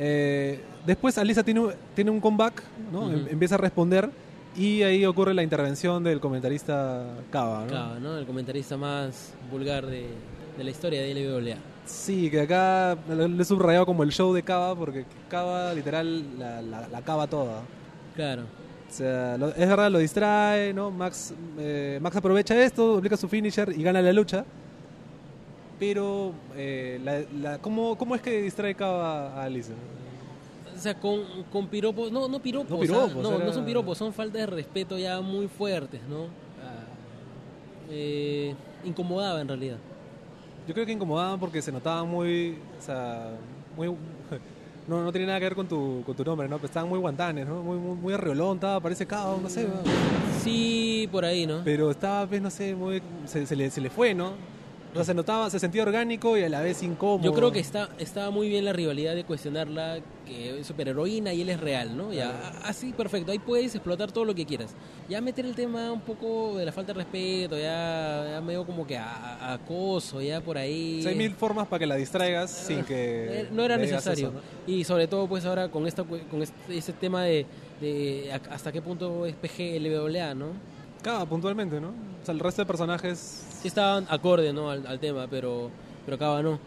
Eh, 0.03 0.59
después 0.85 1.15
Alisa 1.19 1.43
tiene, 1.43 1.59
un- 1.59 1.73
tiene 1.93 2.09
un 2.09 2.19
comeback, 2.19 2.63
¿no? 2.91 3.11
Em- 3.11 3.27
empieza 3.29 3.53
a 3.53 3.57
responder 3.59 4.09
y 4.57 4.81
ahí 4.81 5.05
ocurre 5.05 5.33
la 5.35 5.43
intervención 5.43 6.03
del 6.03 6.19
comentarista 6.19 7.05
Cava, 7.29 7.65
¿no? 7.65 7.71
Cava, 7.71 7.99
¿no? 7.99 8.17
El 8.17 8.25
comentarista 8.25 8.77
más 8.77 9.33
vulgar 9.51 9.85
de, 9.85 10.07
de 10.57 10.63
la 10.63 10.69
historia 10.71 11.01
de 11.01 11.11
LWA. 11.13 11.55
Sí, 11.85 12.31
que 12.31 12.41
acá 12.41 12.97
lo 13.09 13.27
lo 13.27 13.41
he 13.41 13.45
subrayado 13.45 13.85
como 13.85 14.01
el 14.01 14.11
show 14.11 14.33
de 14.33 14.41
Cava 14.41 14.75
porque 14.75 15.05
Cava 15.29 15.71
literal 15.73 16.23
la, 16.39 16.61
la, 16.63 16.87
la 16.87 17.01
cava 17.01 17.27
toda. 17.27 17.61
Claro. 18.15 18.41
O 18.89 18.93
sea, 18.93 19.37
lo- 19.37 19.49
es 19.49 19.67
verdad, 19.69 19.91
lo 19.91 19.99
distrae, 19.99 20.73
¿no? 20.73 20.89
Max, 20.89 21.33
eh, 21.59 21.99
Max 22.01 22.15
aprovecha 22.17 22.59
esto, 22.61 22.97
aplica 22.97 23.15
su 23.17 23.27
finisher 23.29 23.71
y 23.77 23.83
gana 23.83 24.01
la 24.01 24.11
lucha. 24.13 24.43
Pero, 25.81 26.31
eh, 26.55 27.01
la, 27.03 27.23
la- 27.41 27.57
¿cómo, 27.57 27.97
¿cómo 27.97 28.13
es 28.13 28.21
que 28.21 28.39
distrae 28.43 28.75
Cava 28.75 29.33
a 29.33 29.45
Alisa? 29.45 29.73
O 30.77 30.79
sea, 30.79 30.93
con, 30.93 31.21
con 31.51 31.65
piropos, 31.69 32.11
no, 32.11 32.27
no 32.27 32.39
piropos, 32.39 32.69
No 32.69 32.77
o 32.77 32.85
sea, 32.85 32.87
piropos, 33.07 33.23
no, 33.23 33.35
era- 33.37 33.45
no 33.45 33.51
son 33.51 33.65
piropos, 33.65 33.97
son 33.97 34.13
faltas 34.13 34.41
de 34.41 34.45
respeto 34.45 34.95
ya 34.99 35.19
muy 35.21 35.47
fuertes, 35.47 35.99
¿no? 36.07 36.25
Ah, 36.63 36.85
Eh, 37.89 38.53
incomodaba 38.83 39.41
en 39.41 39.47
realidad. 39.47 39.77
Yo 40.67 40.73
creo 40.75 40.85
que 40.85 40.91
incomodaban 40.91 41.39
porque 41.39 41.63
se 41.63 41.71
notaban 41.71 42.07
muy, 42.07 42.59
o 42.79 42.81
sea, 42.83 43.31
muy... 43.75 43.87
No, 44.87 45.03
no 45.03 45.11
tiene 45.11 45.25
nada 45.27 45.39
que 45.39 45.45
ver 45.45 45.55
con 45.55 45.67
tu, 45.67 46.03
con 46.05 46.15
tu 46.15 46.23
nombre, 46.23 46.47
¿no? 46.47 46.57
Pero 46.57 46.65
estaban 46.67 46.89
muy 46.89 46.99
guantanes, 46.99 47.47
¿no? 47.47 47.63
Muy, 47.63 47.77
muy, 47.77 47.95
muy 47.95 48.13
arreolón, 48.13 48.55
estaba, 48.57 48.79
parece 48.79 49.05
Cava, 49.07 49.35
no 49.41 49.49
sé. 49.49 49.63
¿no? 49.67 49.73
Sí, 50.43 51.07
por 51.11 51.25
ahí, 51.25 51.47
¿no? 51.47 51.61
Pero 51.63 51.89
estaba, 51.89 52.27
pues, 52.27 52.39
no 52.41 52.49
sé, 52.51 52.75
muy... 52.75 53.01
Se, 53.25 53.47
se 53.47 53.55
le, 53.55 53.69
se 53.71 53.81
le 53.81 53.89
fue, 53.89 54.13
¿no? 54.13 54.33
O 54.91 54.95
sea, 54.95 55.03
se 55.05 55.13
notaba, 55.13 55.49
se 55.49 55.57
sentía 55.57 55.83
orgánico 55.83 56.37
y 56.37 56.43
a 56.43 56.49
la 56.49 56.59
vez 56.61 56.83
incómodo. 56.83 57.23
Yo 57.23 57.33
creo 57.33 57.49
que 57.51 57.59
está, 57.59 57.89
estaba 57.97 58.29
muy 58.29 58.49
bien 58.49 58.65
la 58.65 58.73
rivalidad 58.73 59.15
de 59.15 59.23
cuestionarla, 59.23 59.99
que 60.25 60.59
es 60.59 60.67
superheroína 60.67 61.31
y 61.33 61.41
él 61.43 61.49
es 61.49 61.61
real, 61.61 61.95
¿no? 61.95 62.11
Ya, 62.11 62.29
Claro. 62.29 62.57
a- 62.65 62.67
así, 62.69 62.91
perfecto, 62.91 63.31
ahí 63.31 63.39
puedes 63.39 63.73
explotar 63.73 64.11
todo 64.11 64.25
lo 64.25 64.35
que 64.35 64.45
quieras. 64.45 64.71
Ya 65.07 65.21
meter 65.21 65.45
el 65.45 65.55
tema 65.55 65.93
un 65.93 66.01
poco 66.01 66.57
de 66.57 66.65
la 66.65 66.73
falta 66.73 66.91
de 66.91 66.97
respeto, 66.99 67.57
ya, 67.57 68.27
ya 68.31 68.41
medio 68.41 68.65
como 68.65 68.85
que 68.85 68.97
a, 68.97 69.05
a- 69.13 69.53
acoso, 69.53 70.21
ya 70.21 70.41
por 70.41 70.57
ahí. 70.57 70.97
O 70.99 71.03
sea, 71.03 71.11
hay 71.11 71.17
mil 71.17 71.31
formas 71.35 71.67
para 71.67 71.79
que 71.79 71.87
la 71.87 71.95
distraigas 71.95 72.51
sin 72.51 72.83
que... 72.83 73.41
Eh, 73.43 73.47
no 73.51 73.63
era 73.63 73.77
necesario. 73.77 74.27
eso, 74.27 74.33
¿no? 74.35 74.41
Y 74.73 74.83
sobre 74.83 75.07
todo, 75.07 75.25
pues 75.27 75.45
ahora 75.45 75.69
con 75.69 75.87
esta 75.87 76.03
con 76.03 76.41
este, 76.41 76.77
ese 76.77 76.91
tema 76.91 77.23
de, 77.23 77.45
de 77.79 78.29
hasta 78.51 78.73
qué 78.73 78.81
punto 78.81 79.25
es 79.25 79.35
PG 79.35 79.79
LWA, 79.79 80.33
¿no? 80.35 80.47
Cava, 81.01 81.25
puntualmente, 81.25 81.79
¿no? 81.79 81.89
O 81.89 82.25
sea, 82.25 82.33
el 82.33 82.39
resto 82.41 82.61
de 82.61 82.65
personajes... 82.65 83.45
Sí 83.61 83.67
estaban 83.67 84.05
acorde, 84.09 84.51
¿no? 84.53 84.69
Al, 84.69 84.85
al 84.87 84.99
tema, 84.99 85.27
pero 85.29 85.69
pero 86.05 86.17
Cava 86.17 86.41
no. 86.41 86.59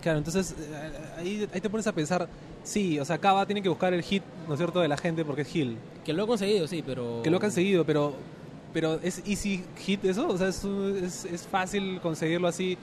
Claro, 0.00 0.18
entonces 0.18 0.54
eh, 0.58 0.90
ahí, 1.18 1.48
ahí 1.54 1.60
te 1.60 1.70
pones 1.70 1.86
a 1.86 1.92
pensar, 1.92 2.28
sí, 2.64 2.98
o 2.98 3.04
sea, 3.04 3.18
Cava 3.18 3.46
tiene 3.46 3.62
que 3.62 3.68
buscar 3.68 3.94
el 3.94 4.02
hit, 4.02 4.22
¿no 4.48 4.54
es 4.54 4.58
cierto?, 4.58 4.80
de 4.80 4.88
la 4.88 4.96
gente 4.96 5.24
porque 5.24 5.42
es 5.42 5.54
heel. 5.54 5.76
Que 6.04 6.12
lo 6.12 6.24
ha 6.24 6.26
conseguido, 6.26 6.66
sí, 6.66 6.82
pero... 6.84 7.20
Que 7.22 7.30
lo 7.30 7.36
han 7.36 7.40
conseguido, 7.42 7.84
pero, 7.86 8.12
pero 8.72 8.98
¿es 9.04 9.22
easy 9.24 9.62
hit 9.78 10.04
eso? 10.04 10.26
O 10.28 10.36
sea, 10.36 10.48
es, 10.48 10.64
es, 10.64 11.24
es 11.26 11.46
fácil 11.46 12.00
conseguirlo 12.00 12.48
así, 12.48 12.76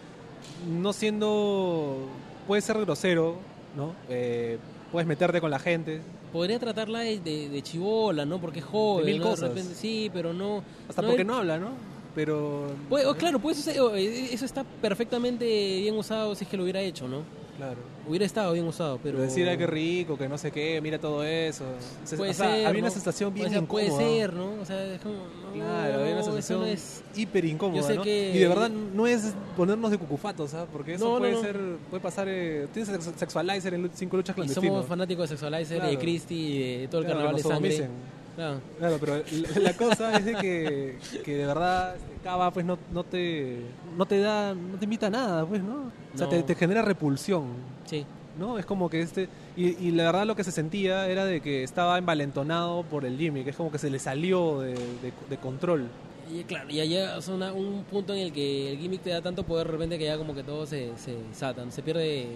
no 0.70 0.94
siendo... 0.94 2.08
Puede 2.48 2.62
ser 2.62 2.80
grosero, 2.80 3.36
¿no? 3.76 3.94
Eh, 4.08 4.58
puedes 4.92 5.06
meterte 5.06 5.42
con 5.42 5.52
la 5.52 5.60
gente. 5.60 6.00
Podría 6.32 6.58
tratarla 6.60 7.00
de, 7.00 7.20
de, 7.20 7.50
de 7.50 7.62
chivola, 7.62 8.26
¿no? 8.26 8.40
Porque 8.40 8.60
es 8.60 8.66
joven, 8.66 9.06
De 9.06 9.12
mil 9.12 9.20
¿no? 9.22 9.26
De 9.26 9.32
cosas. 9.32 9.50
repente- 9.50 9.76
sí, 9.76 10.10
pero 10.14 10.32
no... 10.32 10.64
Hasta 10.88 11.02
no 11.02 11.10
porque 11.10 11.24
es- 11.24 11.28
no 11.28 11.36
habla, 11.36 11.58
¿no? 11.58 11.72
Pero... 12.20 12.68
Puede- 12.90 13.06
oh, 13.06 13.16
claro, 13.16 13.40
pues 13.40 13.66
eso, 13.66 13.96
eso 13.96 14.44
está 14.46 14.66
perfectamente 14.82 15.46
bien 15.46 15.96
usado 15.96 16.36
si 16.36 16.44
es 16.44 16.50
que 16.50 16.58
lo 16.58 16.64
hubiera 16.64 16.82
hecho, 16.82 17.08
¿no? 17.08 17.22
Claro. 17.56 17.78
Hubiera 18.06 18.26
estado 18.26 18.52
bien 18.52 18.66
usado, 18.68 19.00
pero... 19.02 19.22
Decir, 19.22 19.48
ay, 19.48 19.58
qué 19.58 19.66
rico, 19.68 20.18
que 20.18 20.28
no 20.28 20.38
sé 20.38 20.52
qué, 20.52 20.82
mira 20.82 21.00
todo 21.00 21.24
eso. 21.24 21.64
Se- 22.04 22.18
Puede 22.18 22.32
o 22.32 22.34
sea, 22.34 22.54
ser, 22.54 22.66
había 22.68 22.80
una 22.82 22.90
¿no? 22.90 22.94
sensación 22.94 23.34
bien 23.34 23.48
O 23.48 23.50
sea, 23.52 23.62
puede 23.62 23.86
incómoda. 23.88 24.10
ser, 24.10 24.34
¿no? 24.34 24.52
O 24.62 24.66
sea, 24.66 24.84
es 24.96 25.00
como... 25.00 25.14
no, 25.16 25.54
Claro, 25.54 26.00
había 26.02 26.14
una 26.14 26.24
sensación 26.24 26.60
no 26.60 26.66
es... 26.66 27.04
hiper 27.16 27.46
incómoda, 27.46 27.84
sé 27.84 27.96
¿no? 27.96 28.02
que- 28.02 28.32
Y 28.36 28.38
de 28.40 28.48
verdad 28.50 28.70
no 28.70 29.08
es 29.08 29.34
ponernos 29.56 29.92
de 29.92 29.98
cucufatos, 29.98 30.52
¿sabes? 30.52 30.68
Porque 30.74 30.96
eso 30.96 31.18
puede 31.20 31.40
ser, 31.40 31.58
puede 31.90 32.02
pasar, 32.04 32.28
eh, 32.30 32.68
tienes 32.74 32.90
sex- 32.90 33.18
sexualizer 33.18 33.74
en 33.76 33.90
cinco 33.94 34.18
luchas 34.18 34.34
Y 34.34 34.36
clandestinos. 34.36 34.74
somos 34.74 34.86
fanáticos 34.86 35.30
de 35.30 35.38
Sexualizer 35.38 35.78
y 35.78 35.82
de 35.82 35.88
Claro. 35.88 36.00
Christie 36.02 36.38
y 36.38 36.78
de 36.82 36.88
todo 36.90 37.00
el 37.02 37.06
Claro, 37.08 37.20
carnaval 37.22 37.42
de 37.42 37.50
sangre. 37.50 37.72
sodomicen. 37.78 38.19
Claro. 38.40 38.62
Claro, 38.78 38.98
pero 39.02 39.16
la, 39.18 39.60
la 39.62 39.74
cosa 39.74 40.16
es 40.18 40.24
de 40.24 40.36
que, 40.36 40.98
que 41.26 41.36
de 41.36 41.46
verdad 41.46 41.96
Cava 42.24 42.52
pues 42.52 42.66
no, 42.66 42.80
no 42.94 43.04
te 43.04 43.60
no 43.98 44.06
te 44.06 44.20
da 44.20 44.54
no 44.56 44.78
te 44.78 44.86
invita 44.86 45.08
a 45.08 45.10
nada, 45.10 45.46
pues, 45.46 45.62
¿no? 45.62 45.92
O 46.14 46.18
sea, 46.18 46.26
No. 46.28 46.30
te, 46.30 46.44
te 46.44 46.56
genera 46.56 46.82
repulsión, 46.82 47.48
Sí. 47.86 48.06
¿no? 48.40 48.58
Es 48.58 48.66
como 48.66 48.90
que 48.90 49.02
este 49.02 49.28
y, 49.58 49.76
y 49.86 49.92
la 49.92 50.04
verdad 50.06 50.26
lo 50.26 50.38
que 50.38 50.46
se 50.46 50.54
sentía 50.54 51.10
era 51.10 51.26
de 51.26 51.42
que 51.42 51.64
estaba 51.64 51.98
envalentonado 51.98 52.84
por 52.84 53.04
el 53.04 53.18
gimmick, 53.18 53.48
es 53.48 53.58
como 53.58 53.74
que 53.74 53.78
se 53.78 53.90
le 53.90 54.00
salió 54.00 54.62
de, 54.62 54.74
de- 54.74 55.14
de 55.30 55.38
control. 55.38 55.90
Y 56.32 56.44
claro, 56.46 56.70
ya 56.70 56.86
llega 56.86 57.18
una- 57.28 57.52
un 57.52 57.84
punto 57.92 58.14
en 58.14 58.20
el 58.20 58.32
que 58.32 58.72
el 58.72 58.78
gimmick 58.78 59.02
te 59.02 59.10
da 59.10 59.22
tanto 59.22 59.44
poder 59.44 59.68
de 59.68 59.74
repente 59.74 59.98
que 59.98 60.06
ya 60.06 60.18
como 60.18 60.34
que 60.34 60.44
todo 60.44 60.66
se, 60.66 60.92
se 60.98 61.18
satan, 61.34 61.74
se 61.74 61.82
pierde... 61.82 62.28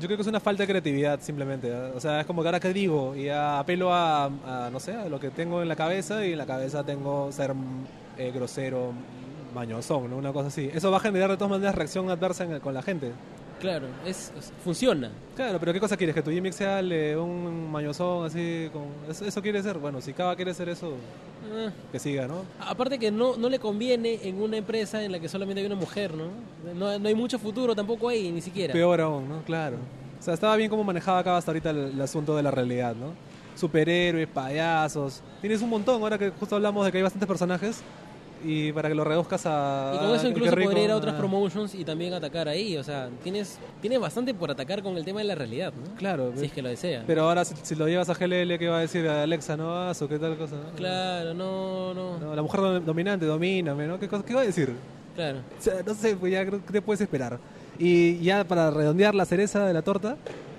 Yo 0.00 0.06
creo 0.06 0.16
que 0.16 0.22
es 0.22 0.28
una 0.28 0.40
falta 0.40 0.62
de 0.62 0.68
creatividad 0.68 1.20
simplemente. 1.20 1.68
¿eh? 1.68 1.92
O 1.94 2.00
sea, 2.00 2.20
es 2.20 2.26
como 2.26 2.42
que 2.42 2.48
ahora 2.48 2.60
que 2.60 2.72
digo 2.72 3.16
y 3.16 3.28
apelo 3.28 3.92
a, 3.92 4.30
no 4.72 4.78
sé, 4.80 4.94
a 4.94 5.08
lo 5.08 5.18
que 5.18 5.30
tengo 5.30 5.60
en 5.62 5.68
la 5.68 5.76
cabeza 5.76 6.24
y 6.24 6.32
en 6.32 6.38
la 6.38 6.46
cabeza 6.46 6.84
tengo 6.84 7.32
ser 7.32 7.52
eh, 8.16 8.30
grosero, 8.32 8.92
mañosón, 9.54 10.10
¿no? 10.10 10.16
Una 10.16 10.32
cosa 10.32 10.48
así. 10.48 10.70
Eso 10.72 10.90
va 10.90 10.98
a 10.98 11.00
generar 11.00 11.30
de 11.30 11.36
todas 11.36 11.50
maneras 11.50 11.74
reacción 11.74 12.10
adversa 12.10 12.44
en 12.44 12.52
el- 12.52 12.60
con 12.60 12.74
la 12.74 12.82
gente. 12.82 13.12
Claro, 13.60 13.86
es, 14.06 14.32
es- 14.38 14.52
funciona. 14.62 15.10
Claro, 15.34 15.58
pero 15.60 15.72
¿qué 15.72 15.80
cosa 15.80 15.96
quieres? 15.96 16.14
¿Que 16.14 16.22
tu 16.22 16.30
gimmick 16.30 16.52
sea 16.52 16.80
el 16.80 17.16
un 17.16 17.70
mañosón 17.70 18.26
así? 18.26 18.68
Con... 18.72 18.84
¿Eso, 19.10 19.24
eso 19.24 19.42
quiere 19.42 19.62
ser? 19.62 19.78
Bueno, 19.78 20.00
si 20.00 20.12
Cava 20.12 20.34
quiere 20.36 20.54
ser 20.54 20.68
eso, 20.68 20.94
Ah, 21.54 21.70
que 21.92 21.98
siga, 22.00 22.26
¿no? 22.26 22.42
aparte 22.60 22.98
que 22.98 23.10
no, 23.12 23.36
no 23.36 23.48
le 23.48 23.58
conviene 23.60 24.18
en 24.24 24.42
una 24.42 24.56
empresa 24.56 25.02
en 25.04 25.12
la 25.12 25.20
que 25.20 25.28
solamente 25.28 25.60
hay 25.60 25.66
una 25.66 25.76
mujer, 25.76 26.12
¿no? 26.14 26.24
No, 26.74 26.98
no 26.98 27.08
hay 27.08 27.14
mucho 27.14 27.38
futuro 27.38 27.74
tampoco 27.76 28.08
ahí, 28.08 28.30
ni 28.32 28.40
siquiera. 28.40 28.72
Peor 28.72 29.00
aún, 29.00 29.28
¿no? 29.28 29.42
Claro. 29.44 29.76
O 30.18 30.22
sea, 30.22 30.34
estaba 30.34 30.56
bien 30.56 30.68
cómo 30.68 30.82
manejaba 30.82 31.22
Cava 31.22 31.38
hasta 31.38 31.52
ahorita 31.52 31.70
el, 31.70 31.78
el 31.92 32.00
asunto 32.00 32.36
de 32.36 32.42
la 32.42 32.50
realidad, 32.50 32.94
¿no? 32.96 33.12
Superhéroes, 33.54 34.26
payasos. 34.28 35.22
Tienes 35.40 35.62
un 35.62 35.70
montón, 35.70 36.02
ahora 36.02 36.18
que 36.18 36.30
justo 36.30 36.56
hablamos 36.56 36.84
de 36.84 36.90
que 36.92 36.98
hay 36.98 37.02
bastantes 37.02 37.26
personajes. 37.28 37.82
Y 38.44 38.72
para 38.72 38.88
que 38.88 38.94
lo 38.94 39.02
reduzcas 39.04 39.42
a... 39.46 39.92
Y 39.94 39.98
con 39.98 40.14
eso 40.14 40.28
incluso 40.28 40.50
podría 40.54 40.84
ir 40.84 40.90
a 40.90 40.96
otras 40.96 41.14
ah. 41.14 41.18
promotions 41.18 41.74
y 41.74 41.84
también 41.84 42.14
atacar 42.14 42.48
ahí. 42.48 42.76
O 42.76 42.84
sea, 42.84 43.08
tienes, 43.22 43.58
tienes 43.80 43.98
bastante 43.98 44.32
por 44.34 44.50
atacar 44.50 44.82
con 44.82 44.96
el 44.96 45.04
tema 45.04 45.18
de 45.20 45.24
la 45.24 45.34
realidad, 45.34 45.72
¿no? 45.72 45.94
Claro, 45.96 46.32
Si 46.36 46.46
es 46.46 46.52
que 46.52 46.62
lo 46.62 46.68
desea. 46.68 47.02
pero 47.06 47.24
ahora 47.24 47.44
si, 47.44 47.54
si 47.62 47.74
lo 47.74 47.88
llevas 47.88 48.08
a 48.08 48.14
GLL, 48.14 48.58
¿qué 48.58 48.68
va 48.68 48.78
a 48.78 48.80
decir 48.80 49.08
a 49.08 49.22
Alexa? 49.24 49.56
¿No 49.56 49.68
vas 49.68 50.00
o 50.02 50.08
qué 50.08 50.18
tal 50.18 50.36
cosa? 50.36 50.56
no? 50.56 50.76
Claro, 50.76 51.34
no, 51.34 51.94
no. 51.94 52.18
No, 52.18 52.34
la 52.34 52.42
mujer 52.42 52.60
dom- 52.60 52.80
dominante, 52.84 53.26
domíname, 53.26 53.86
¿no? 53.86 53.98
¿Qué, 53.98 54.06
cosa- 54.08 54.24
qué 54.24 54.34
va 54.34 54.42
a 54.42 54.44
decir? 54.44 54.72
Claro. 55.16 55.38
O 55.58 55.62
sea, 55.62 55.74
no 55.84 55.94
sé, 55.94 56.14
pues 56.16 56.32
ya 56.32 56.44
¿qué 56.44 56.58
te 56.72 56.80
puedes 56.82 57.00
esperar? 57.00 57.38
Y 57.78 58.18
ya 58.20 58.44
para 58.44 58.70
redondear 58.70 59.14
la 59.14 59.24
cereza 59.24 59.66
de 59.66 59.72
la 59.72 59.82
torta, 59.82 60.16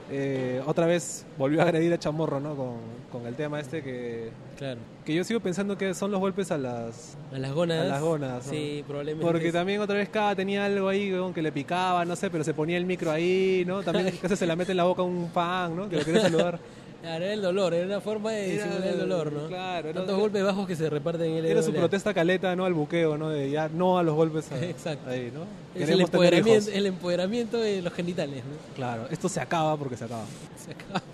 eh, 0.10 0.62
otra 0.66 0.86
vez 0.86 1.26
volvió 1.38 1.62
a 1.62 1.64
agredir 1.64 1.94
a 1.94 2.00
Chamorro, 2.00 2.40
¿no? 2.40 2.56
Con, 2.56 2.76
con 3.12 3.26
el 3.28 3.36
tema 3.36 3.60
este 3.60 3.82
que, 3.84 4.30
Claro. 4.58 4.80
que 5.06 5.14
yo 5.14 5.24
sigo 5.24 5.40
pensando 5.40 5.78
que 5.78 5.94
son 5.94 6.12
los 6.12 6.20
golpes 6.20 6.52
a 6.52 6.58
las... 6.58 7.18
A 7.34 7.38
las 7.38 7.52
gónadas. 7.54 7.86
A 7.86 7.90
las 7.90 8.02
¿no? 8.46 8.52
Sí, 8.52 8.84
probablemente. 8.88 9.26
Porque 9.26 9.52
también 9.52 9.82
otra 9.82 9.96
vez 9.96 10.10
cada 10.10 10.36
tenía 10.36 10.66
algo 10.66 10.88
ahí 10.90 11.14
que 11.34 11.42
le 11.42 11.52
picaba, 11.52 12.06
no 12.06 12.16
sé, 12.16 12.30
pero 12.30 12.44
se 12.44 12.54
ponía 12.54 12.78
el 12.78 12.86
micro 12.86 13.12
ahí, 13.12 13.64
¿no? 13.66 13.84
También 13.84 14.12
casi 14.22 14.36
se 14.36 14.46
la 14.48 14.56
mete 14.56 14.72
en 14.72 14.78
la 14.78 14.84
boca 14.84 15.02
un 15.02 15.30
fan, 15.32 15.76
¿no? 15.76 15.90
Que 15.90 15.98
lo 15.98 16.06
quería 16.06 16.22
saludar. 16.22 16.60
Claro, 17.02 17.24
era 17.24 17.34
el 17.34 17.42
dolor, 17.42 17.74
era 17.74 17.86
una 17.86 18.02
forma 18.02 18.32
de 18.32 18.56
Era 18.56 18.66
disimular 18.66 18.94
el 18.94 19.00
dolor, 19.00 19.32
¿no? 19.32 19.48
claro, 19.48 19.90
era- 19.90 20.00
Tantos 20.00 20.20
golpes 20.20 20.44
bajos 20.44 20.68
que 20.68 20.76
se 20.76 20.90
reparten 20.90 21.32
en 21.32 21.38
el 21.38 21.46
Era 21.46 21.64
su 21.64 21.74
protesta 21.74 22.14
caleta, 22.14 22.54
¿no? 22.58 22.66
Al 22.66 22.74
buqueo, 22.74 23.18
¿no? 23.18 23.30
De 23.30 23.50
ya 23.50 23.70
no 23.70 23.98
a 23.98 24.04
los 24.04 24.16
golpes 24.16 24.52
a- 24.52 24.60
Exacto. 24.66 25.10
ahí, 25.10 25.32
¿no? 25.34 25.46
Es 25.82 25.90
el 25.90 26.02
empoderamiento, 26.02 26.72
el 26.72 26.86
empoderamiento 26.88 27.58
de 27.58 27.82
los 27.82 27.94
genitales, 27.94 28.44
¿no? 28.44 28.76
Claro, 28.76 29.08
esto 29.10 29.30
se 29.30 29.40
acaba 29.40 29.78
porque 29.78 29.96
se 29.96 30.04
acaba. 30.06 30.26
Se 30.66 30.72
acaba. 30.72 31.02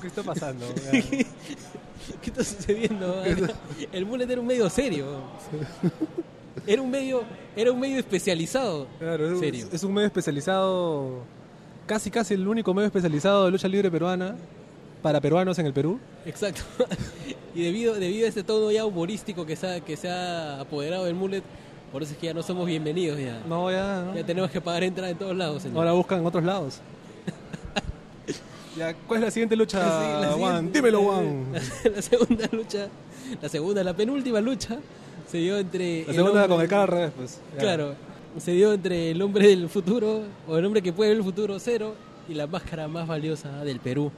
¿Qué 0.00 0.06
está 0.06 0.22
pasando? 0.22 0.66
¿Qué 0.90 1.26
está 2.30 2.42
sucediendo? 2.42 3.22
El 3.92 4.04
bullet 4.04 4.28
era 4.30 4.40
un 4.40 4.46
medio 4.46 4.68
serio. 4.70 5.06
Era 6.72 6.82
un 6.82 6.90
medio, 6.90 7.22
era 7.56 7.72
un 7.72 7.80
medio 7.80 7.98
especializado. 7.98 8.86
Claro, 9.00 9.32
es, 9.32 9.40
Serio. 9.40 9.66
es 9.72 9.82
un 9.82 9.92
medio 9.92 10.06
especializado, 10.06 11.24
casi 11.86 12.12
casi 12.12 12.34
el 12.34 12.46
único 12.46 12.72
medio 12.72 12.86
especializado 12.86 13.46
de 13.46 13.50
lucha 13.50 13.66
libre 13.66 13.90
peruana 13.90 14.36
para 15.02 15.20
peruanos 15.20 15.58
en 15.58 15.66
el 15.66 15.72
Perú. 15.72 15.98
Exacto. 16.24 16.62
Y 17.52 17.64
debido, 17.64 17.94
debido 17.94 18.26
a 18.26 18.28
este 18.28 18.44
tono 18.44 18.70
ya 18.70 18.84
humorístico 18.84 19.44
que 19.44 19.56
se 19.56 19.66
ha, 19.66 19.80
que 19.80 19.96
se 19.96 20.08
ha 20.08 20.60
apoderado 20.60 21.06
del 21.06 21.16
mullet, 21.16 21.42
por 21.90 22.00
eso 22.04 22.12
es 22.12 22.18
que 22.18 22.26
ya 22.28 22.32
no 22.34 22.44
somos 22.44 22.64
bienvenidos 22.64 23.18
ya. 23.18 23.42
No, 23.48 23.68
ya, 23.72 24.04
¿no? 24.06 24.14
Ya 24.14 24.24
tenemos 24.24 24.52
que 24.52 24.60
pagar 24.60 24.84
entrada 24.84 25.10
en 25.10 25.18
todos 25.18 25.36
lados, 25.36 25.62
señor. 25.62 25.78
Ahora 25.78 25.90
buscan 25.90 26.20
en 26.20 26.26
otros 26.26 26.44
lados. 26.44 26.78
ya, 28.76 28.94
¿cuál 28.94 29.18
es 29.20 29.24
la 29.24 29.30
siguiente 29.32 29.56
lucha, 29.56 29.80
Sí, 29.80 30.22
la 30.22 30.32
Juan? 30.34 30.52
siguiente- 30.56 30.78
Dímelo, 30.78 31.02
Juan. 31.02 31.46
La, 31.52 31.90
la 31.96 32.02
segunda 32.02 32.48
lucha, 32.52 32.86
la 33.42 33.48
segunda, 33.48 33.82
la 33.82 33.94
penúltima 33.96 34.40
lucha 34.40 34.78
se 35.30 35.38
dio 35.38 35.58
entre. 35.58 36.04
La 36.06 36.12
segunda 36.14 36.44
hombre- 36.44 36.48
con 36.56 36.60
el 36.64 36.74
al 36.74 36.88
revés, 36.88 37.12
pues. 37.16 37.40
Ya. 37.54 37.60
Claro, 37.60 37.94
se 38.38 38.52
dio 38.52 38.72
entre 38.72 39.10
el 39.10 39.22
hombre 39.22 39.48
del 39.48 39.68
futuro, 39.68 40.22
o 40.48 40.56
el 40.56 40.64
hombre 40.64 40.82
que 40.82 40.92
puede 40.92 41.10
ver 41.10 41.18
el 41.18 41.24
futuro 41.24 41.58
cero, 41.58 41.94
y 42.28 42.34
la 42.34 42.46
máscara 42.46 42.88
más 42.88 43.06
valiosa 43.08 43.64
del 43.64 43.80
Perú, 43.80 44.10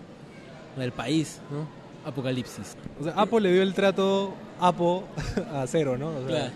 o 0.76 0.80
del 0.80 0.92
país, 0.92 1.40
¿no? 1.50 1.66
Apocalipsis. 2.08 2.76
O 3.00 3.04
sea, 3.04 3.12
Apo 3.14 3.38
le 3.38 3.52
dio 3.52 3.62
el 3.62 3.74
trato 3.74 4.34
Apo 4.60 5.04
a 5.54 5.64
cero, 5.66 5.96
¿no? 5.96 6.08
O 6.08 6.18
sea, 6.20 6.26
Claro. 6.28 6.52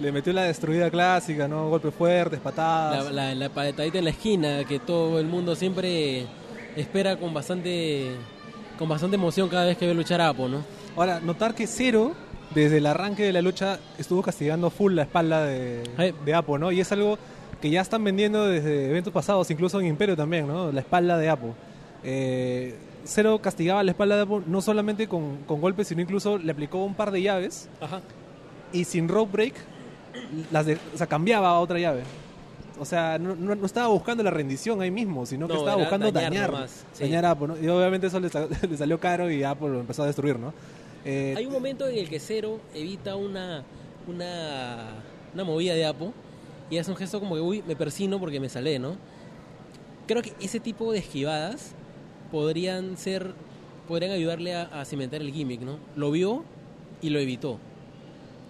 Le 0.00 0.12
metió 0.12 0.32
la 0.32 0.44
destruida 0.44 0.90
clásica, 0.90 1.48
¿no? 1.48 1.70
Golpes 1.70 1.92
fuertes, 1.92 2.38
patadas. 2.38 3.06
La, 3.06 3.10
la, 3.30 3.34
la 3.34 3.48
patadita 3.48 3.98
en 3.98 4.04
la 4.04 4.10
esquina, 4.10 4.64
que 4.64 4.78
todo 4.78 5.18
el 5.18 5.26
mundo 5.26 5.56
siempre 5.56 6.24
espera 6.76 7.16
con 7.16 7.34
bastante 7.34 8.12
con 8.78 8.88
bastante 8.88 9.16
emoción 9.16 9.48
cada 9.48 9.64
vez 9.66 9.76
que 9.76 9.88
ve 9.88 9.94
luchar 9.94 10.20
a 10.20 10.28
Apo, 10.28 10.46
¿no? 10.48 10.62
Ahora, 10.96 11.18
notar 11.18 11.52
que 11.52 11.66
Cero, 11.66 12.12
desde 12.54 12.78
el 12.78 12.86
arranque 12.86 13.24
de 13.24 13.32
la 13.32 13.42
lucha, 13.42 13.78
estuvo 13.98 14.22
castigando 14.22 14.70
full 14.70 14.94
la 14.94 15.02
espalda 15.02 15.44
de, 15.44 16.14
de 16.24 16.34
Apo, 16.34 16.58
¿no? 16.58 16.72
Y 16.72 16.80
es 16.80 16.90
algo 16.92 17.18
que 17.60 17.70
ya 17.70 17.80
están 17.80 18.04
vendiendo 18.04 18.46
desde 18.46 18.88
eventos 18.90 19.12
pasados, 19.12 19.50
incluso 19.50 19.80
en 19.80 19.86
Imperio 19.86 20.16
también, 20.16 20.46
¿no? 20.46 20.70
La 20.72 20.80
espalda 20.80 21.18
de 21.18 21.28
Apo. 21.28 21.54
Eh, 22.04 22.74
Cero 23.04 23.40
castigaba 23.42 23.82
la 23.82 23.90
espalda 23.92 24.16
de 24.16 24.22
Apo 24.22 24.42
no 24.46 24.60
solamente 24.60 25.08
con, 25.08 25.38
con 25.46 25.60
golpes, 25.60 25.88
sino 25.88 26.02
incluso 26.02 26.38
le 26.38 26.52
aplicó 26.52 26.84
un 26.84 26.94
par 26.94 27.10
de 27.10 27.22
llaves 27.22 27.68
Ajá. 27.80 28.00
y 28.72 28.84
sin 28.84 29.08
rope 29.08 29.32
break, 29.32 29.54
las 30.52 30.66
de- 30.66 30.78
o 30.94 30.98
sea, 30.98 31.06
cambiaba 31.06 31.48
a 31.48 31.58
otra 31.60 31.78
llave. 31.78 32.02
O 32.78 32.84
sea, 32.84 33.18
no, 33.18 33.34
no- 33.34 33.54
no 33.56 33.66
estaba 33.66 33.88
buscando 33.88 34.22
la 34.22 34.30
rendición 34.30 34.80
ahí 34.82 34.90
mismo, 34.90 35.26
sino 35.26 35.46
que 35.48 35.54
No, 35.54 35.58
estaba 35.60 35.76
era 35.76 35.84
buscando 35.84 36.12
dañar 36.12 36.32
dañar, 36.32 36.52
nomás, 36.52 36.84
sí. 36.92 37.02
dañar 37.04 37.24
a 37.24 37.30
Apo, 37.32 37.46
¿no? 37.48 37.58
Y 37.58 37.66
obviamente 37.68 38.06
eso 38.08 38.20
le, 38.20 38.28
le 38.70 38.76
salió 38.76 39.00
caro 39.00 39.30
y 39.30 39.42
Apo 39.42 39.68
lo 39.68 39.80
empezó 39.80 40.02
a 40.02 40.06
destruir, 40.06 40.38
¿no? 40.38 40.52
Eh, 41.10 41.34
Hay 41.38 41.46
un 41.46 41.52
momento 41.54 41.88
en 41.88 41.96
el 41.96 42.06
que 42.10 42.20
Cero 42.20 42.60
evita 42.74 43.16
una, 43.16 43.64
una, 44.06 44.88
una 45.32 45.44
movida 45.44 45.72
de 45.74 45.86
Apo 45.86 46.12
y 46.68 46.76
hace 46.76 46.90
un 46.90 46.98
gesto 46.98 47.18
como 47.18 47.34
que, 47.34 47.40
uy, 47.40 47.64
me 47.66 47.76
persino 47.76 48.20
porque 48.20 48.40
me 48.40 48.50
salé, 48.50 48.78
¿no? 48.78 48.96
Creo 50.06 50.20
que 50.20 50.34
ese 50.38 50.60
tipo 50.60 50.92
de 50.92 50.98
esquivadas 50.98 51.72
podrían 52.30 52.98
ser, 52.98 53.32
podrían 53.88 54.12
ayudarle 54.12 54.54
a, 54.54 54.64
a 54.64 54.84
cimentar 54.84 55.22
el 55.22 55.32
gimmick, 55.32 55.62
¿no? 55.62 55.78
Lo 55.96 56.10
vio 56.10 56.44
y 57.00 57.08
lo 57.08 57.20
evitó, 57.20 57.58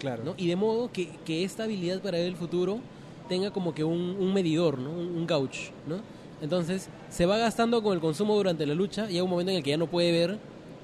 claro. 0.00 0.24
¿no? 0.24 0.34
Y 0.36 0.48
de 0.48 0.56
modo 0.56 0.90
que, 0.90 1.10
que 1.24 1.44
esta 1.44 1.62
habilidad 1.62 2.02
para 2.02 2.18
ver 2.18 2.26
el 2.26 2.36
futuro 2.36 2.80
tenga 3.28 3.52
como 3.52 3.72
que 3.72 3.84
un, 3.84 4.16
un 4.18 4.34
medidor, 4.34 4.78
¿no? 4.78 4.90
Un, 4.90 5.16
un 5.16 5.26
gauge, 5.28 5.70
¿no? 5.86 6.00
Entonces, 6.42 6.88
se 7.08 7.24
va 7.24 7.38
gastando 7.38 7.84
con 7.84 7.94
el 7.94 8.00
consumo 8.00 8.34
durante 8.34 8.66
la 8.66 8.74
lucha 8.74 9.08
y 9.08 9.14
hay 9.14 9.20
un 9.20 9.30
momento 9.30 9.52
en 9.52 9.58
el 9.58 9.62
que 9.62 9.70
ya 9.70 9.76
no 9.76 9.86
puede 9.86 10.10
ver 10.10 10.38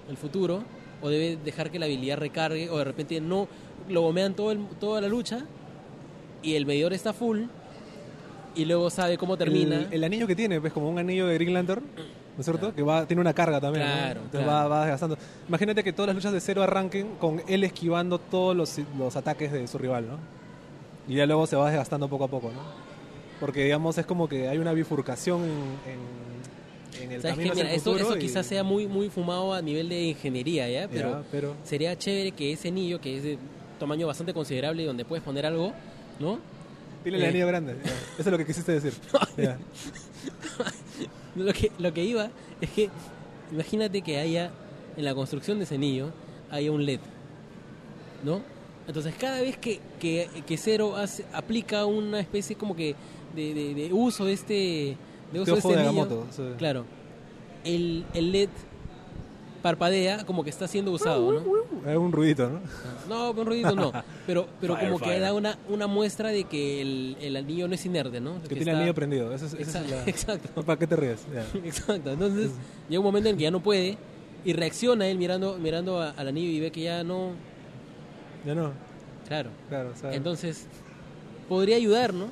el 0.09 0.17
futuro 0.17 0.63
o 1.05 1.11
debe 1.11 1.37
dejar 1.37 1.71
que 1.71 1.79
la 1.79 1.85
habilidad 1.85 2.17
recargue 2.17 2.69
o 2.71 2.79
de 2.79 2.85
repente 2.85 3.21
no 3.21 3.47
lo 3.89 4.01
gomean 4.01 4.33
todo 4.35 4.51
el- 4.53 4.67
toda 4.81 5.01
la 5.03 5.09
lucha 5.09 5.45
y 6.43 6.55
el 6.55 6.65
medidor 6.67 6.93
está 6.95 7.13
full 7.13 7.43
y 8.55 8.65
luego 8.65 8.89
sabe 8.91 9.19
cómo 9.19 9.37
termina. 9.37 9.77
El, 9.83 9.93
el 9.93 10.05
anillo 10.05 10.27
que 10.27 10.35
tiene, 10.37 10.61
pues 10.61 10.73
como 10.73 10.89
un 10.89 10.99
anillo 10.99 11.27
de 11.27 11.35
Green 11.35 11.53
Lantern, 11.55 11.83
¿no 11.85 12.41
es 12.41 12.45
cierto? 12.45 12.75
Que 12.75 12.83
va, 12.83 13.07
tiene 13.07 13.21
una 13.21 13.35
carga 13.35 13.61
también. 13.61 13.85
¿no? 13.87 13.93
Claro, 13.93 14.21
Entonces 14.25 14.47
claro. 14.49 14.69
Va, 14.71 14.77
va 14.77 14.81
desgastando. 14.83 15.19
Imagínate 15.49 15.85
que 15.85 15.93
todas 15.93 16.07
las 16.09 16.17
luchas 16.17 16.33
de 16.33 16.41
cero 16.41 16.63
arranquen 16.63 17.17
con 17.21 17.43
él 17.49 17.65
esquivando 17.65 18.19
todos 18.19 18.57
los, 18.57 18.79
los 18.99 19.17
ataques 19.17 19.53
de 19.53 19.67
su 19.67 19.77
rival, 19.79 20.07
¿no? 20.09 20.19
Y 21.07 21.17
ya 21.17 21.27
luego 21.27 21.47
se 21.47 21.57
va 21.57 21.69
desgastando 21.69 22.09
poco 22.09 22.25
a 22.25 22.29
poco, 22.29 22.49
¿no? 22.51 22.61
Porque, 23.41 23.65
digamos, 23.65 23.99
es 23.99 24.07
como 24.07 24.29
que 24.29 24.49
hay 24.49 24.57
una 24.59 24.73
bifurcación 24.73 25.43
en, 25.43 25.51
en- 25.51 26.24
eso 26.95 28.17
y- 28.17 28.19
quizás 28.21 28.47
sea 28.47 28.63
muy, 28.65 28.87
muy 28.87 29.09
fumado 29.11 29.53
a 29.53 29.61
nivel 29.63 29.89
de 29.89 30.03
ingeniería, 30.03 30.69
¿ya? 30.69 30.91
Ya, 30.91 31.23
Pero, 31.31 31.55
sería 31.65 31.97
chévere 31.99 32.33
que 32.33 32.53
ese 32.53 32.69
anillo, 32.69 33.01
que 33.01 33.17
es 33.19 33.23
de 33.23 33.39
tamaño 33.79 34.07
bastante 34.07 34.33
considerable 34.33 34.83
y 34.83 34.87
donde 34.87 35.05
puedes 35.05 35.25
poner 35.25 35.47
algo, 35.47 35.73
¿no? 36.21 36.39
tiene 37.03 37.19
el 37.19 37.25
eh. 37.25 37.29
anillo 37.29 37.47
grande. 37.49 37.77
ya. 37.85 37.91
Eso 38.19 38.21
es 38.21 38.27
lo 38.29 38.39
que 38.39 38.47
quisiste 38.47 38.73
decir. 38.73 38.93
Ya. 39.37 39.59
Lo 41.37 41.53
que, 41.53 41.71
lo 41.79 41.93
que 41.93 42.05
iba 42.05 42.31
es 42.61 42.71
que 42.71 42.89
imagínate 43.53 44.03
que 44.03 44.19
haya 44.19 44.51
en 44.97 45.05
la 45.05 45.15
construcción 45.15 45.59
de 45.59 45.65
ese 45.65 45.75
anillo 45.75 46.11
haya 46.51 46.71
un 46.71 46.87
LED, 46.87 47.01
¿no? 48.23 48.41
Entonces 48.87 49.15
cada 49.19 49.41
vez 49.41 49.57
que, 49.59 49.81
que, 49.99 50.29
que 50.47 50.57
Cero 50.57 50.97
hace, 50.97 51.25
aplica 51.33 51.85
una 51.87 52.21
especie 52.21 52.55
como 52.57 52.77
que 52.77 52.95
de, 53.35 53.53
de- 53.55 53.75
de 53.75 53.93
uso 53.93 54.25
de 54.27 54.33
este 54.35 54.97
de 55.35 55.41
uso 55.41 55.57
Este 55.57 55.77
de 55.77 56.25
sí. 56.31 56.43
claro, 56.59 56.85
el, 57.65 58.05
el 58.15 58.33
LED 58.33 58.49
parpadea 59.63 60.27
como 60.27 60.45
que 60.45 60.51
está 60.51 60.69
siendo 60.69 60.93
usado, 60.93 61.33
¿no? 61.33 61.91
Es 61.91 61.97
un 61.97 62.13
ruidito, 62.13 62.51
¿no? 62.51 62.61
No, 63.09 63.31
un 63.31 63.47
ruidito 63.47 63.75
no, 63.75 63.93
pero, 64.27 64.47
pero 64.61 64.77
Fire, 64.77 64.91
como 64.91 65.01
que 65.03 65.19
da 65.19 65.33
una, 65.33 65.59
una 65.71 65.87
muestra 65.87 66.29
de 66.29 66.45
que 66.45 66.83
el, 66.83 67.17
el 67.21 67.35
anillo 67.37 67.67
no 67.67 67.75
es 67.75 67.87
inerte, 67.87 68.21
¿no? 68.21 68.43
Que 68.43 68.55
tiene 68.57 68.73
el 68.73 68.77
anillo 68.77 68.95
prendido. 68.95 69.33
Eso 69.33 69.47
es, 69.47 69.55
esa 69.55 69.63
es 69.63 69.69
Exacto, 69.87 69.91
la- 69.95 70.05
exacto. 70.11 70.63
¿Para 70.63 70.79
qué 70.79 70.87
te 70.87 70.97
ríes? 70.97 71.27
Ya. 71.33 71.47
Exacto, 71.65 72.11
entonces 72.13 72.51
llega 72.91 73.01
un 73.01 73.07
momento 73.07 73.29
en 73.31 73.37
que 73.39 73.43
ya 73.45 73.51
no 73.51 73.61
puede 73.63 73.97
y 74.45 74.53
reacciona 74.53 75.07
él 75.07 75.17
mirando 75.17 75.57
mirando 75.57 75.99
a- 76.01 76.11
al 76.11 76.29
anillo 76.29 76.51
y 76.51 76.61
ve 76.61 76.71
que 76.71 76.83
ya 76.83 77.03
no, 77.03 77.31
Ya 78.45 78.55
no. 78.55 78.73
claro. 79.27 79.49
Claro, 79.71 79.93
Entonces, 80.13 80.67
podría 81.49 81.77
ayudar, 81.77 82.13
¿no? 82.13 82.27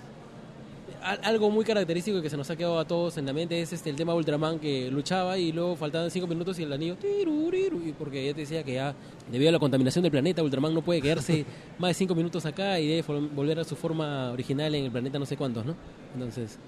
Al- 1.02 1.20
Algo 1.24 1.50
muy 1.50 1.64
característico 1.64 2.22
que 2.22 2.30
se 2.30 2.36
nos 2.36 2.48
ha 2.50 2.56
quedado 2.56 2.78
a 2.78 2.84
todos 2.86 3.16
en 3.18 3.26
la 3.26 3.32
mente 3.32 3.60
es 3.60 3.72
este 3.72 3.90
el 3.90 3.96
tema 3.96 4.12
de 4.12 4.18
Ultraman 4.18 4.58
que 4.58 4.90
luchaba 4.90 5.36
y 5.38 5.52
luego 5.52 5.74
faltaban 5.76 6.10
cinco 6.10 6.26
minutos 6.26 6.58
y 6.58 6.62
el 6.62 6.72
anillo 6.72 6.96
tiruriru, 6.96 7.80
y 7.86 7.92
porque 7.92 8.24
ya 8.26 8.34
te 8.34 8.40
decía 8.42 8.62
que 8.62 8.74
ya 8.74 8.94
debido 9.30 9.48
a 9.48 9.52
la 9.52 9.58
contaminación 9.58 10.02
del 10.02 10.12
planeta 10.12 10.42
Ultraman 10.42 10.72
no 10.74 10.82
puede 10.82 11.02
quedarse 11.02 11.44
más 11.78 11.90
de 11.90 11.94
cinco 11.94 12.14
minutos 12.14 12.46
acá 12.46 12.78
y 12.78 12.86
debe 12.86 13.04
vol- 13.04 13.28
volver 13.34 13.58
a 13.58 13.64
su 13.64 13.74
forma 13.76 14.30
original 14.32 14.74
en 14.74 14.84
el 14.84 14.90
planeta 14.90 15.18
no 15.18 15.26
sé 15.26 15.36
cuántos, 15.36 15.64
¿no? 15.66 15.74
Entonces, 16.14 16.58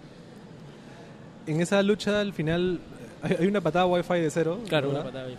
en 1.47 1.61
esa 1.61 1.83
lucha 1.83 2.21
al 2.21 2.33
final 2.33 2.81
hay, 3.23 3.47
una 3.47 3.61
patada 3.61 3.87
wifi 3.87 4.15
de 4.15 4.31
cero. 4.31 4.59
claro, 4.69 4.91
una 4.91 5.03
patada 5.05 5.27
fea. 5.27 5.37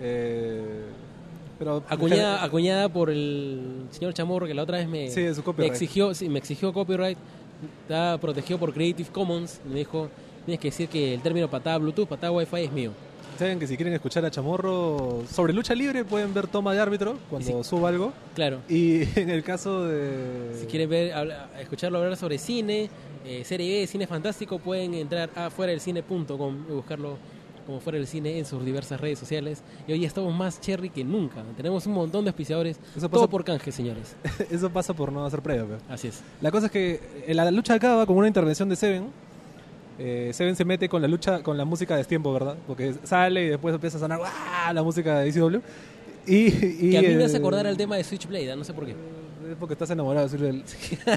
Eh, 0.00 0.82
pero 1.58 1.82
Acuñada, 1.88 2.42
acuñada 2.42 2.88
por 2.88 3.08
el 3.10 3.84
señor 3.90 4.12
Chamorro 4.14 4.46
que 4.46 4.54
la 4.54 4.62
otra 4.64 4.78
vez 4.78 4.88
me, 4.88 5.08
Sí, 5.10 5.20
de 5.22 5.34
su 5.34 5.42
me 5.56 5.66
exigió, 5.66 6.12
sí, 6.14 6.28
me 6.28 6.38
exigió 6.38 6.72
copyright, 6.72 7.16
está 7.82 8.18
protegido 8.20 8.58
por 8.58 8.72
Creative 8.72 9.08
Commons, 9.10 9.60
me 9.68 9.76
dijo, 9.76 10.08
tienes 10.44 10.60
que 10.60 10.68
decir 10.68 10.88
que 10.88 11.14
el 11.14 11.20
término 11.22 11.48
patada 11.48 11.78
Bluetooth, 11.78 12.08
patada 12.08 12.32
Wi-Fi 12.32 12.64
es 12.64 12.72
mío. 12.72 12.90
Saben 13.38 13.58
que 13.58 13.66
si 13.66 13.76
quieren 13.76 13.94
escuchar 13.94 14.24
a 14.26 14.30
Chamorro 14.30 15.22
sobre 15.30 15.52
lucha 15.54 15.74
libre 15.74 16.04
pueden 16.04 16.34
ver 16.34 16.46
toma 16.48 16.74
de 16.74 16.80
árbitro 16.80 17.16
cuando 17.30 17.64
suba 17.64 17.88
algo. 17.88 18.12
Claro, 18.34 18.58
Y 18.68 19.02
en 19.18 19.30
el 19.30 19.42
caso 19.42 19.84
de... 19.86 20.54
si 20.60 20.66
quieren 20.66 20.88
ver, 20.90 21.12
habla- 21.14 21.48
escucharlo 21.60 21.98
hablar 21.98 22.16
sobre 22.16 22.38
cine, 22.38 22.90
eh, 23.24 23.42
serie 23.44 23.80
B, 23.80 23.86
cine 23.86 24.06
fantástico, 24.06 24.58
pueden 24.58 24.94
entrar 24.94 25.30
a 25.34 25.48
fuera 25.50 25.70
del 25.72 25.80
cine.com 25.80 26.66
y 26.68 26.72
buscarlo 26.72 27.16
como 27.66 27.80
fuera 27.80 27.98
del 27.98 28.06
cine 28.06 28.38
en 28.38 28.44
sus 28.44 28.64
diversas 28.64 29.00
redes 29.00 29.18
sociales. 29.18 29.62
Y 29.86 29.92
hoy 29.92 30.04
estamos 30.04 30.34
más 30.34 30.60
cherry 30.60 30.90
que 30.90 31.04
nunca. 31.04 31.42
Tenemos 31.56 31.86
un 31.86 31.94
montón 31.94 32.24
de 32.24 32.30
auspiciadores, 32.30 32.78
Eso 32.96 33.08
todo 33.08 33.28
por 33.28 33.44
canje, 33.44 33.70
señores. 33.72 34.14
Eso 34.50 34.70
pasa 34.70 34.92
por 34.94 35.12
no 35.12 35.24
hacer 35.24 35.40
previo. 35.42 35.66
pe. 35.66 35.74
Así 35.88 36.08
es. 36.08 36.20
La 36.40 36.50
cosa 36.50 36.66
es 36.66 36.72
que 36.72 37.00
eh, 37.26 37.34
la 37.34 37.50
lucha 37.50 37.74
acaba 37.74 38.04
con 38.06 38.16
una 38.16 38.26
intervención 38.28 38.68
de 38.68 38.76
Seven. 38.76 39.06
Eh, 39.98 40.30
Seven 40.32 40.56
se 40.56 40.64
mete 40.64 40.88
con 40.88 41.02
la 41.02 41.08
lucha, 41.08 41.42
con 41.42 41.56
la 41.58 41.64
música 41.64 41.96
de 41.96 42.04
tiempo, 42.04 42.32
¿verdad? 42.32 42.56
Porque 42.66 42.94
sale 43.04 43.44
y 43.44 43.48
después 43.48 43.74
empieza 43.74 43.98
a 43.98 44.00
sonar 44.00 44.18
¡guau! 44.18 44.30
la 44.74 44.82
música 44.82 45.18
de 45.20 45.28
ECW. 45.28 45.60
Y, 46.26 46.86
y 46.86 46.90
Que 46.92 46.98
a 46.98 47.02
mí 47.02 47.14
me 47.14 47.24
hace 47.24 47.36
acordar 47.36 47.66
al 47.66 47.76
tema 47.76 47.96
de 47.96 48.04
Switchblade, 48.04 48.52
¿ah? 48.52 48.56
no 48.56 48.64
sé 48.64 48.72
por 48.72 48.86
qué. 48.86 48.92
Es 48.92 49.56
porque 49.58 49.74
estás 49.74 49.90
enamorado 49.90 50.28
de. 50.28 50.62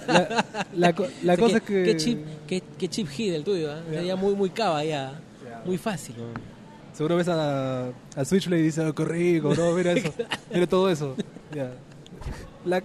La, 0.07 0.43
la 0.75 0.93
la 1.23 1.33
O 1.33 1.35
sea, 1.35 1.37
cosa 1.37 1.59
que- 1.59 1.81
es 1.81 1.85
que... 1.85 1.91
Qué 1.91 1.97
chip, 1.97 2.19
qué, 2.47 2.63
qué 2.77 2.87
chip 2.89 3.07
hit 3.07 3.33
el 3.33 3.43
tuyo, 3.43 3.71
¿ah? 3.71 3.81
Ya. 3.89 3.97
Sería 3.99 4.15
muy, 4.15 4.33
muy 4.35 4.49
cava 4.49 4.83
ya. 4.83 5.19
Muy 5.65 5.77
fácil. 5.77 6.15
Seguro 6.93 7.17
ves 7.17 7.27
a, 7.27 7.87
a 8.15 8.25
Switchblade 8.25 8.61
y 8.61 8.65
dices, 8.65 8.85
oh, 8.87 8.93
qué 8.95 9.03
rico, 9.05 9.53
no, 9.53 9.71
mira 9.73 9.91
eso, 9.93 10.13
mira 10.53 10.65
todo 10.67 10.89
eso. 10.89 11.15
La, 12.65 12.81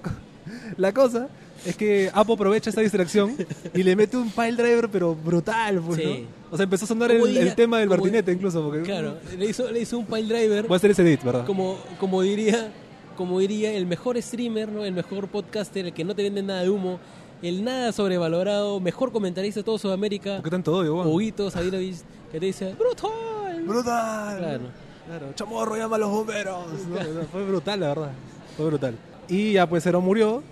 la 0.76 0.92
cosa 0.92 1.28
es 1.64 1.76
que 1.76 2.10
Apo 2.12 2.32
aprovecha 2.34 2.70
esa 2.70 2.80
distracción 2.80 3.36
y 3.74 3.82
le 3.82 3.94
mete 3.94 4.16
un 4.16 4.30
pile 4.30 4.52
driver, 4.52 4.88
pero 4.88 5.14
brutal, 5.14 5.80
pues, 5.86 6.00
Sí. 6.00 6.04
¿no? 6.04 6.40
O 6.50 6.56
sea, 6.56 6.64
empezó 6.64 6.86
a 6.86 6.88
sonar 6.88 7.10
el, 7.12 7.18
Como 7.18 7.28
diría- 7.28 7.42
el 7.42 7.54
tema 7.54 7.78
del 7.78 7.88
martinete 7.88 8.32
incluso. 8.32 8.62
Porque, 8.64 8.82
Claro, 8.82 9.18
le 9.38 9.46
hizo, 9.46 9.70
le 9.70 9.80
hizo 9.80 9.98
un 9.98 10.06
pile 10.06 10.22
driver, 10.26 10.66
Voy 10.66 10.74
a 10.74 10.76
hacer 10.76 10.90
ese 10.90 11.02
edit, 11.02 11.22
¿verdad? 11.22 11.46
como, 11.46 11.78
como 11.98 12.22
diría 12.22 12.72
como 13.16 13.38
diría 13.38 13.72
el 13.74 13.84
mejor 13.84 14.20
streamer, 14.22 14.72
¿no? 14.72 14.82
el 14.82 14.94
mejor 14.94 15.28
podcaster, 15.28 15.84
el 15.84 15.92
que 15.92 16.04
no 16.04 16.14
te 16.14 16.22
vende 16.22 16.42
nada 16.42 16.62
de 16.62 16.70
humo, 16.70 16.98
el 17.42 17.62
nada 17.62 17.92
sobrevalorado, 17.92 18.80
mejor 18.80 19.12
comentarista 19.12 19.60
de 19.60 19.64
todo 19.64 19.76
Sudamérica, 19.76 20.36
¿Por 20.36 20.44
qué 20.44 20.50
tanto 20.50 20.72
odio? 20.74 20.94
Huguito 21.02 21.50
Sabinovich, 21.50 21.96
que 22.32 22.40
te 22.40 22.46
dice, 22.46 22.74
¡brutal! 22.78 23.62
¡Brutal! 23.66 24.38
Claro. 24.38 24.60
Claro, 25.06 25.32
Chamorro 25.34 25.76
llama 25.76 25.96
a 25.96 25.98
los 25.98 26.10
bomberos. 26.10 26.64
No, 26.88 27.02
no, 27.02 27.22
fue 27.32 27.44
brutal, 27.44 27.80
la 27.80 27.88
verdad. 27.88 28.10
Fue 28.56 28.66
brutal. 28.66 28.94
Y 29.28 29.52
ya, 29.54 29.68
pues, 29.68 29.82
Cero 29.82 30.00
murió. 30.00 30.42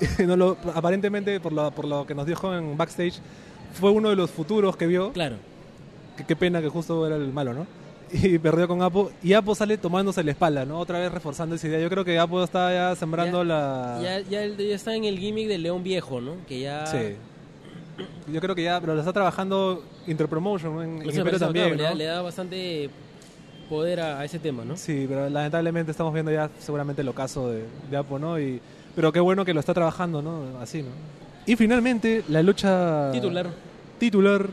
No 0.24 0.36
lo- 0.36 0.56
aparentemente, 0.74 1.40
por 1.40 1.52
lo, 1.52 1.70
por 1.72 1.84
lo 1.84 2.06
que 2.06 2.14
nos 2.14 2.24
dijo 2.24 2.54
en 2.54 2.76
backstage, 2.76 3.14
fue 3.72 3.90
uno 3.90 4.10
de 4.10 4.14
los 4.16 4.30
futuros 4.30 4.76
que 4.76 4.86
vio. 4.86 5.12
Claro. 5.12 5.36
Qué 6.26 6.36
pena 6.36 6.60
que 6.62 6.68
justo 6.68 7.04
era 7.06 7.16
el 7.16 7.32
malo, 7.32 7.52
¿no? 7.54 7.66
Y 8.12 8.38
perdió 8.38 8.68
con 8.68 8.80
Apo. 8.82 9.10
Y 9.24 9.32
Apo 9.32 9.56
sale 9.56 9.76
tomándose 9.76 10.22
la 10.22 10.30
espalda, 10.30 10.64
¿no? 10.64 10.78
Otra 10.78 11.00
vez 11.00 11.10
reforzando 11.10 11.56
esa 11.56 11.66
idea. 11.66 11.80
Yo 11.80 11.90
creo 11.90 12.04
que 12.04 12.16
Apo 12.18 12.42
está 12.44 12.72
ya 12.72 12.94
sembrando 12.94 13.42
Ya- 13.42 13.44
la. 13.44 13.98
Ya, 14.00 14.20
ya, 14.20 14.46
ya 14.46 14.74
está 14.76 14.94
en 14.94 15.04
el 15.04 15.18
gimmick 15.18 15.48
del 15.48 15.64
león 15.64 15.82
viejo, 15.82 16.20
¿no? 16.20 16.34
Que 16.46 16.60
ya... 16.60 16.86
Sí. 16.86 17.16
Yo 18.32 18.40
creo 18.40 18.54
que 18.54 18.62
ya, 18.62 18.80
pero 18.80 18.94
lo 18.94 19.00
está 19.00 19.12
trabajando 19.12 19.82
Interpromotion 20.08 20.82
en, 20.82 21.02
en 21.10 21.38
también. 21.38 21.70
bacán, 21.70 21.76
le, 21.76 21.82
da, 21.82 21.90
¿no? 21.90 21.96
le 21.96 22.04
da 22.04 22.22
bastante 22.22 22.90
poder 23.68 24.00
a, 24.00 24.20
a 24.20 24.24
ese 24.24 24.38
tema, 24.38 24.64
¿no? 24.64 24.76
Sí, 24.76 25.04
pero 25.08 25.28
lamentablemente 25.28 25.90
estamos 25.90 26.12
viendo 26.14 26.32
ya 26.32 26.50
seguramente 26.58 27.02
el 27.02 27.08
ocaso 27.08 27.50
de, 27.50 27.64
de 27.90 27.96
Apo, 27.96 28.18
¿no? 28.18 28.40
Y, 28.40 28.60
pero 28.96 29.12
qué 29.12 29.20
bueno 29.20 29.44
que 29.44 29.52
lo 29.54 29.60
está 29.60 29.74
trabajando, 29.74 30.22
¿no? 30.22 30.58
Así, 30.60 30.82
¿no? 30.82 30.88
Y 31.46 31.56
finalmente, 31.56 32.24
la 32.28 32.42
lucha 32.42 33.10
Titular. 33.12 33.48
titular 33.98 34.46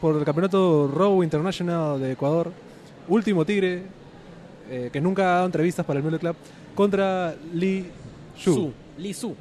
por 0.00 0.16
el 0.16 0.24
campeonato 0.24 0.90
Raw 0.92 1.22
International 1.22 2.00
de 2.00 2.12
Ecuador, 2.12 2.50
último 3.08 3.44
Tigre, 3.44 3.82
eh, 4.70 4.90
que 4.92 5.00
nunca 5.00 5.22
ha 5.22 5.34
dado 5.34 5.46
entrevistas 5.46 5.84
para 5.84 5.98
el 5.98 6.04
Mule 6.04 6.18
Club, 6.18 6.36
contra 6.74 7.34
Lee 7.52 7.86
Shu. 8.38 8.54
Su. 8.54 8.72
Li 8.98 9.12
Su. 9.12 9.34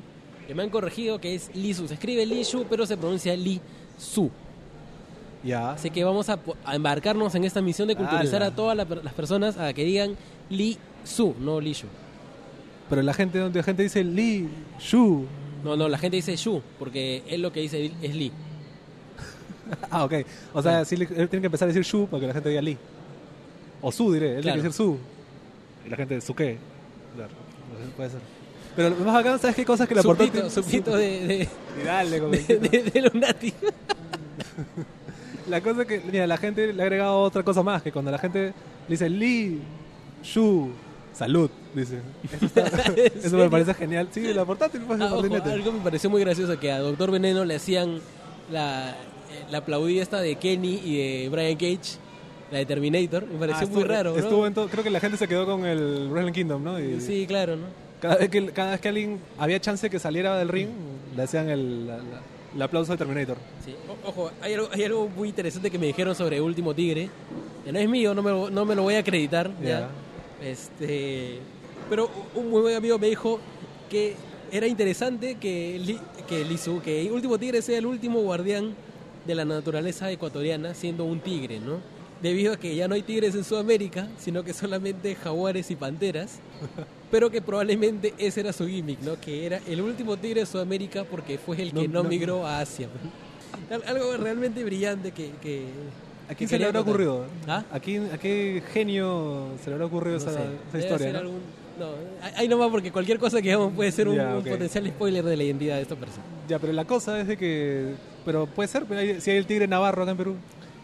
Que 0.47 0.55
me 0.55 0.63
han 0.63 0.69
corregido 0.69 1.19
que 1.21 1.35
es 1.35 1.53
Li 1.55 1.73
Su. 1.73 1.87
Se 1.87 1.93
escribe 1.93 2.25
Li 2.25 2.43
Shu, 2.43 2.65
pero 2.69 2.85
se 2.85 2.97
pronuncia 2.97 3.35
Li 3.35 3.61
Su. 3.97 4.29
Ya. 5.43 5.71
Así 5.71 5.89
que 5.89 6.03
vamos 6.03 6.29
a, 6.29 6.39
a 6.65 6.75
embarcarnos 6.75 7.33
en 7.35 7.43
esta 7.45 7.61
misión 7.61 7.87
de 7.87 7.95
culturizar 7.95 8.41
¡Hala! 8.41 8.51
a 8.51 8.55
todas 8.55 8.75
la- 8.75 8.85
las 9.03 9.13
personas 9.13 9.57
a 9.57 9.73
que 9.73 9.83
digan 9.85 10.15
Li 10.49 10.77
Su, 11.03 11.33
no 11.39 11.61
Li 11.61 11.73
Shu. 11.73 11.87
Pero 12.89 13.01
la 13.03 13.13
gente, 13.13 13.39
la 13.53 13.63
gente 13.63 13.83
dice 13.83 14.03
Lee 14.03 14.49
Shu. 14.79 15.25
No, 15.63 15.75
no, 15.77 15.87
la 15.87 15.97
gente 15.97 16.17
dice 16.17 16.35
Shu, 16.35 16.61
porque 16.77 17.23
él 17.27 17.41
lo 17.41 17.51
que 17.53 17.59
dice 17.61 17.91
es 18.01 18.15
Li. 18.15 18.31
Ah, 19.91 20.03
ok. 20.03 20.13
O 20.53 20.61
sea, 20.63 20.83
sí, 20.83 20.97
le- 20.97 21.05
él 21.05 21.29
tiene 21.29 21.41
que 21.41 21.45
empezar 21.45 21.67
a 21.67 21.71
decir 21.71 21.83
Shu 21.83 22.07
para 22.07 22.21
que 22.21 22.27
la 22.27 22.33
gente 22.33 22.49
diga 22.49 22.61
Lee. 22.61 22.77
O 23.81 23.91
Su, 23.91 24.11
diré. 24.11 24.35
Él 24.37 24.41
Claro. 24.41 24.55
tiene 24.55 24.57
que 24.57 24.67
decir 24.69 24.73
Su. 24.73 24.97
Y 25.85 25.89
la 25.89 25.95
gente, 25.95 26.19
¿Su 26.21 26.33
qué? 26.35 26.57
Claro. 27.15 27.31
Puede 27.95 28.09
ser. 28.09 28.19
Pero 28.75 28.89
más 28.95 29.13
bacán, 29.13 29.39
¿sabes 29.39 29.55
qué 29.55 29.63
cosas 29.65 29.87
que 29.87 29.93
la 29.95 30.01
Su 30.01 30.07
portada 30.09 30.31
pito, 30.31 30.49
su 30.49 30.63
pito 30.63 30.97
de, 30.97 31.07
de, 31.27 31.49
de, 32.47 32.59
de- 32.59 32.83
de 32.91 33.01
Lunati. 33.01 33.53
La 35.49 35.61
cosa 35.61 35.81
es 35.81 35.87
que, 35.87 36.01
mira, 36.11 36.27
la 36.27 36.37
gente 36.37 36.71
le 36.73 36.81
ha 36.81 36.85
agregado 36.85 37.19
otra 37.21 37.43
cosa 37.43 37.63
más, 37.63 37.81
que 37.81 37.91
cuando 37.91 38.11
la 38.11 38.17
gente 38.19 38.39
le 38.47 38.53
dice 38.87 39.09
Lee, 39.09 39.59
Shu, 40.23 40.69
salud, 41.13 41.49
dice. 41.73 41.99
Eso, 42.33 42.45
está- 42.45 42.67
eso 43.23 43.37
me 43.37 43.49
parece 43.49 43.73
genial. 43.73 44.07
Sí, 44.11 44.33
la 44.33 44.45
portátil 44.45 44.81
pues, 44.81 44.99
Ah, 45.01 45.15
ojo, 45.15 45.25
algo 45.43 45.71
me 45.71 45.79
pareció 45.81 46.09
muy 46.09 46.21
gracioso 46.21 46.59
que 46.59 46.71
a 46.71 46.79
Doctor 46.79 47.11
Veneno 47.11 47.45
le 47.45 47.55
hacían 47.55 47.99
la, 48.51 48.91
eh, 48.91 48.93
la 49.51 49.59
aplaudida 49.59 50.01
esta 50.03 50.21
de 50.21 50.35
Kenny 50.35 50.81
y 50.83 50.97
de 50.97 51.29
Brian 51.29 51.55
Cage, 51.55 51.97
la 52.51 52.57
de 52.59 52.65
Terminator. 52.65 53.25
Me 53.27 53.39
pareció 53.39 53.67
Ah, 53.67 53.71
muy 53.71 53.83
raro, 53.83 54.11
¿no? 54.13 54.17
Estuvo 54.17 54.45
en 54.47 54.53
todo- 54.53 54.67
creo 54.69 54.83
que 54.83 54.89
la 54.89 54.99
gente 54.99 55.17
se 55.17 55.27
quedó 55.27 55.45
con 55.45 55.65
el 55.65 56.09
Wrestling 56.09 56.34
Kingdom, 56.34 56.63
¿no? 56.63 56.80
Y 56.80 56.99
Sí, 57.01 57.26
claro, 57.27 57.55
¿no? 57.55 57.65
cada, 58.01 58.15
vez 58.15 58.30
que, 58.30 58.45
cada 58.51 58.71
vez 58.71 58.80
que 58.81 58.88
alguien 58.89 59.19
había 59.38 59.59
chance 59.59 59.89
que 59.89 59.99
saliera 59.99 60.38
del 60.38 60.47
ring, 60.47 60.69
le 61.15 61.23
hacían 61.23 61.49
el, 61.49 61.85
la- 61.88 61.97
la- 61.97 62.21
el 62.55 62.61
aplauso 62.61 62.91
de 62.91 62.97
Terminator. 62.97 63.38
Sí. 63.63 63.76
O- 63.88 64.09
ojo, 64.09 64.31
hay 64.41 64.53
algo, 64.53 64.69
hay 64.71 64.84
algo 64.84 65.07
muy 65.09 65.30
interesante 65.30 65.69
que 65.69 65.77
me 65.80 65.85
dijeron 65.88 66.15
sobre 66.15 66.41
Último 66.41 66.73
Tigre, 66.73 67.09
que 67.65 67.71
no 67.71 67.80
es 67.80 67.89
mío, 67.89 68.13
no 68.15 68.21
me, 68.23 68.31
lo- 68.31 68.49
no 68.49 68.65
me 68.65 68.76
lo 68.76 68.84
voy 68.84 68.95
a 68.95 68.99
acreditar. 68.99 69.51
¿ya? 69.63 69.89
Este, 70.41 71.39
pero 71.89 72.09
un 72.35 72.49
muy 72.49 72.61
buen 72.61 72.76
amigo 72.76 72.97
me 72.97 73.07
dijo 73.07 73.39
que 73.89 74.15
era 74.51 74.67
interesante 74.67 75.35
que, 75.35 75.80
Li- 75.80 75.99
que 76.27 76.43
Lizu, 76.45 76.81
que 76.81 77.11
Último 77.11 77.38
Tigre 77.38 77.61
sea 77.61 77.77
el 77.77 77.85
último 77.85 78.19
guardián 78.21 78.73
de 79.27 79.35
la 79.35 79.45
naturaleza 79.45 80.09
ecuatoriana, 80.11 80.73
siendo 80.73 81.03
un 81.03 81.19
tigre, 81.19 81.59
¿no? 81.59 81.77
Debido 82.21 82.53
a 82.53 82.57
que 82.57 82.76
ya 82.76 82.88
no 82.88 82.95
hay 82.95 83.01
tigres 83.03 83.35
en 83.35 83.43
Sudamérica, 83.43 84.07
sino 84.17 84.43
que 84.43 84.53
solamente 84.53 85.13
jaguares 85.15 85.69
y 85.71 85.76
panteras, 85.76 86.39
pero 87.11 87.30
que 87.30 87.41
probablemente 87.41 88.14
ese 88.18 88.41
era 88.41 88.53
su 88.53 88.68
gimmick, 88.68 88.99
¿no? 89.02 89.19
Que 89.19 89.45
era 89.45 89.60
el 89.68 89.81
último 89.81 90.18
tigre 90.18 90.41
de 90.41 90.45
Sudamérica 90.45 91.03
porque 91.03 91.38
fue 91.38 91.61
el 91.61 91.69
que 91.73 91.88
No- 91.88 91.94
no, 91.95 92.03
no- 92.03 92.10
migró 92.10 92.45
a 92.45 92.60
Asia. 92.60 92.88
Al- 93.72 93.84
Algo 93.88 94.15
realmente 94.18 94.64
brillante 94.64 95.11
que... 95.11 95.31
que 95.41 95.65
¿A 96.27 96.30
que 96.34 96.36
quién 96.36 96.49
se 96.49 96.60
le 96.60 96.65
habrá 96.65 96.80
contar. 96.81 96.94
ocurrido? 96.94 97.26
¿Ah? 97.48 97.64
¿A, 97.72 97.80
quién, 97.80 98.10
¿A 98.14 98.19
qué 98.19 98.61
genio 98.72 99.48
se 99.64 99.69
le 99.72 99.73
habrá 99.73 99.88
ocurrido 99.88 100.19
No 100.19 100.30
esa, 100.30 100.40
esa 100.69 100.77
historia? 100.77 101.14
¿no? 101.14 101.19
algún- 101.19 101.40
no, 101.80 101.88
ahí 102.36 102.48
nomás 102.48 102.69
porque 102.69 102.91
cualquier 102.91 103.18
cosa 103.18 103.38
que 103.38 103.44
digamos 103.48 103.73
puede 103.73 103.91
ser 103.91 104.07
un, 104.10 104.15
Ya, 104.18 104.36
un 104.36 104.44
potencial 104.44 104.86
spoiler 104.88 105.23
de 105.26 105.36
la 105.38 105.44
identidad 105.44 105.77
de 105.77 105.81
esta 105.84 105.95
persona. 105.95 106.23
Ya, 106.48 106.60
pero 106.60 106.73
la 106.73 106.86
cosa 106.86 107.19
es 107.19 107.27
de 107.27 107.38
que... 107.38 107.94
Pero 108.26 108.45
puede 108.48 108.68
ser, 108.68 108.84
pero 108.86 108.99
hay- 108.99 109.19
si 109.22 109.31
hay 109.31 109.38
el 109.38 109.45
tigre 109.48 109.65
navarro 109.68 110.03
acá 110.03 110.11
en 110.11 110.18
Perú. 110.18 110.36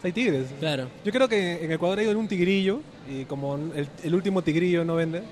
Hay 0.02 0.10
tigres. 0.12 0.46
Claro. 0.58 0.88
Yo 1.04 1.12
creo 1.12 1.28
que 1.28 1.64
en 1.64 1.70
Ecuador 1.70 1.98
ha 1.98 2.02
ido 2.02 2.10
en 2.12 2.16
un 2.16 2.26
tigrillo 2.28 2.80
y 3.08 3.24
como 3.26 3.56
el, 3.74 3.88
el 4.02 4.14
último 4.14 4.42
tigrillo 4.42 4.84
no 4.84 4.96
vende, 4.96 5.22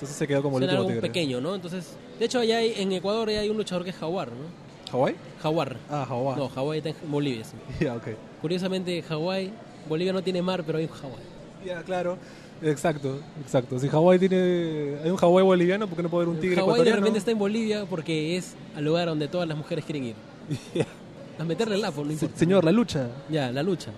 entonces 0.00 0.16
se 0.16 0.26
quedó 0.26 0.42
como 0.42 0.58
el 0.58 0.64
último 0.64 0.86
tigre. 0.86 1.00
pequeño, 1.02 1.40
¿no? 1.40 1.54
Entonces, 1.54 1.94
de 2.18 2.24
hecho, 2.24 2.38
allá 2.40 2.58
hay, 2.58 2.74
en 2.76 2.90
Ecuador 2.92 3.30
ya 3.30 3.40
hay 3.40 3.48
un 3.50 3.56
luchador 3.56 3.84
que 3.84 3.90
es 3.90 3.96
jaguar, 3.96 4.28
¿no? 4.28 4.90
¿Hawái? 4.92 5.14
Jaguar. 5.42 5.76
Ah, 5.88 6.04
Hawái. 6.08 6.36
No, 6.36 6.48
Hawái 6.48 6.78
está 6.78 6.90
en 6.90 6.96
Bolivia. 7.10 7.44
sí. 7.44 7.56
Ya, 7.84 7.94
ok. 7.94 8.08
Curiosamente, 8.40 9.02
Hawái, 9.02 9.52
Bolivia 9.88 10.12
no 10.12 10.22
tiene 10.22 10.42
mar, 10.42 10.64
pero 10.66 10.78
hay 10.78 10.84
un 10.84 10.90
Hawái. 10.90 11.24
Ya, 11.64 11.82
claro. 11.82 12.16
Exacto, 12.62 13.20
exacto. 13.42 13.78
Si 13.78 13.88
Hawái 13.88 14.18
tiene. 14.18 14.96
Hay 15.04 15.10
un 15.10 15.16
Hawái 15.16 15.44
boliviano, 15.44 15.86
¿por 15.86 15.96
qué 15.96 16.02
no 16.02 16.08
puede 16.10 16.24
haber 16.24 16.34
un 16.34 16.40
tigre 16.40 16.56
Hawái 16.56 16.82
de 16.84 16.92
repente 16.92 17.18
está 17.18 17.30
en 17.30 17.38
Bolivia 17.38 17.86
porque 17.88 18.36
es 18.36 18.54
al 18.76 18.84
lugar 18.84 19.08
donde 19.08 19.28
todas 19.28 19.48
las 19.48 19.56
mujeres 19.56 19.84
quieren 19.84 20.04
ir. 20.04 20.14
A 21.38 21.44
meterle 21.44 21.76
el 21.76 21.80
lapo, 21.80 22.02
no 22.02 22.08
Se- 22.08 22.12
importa. 22.12 22.36
Señor, 22.38 22.64
la 22.64 22.72
lucha. 22.72 23.08
Ya, 23.30 23.50
la 23.50 23.62
lucha. 23.62 23.90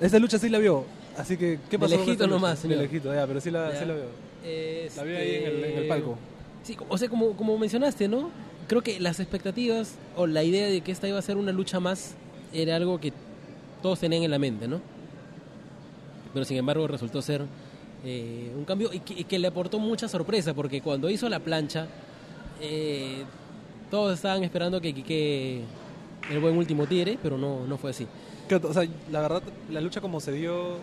Esa 0.00 0.18
lucha 0.18 0.36
sí 0.38 0.48
la 0.48 0.58
vio. 0.58 0.84
Así 1.18 1.36
que, 1.36 1.58
¿qué 1.68 1.76
De 1.76 1.78
pasó? 1.78 1.96
con 1.96 2.06
lejito 2.06 2.26
nomás, 2.26 2.58
señor. 2.60 2.78
De 2.78 2.84
lejito, 2.84 3.12
ya, 3.14 3.26
pero 3.26 3.40
sí 3.40 3.50
la, 3.50 3.76
sí 3.78 3.84
la 3.84 3.94
vio. 3.94 4.04
Este, 4.44 4.96
La 4.96 5.02
vio 5.04 5.18
ahí 5.18 5.34
en 5.34 5.44
el, 5.44 5.64
en 5.64 5.78
el 5.78 5.88
palco. 5.88 6.16
Sí, 6.62 6.76
o 6.88 6.96
sea, 6.98 7.08
como, 7.08 7.36
como 7.36 7.58
mencionaste, 7.58 8.08
¿no? 8.08 8.30
Creo 8.68 8.82
que 8.82 9.00
las 9.00 9.18
expectativas 9.20 9.94
o 10.16 10.26
la 10.26 10.42
idea 10.44 10.66
de 10.66 10.80
que 10.80 10.92
esta 10.92 11.08
iba 11.08 11.18
a 11.18 11.22
ser 11.22 11.36
una 11.36 11.52
lucha 11.52 11.80
más 11.80 12.14
era 12.52 12.76
algo 12.76 13.00
que 13.00 13.12
todos 13.82 13.98
tenían 14.00 14.22
en 14.22 14.30
la 14.30 14.38
mente, 14.38 14.68
¿no? 14.68 14.80
Pero 16.32 16.44
sin 16.44 16.58
embargo 16.58 16.86
resultó 16.86 17.22
ser 17.22 17.42
eh, 18.04 18.52
un 18.56 18.64
cambio 18.64 18.90
y 18.92 19.00
que, 19.00 19.14
y 19.14 19.24
que 19.24 19.38
le 19.38 19.48
aportó 19.48 19.78
mucha 19.78 20.08
sorpresa 20.08 20.52
porque 20.54 20.80
cuando 20.82 21.08
hizo 21.10 21.28
la 21.28 21.40
plancha 21.40 21.86
eh, 22.60 23.24
todos 23.90 24.14
estaban 24.14 24.44
esperando 24.44 24.80
que 24.80 24.92
Quique 24.92 25.62
el 26.30 26.38
buen 26.40 26.56
último 26.56 26.86
tigre, 26.86 27.18
pero 27.22 27.38
no, 27.38 27.66
no 27.66 27.78
fue 27.78 27.90
así. 27.90 28.06
O 28.62 28.72
sea, 28.72 28.84
la 29.10 29.20
verdad, 29.22 29.42
la 29.70 29.80
lucha 29.80 30.00
como 30.00 30.20
se 30.20 30.32
dio... 30.32 30.76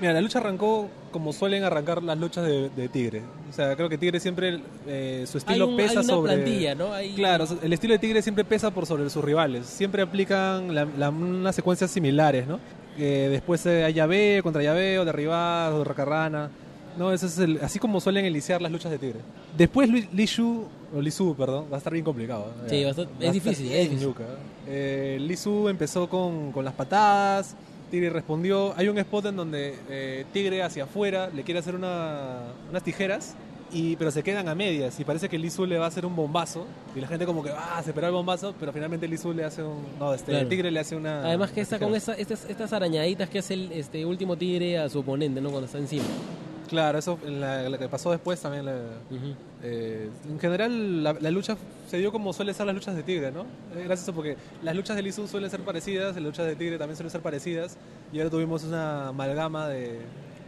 Mira, 0.00 0.12
la 0.14 0.20
lucha 0.20 0.38
arrancó 0.38 0.88
como 1.10 1.32
suelen 1.32 1.62
arrancar 1.64 2.02
las 2.02 2.16
luchas 2.18 2.46
de, 2.46 2.70
de 2.70 2.88
Tigre. 2.88 3.22
O 3.50 3.52
sea, 3.52 3.76
creo 3.76 3.88
que 3.88 3.98
Tigre 3.98 4.18
siempre, 4.20 4.60
eh, 4.86 5.24
su 5.30 5.38
estilo 5.38 5.64
hay, 5.66 5.70
un- 5.70 5.76
pesa 5.76 5.90
hay 5.90 5.96
una 5.98 6.04
sobre... 6.04 6.32
plantilla, 6.34 6.74
¿no? 6.74 6.92
Hay- 6.92 7.14
Claro, 7.14 7.44
el 7.62 7.72
estilo 7.72 7.92
de 7.92 7.98
Tigre 7.98 8.22
siempre 8.22 8.44
pesa 8.44 8.70
por 8.70 8.86
sobre 8.86 9.08
sus 9.10 9.22
rivales. 9.22 9.66
Siempre 9.66 10.02
aplican 10.02 10.74
la- 10.74 10.86
la- 10.96 11.10
unas 11.10 11.54
secuencias 11.54 11.90
similares, 11.90 12.46
¿no? 12.46 12.58
Que 12.96 13.28
después 13.28 13.64
eh, 13.66 13.84
hay 13.84 13.92
llaveo 13.92 14.42
contra 14.42 14.62
llaveo, 14.62 15.04
derribadas, 15.04 15.86
racarrana. 15.86 16.50
No, 16.98 17.12
eso 17.12 17.26
es 17.26 17.38
el- 17.38 17.58
así 17.62 17.78
como 17.78 18.00
suelen 18.00 18.24
iniciar 18.26 18.62
las 18.62 18.72
luchas 18.72 18.90
de 18.90 18.98
Tigre. 18.98 19.20
Después 19.56 19.88
Li, 19.88 20.08
Li 20.12 20.26
Shu, 20.26 20.66
o 20.94 21.00
Li 21.00 21.10
Su, 21.10 21.34
perdón, 21.36 21.66
va 21.70 21.76
a 21.76 21.78
estar 21.78 21.92
bien 21.92 22.04
complicado. 22.04 22.52
¿eh? 22.66 22.70
Sí, 22.70 22.82
va 22.82 22.88
a 22.88 22.90
estar- 22.92 23.04
es 23.04 23.10
Va 23.10 23.14
estar 23.18 23.32
difícil, 23.32 23.68
bien 23.68 23.78
es 23.80 23.90
difícil. 23.90 24.08
ñuca, 24.08 24.22
¿eh? 24.24 24.26
Eh, 24.66 25.18
Li 25.20 25.36
Su 25.36 25.68
empezó 25.68 26.08
con, 26.08 26.52
con 26.52 26.64
las 26.64 26.74
patadas, 26.74 27.54
Tigre 27.90 28.10
respondió. 28.10 28.72
Hay 28.76 28.88
un 28.88 28.98
spot 28.98 29.26
en 29.26 29.36
donde 29.36 29.74
eh, 29.88 30.24
Tigre 30.32 30.62
hacia 30.62 30.84
afuera 30.84 31.28
le 31.34 31.42
quiere 31.42 31.60
hacer 31.60 31.74
una- 31.74 32.40
unas 32.70 32.82
tijeras, 32.82 33.34
y, 33.72 33.94
pero 33.96 34.10
se 34.10 34.22
quedan 34.24 34.48
a 34.48 34.54
medias 34.56 34.98
y 34.98 35.04
parece 35.04 35.28
que 35.28 35.38
Li 35.38 35.48
Su 35.48 35.64
le 35.64 35.78
va 35.78 35.84
a 35.84 35.88
hacer 35.88 36.04
un 36.04 36.16
bombazo 36.16 36.66
y 36.96 37.00
la 37.00 37.06
gente 37.06 37.24
como 37.24 37.42
que 37.44 37.50
ah, 37.50 37.80
se 37.84 37.90
esperó 37.90 38.08
el 38.08 38.12
bombazo, 38.12 38.52
pero 38.58 38.72
finalmente 38.72 39.06
Li 39.06 39.16
Su 39.16 39.32
le 39.32 39.44
hace 39.44 39.62
un... 39.62 39.84
No, 39.98 40.12
este, 40.12 40.32
Claro. 40.32 40.48
Tigre 40.48 40.70
le 40.72 40.80
hace 40.80 40.96
una... 40.96 41.24
Además 41.24 41.52
que 41.52 41.60
está 41.60 41.78
con 41.78 41.94
esa, 41.94 42.14
estas, 42.14 42.46
estas 42.50 42.72
arañaditas 42.72 43.28
que 43.28 43.38
hace 43.38 43.54
el 43.54 43.70
este 43.72 44.04
último 44.04 44.36
tigre 44.36 44.76
a 44.78 44.88
su 44.88 44.98
oponente, 45.00 45.40
¿no? 45.40 45.50
Cuando 45.50 45.66
está 45.66 45.78
encima. 45.78 46.02
Claro, 46.68 46.98
eso 46.98 47.16
la, 47.24 47.68
la 47.68 47.78
que 47.78 47.88
pasó 47.88 48.10
después 48.10 48.40
también 48.40 48.64
le- 48.66 48.72
Ujú. 48.72 49.34
Eh, 49.62 50.08
en 50.28 50.38
general, 50.40 51.02
la, 51.04 51.12
la 51.14 51.30
lucha 51.30 51.56
se 51.88 51.98
dio 51.98 52.10
como 52.12 52.32
suelen 52.32 52.54
ser 52.54 52.66
las 52.66 52.74
luchas 52.74 52.96
de 52.96 53.02
Tigre, 53.02 53.30
¿no? 53.30 53.44
Es 53.76 53.84
gracioso 53.84 54.12
porque 54.14 54.36
las 54.62 54.74
luchas 54.74 54.96
de 54.96 55.02
Lizu 55.02 55.26
suelen 55.28 55.50
ser 55.50 55.60
parecidas, 55.60 56.14
las 56.14 56.24
luchas 56.24 56.46
de 56.46 56.56
Tigre 56.56 56.78
también 56.78 56.96
suelen 56.96 57.10
ser 57.10 57.20
parecidas, 57.20 57.76
y 58.12 58.18
ahora 58.18 58.30
tuvimos 58.30 58.64
una 58.64 59.08
amalgama 59.08 59.68
de, 59.68 59.98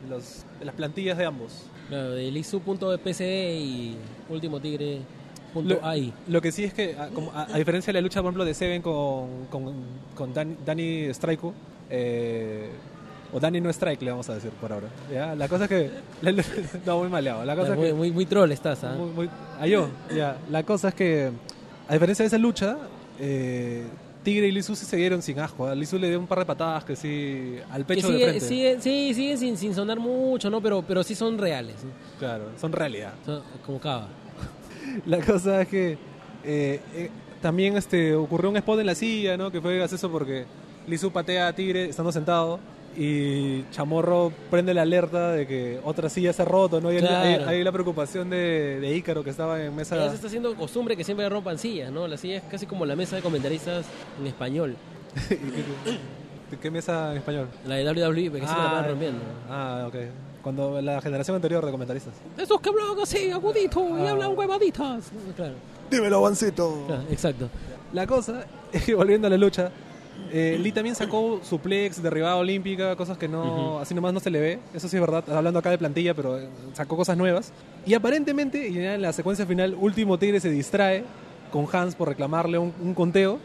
los, 0.08 0.44
de 0.58 0.64
las 0.64 0.74
plantillas 0.74 1.18
de 1.18 1.26
ambos. 1.26 1.64
Claro, 1.88 2.12
de 2.12 2.30
lisu.pce 2.30 3.54
y 3.60 3.96
último 4.30 4.60
tigre. 4.60 5.00
Punto 5.52 5.74
Lo, 5.74 6.12
lo 6.28 6.40
que 6.40 6.50
sí 6.50 6.64
es 6.64 6.72
que, 6.72 6.96
a, 6.96 7.08
como- 7.08 7.30
a- 7.32 7.42
a 7.52 7.58
diferencia 7.58 7.92
de 7.92 8.00
la 8.00 8.00
lucha, 8.00 8.20
por 8.22 8.28
ejemplo, 8.30 8.44
de 8.46 8.54
Seven 8.54 8.80
con, 8.80 9.46
con, 9.50 9.74
con 10.14 10.32
Dan- 10.32 10.56
Danny 10.64 11.12
Straiku, 11.12 11.52
eh, 11.90 12.70
o 13.32 13.40
Danny 13.40 13.60
no 13.60 13.70
Strike, 13.70 14.02
le 14.02 14.10
vamos 14.10 14.28
a 14.28 14.34
decir 14.34 14.50
por 14.50 14.72
ahora. 14.72 14.88
¿ya? 15.12 15.34
La 15.34 15.48
cosa 15.48 15.64
es 15.64 15.68
que. 15.70 15.90
no, 16.86 16.98
muy 16.98 17.08
maleado. 17.08 17.44
La 17.44 17.56
cosa 17.56 17.74
muy, 17.74 17.86
que. 17.88 17.94
muy, 17.94 18.10
muy 18.12 18.26
troll 18.26 18.50
estás, 18.52 18.84
¿ah? 18.84 18.94
Muy- 18.94 19.28
ah, 19.60 19.66
yo, 19.66 19.88
ya. 20.14 20.36
La 20.50 20.62
cosa 20.62 20.88
es 20.88 20.94
que, 20.94 21.30
a 21.88 21.92
diferencia 21.94 22.22
de 22.22 22.26
esa 22.28 22.38
lucha, 22.38 22.76
eh, 23.18 23.84
Tigre 24.22 24.46
y 24.46 24.52
Lizu 24.52 24.76
sí 24.76 24.84
se 24.86 24.96
dieron 24.96 25.20
sin 25.22 25.40
asco. 25.40 25.66
A 25.66 25.74
Lizu 25.74 25.98
le 25.98 26.08
dio 26.08 26.18
un 26.20 26.26
par 26.26 26.38
de 26.38 26.44
patadas 26.44 26.84
que 26.84 26.94
sí, 26.94 27.56
al 27.70 27.82
Que 27.84 27.94
pecho 27.94 28.08
de 28.08 28.12
sigue, 28.14 28.24
frente. 28.28 28.46
sigue- 28.46 28.80
sí, 28.80 29.14
siguen 29.14 29.38
sin, 29.38 29.56
sin 29.56 29.74
sonar 29.74 29.98
mucho, 29.98 30.48
¿no? 30.50 30.60
Pero, 30.60 30.82
pero 30.86 31.02
sí 31.02 31.14
son 31.14 31.38
reales. 31.38 31.76
Claro, 32.18 32.44
son 32.60 32.70
realidad. 32.72 33.14
Son 33.26 33.42
como 33.66 33.80
cava. 33.80 34.08
La 35.06 35.20
cosa 35.20 35.62
es 35.62 35.68
que 35.68 35.92
eh, 36.44 36.80
eh, 36.94 37.10
también 37.40 37.76
este, 37.76 38.14
ocurrió 38.14 38.50
un 38.50 38.56
spot 38.58 38.78
en 38.80 38.86
la 38.86 38.94
silla, 38.94 39.36
¿no? 39.36 39.50
Que 39.50 39.60
fue 39.60 39.76
gracioso 39.76 40.10
porque 40.10 40.44
Lizu 40.86 41.10
patea 41.10 41.48
a 41.48 41.52
Tigre 41.54 41.88
estando 41.88 42.12
sentado 42.12 42.60
y 42.96 43.64
Chamorro 43.70 44.32
prende 44.50 44.74
la 44.74 44.82
alerta 44.82 45.32
de 45.32 45.46
que 45.46 45.80
otra 45.84 46.08
silla 46.08 46.32
se 46.32 46.42
ha 46.42 46.44
roto, 46.44 46.80
¿no? 46.80 46.92
Y 46.92 46.98
Claro. 46.98 47.48
ahí 47.48 47.62
la 47.64 47.72
preocupación 47.72 48.28
de, 48.30 48.78
de 48.80 48.96
Ícaro 48.96 49.24
que 49.24 49.30
estaba 49.30 49.62
en 49.62 49.74
mesa... 49.74 49.96
Ya 49.96 50.08
se 50.10 50.16
está 50.16 50.26
haciendo 50.26 50.54
costumbre 50.54 50.96
que 50.96 51.04
siempre 51.04 51.28
rompan 51.28 51.58
sillas, 51.58 51.90
¿no? 51.90 52.06
La 52.06 52.16
silla 52.16 52.36
es 52.38 52.42
casi 52.50 52.66
como 52.66 52.84
la 52.86 52.94
mesa 52.96 53.16
de 53.16 53.22
comentaristas 53.22 53.86
en 54.20 54.26
español. 54.26 54.76
¿Y 55.30 55.34
qué, 55.34 55.98
de 56.50 56.56
qué 56.60 56.70
mesa 56.70 57.12
en 57.12 57.18
español? 57.18 57.48
La 57.66 57.76
de 57.76 57.84
WWE, 57.84 58.30
porque 58.30 58.46
siempre 58.46 58.64
la 58.64 58.72
van 58.72 58.88
rompiendo. 58.88 59.20
Ah, 59.48 59.84
ok. 59.88 59.94
Cuando 60.42 60.80
la 60.82 61.00
generación 61.00 61.36
anterior 61.36 61.64
de 61.64 61.70
comentaristas. 61.70 62.14
Esos 62.36 62.60
que 62.60 62.68
hablan 62.68 62.86
así, 63.00 63.30
agudito, 63.30 63.80
y 63.98 64.06
Ah. 64.06 64.10
hablan 64.10 64.36
huevaditas. 64.36 65.10
Claro, 65.36 65.54
Dímelo, 65.90 66.18
Avancito. 66.18 66.84
claro, 66.86 67.02
exacto. 67.10 67.48
La 67.92 68.06
cosa 68.06 68.44
es 68.72 68.84
que 68.84 68.94
volviendo 68.94 69.26
a 69.28 69.30
la 69.30 69.36
lucha, 69.36 69.70
eh, 70.30 70.58
Lee 70.60 70.72
también 70.72 70.94
sacó 70.94 71.40
suplex, 71.42 72.02
derribada 72.02 72.36
olímpica, 72.36 72.94
cosas 72.96 73.18
que 73.18 73.28
no, 73.28 73.78
así 73.78 73.94
nomás 73.94 74.12
no 74.12 74.20
se 74.20 74.30
le 74.30 74.40
ve. 74.40 74.58
Eso 74.74 74.88
sí 74.88 74.96
es 74.96 75.00
verdad, 75.00 75.24
hablando 75.30 75.58
acá 75.58 75.70
de 75.70 75.78
plantilla, 75.78 76.14
pero 76.14 76.38
eh, 76.38 76.48
sacó 76.74 76.96
cosas 76.96 77.16
nuevas. 77.16 77.52
Y 77.86 77.94
aparentemente, 77.94 78.68
y 78.68 78.78
en 78.78 79.02
la 79.02 79.12
secuencia 79.12 79.46
final, 79.46 79.76
Último 79.78 80.18
Tigre 80.18 80.40
se 80.40 80.50
distrae 80.50 81.04
con 81.50 81.66
Hans 81.72 81.94
por 81.94 82.08
reclamarle 82.08 82.58
un, 82.58 82.72
un 82.80 82.94
conteo. 82.94 83.38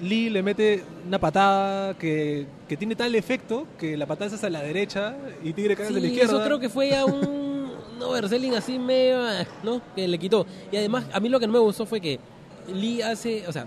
Lee 0.00 0.30
le 0.30 0.42
mete 0.42 0.82
una 1.06 1.18
patada 1.20 1.94
que, 1.94 2.46
que 2.68 2.76
tiene 2.76 2.96
tal 2.96 3.14
efecto 3.14 3.66
que 3.78 3.96
la 3.96 4.06
patada 4.06 4.26
es 4.28 4.32
hacia 4.34 4.50
la 4.50 4.62
derecha 4.62 5.14
y 5.44 5.52
Tigre 5.52 5.76
cae 5.76 5.86
hacia 5.86 5.96
la 5.96 6.00
Sí, 6.00 6.06
izquierda. 6.08 6.32
eso 6.36 6.44
creo 6.44 6.58
que 6.58 6.68
fue 6.68 6.88
ya 6.88 7.04
un 7.04 7.42
un 7.96 8.02
overselling 8.02 8.54
así 8.54 8.78
medio, 8.80 9.22
ah, 9.22 9.44
¿no? 9.62 9.80
Que 9.94 10.08
le 10.08 10.18
quitó. 10.18 10.44
Y 10.72 10.76
además, 10.76 11.04
a 11.12 11.20
mí 11.20 11.28
lo 11.28 11.38
que 11.38 11.46
no 11.46 11.52
me 11.52 11.58
gustó 11.60 11.86
fue 11.86 12.00
que 12.00 12.18
Lee 12.72 13.00
hace, 13.02 13.46
o 13.46 13.52
sea, 13.52 13.66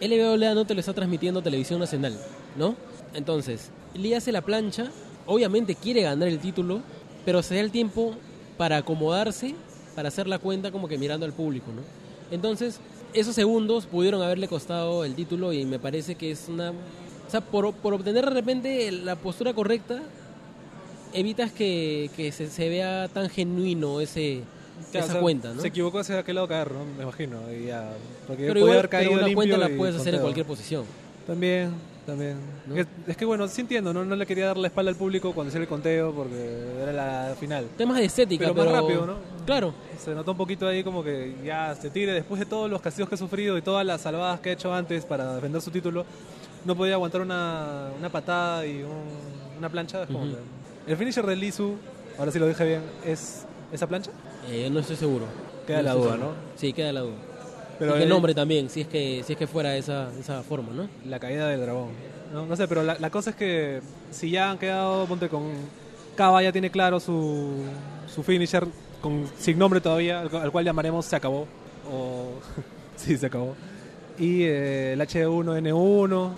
LWA 0.00 0.54
no 0.54 0.64
te 0.64 0.74
lo 0.74 0.80
está 0.80 0.92
transmitiendo 0.92 1.42
televisión 1.42 1.80
nacional, 1.80 2.18
¿no? 2.56 2.74
Entonces, 3.14 3.70
Lee 3.94 4.14
hace 4.14 4.32
la 4.32 4.42
plancha, 4.42 4.90
obviamente 5.26 5.74
quiere 5.74 6.02
ganar 6.02 6.28
el 6.28 6.38
título, 6.38 6.80
pero 7.24 7.42
se 7.42 7.54
da 7.54 7.60
el 7.60 7.70
tiempo 7.70 8.14
para 8.56 8.78
acomodarse, 8.78 9.54
para 9.94 10.08
hacer 10.08 10.26
la 10.26 10.38
cuenta 10.38 10.70
como 10.70 10.88
que 10.88 10.98
mirando 10.98 11.26
al 11.26 11.32
público, 11.32 11.66
¿no? 11.74 11.82
Entonces, 12.30 12.80
esos 13.12 13.34
segundos 13.34 13.86
pudieron 13.86 14.22
haberle 14.22 14.48
costado 14.48 15.04
el 15.04 15.14
título 15.14 15.52
y 15.52 15.64
me 15.64 15.78
parece 15.78 16.16
que 16.16 16.30
es 16.30 16.48
una... 16.48 16.70
O 16.70 17.30
sea, 17.30 17.40
por, 17.40 17.72
por 17.74 17.94
obtener 17.94 18.24
de 18.24 18.30
repente 18.30 18.90
la 18.90 19.16
postura 19.16 19.54
correcta, 19.54 20.02
evitas 21.12 21.52
que, 21.52 22.10
que 22.16 22.32
se, 22.32 22.50
se 22.50 22.68
vea 22.68 23.08
tan 23.08 23.30
genuino 23.30 24.00
ese 24.00 24.42
Claro, 24.90 25.04
esa 25.06 25.12
o 25.12 25.12
sea, 25.12 25.20
cuenta, 25.20 25.54
¿no? 25.54 25.60
Se 25.60 25.68
equivocó 25.68 25.98
hacia 25.98 26.18
aquel 26.18 26.34
lado 26.36 26.48
caer, 26.48 26.70
¿no? 26.72 26.84
Me 26.96 27.02
imagino. 27.02 27.38
Y 27.52 27.66
ya, 27.66 27.90
porque 28.26 28.46
pero 28.46 28.60
igual 28.60 28.74
haber 28.74 28.88
caído 28.88 29.12
pero 29.12 29.24
una 29.26 29.34
cuenta 29.34 29.56
la 29.56 29.68
puedes 29.70 29.96
hacer 29.96 30.14
en 30.14 30.20
cualquier 30.20 30.46
posición. 30.46 30.84
También, 31.26 31.70
también. 32.06 32.36
¿No? 32.66 32.76
Es, 32.76 32.86
es 33.06 33.16
que 33.16 33.24
bueno, 33.24 33.48
sí 33.48 33.62
entiendo, 33.62 33.92
¿no? 33.94 34.04
no 34.04 34.14
le 34.14 34.26
quería 34.26 34.46
dar 34.46 34.58
la 34.58 34.66
espalda 34.68 34.90
al 34.90 34.96
público 34.96 35.32
cuando 35.32 35.48
hacía 35.48 35.60
el 35.62 35.66
conteo 35.68 36.12
porque 36.12 36.60
era 36.82 36.92
la 36.92 37.34
final. 37.40 37.66
Temas 37.78 37.96
de 37.96 38.04
estética, 38.04 38.44
Pero 38.44 38.54
pero, 38.54 38.70
más 38.70 38.80
rápido, 38.82 39.06
¿no? 39.06 39.14
Claro. 39.46 39.74
Se 39.98 40.14
notó 40.14 40.32
un 40.32 40.36
poquito 40.36 40.66
ahí 40.68 40.84
como 40.84 41.02
que 41.02 41.34
ya 41.44 41.74
se 41.74 41.88
tire 41.90 42.12
después 42.12 42.38
de 42.40 42.46
todos 42.46 42.70
los 42.70 42.80
castigos 42.82 43.08
que 43.08 43.14
ha 43.14 43.18
sufrido 43.18 43.56
y 43.56 43.62
todas 43.62 43.86
las 43.86 44.02
salvadas 44.02 44.40
que 44.40 44.50
ha 44.50 44.52
hecho 44.52 44.72
antes 44.74 45.04
para 45.06 45.34
defender 45.34 45.62
su 45.62 45.70
título, 45.70 46.04
no 46.66 46.76
podía 46.76 46.94
aguantar 46.94 47.22
una, 47.22 47.88
una 47.98 48.10
patada 48.10 48.66
y 48.66 48.82
un- 48.82 49.58
una 49.58 49.68
plancha. 49.70 50.02
es 50.02 50.06
como 50.08 50.24
Ujú. 50.24 50.34
que- 50.86 50.92
El 50.92 50.98
finisher 50.98 51.24
de 51.24 51.36
Lizu, 51.36 51.76
ahora 52.18 52.30
sí 52.30 52.38
lo 52.38 52.46
dije 52.46 52.64
bien, 52.66 52.82
¿es 53.06 53.46
esa 53.72 53.86
plancha? 53.86 54.10
Eh, 54.50 54.68
no 54.70 54.80
estoy 54.80 54.96
seguro. 54.96 55.26
Queda 55.66 55.82
la 55.82 55.92
duda, 55.94 56.12
seguro. 56.12 56.30
¿no? 56.30 56.36
Sí, 56.56 56.72
queda 56.72 56.92
la 56.92 57.00
duda. 57.00 57.14
Pero 57.78 57.98
y 57.98 58.02
el- 58.02 58.08
nombre 58.08 58.34
también, 58.34 58.70
si 58.70 58.82
es 58.82 58.86
que 58.88 59.22
si 59.26 59.32
es 59.32 59.38
que 59.38 59.46
fuera 59.46 59.76
esa, 59.76 60.08
esa 60.20 60.42
forma, 60.42 60.72
¿no? 60.72 60.88
La 61.06 61.18
caída 61.18 61.48
del 61.48 61.60
dragón. 61.60 61.88
No, 62.32 62.46
No 62.46 62.56
sé, 62.56 62.68
pero 62.68 62.82
la, 62.82 62.96
la 62.98 63.10
cosa 63.10 63.30
es 63.30 63.36
que 63.36 63.80
si 64.10 64.30
ya 64.30 64.50
han 64.50 64.58
quedado, 64.58 65.06
ponte 65.06 65.28
con. 65.28 65.44
Kaba 66.16 66.42
ya 66.42 66.52
tiene 66.52 66.70
claro 66.70 67.00
su, 67.00 67.54
su 68.12 68.22
finisher 68.22 68.64
con, 69.00 69.26
sin 69.38 69.58
nombre 69.58 69.80
todavía, 69.80 70.20
al, 70.20 70.30
cu- 70.30 70.36
al 70.36 70.52
cual 70.52 70.64
llamaremos 70.64 71.04
Se 71.06 71.16
acabó. 71.16 71.46
O. 71.90 72.28
sí, 72.96 73.16
se 73.16 73.26
acabó. 73.26 73.54
Y 74.18 74.42
eh, 74.44 74.92
el 74.92 75.00
H1N1. 75.00 76.30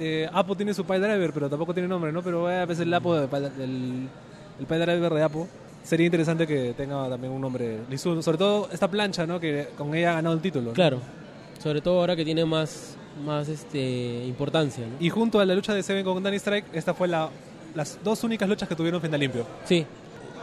Eh, 0.00 0.28
Apo 0.32 0.56
tiene 0.56 0.74
su 0.74 0.84
Pile 0.84 0.98
Driver, 1.00 1.32
pero 1.32 1.48
tampoco 1.48 1.72
tiene 1.74 1.88
nombre, 1.88 2.10
¿no? 2.10 2.22
Pero 2.22 2.50
eh, 2.50 2.58
a 2.60 2.66
veces 2.66 2.82
el 2.84 2.92
Apo, 2.94 3.14
Pile- 3.28 3.52
el, 3.60 4.08
el 4.58 4.66
Pile 4.66 4.80
Driver 4.86 5.14
de 5.14 5.22
Apo. 5.22 5.46
Sería 5.90 6.06
interesante 6.06 6.46
que 6.46 6.72
tenga 6.76 7.08
también 7.08 7.32
un 7.32 7.40
nombre. 7.40 7.80
Lizu, 7.90 8.22
Sobre 8.22 8.38
todo 8.38 8.68
esta 8.72 8.88
plancha, 8.88 9.26
¿no? 9.26 9.40
Que 9.40 9.70
con 9.76 9.92
ella 9.92 10.12
ha 10.12 10.14
ganado 10.14 10.36
el 10.36 10.40
título. 10.40 10.66
¿no? 10.66 10.72
Claro. 10.72 11.00
Sobre 11.60 11.80
todo 11.80 11.98
ahora 11.98 12.14
que 12.14 12.24
tiene 12.24 12.44
más 12.44 12.96
más 13.26 13.48
este 13.48 14.24
importancia, 14.24 14.86
¿no? 14.86 15.04
Y 15.04 15.10
junto 15.10 15.40
a 15.40 15.44
la 15.44 15.52
lucha 15.52 15.74
de 15.74 15.82
Seven 15.82 16.04
con 16.04 16.22
Danny 16.22 16.36
Strike, 16.36 16.66
esta 16.74 16.94
fue 16.94 17.08
la, 17.08 17.28
las 17.74 17.98
dos 18.04 18.22
únicas 18.22 18.48
luchas 18.48 18.68
que 18.68 18.76
tuvieron 18.76 19.00
final 19.00 19.18
limpio. 19.18 19.44
Sí. 19.64 19.84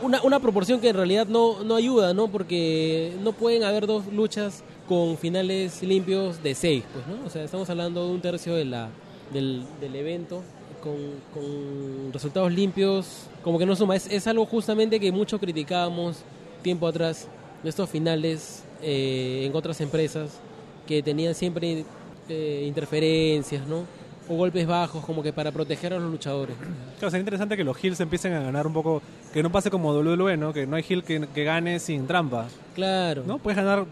una, 0.02 0.22
una 0.22 0.42
proporción 0.42 0.82
que 0.82 0.90
en 0.90 0.98
realidad 0.98 1.28
no, 1.28 1.64
no 1.64 1.78
ayuda, 1.78 2.14
¿no? 2.14 2.28
Porque 2.28 3.14
no 3.24 3.32
pueden 3.32 3.64
haber 3.64 3.88
dos 3.88 4.06
luchas 4.08 4.66
con 4.86 5.18
finales 5.18 5.82
limpios 5.82 6.44
de 6.44 6.56
seis, 6.56 6.84
pues, 6.92 7.08
¿no? 7.08 7.26
O 7.26 7.30
sea, 7.30 7.46
estamos 7.46 7.70
hablando 7.70 8.06
de 8.06 8.12
un 8.12 8.20
tercio 8.20 8.54
de 8.54 8.66
la, 8.66 8.90
del, 9.32 9.64
del 9.80 9.96
evento 9.96 10.44
con, 10.88 11.42
con 11.44 12.14
resultados 12.14 12.52
limpios, 12.52 13.28
como 13.44 13.60
que 13.60 13.66
no 13.66 13.76
suma. 13.76 13.96
Es, 13.96 14.08
es 14.08 14.28
algo 14.28 14.46
justamente 14.46 15.00
que 15.00 15.12
mucho 15.12 15.40
criticábamos 15.40 16.18
tiempo 16.62 16.88
atrás, 16.88 17.28
de 17.64 17.70
estos 17.70 17.90
finales 17.90 18.64
eh, 18.82 19.44
en 19.46 19.56
otras 19.56 19.82
empresas 19.82 20.40
que 20.88 21.02
tenían 21.04 21.34
siempre 21.36 21.86
eh, 22.30 22.66
interferencias, 22.68 23.68
¿no? 23.68 23.84
O 24.30 24.36
golpes 24.36 24.68
bajos, 24.68 25.04
como 25.06 25.24
que 25.24 25.32
para 25.32 25.52
proteger 25.52 25.94
a 25.94 26.00
los 26.00 26.12
luchadores. 26.12 26.56
Claro, 27.00 27.12
sería 27.12 27.22
interesante 27.22 27.56
que 27.56 27.64
los 27.64 27.78
heels 27.82 28.00
empiecen 28.02 28.34
a 28.34 28.42
ganar 28.42 28.68
un 28.68 28.74
poco, 28.74 29.02
que 29.34 29.42
no 29.42 29.52
pase 29.52 29.70
como 29.72 29.94
WWE, 29.94 30.36
¿no? 30.38 30.52
Que 30.54 30.68
no 30.68 30.76
hay 30.76 30.84
heel 30.88 31.04
que, 31.04 31.28
que 31.34 31.44
gane 31.44 31.80
sin 31.80 32.08
trampa, 32.08 32.48
Claro. 32.76 33.24
¿no? 33.26 33.38
Puedes 33.40 33.56
ganar 33.58 33.86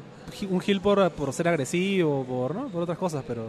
un 0.49 0.61
heel 0.65 0.81
por, 0.81 1.09
por 1.11 1.31
ser 1.33 1.47
agresivo, 1.47 2.23
por, 2.25 2.55
¿no? 2.55 2.67
por 2.67 2.83
otras 2.83 2.97
cosas, 2.97 3.23
pero 3.27 3.43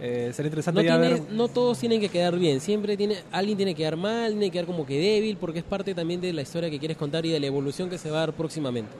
eh, 0.00 0.30
sería 0.34 0.48
interesante 0.48 0.82
No, 0.82 0.86
ya 0.88 1.00
tiene- 1.00 1.20
ver... 1.20 1.32
no 1.32 1.48
todos 1.48 1.78
tienen 1.78 2.00
que 2.00 2.08
quedar 2.08 2.36
bien, 2.38 2.60
siempre 2.60 2.96
tiene 2.96 3.16
alguien 3.30 3.56
tiene 3.56 3.74
que 3.74 3.78
quedar 3.78 3.96
mal, 3.96 4.30
tiene 4.32 4.46
que 4.46 4.50
quedar 4.52 4.66
como 4.66 4.84
que 4.86 4.98
débil, 4.98 5.36
porque 5.36 5.60
es 5.60 5.64
parte 5.64 5.94
también 5.94 6.20
de 6.20 6.32
la 6.32 6.42
historia 6.42 6.70
que 6.70 6.78
quieres 6.78 6.96
contar 6.96 7.24
y 7.26 7.30
de 7.30 7.40
la 7.40 7.46
evolución 7.46 7.88
que 7.90 7.98
se 7.98 8.10
va 8.10 8.18
a 8.18 8.20
dar 8.20 8.32
próximamente. 8.32 8.90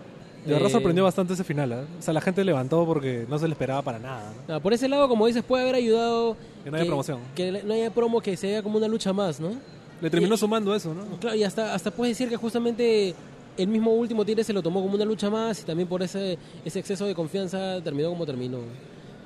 De 0.46 0.52
verdad 0.54 0.68
Eh, 0.68 0.72
sorprendió 0.72 1.04
bastante 1.04 1.34
ese 1.34 1.44
final, 1.44 1.70
¿eh? 1.72 1.76
O 1.98 2.02
sea, 2.02 2.12
la 2.12 2.20
gente 2.20 2.42
levantó 2.44 2.84
porque 2.84 3.26
no 3.28 3.38
se 3.38 3.46
le 3.46 3.52
esperaba 3.52 3.80
para 3.82 3.98
nada, 4.00 4.32
¿no? 4.48 4.54
ah, 4.56 4.60
por 4.60 4.72
ese 4.72 4.88
lado, 4.88 5.08
como 5.08 5.26
dices, 5.26 5.42
puede 5.44 5.62
haber 5.62 5.76
ayudado 5.76 6.36
Que 6.64 6.70
no 6.70 6.76
haya 6.76 6.86
promoción. 6.86 7.18
que 7.36 7.62
no 7.64 7.72
haya 7.74 7.90
promo, 7.90 8.20
que 8.20 8.36
se 8.36 8.48
vea 8.48 8.62
como 8.62 8.78
una 8.78 8.88
lucha 8.88 9.12
más, 9.12 9.38
¿no? 9.40 9.50
Le 10.00 10.10
terminó 10.10 10.34
Y- 10.34 10.38
sumando 10.38 10.74
eso, 10.74 10.92
¿no? 10.94 11.04
Claro, 11.20 11.36
y 11.36 11.44
hasta, 11.44 11.72
hasta 11.74 11.92
puedes 11.92 12.18
decir 12.18 12.28
que 12.28 12.36
justamente 12.36 13.14
el 13.56 13.68
mismo 13.68 13.92
último 13.92 14.24
Tigre 14.24 14.44
se 14.44 14.52
lo 14.52 14.62
tomó 14.62 14.82
como 14.82 14.94
una 14.94 15.04
lucha 15.04 15.30
más 15.30 15.60
y 15.60 15.64
también 15.64 15.88
por 15.88 16.02
ese, 16.02 16.38
ese 16.64 16.78
exceso 16.78 17.06
de 17.06 17.14
confianza 17.14 17.80
terminó 17.82 18.10
como 18.10 18.26
terminó. 18.26 18.58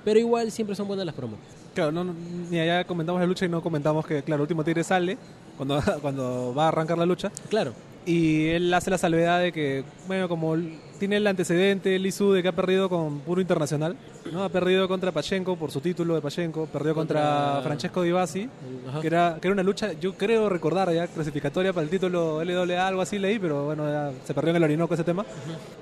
Pero 0.05 0.20
igual 0.20 0.51
siempre 0.53 0.77
son 0.77 0.86
buenas 0.86 1.05
las 1.05 1.15
promos. 1.15 1.39
Claro, 1.74 1.93
no, 1.93 2.05
ni 2.05 2.59
allá 2.59 2.85
comentamos 2.85 3.20
la 3.20 3.27
lucha 3.27 3.44
y 3.44 3.48
no 3.48 3.62
comentamos 3.62 4.07
que, 4.07 4.23
claro, 4.23 4.43
Último 4.43 4.65
Tigre 4.65 4.85
sale 4.85 5.19
cuando, 5.57 5.81
cuando 6.01 6.55
va 6.55 6.65
a 6.65 6.69
arrancar 6.69 6.97
la 6.97 7.07
lucha 7.07 7.31
Claro, 7.51 7.73
y 8.07 8.47
él 8.47 8.73
hace 8.73 8.89
la 8.89 8.98
salvedad 8.98 9.40
de 9.40 9.53
que, 9.53 9.85
bueno, 10.07 10.28
como 10.28 10.57
tiene 10.98 11.16
el 11.16 11.27
antecedente, 11.27 11.98
Lizu, 11.98 12.32
de 12.32 12.43
que 12.43 12.48
ha 12.48 12.52
perdido 12.52 12.89
con 12.89 13.20
puro 13.20 13.40
internacional, 13.40 13.97
¿no? 14.32 14.44
Ha 14.44 14.48
perdido 14.48 14.89
contra 14.89 15.12
Pachenko 15.12 15.56
por 15.56 15.70
su 15.70 15.81
título 15.81 16.14
de 16.14 16.20
Pachenko, 16.20 16.66
perdió 16.66 16.94
contra, 16.94 17.20
Contra- 17.20 17.62
Francesco 17.62 18.02
Di 18.02 18.10
Ajá. 18.12 19.01
que 19.01 19.06
era, 19.06 19.39
que 19.40 19.48
era 19.48 19.52
una 19.52 19.62
lucha, 19.62 19.93
yo 19.94 20.14
creo 20.14 20.48
recordar 20.48 20.93
ya, 20.93 21.06
clasificatoria 21.06 21.73
para 21.73 21.85
el 21.85 21.90
título 21.90 22.43
LWA, 22.43 22.86
algo 22.86 23.02
así 23.02 23.18
leí, 23.18 23.39
pero 23.39 23.64
bueno, 23.66 23.89
ya 23.90 24.12
se 24.24 24.35
perdió 24.35 24.51
en 24.51 24.56
el 24.56 24.64
Orinoco 24.64 24.94
ese 24.94 25.05
tema. 25.05 25.24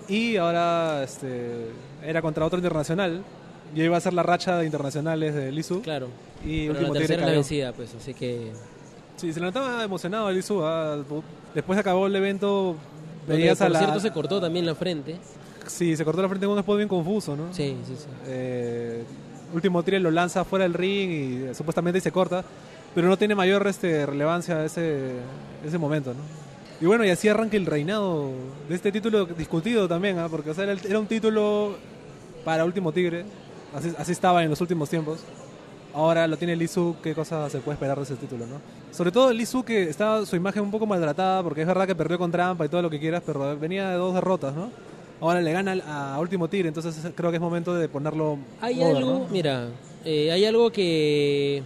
Y 0.09 0.37
ahora 0.37 1.03
este, 1.05 1.69
era 2.03 2.21
contra 2.23 2.45
otro 2.45 2.59
internacional, 2.59 3.23
y 3.75 3.83
iba 3.83 3.97
a 3.97 4.01
ser 4.01 4.13
la 4.13 4.23
racha 4.23 4.59
de 4.59 4.67
internacionales 4.67 5.35
de 5.35 5.51
Lizu. 5.53 5.81
claro. 5.83 6.09
Y 6.45 6.67
Pero 6.67 6.73
último 6.73 6.95
la 6.95 7.01
tercera 7.01 7.27
la 7.27 7.33
vencida, 7.33 7.73
pues, 7.73 7.95
así 7.95 8.13
que... 8.13 8.53
Sí, 9.17 9.33
se 9.33 9.41
le 9.41 9.47
notaba 9.47 9.83
emocionado 9.83 10.29
el 10.29 10.37
Lizu. 10.37 10.61
ah, 10.63 10.99
Después 11.55 11.79
acabó 11.79 12.07
el 12.07 12.15
evento, 12.17 12.77
Veías 13.27 13.61
a 13.61 13.67
por 13.67 13.73
la... 13.73 13.79
cierto, 13.79 14.01
se 14.01 14.11
cortó 14.11 14.41
también 14.41 14.67
la 14.67 14.75
frente. 14.75 15.17
Sí, 15.67 15.97
se 15.97 16.05
cortó 16.05 16.23
la 16.23 16.29
frente 16.29 16.47
con 16.47 16.55
un 16.55 16.59
spot 16.61 16.77
bien 16.77 16.89
confuso, 16.89 17.37
¿no? 17.37 17.53
Sí, 17.53 17.77
sí, 17.87 17.95
sí. 17.97 18.07
Eh, 18.27 19.05
último 19.53 19.83
tiro 19.83 19.99
lo 19.99 20.11
lanza 20.11 20.45
fuera 20.45 20.65
del 20.65 20.75
ring 20.75 21.11
y 21.11 21.43
eh, 21.45 21.55
supuestamente 21.55 22.01
se 22.01 22.13
corta, 22.13 22.45
pero 22.95 23.09
no 23.09 23.17
tiene 23.17 23.35
mayor 23.35 23.67
este, 23.67 24.05
relevancia 24.07 24.65
ese, 24.65 25.13
ese 25.65 25.79
momento, 25.79 26.13
¿no? 26.13 26.21
Y 26.81 26.87
bueno, 26.87 27.05
y 27.05 27.11
así 27.11 27.29
arranca 27.29 27.57
el 27.57 27.67
reinado 27.67 28.33
de 28.69 28.75
este 28.75 28.91
título 28.91 29.27
discutido 29.27 29.89
también, 29.89 30.19
¿ah? 30.19 30.29
porque 30.29 30.51
o 30.51 30.55
sea, 30.55 30.65
era, 30.65 30.73
era 30.73 30.99
un 30.99 31.07
título 31.07 31.77
para 32.45 32.65
Último 32.65 32.93
Tigre, 32.93 33.25
así, 33.75 33.93
así 33.97 34.13
estaba 34.13 34.43
en 34.43 34.51
los 34.51 34.61
últimos 34.61 34.91
tiempos. 34.91 35.21
Ahora 35.95 36.27
lo 36.27 36.37
tiene 36.37 36.57
Lizu, 36.57 36.97
¿qué 37.03 37.15
cosa 37.15 37.49
se 37.49 37.59
puede 37.59 37.75
esperar 37.75 37.97
de 37.97 38.03
ese 38.03 38.17
título, 38.17 38.47
no? 38.47 38.57
Sobre 38.93 39.13
todo 39.13 39.33
Lizu 39.33 39.63
que 39.63 39.85
estaba 39.85 40.27
su 40.27 40.35
imagen 40.37 40.63
un 40.63 40.71
poco 40.71 40.87
maltratada, 40.87 41.43
porque 41.43 41.61
es 41.61 41.67
verdad 41.67 41.87
que 41.87 41.95
perdió 41.95 42.19
con 42.19 42.33
trampa 42.33 42.65
y 42.65 42.69
todo 42.69 42.83
lo 42.83 42.91
que 42.91 42.99
quieras, 42.99 43.23
pero 43.25 43.57
venía 43.59 43.91
de 43.91 43.97
dos 43.97 44.13
derrotas, 44.15 44.55
¿no? 44.55 44.71
Ahora 45.21 45.41
le 45.41 45.53
gana 45.53 45.77
a 45.87 46.19
Último 46.21 46.49
Tigre, 46.49 46.69
entonces 46.69 46.97
creo 47.15 47.31
que 47.31 47.37
es 47.37 47.41
momento 47.41 47.75
de 47.75 47.89
ponerlo 47.89 48.39
Hay 48.61 48.83
over, 48.83 48.97
algo, 48.97 49.11
¿no? 49.21 49.27
mira, 49.31 49.69
eh, 50.05 50.33
hay 50.33 50.45
algo 50.45 50.71
que... 50.73 51.63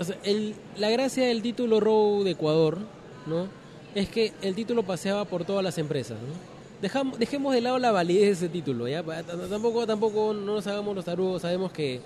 o 0.00 0.04
sea, 0.04 0.16
el- 0.24 0.54
la 0.76 0.90
gracia 0.90 1.24
del 1.26 1.40
título 1.40 1.78
Raw 1.80 2.24
de 2.24 2.32
Ecuador, 2.32 2.78
¿no? 3.26 3.46
Es 3.94 4.08
que 4.08 4.32
el 4.42 4.56
título 4.56 4.82
paseaba 4.82 5.24
por 5.24 5.44
todas 5.44 5.62
las 5.62 5.78
empresas, 5.78 6.18
¿no? 6.20 6.34
Dejamos, 6.82 7.18
dejemos 7.20 7.54
de 7.54 7.60
lado 7.60 7.78
la 7.78 7.92
validez 7.92 8.22
de 8.26 8.30
ese 8.32 8.48
título, 8.48 8.88
¿ya? 8.88 9.02
Tampoco, 9.48 9.86
tampoco 9.86 10.34
no 10.34 10.54
nos 10.56 10.66
hagamos 10.66 10.94
los 10.96 11.04
tarudos, 11.04 11.40
sabemos 11.42 11.70
que 11.70 12.00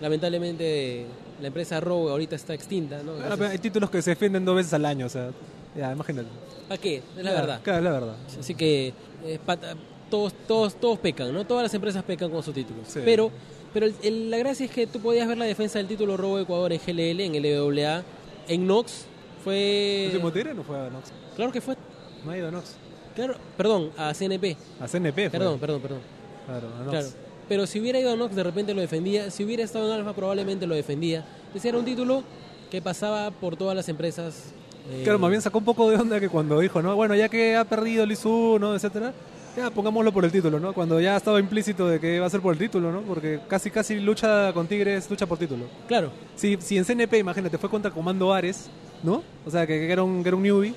lamentablemente 0.00 1.06
la 1.40 1.48
empresa 1.48 1.80
Raw 1.80 2.08
ahorita 2.08 2.36
está 2.36 2.54
extinta, 2.54 3.02
¿no? 3.02 3.12
Pero 3.36 3.46
hay 3.48 3.58
títulos 3.58 3.90
que 3.90 4.02
se 4.02 4.10
defienden 4.10 4.44
dos 4.44 4.56
veces 4.56 4.72
al 4.74 4.84
año, 4.84 5.06
o 5.06 5.08
sea, 5.08 5.30
ya, 5.76 5.92
imagínate. 5.92 6.28
¿Para 6.68 6.80
qué? 6.80 7.02
Es 7.16 7.24
la 7.24 7.32
verdad. 7.32 7.60
Claro, 7.62 7.78
es 7.78 7.84
la 7.84 7.92
verdad. 7.92 8.16
Así 8.40 8.54
que 8.54 8.92
eh, 9.24 9.38
pata- 9.44 9.74
todos, 10.10 10.32
todos, 10.46 10.74
todos 10.80 10.98
pecan, 10.98 11.32
¿no? 11.32 11.44
Todas 11.46 11.62
las 11.64 11.74
empresas 11.74 12.02
pecan 12.04 12.30
con 12.30 12.42
sus 12.42 12.54
títulos. 12.54 12.86
Sí. 12.88 13.00
Pero, 13.04 13.30
pero 13.72 13.86
el- 13.86 13.94
el- 14.02 14.30
la 14.30 14.38
gracia 14.38 14.66
es 14.66 14.72
que 14.72 14.86
tú 14.86 15.00
podías 15.00 15.26
ver 15.28 15.38
la 15.38 15.44
defensa 15.44 15.78
del 15.78 15.86
título 15.88 16.16
robo 16.16 16.36
de 16.36 16.42
Ecuador 16.44 16.72
en 16.72 16.80
GLL, 16.84 17.20
en 17.24 17.34
LWA, 17.36 18.02
en 18.48 18.66
Nox. 18.66 19.04
Fue. 19.44 20.04
¿Último 20.12 20.32
Tigre 20.32 20.54
no 20.54 20.64
fue 20.64 20.76
a 20.78 20.90
Nox? 20.90 21.12
Claro 21.36 21.52
que 21.52 21.60
fue. 21.60 21.76
No 22.24 22.32
ha 22.32 22.38
ido 22.38 22.48
a 22.48 22.50
Nox. 22.50 22.74
Claro, 23.14 23.36
perdón, 23.56 23.90
a 23.96 24.12
CNP. 24.12 24.56
A 24.80 24.88
CNP 24.88 25.30
fue. 25.30 25.38
Perdón, 25.38 25.58
perdón, 25.60 25.80
perdón. 25.80 26.00
Claro, 26.46 26.66
a 26.68 26.78
Nox. 26.80 26.90
Claro. 26.90 27.08
Pero 27.48 27.66
si 27.66 27.80
hubiera 27.80 27.98
ido 28.00 28.12
a 28.12 28.16
Nox, 28.16 28.34
de 28.34 28.42
repente 28.42 28.74
lo 28.74 28.80
defendía. 28.80 29.30
Si 29.30 29.44
hubiera 29.44 29.62
estado 29.62 29.86
en 29.86 29.98
Alfa, 30.00 30.12
probablemente 30.14 30.66
lo 30.66 30.74
defendía. 30.74 31.24
Ese 31.54 31.68
era 31.68 31.78
un 31.78 31.84
título 31.84 32.22
que 32.70 32.82
pasaba 32.82 33.30
por 33.30 33.56
todas 33.56 33.76
las 33.76 33.88
empresas. 33.88 34.52
eh, 34.90 35.02
Claro, 35.04 35.18
más 35.20 35.30
bien 35.30 35.40
sacó 35.42 35.58
un 35.58 35.64
poco 35.64 35.88
de 35.90 35.96
onda 35.96 36.18
que 36.18 36.28
cuando 36.28 36.58
dijo, 36.58 36.82
¿no? 36.82 36.94
Bueno, 36.96 37.14
ya 37.14 37.28
que 37.28 37.54
ha 37.56 37.64
perdido 37.64 38.04
Lizu, 38.04 38.58
¿no? 38.58 38.74
Etcétera, 38.74 39.12
ya 39.56 39.70
pongámoslo 39.70 40.12
por 40.12 40.24
el 40.24 40.32
título, 40.32 40.58
¿no? 40.58 40.72
Cuando 40.74 41.00
ya 41.00 41.16
estaba 41.16 41.38
implícito 41.38 41.86
de 41.88 42.00
que 42.00 42.18
va 42.18 42.26
a 42.26 42.30
ser 42.30 42.40
por 42.40 42.52
el 42.52 42.58
título, 42.58 42.90
¿no? 42.90 43.02
Porque 43.02 43.38
casi, 43.48 43.70
casi 43.70 44.00
lucha 44.00 44.52
con 44.52 44.66
Tigres, 44.66 45.08
lucha 45.08 45.26
por 45.26 45.38
título. 45.38 45.64
Claro, 45.86 46.10
Si, 46.34 46.56
si 46.60 46.76
en 46.76 46.84
CNP, 46.84 47.18
imagínate, 47.18 47.56
fue 47.58 47.70
contra 47.70 47.90
Comando 47.92 48.34
Ares, 48.34 48.66
¿no? 49.04 49.22
O 49.46 49.50
sea, 49.50 49.66
que, 49.66 49.78
que 49.78 49.92
era, 49.92 50.02
un, 50.02 50.22
que 50.24 50.28
era 50.28 50.36
un 50.36 50.42
newbie, 50.42 50.74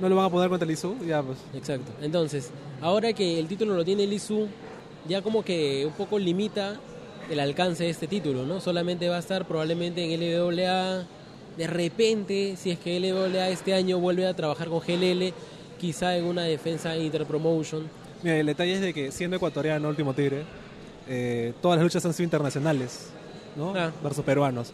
no 0.00 0.08
lo 0.08 0.16
van 0.16 0.24
a 0.26 0.30
poner 0.30 0.48
contra 0.48 0.66
Lizu, 0.66 0.94
ya 1.06 1.22
pues. 1.22 1.38
Exacto. 1.54 1.92
Entonces, 2.00 2.50
ahora 2.80 3.12
que 3.12 3.38
el 3.38 3.46
título 3.46 3.74
lo 3.74 3.84
tiene 3.84 4.06
Lizu, 4.06 4.48
ya 5.08 5.22
como 5.22 5.42
que 5.44 5.84
un 5.86 5.92
poco 5.92 6.18
limita 6.18 6.76
el 7.30 7.40
alcance 7.40 7.84
de 7.84 7.90
este 7.90 8.06
título, 8.06 8.44
¿no? 8.46 8.60
Solamente 8.60 9.08
va 9.08 9.16
a 9.16 9.20
estar 9.20 9.46
probablemente 9.46 10.04
en 10.04 10.20
LWA. 10.20 11.04
De 11.56 11.66
repente, 11.66 12.54
si 12.56 12.70
es 12.70 12.78
que 12.78 13.00
LWA 13.00 13.48
este 13.48 13.74
año 13.74 13.98
vuelve 13.98 14.26
a 14.26 14.34
trabajar 14.34 14.68
con 14.68 14.80
GLL, 14.80 15.32
quizá 15.78 16.16
en 16.16 16.24
una 16.24 16.42
defensa 16.44 16.96
interpromotion. 16.96 17.88
Mira, 18.22 18.36
el 18.38 18.46
detalle 18.46 18.74
es 18.74 18.80
de 18.80 18.94
que 18.94 19.10
siendo 19.12 19.36
ecuatoriano, 19.36 19.88
último 19.88 20.14
Tigre, 20.14 20.44
eh, 21.08 21.52
todas 21.60 21.78
las 21.78 21.84
luchas 21.84 22.04
han 22.04 22.12
sido 22.14 22.24
internacionales, 22.24 23.08
¿no? 23.56 23.72
Ah. 23.76 23.90
Versus 24.02 24.24
peruanos. 24.24 24.72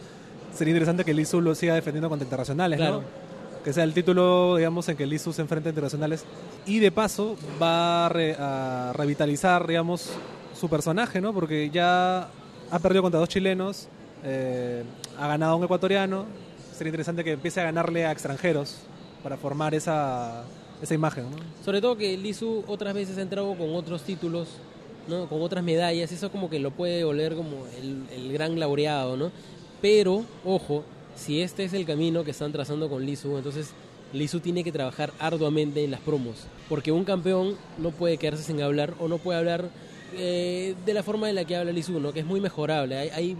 Sería 0.53 0.71
interesante 0.71 1.03
que 1.03 1.13
Lizu 1.13 1.41
lo 1.41 1.55
siga 1.55 1.73
defendiendo 1.73 2.09
contra 2.09 2.25
internacionales, 2.25 2.77
Claro. 2.77 2.97
¿no? 3.01 3.22
Que 3.63 3.71
sea 3.71 3.83
el 3.85 3.93
título, 3.93 4.57
digamos, 4.57 4.89
en 4.89 4.97
que 4.97 5.05
Lizu 5.05 5.31
se 5.31 5.41
enfrenta 5.41 5.69
a 5.69 5.71
internacionales. 5.71 6.25
Y 6.65 6.79
de 6.79 6.91
paso 6.91 7.37
va 7.61 8.07
a, 8.07 8.09
re- 8.09 8.35
a 8.37 8.91
revitalizar, 8.93 9.65
digamos, 9.65 10.09
su 10.59 10.69
personaje, 10.69 11.21
¿no? 11.21 11.33
Porque 11.33 11.69
ya 11.69 12.27
ha 12.69 12.79
perdido 12.79 13.01
contra 13.03 13.19
dos 13.19 13.29
chilenos, 13.29 13.87
eh, 14.25 14.83
ha 15.17 15.27
ganado 15.27 15.53
a 15.53 15.55
un 15.55 15.63
ecuatoriano. 15.63 16.25
Sería 16.75 16.89
interesante 16.89 17.23
que 17.23 17.31
empiece 17.31 17.61
a 17.61 17.63
ganarle 17.63 18.05
a 18.05 18.11
extranjeros 18.11 18.77
para 19.21 19.37
formar 19.37 19.73
esa, 19.73 20.43
esa 20.81 20.93
imagen. 20.93 21.25
Sobre 21.63 21.79
todo 21.79 21.95
que 21.95 22.17
Lizu 22.17 22.65
otras 22.67 22.93
veces 22.93 23.17
ha 23.17 23.21
entrado 23.21 23.55
con 23.55 23.73
otros 23.75 24.03
títulos, 24.03 24.49
¿no? 25.07 25.27
Con 25.27 25.41
otras 25.41 25.63
medallas, 25.63 26.11
eso 26.11 26.29
como 26.31 26.49
que 26.49 26.59
lo 26.59 26.71
puede 26.71 27.03
volver 27.05 27.35
como 27.35 27.65
el, 27.79 28.03
el 28.11 28.33
gran 28.33 28.59
laureado, 28.59 29.15
¿no? 29.15 29.31
Pero, 29.81 30.23
ojo, 30.43 30.83
si 31.15 31.41
este 31.41 31.63
es 31.63 31.73
el 31.73 31.85
camino 31.85 32.23
que 32.23 32.31
están 32.31 32.51
trazando 32.51 32.89
con 32.89 33.05
Lizu, 33.05 33.37
entonces 33.37 33.71
Lizu 34.13 34.39
tiene 34.39 34.63
que 34.63 34.71
trabajar 34.71 35.11
arduamente 35.19 35.83
en 35.83 35.91
las 35.91 35.99
promos, 36.01 36.45
porque 36.69 36.91
un 36.91 37.03
campeón 37.03 37.55
no 37.77 37.91
puede 37.91 38.17
quedarse 38.17 38.43
sin 38.43 38.61
hablar 38.61 38.93
o 38.99 39.07
no 39.07 39.17
puede 39.17 39.39
hablar 39.39 39.69
eh, 40.15 40.75
de 40.85 40.93
la 40.93 41.03
forma 41.03 41.29
en 41.29 41.35
la 41.35 41.45
que 41.45 41.55
habla 41.55 41.71
Lizu, 41.71 41.99
¿no? 41.99 42.13
Que 42.13 42.19
es 42.19 42.25
muy 42.25 42.39
mejorable, 42.39 42.97
hay, 42.97 43.09
hay 43.09 43.37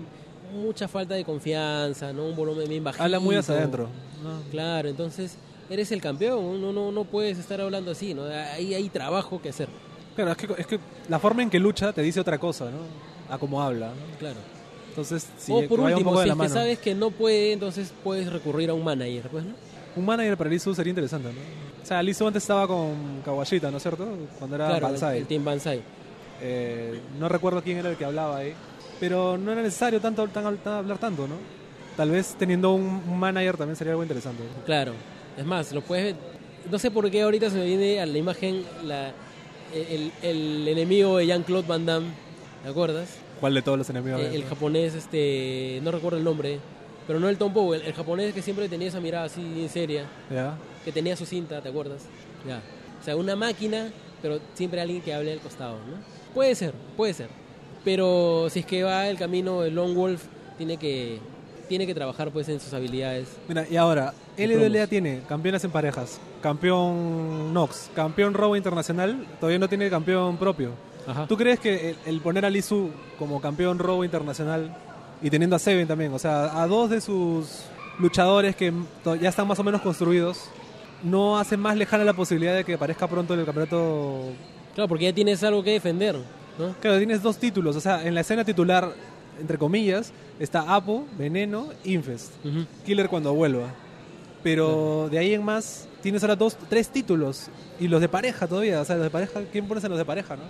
mucha 0.53 0.87
falta 0.87 1.15
de 1.15 1.23
confianza, 1.23 2.13
¿no? 2.13 2.25
Un 2.25 2.35
volumen 2.35 2.67
bien 2.67 2.83
bajito. 2.83 3.03
Habla 3.03 3.19
muy 3.19 3.35
hacia 3.35 3.55
adentro. 3.55 3.89
¿no? 4.23 4.41
Claro, 4.51 4.89
entonces 4.89 5.37
eres 5.69 5.91
el 5.91 6.01
campeón, 6.01 6.61
no, 6.61 6.71
no, 6.71 6.91
no 6.91 7.03
puedes 7.05 7.37
estar 7.37 7.59
hablando 7.61 7.91
así, 7.91 8.13
¿no? 8.13 8.25
Hay, 8.25 8.73
hay 8.73 8.89
trabajo 8.89 9.41
que 9.41 9.49
hacer, 9.49 9.69
Claro, 10.15 10.31
es 10.31 10.37
que, 10.37 10.47
es 10.57 10.67
que 10.67 10.79
la 11.09 11.19
forma 11.19 11.41
en 11.41 11.49
que 11.49 11.59
lucha 11.59 11.91
te 11.91 12.01
dice 12.01 12.19
otra 12.19 12.37
cosa, 12.37 12.65
¿no? 12.65 13.33
A 13.33 13.37
cómo 13.37 13.61
habla, 13.61 13.87
¿no? 13.87 14.17
claro. 14.19 14.37
Entonces, 14.93 15.27
sí, 15.39 15.51
o 15.51 15.67
por 15.67 15.79
último, 15.79 16.21
si 16.21 16.29
es 16.29 16.35
que 16.35 16.49
sabes 16.49 16.77
que 16.79 16.93
no 16.93 17.09
puede, 17.09 17.53
entonces 17.53 17.91
puedes 18.03 18.31
recurrir 18.31 18.69
a 18.69 18.75
un 18.75 18.83
manager, 18.83 19.27
pues, 19.29 19.43
¿no? 19.43 19.53
un 19.95 20.05
manager 20.05 20.37
para 20.37 20.49
Lizu 20.51 20.73
sería 20.75 20.91
interesante, 20.91 21.29
¿no? 21.29 21.39
O 21.81 21.85
sea, 21.85 22.01
Lizu 22.01 22.27
antes 22.27 22.43
estaba 22.43 22.67
con 22.67 23.21
Kawashita, 23.25 23.69
¿no 23.71 23.77
es 23.77 23.83
cierto? 23.83 24.07
Cuando 24.37 24.55
era 24.55 24.67
claro, 24.69 24.87
Banzai. 24.87 25.15
El, 25.17 25.21
el 25.23 25.27
Team 25.27 25.43
Banzai. 25.43 25.81
Eh, 26.41 26.99
no 27.19 27.27
recuerdo 27.27 27.61
quién 27.61 27.77
era 27.77 27.89
el 27.89 27.97
que 27.97 28.05
hablaba 28.05 28.37
ahí. 28.37 28.53
Pero 28.99 29.37
no 29.37 29.51
era 29.51 29.61
necesario 29.61 29.99
tanto 29.99 30.25
tan, 30.27 30.57
tan- 30.57 30.73
hablar 30.73 30.97
tanto, 30.97 31.27
¿no? 31.27 31.35
Tal 31.97 32.09
vez 32.09 32.35
teniendo 32.39 32.73
un, 32.73 33.19
manager 33.19 33.57
también 33.57 33.75
sería 33.75 33.91
algo 33.93 34.03
interesante. 34.03 34.43
Claro. 34.65 34.93
Es 35.37 35.45
más, 35.45 35.71
lo 35.73 35.81
puedes 35.81 36.05
ver. 36.05 36.15
No 36.71 36.79
sé 36.79 36.89
por 36.89 37.09
qué 37.11 37.21
ahorita 37.23 37.49
se 37.49 37.57
me 37.57 37.65
viene 37.65 37.99
a 37.99 38.05
la 38.05 38.17
imagen 38.17 38.63
la, 38.85 39.11
el, 39.73 40.11
el 40.21 40.67
enemigo 40.67 41.17
de 41.17 41.27
Jean-Claude 41.27 41.67
Van 41.67 41.85
Damme. 41.85 42.07
¿Te 42.63 42.69
acuerdas? 42.69 43.09
¿Cuál 43.43 43.55
de 43.55 43.61
todos 43.61 43.77
los 43.77 43.89
enemigos? 43.89 44.21
Eh, 44.21 44.35
el 44.35 44.45
japonés, 44.45 44.95
este, 44.95 45.81
no 45.83 45.91
recuerdo 45.91 46.17
el 46.17 46.23
nombre, 46.23 46.59
pero 47.05 47.19
no 47.19 47.27
el 47.27 47.37
Tom 47.37 47.51
Powell, 47.51 47.81
el 47.81 47.91
japonés 47.91 48.33
que 48.33 48.41
siempre 48.41 48.69
tenía 48.69 48.87
esa 48.87 49.01
mirada 49.01 49.25
así 49.25 49.41
en 49.41 49.67
seria, 49.67 50.05
¿Ya? 50.31 50.55
que 50.85 50.93
tenía 50.93 51.17
su 51.17 51.25
cinta, 51.25 51.59
¿te 51.59 51.67
acuerdas? 51.67 52.03
Ya. 52.47 52.61
O 53.01 53.03
sea, 53.03 53.17
una 53.17 53.35
máquina, 53.35 53.91
pero 54.21 54.39
siempre 54.53 54.79
alguien 54.79 55.01
que 55.01 55.13
hable 55.13 55.33
al 55.33 55.39
costado, 55.39 55.73
¿no? 55.73 55.97
Puede 56.33 56.55
ser, 56.55 56.73
puede 56.95 57.13
ser. 57.13 57.27
Pero 57.83 58.47
si 58.49 58.61
es 58.61 58.65
que 58.65 58.81
va 58.81 59.09
el 59.09 59.17
camino 59.17 59.59
de 59.59 59.71
Lone 59.71 59.93
Wolf, 59.93 60.23
tiene 60.57 60.77
que, 60.77 61.19
tiene 61.67 61.85
que 61.85 61.93
trabajar 61.93 62.31
pues 62.31 62.47
en 62.47 62.61
sus 62.61 62.73
habilidades. 62.73 63.27
Mira, 63.49 63.67
y 63.69 63.75
ahora, 63.75 64.13
LWA 64.37 64.87
tiene 64.87 65.19
campeones 65.27 65.65
en 65.65 65.71
parejas, 65.71 66.17
campeón 66.41 67.53
Nox, 67.53 67.89
campeón 67.93 68.35
Robo 68.35 68.55
Internacional, 68.55 69.27
todavía 69.41 69.59
no 69.59 69.67
tiene 69.67 69.89
campeón 69.89 70.37
propio. 70.37 70.71
Ajá. 71.07 71.27
¿Tú 71.27 71.37
crees 71.37 71.59
que 71.59 71.91
el, 71.91 71.97
el 72.05 72.21
poner 72.21 72.45
a 72.45 72.49
Lizu 72.49 72.89
como 73.19 73.41
campeón 73.41 73.79
Robo 73.79 74.03
Internacional 74.03 74.75
y 75.21 75.29
teniendo 75.29 75.55
a 75.55 75.59
Seven 75.59 75.87
también, 75.87 76.13
o 76.13 76.19
sea, 76.19 76.61
a 76.61 76.67
dos 76.67 76.89
de 76.89 77.01
sus 77.01 77.63
luchadores 77.99 78.55
que 78.55 78.73
ya 79.21 79.29
están 79.29 79.47
más 79.47 79.59
o 79.59 79.63
menos 79.63 79.81
construidos, 79.81 80.49
no 81.03 81.37
hace 81.37 81.57
más 81.57 81.77
lejana 81.77 82.03
la 82.03 82.13
posibilidad 82.13 82.55
de 82.55 82.63
que 82.63 82.73
aparezca 82.73 83.07
pronto 83.07 83.33
en 83.33 83.41
el 83.41 83.45
campeonato? 83.45 84.31
Claro, 84.73 84.87
porque 84.87 85.05
ya 85.05 85.13
tienes 85.13 85.43
algo 85.43 85.63
que 85.63 85.71
defender, 85.71 86.15
¿no? 86.57 86.75
Claro, 86.81 86.97
tienes 86.97 87.21
dos 87.21 87.37
títulos, 87.37 87.75
o 87.75 87.81
sea, 87.81 88.05
en 88.05 88.15
la 88.15 88.21
escena 88.21 88.43
titular, 88.43 88.91
entre 89.39 89.57
comillas, 89.57 90.11
está 90.39 90.75
Apo, 90.75 91.05
Veneno, 91.17 91.67
Infest. 91.83 92.33
Killer 92.85 93.09
cuando 93.09 93.33
vuelva. 93.33 93.67
Pero 94.41 95.07
de 95.09 95.19
ahí 95.19 95.33
en 95.33 95.43
más 95.43 95.87
tienes 96.01 96.21
ahora 96.21 96.35
dos, 96.35 96.57
tres 96.69 96.89
títulos 96.89 97.47
y 97.79 97.87
los 97.87 98.01
de 98.01 98.09
pareja 98.09 98.45
todavía. 98.45 98.81
O 98.81 98.85
sea, 98.85 98.97
los 98.97 99.05
de 99.05 99.09
pareja, 99.09 99.41
¿quién 99.51 99.67
pones 99.67 99.83
en 99.85 99.89
los 99.89 99.97
de 99.97 100.03
pareja, 100.05 100.35
no? 100.35 100.43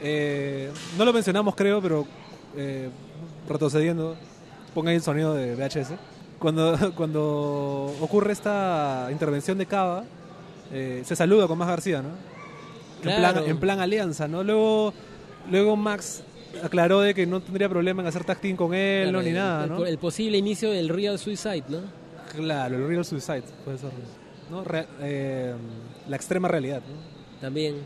Eh, 0.00 0.70
no 0.96 1.04
lo 1.04 1.12
mencionamos, 1.12 1.54
creo, 1.54 1.80
pero 1.82 2.06
eh, 2.56 2.88
retrocediendo, 3.48 4.16
ponga 4.74 4.90
ahí 4.90 4.96
el 4.96 5.02
sonido 5.02 5.34
de 5.34 5.54
VHS. 5.54 5.92
Cuando, 6.38 6.92
cuando 6.96 7.94
ocurre 8.00 8.32
esta 8.32 9.08
intervención 9.10 9.58
de 9.58 9.66
Cava, 9.66 10.04
eh, 10.72 11.02
se 11.04 11.16
saluda 11.16 11.46
con 11.48 11.58
Max 11.58 11.70
García, 11.70 12.02
¿no? 12.02 12.08
En, 13.10 13.16
plan, 13.16 13.38
en 13.46 13.58
plan 13.60 13.80
alianza, 13.80 14.26
¿no? 14.28 14.42
Luego, 14.42 14.92
luego 15.50 15.76
Max 15.76 16.22
aclaró 16.64 17.00
de 17.00 17.14
que 17.14 17.26
no 17.26 17.40
tendría 17.40 17.68
problema 17.68 18.02
en 18.02 18.08
hacer 18.08 18.24
tag 18.24 18.40
team 18.40 18.56
con 18.56 18.74
él, 18.74 19.04
Claro, 19.10 19.18
no, 19.18 19.22
ni 19.22 19.28
el- 19.30 19.34
nada, 19.36 19.64
el, 19.64 19.70
¿no? 19.70 19.86
el 19.86 19.98
posible 19.98 20.36
inicio 20.38 20.70
del 20.72 20.88
Real 20.88 21.18
Suicide, 21.18 21.64
¿no? 21.68 21.78
Claro, 22.34 22.76
el 22.76 22.88
Real 22.88 23.04
Suicide, 23.04 23.44
puede 23.64 23.78
ser. 23.78 23.90
¿no? 24.50 24.64
Re- 24.64 24.86
eh, 25.00 25.54
la 26.08 26.16
extrema 26.16 26.48
realidad. 26.48 26.80
¿no? 26.80 27.40
También. 27.40 27.76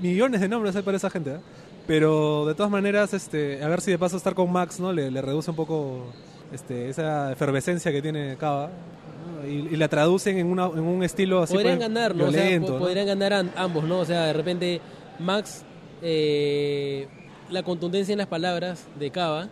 Millones 0.00 0.40
de 0.40 0.48
nombres 0.48 0.74
hay 0.76 0.82
para 0.82 0.96
esa 0.96 1.10
gente, 1.10 1.34
¿eh? 1.34 1.40
Pero 1.86 2.46
de 2.46 2.54
todas 2.54 2.70
maneras, 2.70 3.12
este, 3.12 3.62
a 3.62 3.68
ver 3.68 3.80
si 3.80 3.90
de 3.90 3.98
paso 3.98 4.16
estar 4.16 4.34
con 4.34 4.50
Max, 4.52 4.78
¿no? 4.78 4.92
Le, 4.92 5.10
le 5.10 5.20
reduce 5.20 5.50
un 5.50 5.56
poco 5.56 6.04
este, 6.52 6.88
esa 6.88 7.32
efervescencia 7.32 7.90
que 7.90 8.00
tiene 8.00 8.36
Cava. 8.36 8.68
¿no? 9.42 9.48
Y, 9.48 9.74
y 9.74 9.76
la 9.76 9.88
traducen 9.88 10.38
en, 10.38 10.46
una, 10.46 10.66
en 10.66 10.80
un 10.80 11.02
estilo 11.02 11.42
así 11.42 11.54
podrían 11.54 11.78
pues, 11.78 11.88
ganar, 11.88 12.14
¿no? 12.14 12.26
O 12.26 12.30
sea, 12.30 12.42
violento, 12.42 12.78
podrían 12.78 13.06
ganar 13.06 13.32
an- 13.32 13.52
ambos, 13.56 13.82
¿no? 13.84 13.98
O 14.00 14.04
sea, 14.04 14.26
de 14.26 14.32
repente 14.32 14.80
Max, 15.18 15.64
eh, 16.02 17.08
la 17.50 17.62
contundencia 17.62 18.12
en 18.12 18.18
las 18.18 18.28
palabras 18.28 18.86
de 18.98 19.10
Cava 19.10 19.48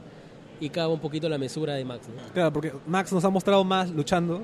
y 0.61 0.69
Cava 0.71 0.93
un 0.95 1.01
poquito 1.01 1.29
la 1.29 1.39
mesura 1.39 1.75
de 1.75 1.85
Max, 1.85 2.07
¿no? 2.09 2.33
Claro, 2.33 2.53
porque 2.53 2.73
Max 2.87 3.13
nos 3.13 3.25
ha 3.25 3.31
mostrado 3.31 3.65
más 3.65 3.91
luchando 3.91 4.43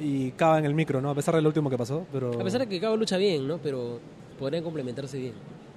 y 0.00 0.32
Cava 0.32 0.58
en 0.58 0.64
el 0.64 0.74
micro, 0.74 1.00
¿no? 1.00 1.10
A 1.10 1.14
pesar 1.14 1.36
del 1.36 1.46
último 1.46 1.70
que 1.70 1.78
pasó. 1.78 2.04
Pero... 2.12 2.32
A 2.40 2.44
pesar 2.44 2.60
de 2.62 2.66
que 2.68 2.80
Cava 2.80 2.96
lucha 2.96 3.16
bien, 3.16 3.46
¿no? 3.46 3.58
Pero 3.58 4.00
podrían 4.38 4.64
complementarse 4.64 5.18
bien. 5.18 5.34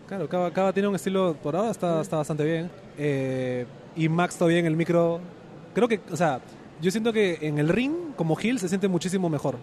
Claro, 0.07 0.29
Cava, 0.29 0.51
Cava 0.51 0.71
tiene 0.73 0.87
un 0.87 0.95
estilo, 0.95 1.35
por 1.41 1.55
ahora 1.55 1.71
está, 1.71 2.01
está 2.01 2.17
bastante 2.17 2.43
bien. 2.43 2.69
Eh, 2.97 3.65
y 3.95 4.07
Max 4.09 4.37
todavía 4.37 4.59
en 4.59 4.65
el 4.65 4.75
micro, 4.75 5.19
creo 5.73 5.87
que, 5.87 5.99
o 6.11 6.15
sea, 6.15 6.41
yo 6.81 6.91
siento 6.91 7.11
que 7.11 7.39
en 7.41 7.57
el 7.57 7.69
ring, 7.69 8.13
como 8.15 8.37
heel, 8.39 8.59
se 8.59 8.69
siente 8.69 8.87
muchísimo 8.87 9.29
mejor 9.29 9.55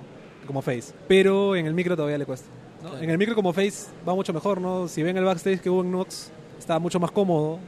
como 0.47 0.63
face. 0.63 0.93
Pero 1.09 1.55
en 1.55 1.67
el 1.67 1.75
micro 1.75 1.97
todavía 1.97 2.19
le 2.19 2.27
cuesta. 2.27 2.49
¿no? 2.83 2.91
Claro. 2.91 3.05
En 3.05 3.11
el 3.11 3.19
micro 3.19 3.35
como 3.35 3.53
face 3.53 3.91
va 4.07 4.15
mucho 4.15 4.33
mejor, 4.33 4.61
¿no? 4.61 4.89
Si 4.89 5.03
ven 5.03 5.17
el 5.17 5.25
backstage 5.25 5.61
que 5.61 5.71
hubo 5.71 5.83
en 5.83 5.93
Nox, 5.93 6.31
estaba 6.59 6.79
mucho 6.81 6.99
más 6.99 7.11
cómodo, 7.11 7.59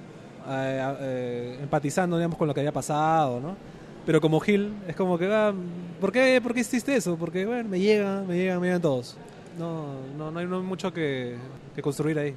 eh, 0.48 0.96
eh, 1.01 1.59
empatizando, 1.62 2.16
digamos, 2.16 2.36
con 2.36 2.48
lo 2.48 2.55
que 2.55 2.60
había 2.60 2.72
pasado, 2.72 3.40
¿no? 3.40 3.56
Pero 4.05 4.20
como 4.20 4.42
heel, 4.44 4.74
es 4.86 4.96
como 4.96 5.16
que, 5.16 5.32
ah, 5.32 5.52
¿por 6.01 6.12
qué, 6.12 6.40
¿por 6.42 6.52
qué 6.52 6.60
hiciste 6.60 6.94
eso? 6.94 7.16
Porque, 7.16 7.46
bueno, 7.46 7.68
me 7.68 7.80
llegan, 7.80 8.26
me 8.26 8.36
llegan, 8.36 8.60
me 8.60 8.66
llegan 8.66 8.82
todos. 8.82 9.16
No, 9.59 9.94
no, 10.18 10.31
no 10.31 10.39
hay 10.40 10.47
mucho 10.47 10.93
que, 10.93 11.36
construir 11.82 12.18
ahí. 12.18 12.35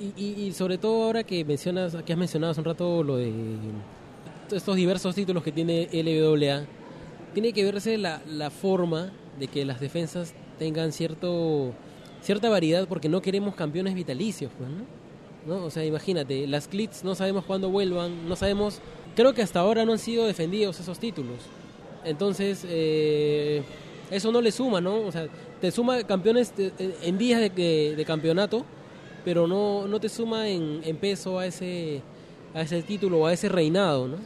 Y, 0.00 0.12
y- 0.22 0.46
y 0.46 0.52
sobre 0.52 0.78
todo 0.78 1.04
ahora 1.04 1.22
que 1.24 1.44
mencionas, 1.44 1.96
que 2.04 2.12
has 2.12 2.18
mencionado 2.18 2.50
hace 2.50 2.60
un 2.60 2.64
rato 2.66 3.02
lo 3.02 3.16
de 3.16 3.30
estos 4.52 4.76
diversos 4.76 5.14
títulos 5.14 5.42
que 5.42 5.52
tiene 5.52 5.88
LWA, 5.92 6.64
tiene 7.34 7.52
que 7.52 7.64
verse 7.64 7.96
la, 7.98 8.20
la 8.28 8.50
forma 8.50 9.12
de 9.38 9.48
que 9.48 9.64
las 9.64 9.80
defensas 9.80 10.34
tengan 10.58 10.92
cierto 10.92 11.72
cierta 12.22 12.48
variedad 12.48 12.88
porque 12.88 13.08
no 13.08 13.22
queremos 13.22 13.54
campeones 13.54 13.94
vitalicios, 13.94 14.50
pues, 14.58 14.68
¿no? 14.68 14.84
¿No? 15.60 15.64
O 15.66 15.70
sea, 15.70 15.84
imagínate, 15.84 16.46
las 16.48 16.66
Clits 16.66 17.04
no 17.04 17.14
sabemos 17.14 17.44
cuándo 17.44 17.70
vuelvan, 17.70 18.28
no 18.28 18.34
sabemos, 18.34 18.80
creo 19.14 19.32
que 19.32 19.42
hasta 19.42 19.60
ahora 19.60 19.84
no 19.84 19.92
han 19.92 19.98
sido 20.00 20.26
defendidos 20.26 20.80
esos 20.80 20.98
títulos. 20.98 21.36
Entonces, 22.04 22.64
eh, 22.68 23.62
eso 24.10 24.32
no 24.32 24.40
le 24.40 24.50
suma, 24.50 24.80
¿no? 24.80 24.98
O 25.02 25.12
sea, 25.12 25.28
te 25.60 25.70
suma 25.70 26.02
campeones 26.04 26.52
en- 27.02 27.18
días 27.18 27.40
de, 27.40 27.50
de- 27.50 27.94
de 27.96 28.04
campeonato, 28.04 28.64
pero 29.24 29.46
no, 29.46 29.86
no 29.88 29.98
te 30.00 30.08
suma 30.08 30.48
en, 30.48 30.80
en 30.84 30.96
peso 30.96 31.38
a 31.38 31.46
ese, 31.46 32.02
a 32.54 32.62
ese 32.62 32.82
título 32.82 33.18
o 33.20 33.26
a 33.26 33.32
ese 33.32 33.48
reinado, 33.48 34.08
¿no? 34.08 34.16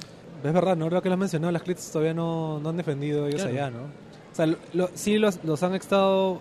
Es 0.44 0.52
verdad, 0.54 0.76
¿no? 0.76 0.88
Creo 0.88 1.02
que 1.02 1.08
lo 1.08 1.14
has 1.14 1.18
mencionado, 1.20 1.52
las 1.52 1.62
Clits 1.62 1.90
todavía 1.90 2.14
no, 2.14 2.60
no 2.60 2.68
han 2.70 2.76
defendido 2.76 3.26
ellos 3.26 3.42
Claro. 3.42 3.50
allá, 3.56 3.70
¿no? 3.70 3.82
O 3.84 4.34
sea, 4.34 4.46
lo- 4.46 4.56
lo- 4.72 4.90
sí 4.94 5.18
los, 5.18 5.42
los 5.44 5.62
han 5.62 5.74
estado 5.74 6.40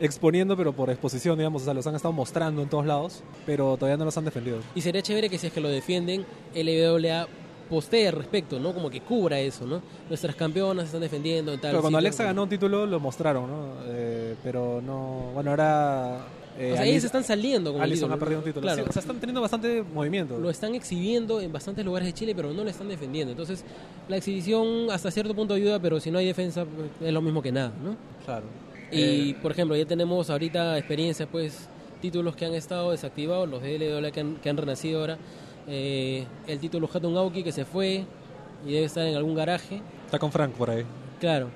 exponiendo, 0.00 0.56
pero 0.56 0.72
por 0.72 0.90
exposición, 0.90 1.36
digamos, 1.38 1.62
o 1.62 1.64
sea, 1.64 1.74
los 1.74 1.86
han 1.86 1.94
estado 1.96 2.12
mostrando 2.12 2.62
en 2.62 2.68
todos 2.68 2.86
lados, 2.86 3.22
pero 3.46 3.76
todavía 3.76 3.96
no 3.96 4.04
los 4.04 4.16
han 4.16 4.24
defendido. 4.24 4.58
Y 4.74 4.80
sería 4.80 5.02
chévere 5.02 5.28
que 5.28 5.38
si 5.38 5.48
es 5.48 5.52
que 5.52 5.60
lo 5.60 5.68
defienden, 5.68 6.24
LWA 6.54 7.26
postee 7.68 8.08
al 8.08 8.14
respecto, 8.14 8.58
¿no? 8.58 8.72
Como 8.72 8.88
que 8.90 9.00
cubra 9.00 9.38
eso, 9.40 9.66
¿no? 9.66 9.80
Nuestras 10.08 10.34
campeonas 10.34 10.86
están 10.86 11.00
defendiendo 11.00 11.52
en 11.52 11.60
tal 11.60 11.70
Pero 11.72 11.80
cuando 11.82 11.98
sitio. 11.98 12.08
Alexa 12.08 12.24
ganó 12.24 12.42
un 12.44 12.48
título 12.48 12.86
lo 12.86 13.00
mostraron, 13.00 13.50
¿no? 13.50 13.66
Eh, 13.86 14.34
pero 14.42 14.80
no... 14.84 15.30
Bueno, 15.34 15.50
ahora... 15.50 16.26
eh, 16.58 16.72
O 16.72 16.76
sea, 16.76 16.84
ellos 16.86 17.04
están 17.04 17.22
saliendo 17.24 17.72
título, 17.72 18.14
ha 18.14 18.16
perdido 18.18 18.38
un 18.38 18.44
título. 18.44 18.62
Claro, 18.62 18.82
Sí, 18.82 18.88
o 18.88 18.92
sea, 18.92 19.00
están 19.00 19.20
teniendo 19.20 19.40
bastante 19.40 19.82
movimiento. 19.82 20.38
lo 20.38 20.50
están 20.50 20.74
exhibiendo 20.74 21.40
en 21.40 21.52
bastantes 21.52 21.84
lugares 21.84 22.06
de 22.06 22.12
Chile, 22.14 22.34
pero 22.34 22.52
no 22.52 22.64
lo 22.64 22.70
están 22.70 22.88
defendiendo. 22.88 23.30
Entonces, 23.32 23.64
la 24.08 24.16
exhibición 24.16 24.90
hasta 24.90 25.10
cierto 25.10 25.34
punto 25.34 25.54
ayuda, 25.54 25.78
pero 25.78 26.00
si 26.00 26.10
no 26.10 26.18
hay 26.18 26.26
defensa, 26.26 26.64
pues, 26.64 26.90
es 27.08 27.12
lo 27.12 27.20
mismo 27.22 27.42
que 27.42 27.52
nada, 27.52 27.72
¿no? 27.84 27.96
Claro. 28.24 28.46
Y, 28.90 29.30
Eh, 29.32 29.36
por 29.42 29.52
ejemplo, 29.52 29.76
ya 29.76 29.84
tenemos 29.84 30.30
ahorita 30.30 30.78
experiencias, 30.78 31.28
pues, 31.30 31.68
títulos 32.00 32.34
que 32.36 32.46
han 32.46 32.54
estado 32.54 32.92
desactivados, 32.92 33.48
los 33.48 33.60
de 33.62 33.76
LWA 33.78 34.10
que 34.10 34.20
han, 34.20 34.36
que 34.36 34.48
han 34.48 34.56
renacido 34.56 35.00
ahora. 35.00 35.18
Eh, 35.68 36.24
el 36.46 36.58
título 36.58 36.88
Hatun 36.92 37.16
Aoki 37.16 37.42
que 37.42 37.52
se 37.52 37.64
fue 37.64 38.04
y 38.66 38.72
debe 38.72 38.86
estar 38.86 39.06
en 39.06 39.16
algún 39.16 39.34
garaje. 39.34 39.80
está 40.06 40.18
con 40.18 40.32
Frank 40.32 40.52
por 40.52 40.70
ahí. 40.70 40.84
Claro, 41.20 41.48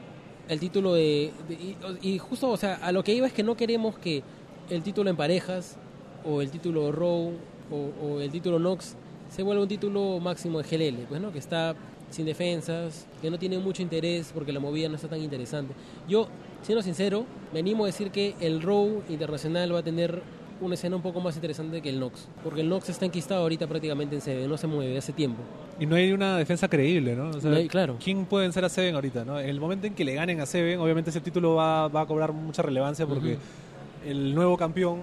el 0.48 0.60
título 0.60 0.94
de, 0.94 1.32
de- 1.48 1.54
y, 1.54 1.76
y 2.02 2.18
justo, 2.18 2.50
o 2.50 2.56
sea, 2.56 2.74
a 2.76 2.92
lo 2.92 3.02
que 3.02 3.14
iba 3.14 3.26
es 3.26 3.32
que 3.32 3.42
no 3.42 3.56
queremos 3.56 3.96
que 3.98 4.22
el 4.70 4.82
título 4.82 5.08
en 5.10 5.16
parejas 5.16 5.76
o 6.24 6.42
el 6.42 6.50
título 6.50 6.92
Raw 6.92 7.32
o, 7.70 7.90
o 8.06 8.20
el 8.20 8.30
título 8.30 8.58
Nox 8.58 8.96
se 9.30 9.42
vuelva 9.42 9.62
un 9.62 9.68
título 9.68 10.20
máximo 10.20 10.60
de 10.62 10.68
GLL, 10.90 11.06
pues 11.08 11.20
no, 11.20 11.32
que 11.32 11.38
está 11.38 11.74
sin 12.10 12.26
defensas, 12.26 13.06
que 13.22 13.30
no 13.30 13.38
tiene 13.38 13.58
mucho 13.58 13.80
interés 13.80 14.30
porque 14.34 14.52
la 14.52 14.60
movida 14.60 14.88
no 14.90 14.96
está 14.96 15.08
tan 15.08 15.22
interesante. 15.22 15.72
Yo, 16.06 16.28
siendo 16.60 16.82
sincero, 16.82 17.24
me 17.54 17.60
animo 17.60 17.84
a 17.84 17.86
decir 17.86 18.10
que 18.10 18.34
el 18.40 18.60
Raw 18.60 19.02
internacional 19.08 19.74
va 19.74 19.78
a 19.78 19.82
tener 19.82 20.22
una 20.62 20.74
escena 20.74 20.96
un 20.96 21.02
poco 21.02 21.20
más 21.20 21.34
interesante 21.36 21.82
que 21.82 21.88
el 21.88 22.00
Nox, 22.00 22.26
porque 22.42 22.60
el 22.62 22.68
Nox 22.68 22.88
está 22.88 23.04
enquistado 23.04 23.42
ahorita 23.42 23.66
prácticamente 23.66 24.14
en 24.16 24.20
CB, 24.22 24.48
no 24.48 24.56
se 24.56 24.66
mueve 24.66 24.96
hace 24.96 25.12
tiempo. 25.12 25.42
Y 25.80 25.86
no 25.86 25.96
hay 25.96 26.12
una 26.12 26.36
defensa 26.38 26.68
creíble, 26.68 27.14
¿no? 27.16 27.30
O 27.30 27.40
sea, 27.40 27.50
No 27.50 27.56
hay- 27.56 27.68
claro. 27.68 27.96
¿Quién 28.02 28.24
puede 28.24 28.44
vencer 28.44 28.64
a 28.64 28.68
Seven 28.68 28.94
ahorita, 28.94 29.24
no? 29.24 29.38
En 29.40 29.48
el 29.48 29.60
momento 29.60 29.86
en 29.86 29.94
que 29.94 30.04
le 30.04 30.14
ganen 30.14 30.40
a 30.40 30.46
Seven, 30.46 30.78
obviamente 30.80 31.10
ese 31.10 31.20
título 31.20 31.56
va, 31.56 31.88
va 31.88 32.02
a 32.02 32.06
cobrar 32.06 32.32
mucha 32.32 32.62
relevancia 32.62 33.06
porque 33.06 33.34
Ujú. 33.34 34.08
el 34.10 34.34
nuevo 34.34 34.56
campeón 34.56 35.00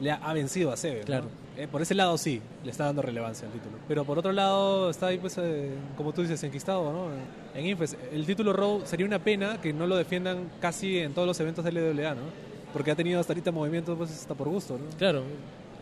le 0.00 0.10
ha, 0.10 0.16
ha 0.16 0.32
vencido 0.32 0.72
a 0.72 0.76
Seven. 0.76 1.00
¿no? 1.00 1.04
Claro. 1.06 1.26
Eh, 1.56 1.68
por 1.70 1.80
ese 1.80 1.94
lado 1.94 2.18
sí, 2.18 2.40
le 2.64 2.70
está 2.72 2.84
dando 2.86 3.00
relevancia 3.00 3.46
al 3.46 3.52
título. 3.52 3.76
Pero 3.86 4.04
por 4.04 4.18
otro 4.18 4.32
lado 4.32 4.90
está 4.90 5.06
ahí, 5.06 5.18
pues, 5.18 5.38
eh, 5.38 5.70
como 5.96 6.12
tú 6.12 6.22
dices, 6.22 6.42
enquistado, 6.42 6.92
¿no? 6.92 7.06
En 7.56 7.64
Infest. 7.66 7.94
El 8.12 8.26
título 8.26 8.52
Raw 8.52 8.82
sería 8.84 9.06
una 9.06 9.20
pena 9.20 9.60
que 9.60 9.72
no 9.72 9.86
lo 9.86 9.94
defiendan 9.96 10.48
casi 10.60 10.98
en 10.98 11.14
todos 11.14 11.28
los 11.28 11.38
eventos 11.38 11.64
de 11.64 11.70
LWA, 11.70 12.14
¿no? 12.16 12.22
Porque 12.74 12.90
ha 12.90 12.94
tenido 12.94 13.20
hasta 13.20 13.32
ahorita 13.32 13.50
movimientos, 13.52 13.96
pues, 13.96 14.10
hasta 14.10 14.34
por 14.34 14.48
gusto, 14.48 14.74
¿no? 14.74 14.84
Claro. 14.98 15.22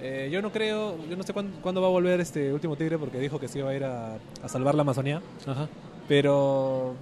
Eh, 0.00 0.28
yo 0.30 0.40
no 0.42 0.52
creo, 0.52 0.96
yo 1.08 1.16
no 1.16 1.24
sé 1.24 1.32
cuándo, 1.32 1.58
cuándo 1.60 1.80
va 1.80 1.88
a 1.88 1.90
volver 1.90 2.20
este 2.20 2.52
último 2.52 2.76
tigre 2.76 2.98
porque 2.98 3.18
dijo 3.18 3.40
que 3.40 3.48
se 3.48 3.58
iba 3.60 3.70
a 3.70 3.74
ir 3.74 3.84
a, 3.84 4.14
a 4.42 4.48
salvar 4.48 4.74
la 4.76 4.82
Amazonía. 4.82 5.20
Ajá. 5.46 5.68
Pero 6.08 6.94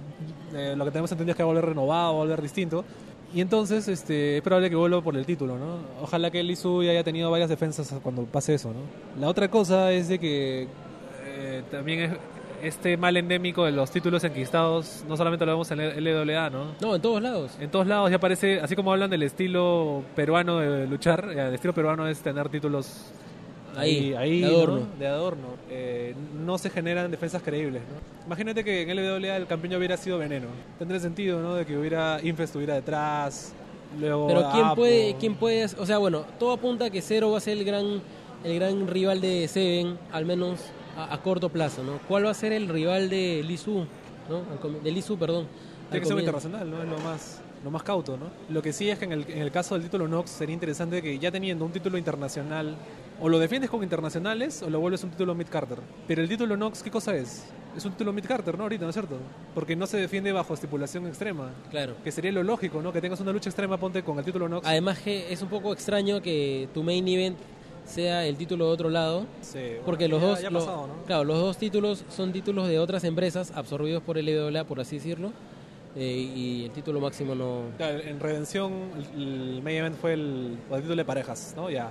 eh, 0.53 0.75
lo 0.77 0.85
que 0.85 0.91
tenemos 0.91 1.11
entendido 1.11 1.31
es 1.31 1.37
que 1.37 1.43
va 1.43 1.49
a 1.49 1.53
volver 1.53 1.65
renovado, 1.65 2.13
va 2.13 2.19
a 2.19 2.23
volver 2.23 2.41
distinto. 2.41 2.85
Y 3.33 3.41
entonces 3.41 3.87
este, 3.87 4.37
es 4.37 4.43
probable 4.43 4.69
que 4.69 4.75
vuelva 4.75 5.01
por 5.01 5.15
el 5.15 5.25
título, 5.25 5.57
¿no? 5.57 5.77
Ojalá 6.01 6.31
que 6.31 6.41
el 6.41 6.51
Isu 6.51 6.83
ya 6.83 6.91
haya 6.91 7.03
tenido 7.03 7.31
varias 7.31 7.49
defensas 7.49 7.93
cuando 8.03 8.23
pase 8.23 8.53
eso, 8.53 8.69
¿no? 8.69 9.19
La 9.19 9.27
otra 9.27 9.49
cosa 9.49 9.91
es 9.93 10.09
de 10.09 10.19
que 10.19 10.67
eh, 11.25 11.63
también 11.71 11.99
es 12.01 12.11
este 12.63 12.97
mal 12.97 13.17
endémico 13.17 13.65
de 13.65 13.71
los 13.71 13.91
títulos 13.91 14.23
enquistados, 14.23 15.03
no 15.07 15.17
solamente 15.17 15.45
lo 15.45 15.53
vemos 15.53 15.71
en 15.71 15.79
el 15.79 16.03
LWA, 16.03 16.49
¿no? 16.49 16.75
No, 16.81 16.95
en 16.95 17.01
todos 17.01 17.21
lados. 17.21 17.57
En 17.59 17.69
todos 17.69 17.87
lados 17.87 18.09
ya 18.09 18.17
aparece, 18.17 18.59
así 18.59 18.75
como 18.75 18.91
hablan 18.91 19.09
del 19.09 19.23
estilo 19.23 20.03
peruano 20.15 20.59
de 20.59 20.87
luchar, 20.87 21.29
eh, 21.31 21.47
el 21.47 21.53
estilo 21.55 21.73
peruano 21.73 22.07
es 22.07 22.19
tener 22.21 22.49
títulos 22.49 23.11
Ahí, 23.75 24.13
ahí 24.13 24.41
de 24.41 24.47
adorno. 24.47 24.79
¿no? 24.79 24.87
De 24.99 25.07
adorno. 25.07 25.47
Eh, 25.69 26.15
no 26.45 26.57
se 26.57 26.69
generan 26.69 27.09
defensas 27.09 27.41
creíbles. 27.41 27.81
¿no? 27.83 28.25
Imagínate 28.25 28.63
que 28.63 28.81
en 28.81 28.89
LWA 28.95 29.37
el 29.37 29.47
campeón 29.47 29.75
hubiera 29.75 29.97
sido 29.97 30.17
Veneno. 30.17 30.47
Tendría 30.77 30.99
sentido, 30.99 31.41
¿no? 31.41 31.55
De 31.55 31.65
que 31.65 31.77
hubiera 31.77 32.19
Infest 32.21 32.49
estuviera 32.49 32.75
detrás. 32.75 33.53
Luego 33.99 34.27
Pero 34.27 34.49
quién 34.51 34.65
Apo. 34.65 34.75
puede, 34.75 35.15
quién 35.19 35.35
puede, 35.35 35.65
o 35.65 35.85
sea, 35.85 35.97
bueno, 35.97 36.23
todo 36.39 36.53
apunta 36.53 36.85
a 36.85 36.89
que 36.89 37.01
Zero 37.01 37.31
va 37.31 37.37
a 37.37 37.41
ser 37.41 37.57
el 37.57 37.65
gran, 37.65 38.01
el 38.43 38.55
gran 38.55 38.87
rival 38.87 39.19
de 39.19 39.47
Seven, 39.49 39.97
al 40.13 40.25
menos 40.25 40.59
a, 40.97 41.13
a 41.13 41.21
corto 41.21 41.49
plazo, 41.49 41.83
¿no? 41.83 41.99
¿Cuál 42.07 42.25
va 42.25 42.31
a 42.31 42.33
ser 42.33 42.51
el 42.53 42.67
rival 42.67 43.09
de 43.09 43.43
Lisu, 43.43 43.85
¿no? 44.29 44.79
De 44.83 44.91
Lisu, 44.91 45.17
perdón. 45.17 45.47
Tiene 45.89 46.01
que 46.01 46.07
ser 46.07 46.19
internacional, 46.19 46.69
¿no? 46.71 46.81
Es 46.81 46.89
lo 46.89 46.97
más, 46.99 47.41
lo 47.63 47.71
más 47.71 47.83
cauto, 47.83 48.17
¿no? 48.17 48.27
Lo 48.49 48.61
que 48.61 48.71
sí 48.71 48.89
es 48.89 48.97
que 48.97 49.05
en 49.05 49.11
el, 49.11 49.25
en 49.29 49.41
el 49.41 49.51
caso 49.51 49.75
del 49.75 49.83
título 49.83 50.07
Nox 50.07 50.29
sería 50.29 50.53
interesante 50.53 51.01
que 51.01 51.19
ya 51.19 51.31
teniendo 51.31 51.65
un 51.65 51.71
título 51.71 51.97
internacional, 51.97 52.77
o 53.19 53.29
lo 53.29 53.37
defiendes 53.37 53.69
con 53.69 53.83
internacionales 53.83 54.63
o 54.63 54.69
lo 54.69 54.79
vuelves 54.79 55.03
un 55.03 55.11
título 55.11 55.35
mid-carter. 55.35 55.77
Pero 56.07 56.21
el 56.21 56.29
título 56.29 56.57
Nox, 56.57 56.81
¿qué 56.81 56.89
cosa 56.89 57.15
es? 57.15 57.45
Es 57.75 57.85
un 57.85 57.91
título 57.91 58.13
mid-carter, 58.13 58.57
¿no? 58.57 58.63
Ahorita, 58.63 58.83
¿no 58.83 58.89
es 58.89 58.95
cierto? 58.95 59.17
Porque 59.53 59.75
no 59.75 59.85
se 59.85 59.97
defiende 59.97 60.31
bajo 60.31 60.53
estipulación 60.53 61.05
extrema. 61.07 61.51
Claro. 61.69 61.95
Que 62.03 62.11
sería 62.11 62.31
lo 62.31 62.41
lógico, 62.41 62.81
¿no? 62.81 62.91
Que 62.91 62.99
tengas 62.99 63.19
una 63.19 63.31
lucha 63.31 63.49
extrema, 63.49 63.77
ponte 63.77 64.01
con 64.01 64.17
el 64.17 64.25
título 64.25 64.49
Nox. 64.49 64.65
Además 64.65 64.99
que 64.99 65.31
es 65.31 65.41
un 65.41 65.49
poco 65.49 65.71
extraño 65.71 66.21
que 66.21 66.67
tu 66.73 66.83
main 66.83 67.07
event 67.07 67.37
sea 67.85 68.25
el 68.25 68.37
título 68.37 68.67
de 68.67 68.71
otro 68.71 68.89
lado, 68.89 69.25
Sí, 69.41 69.59
bueno, 69.59 69.81
porque 69.85 70.07
los 70.07 70.21
ya- 70.21 70.27
dos, 70.27 70.41
ya 70.41 70.47
ha 70.47 70.51
lo- 70.51 70.59
pasado, 70.59 70.87
¿no? 70.87 70.93
claro, 71.05 71.23
los 71.25 71.39
dos 71.39 71.57
títulos 71.57 72.05
son 72.09 72.31
títulos 72.31 72.67
de 72.67 72.79
otras 72.79 73.03
empresas 73.03 73.51
absorbidos 73.55 74.01
por 74.03 74.17
el 74.17 74.25
LWA, 74.29 74.63
por 74.63 74.79
así 74.79 74.97
decirlo, 74.97 75.31
eh, 75.95 76.31
y 76.35 76.65
el 76.65 76.71
título 76.71 76.99
máximo 77.01 77.35
no. 77.35 77.63
Claro, 77.77 77.99
en 77.99 78.19
Redención 78.19 78.71
el, 79.15 79.21
el 79.55 79.61
main 79.63 79.77
event 79.77 79.97
fue 79.97 80.13
el, 80.13 80.57
el 80.71 80.75
título 80.81 80.95
de 80.95 81.05
parejas, 81.05 81.53
¿no? 81.57 81.69
Ya. 81.69 81.89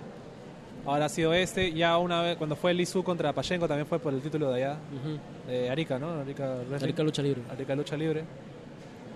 Ahora 0.87 1.05
ha 1.05 1.09
sido 1.11 1.35
este. 1.35 1.73
Ya 1.75 1.99
una 1.99 2.23
vez, 2.23 2.39
cuando 2.39 2.57
fue 2.57 2.71
el 2.71 2.81
Isu 2.81 3.05
contra 3.05 3.35
Pachenko, 3.35 3.69
también 3.69 3.87
fue 3.87 3.99
por 3.99 4.15
el 4.15 4.23
título 4.23 4.51
de 4.51 4.65
allá. 4.65 4.79
De 5.47 5.69
Arica, 5.69 5.99
¿no? 5.99 6.09
Arica. 6.21 6.55
Arica 6.81 7.03
lucha 7.03 7.21
libre. 7.21 7.43
Arica 7.53 7.75
Lucha 7.77 7.99
Libre. 7.99 8.25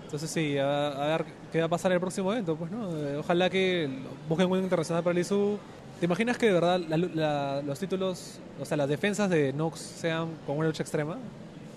Entonces 0.03 0.29
sí, 0.29 0.59
a, 0.59 0.89
a 0.89 1.17
ver 1.17 1.25
qué 1.51 1.59
va 1.61 1.65
a 1.65 1.69
pasar 1.69 1.91
en 1.91 1.95
el 1.95 1.99
próximo 1.99 2.31
evento, 2.31 2.55
pues, 2.55 2.69
¿no? 2.69 2.95
Eh, 2.95 3.17
ojalá 3.17 3.49
que 3.49 3.89
busquen 4.29 4.51
un 4.51 4.59
internacional 4.59 5.01
para 5.03 5.13
el 5.13 5.21
Isu. 5.21 5.57
¿Te 5.99 6.05
imaginas 6.05 6.37
que 6.37 6.47
de 6.47 6.53
verdad 6.53 6.79
la 6.89 6.97
la- 6.97 7.61
los 7.61 7.79
títulos, 7.79 8.39
o 8.61 8.65
sea, 8.65 8.75
las 8.77 8.89
defensas 8.89 9.29
de 9.29 9.53
Nox 9.53 9.79
sean 9.79 10.29
con 10.45 10.57
una 10.57 10.67
lucha 10.67 10.83
extrema? 10.83 11.17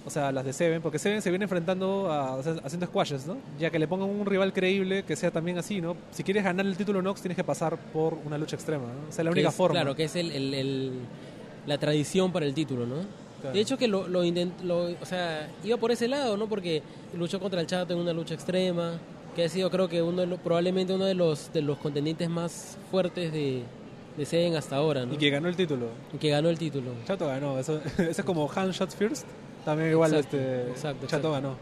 O 0.04 0.10
sea, 0.10 0.32
las 0.32 0.44
de 0.44 0.52
Seven, 0.54 0.80
porque 0.80 0.98
Seven 0.98 1.20
se 1.20 1.28
viene 1.30 1.44
enfrentando 1.44 2.10
a, 2.10 2.34
o 2.36 2.42
sea, 2.42 2.54
haciendo 2.64 2.86
squashes, 2.86 3.26
¿no? 3.26 3.36
Ya 3.60 3.70
que 3.70 3.78
le 3.78 3.86
pongan 3.86 4.08
un 4.08 4.24
rival 4.26 4.52
creíble 4.54 5.02
que 5.04 5.14
sea 5.16 5.30
también 5.30 5.58
así, 5.58 5.80
¿no? 5.82 5.96
Si 6.12 6.24
quieres 6.24 6.44
ganar 6.44 6.64
el 6.64 6.76
título 6.76 7.02
Nox, 7.02 7.20
tienes 7.20 7.36
que 7.36 7.44
pasar 7.44 7.76
por 7.92 8.14
una 8.24 8.38
lucha 8.38 8.56
extrema, 8.56 8.84
¿no? 8.84 9.08
O 9.08 9.12
sea, 9.12 9.22
la 9.24 9.30
única 9.30 9.50
es- 9.50 9.54
forma. 9.54 9.74
Claro, 9.74 9.94
que 9.94 10.04
es 10.04 10.16
el, 10.16 10.32
el- 10.32 10.54
el- 10.54 10.92
la 11.66 11.78
tradición 11.78 12.32
para 12.32 12.46
el 12.46 12.54
título, 12.54 12.86
¿no? 12.86 12.96
Claro. 13.42 13.54
De 13.54 13.60
hecho 13.60 13.76
que 13.76 13.86
lo, 13.86 14.08
lo, 14.08 14.24
intent- 14.24 14.60
lo- 14.64 14.90
o 15.00 15.04
sea, 15.04 15.48
iba 15.62 15.76
por 15.76 15.92
ese 15.92 16.08
lado, 16.08 16.36
¿no? 16.36 16.48
Porque 16.48 16.82
luchó 17.14 17.38
contra 17.38 17.60
el 17.60 17.66
Chato 17.66 17.92
en 17.92 18.00
una 18.00 18.12
lucha 18.14 18.34
extrema, 18.34 18.94
que 19.36 19.44
ha 19.44 19.48
sido 19.48 19.70
creo 19.70 19.88
que 19.88 20.00
uno 20.02 20.22
de 20.22 20.26
los- 20.26 20.40
probablemente 20.40 20.94
uno 20.94 21.04
de 21.04 21.14
los 21.14 21.52
de 21.52 21.60
los 21.62 21.76
contendientes 21.78 22.28
más 22.30 22.78
fuertes 22.90 23.30
de, 23.30 23.62
de 24.18 24.26
Seven 24.26 24.56
hasta 24.56 24.76
ahora, 24.76 25.06
¿no? 25.06 25.14
Y 25.14 25.16
que 25.16 25.30
ganó 25.30 25.48
el 25.48 25.56
título. 25.56 25.86
Y 26.12 26.18
que 26.18 26.28
ganó 26.28 26.48
el 26.48 26.58
título. 26.58 26.90
Chato 27.06 27.26
ganó. 27.26 27.58
Eso, 27.58 27.80
eso 27.98 28.10
es 28.10 28.24
como 28.24 28.50
Hand 28.50 28.72
Shots 28.72 28.96
First. 28.96 29.26
También 29.64 29.90
igual 29.90 30.12
Exacto, 30.14 30.36
este, 30.36 30.70
exacto, 30.70 31.06
Chato 31.06 31.28
exacto. 31.28 31.32
ganó. 31.32 31.56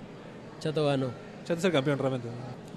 Chato 0.60 0.86
ganó. 0.86 1.10
Chato 1.44 1.58
es 1.58 1.64
el 1.64 1.72
campeón 1.72 1.98
realmente. 1.98 2.28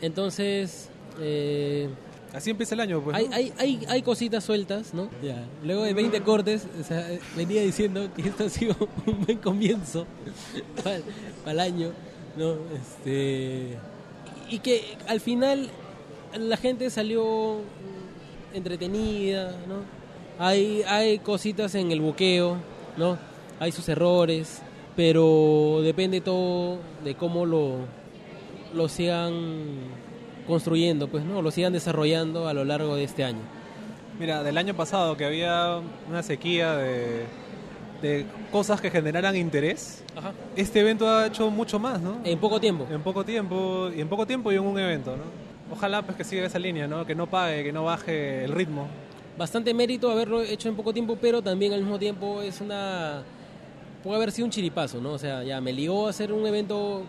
Entonces, 0.01 0.89
eh, 1.19 1.89
Así 2.33 2.51
empieza 2.51 2.75
el 2.75 2.81
año, 2.81 3.01
pues. 3.01 3.15
hay, 3.15 3.27
¿no? 3.27 3.35
hay, 3.35 3.53
hay, 3.57 3.85
hay 3.87 4.01
cositas 4.03 4.43
sueltas, 4.43 4.93
¿no? 4.93 5.09
Ya. 5.23 5.47
Luego 5.63 5.83
de 5.83 5.93
20 5.93 6.21
cortes, 6.21 6.67
o 6.79 6.83
sea, 6.83 7.07
venía 7.35 7.61
diciendo 7.61 8.07
que 8.15 8.23
esto 8.23 8.45
ha 8.45 8.49
sido 8.49 8.75
un 9.05 9.25
buen 9.25 9.37
comienzo 9.37 10.05
para, 10.83 10.99
el 11.47 11.59
año, 11.59 11.91
¿no? 12.37 12.55
Este, 12.75 13.77
y 14.49 14.59
que 14.59 14.97
al 15.07 15.21
final 15.21 15.69
la 16.37 16.57
gente 16.57 16.89
salió 16.89 17.61
entretenida, 18.53 19.51
¿no? 19.67 19.99
Hay, 20.43 20.83
hay 20.87 21.19
cositas 21.19 21.75
en 21.75 21.91
el 21.91 22.01
buqueo, 22.01 22.57
¿no? 22.97 23.17
Hay 23.59 23.71
sus 23.71 23.89
errores, 23.89 24.61
pero 24.95 25.81
depende 25.83 26.21
todo 26.21 26.77
de 27.03 27.15
cómo 27.15 27.45
lo, 27.45 27.77
lo 28.73 28.87
sigan 28.87 29.33
construyendo, 30.47 31.07
pues, 31.07 31.23
¿no? 31.25 31.41
Lo 31.41 31.51
sigan 31.51 31.73
desarrollando 31.73 32.47
a 32.47 32.53
lo 32.53 32.63
largo 32.65 32.95
de 32.95 33.03
este 33.03 33.23
año. 33.23 33.41
Mira, 34.19 34.43
del 34.43 34.57
año 34.57 34.73
pasado 34.73 35.15
que 35.15 35.25
había 35.25 35.79
una 36.09 36.23
sequía 36.23 36.75
de, 36.75 37.25
de 38.01 38.25
cosas 38.51 38.81
que 38.81 38.89
generaran 38.91 39.35
interés, 39.35 40.03
Ajá. 40.15 40.33
este 40.55 40.79
evento 40.81 41.09
ha 41.09 41.27
hecho 41.27 41.49
mucho 41.49 41.79
más, 41.79 42.01
¿no? 42.01 42.17
En 42.23 42.39
poco 42.39 42.59
tiempo. 42.59 42.87
En 42.89 43.01
poco 43.01 43.23
tiempo, 43.23 43.89
y 43.95 44.01
en 44.01 44.09
poco 44.09 44.25
tiempo 44.25 44.51
y 44.51 44.55
en 44.55 44.63
un 44.63 44.77
evento, 44.79 45.15
¿no? 45.15 45.48
Ojalá 45.71 46.01
pues 46.01 46.17
que 46.17 46.23
siga 46.23 46.45
esa 46.45 46.59
línea, 46.59 46.87
¿no? 46.87 47.05
Que 47.05 47.15
no 47.15 47.27
pague, 47.27 47.63
que 47.63 47.71
no 47.71 47.83
baje 47.83 48.43
el 48.45 48.51
ritmo. 48.51 48.87
Bastante 49.37 49.73
mérito 49.73 50.11
haberlo 50.11 50.41
hecho 50.41 50.67
en 50.67 50.75
poco 50.75 50.93
tiempo, 50.93 51.17
pero 51.19 51.41
también 51.41 51.73
al 51.73 51.81
mismo 51.81 51.99
tiempo 51.99 52.41
es 52.41 52.59
una... 52.61 53.23
Puede 54.03 54.17
haber 54.17 54.31
sido 54.31 54.45
un 54.45 54.51
chiripazo, 54.51 54.99
¿no? 54.99 55.11
O 55.11 55.17
sea, 55.17 55.43
ya 55.43 55.61
me 55.61 55.73
ligó 55.73 56.07
a 56.07 56.09
hacer 56.09 56.33
un 56.33 56.45
evento 56.45 57.03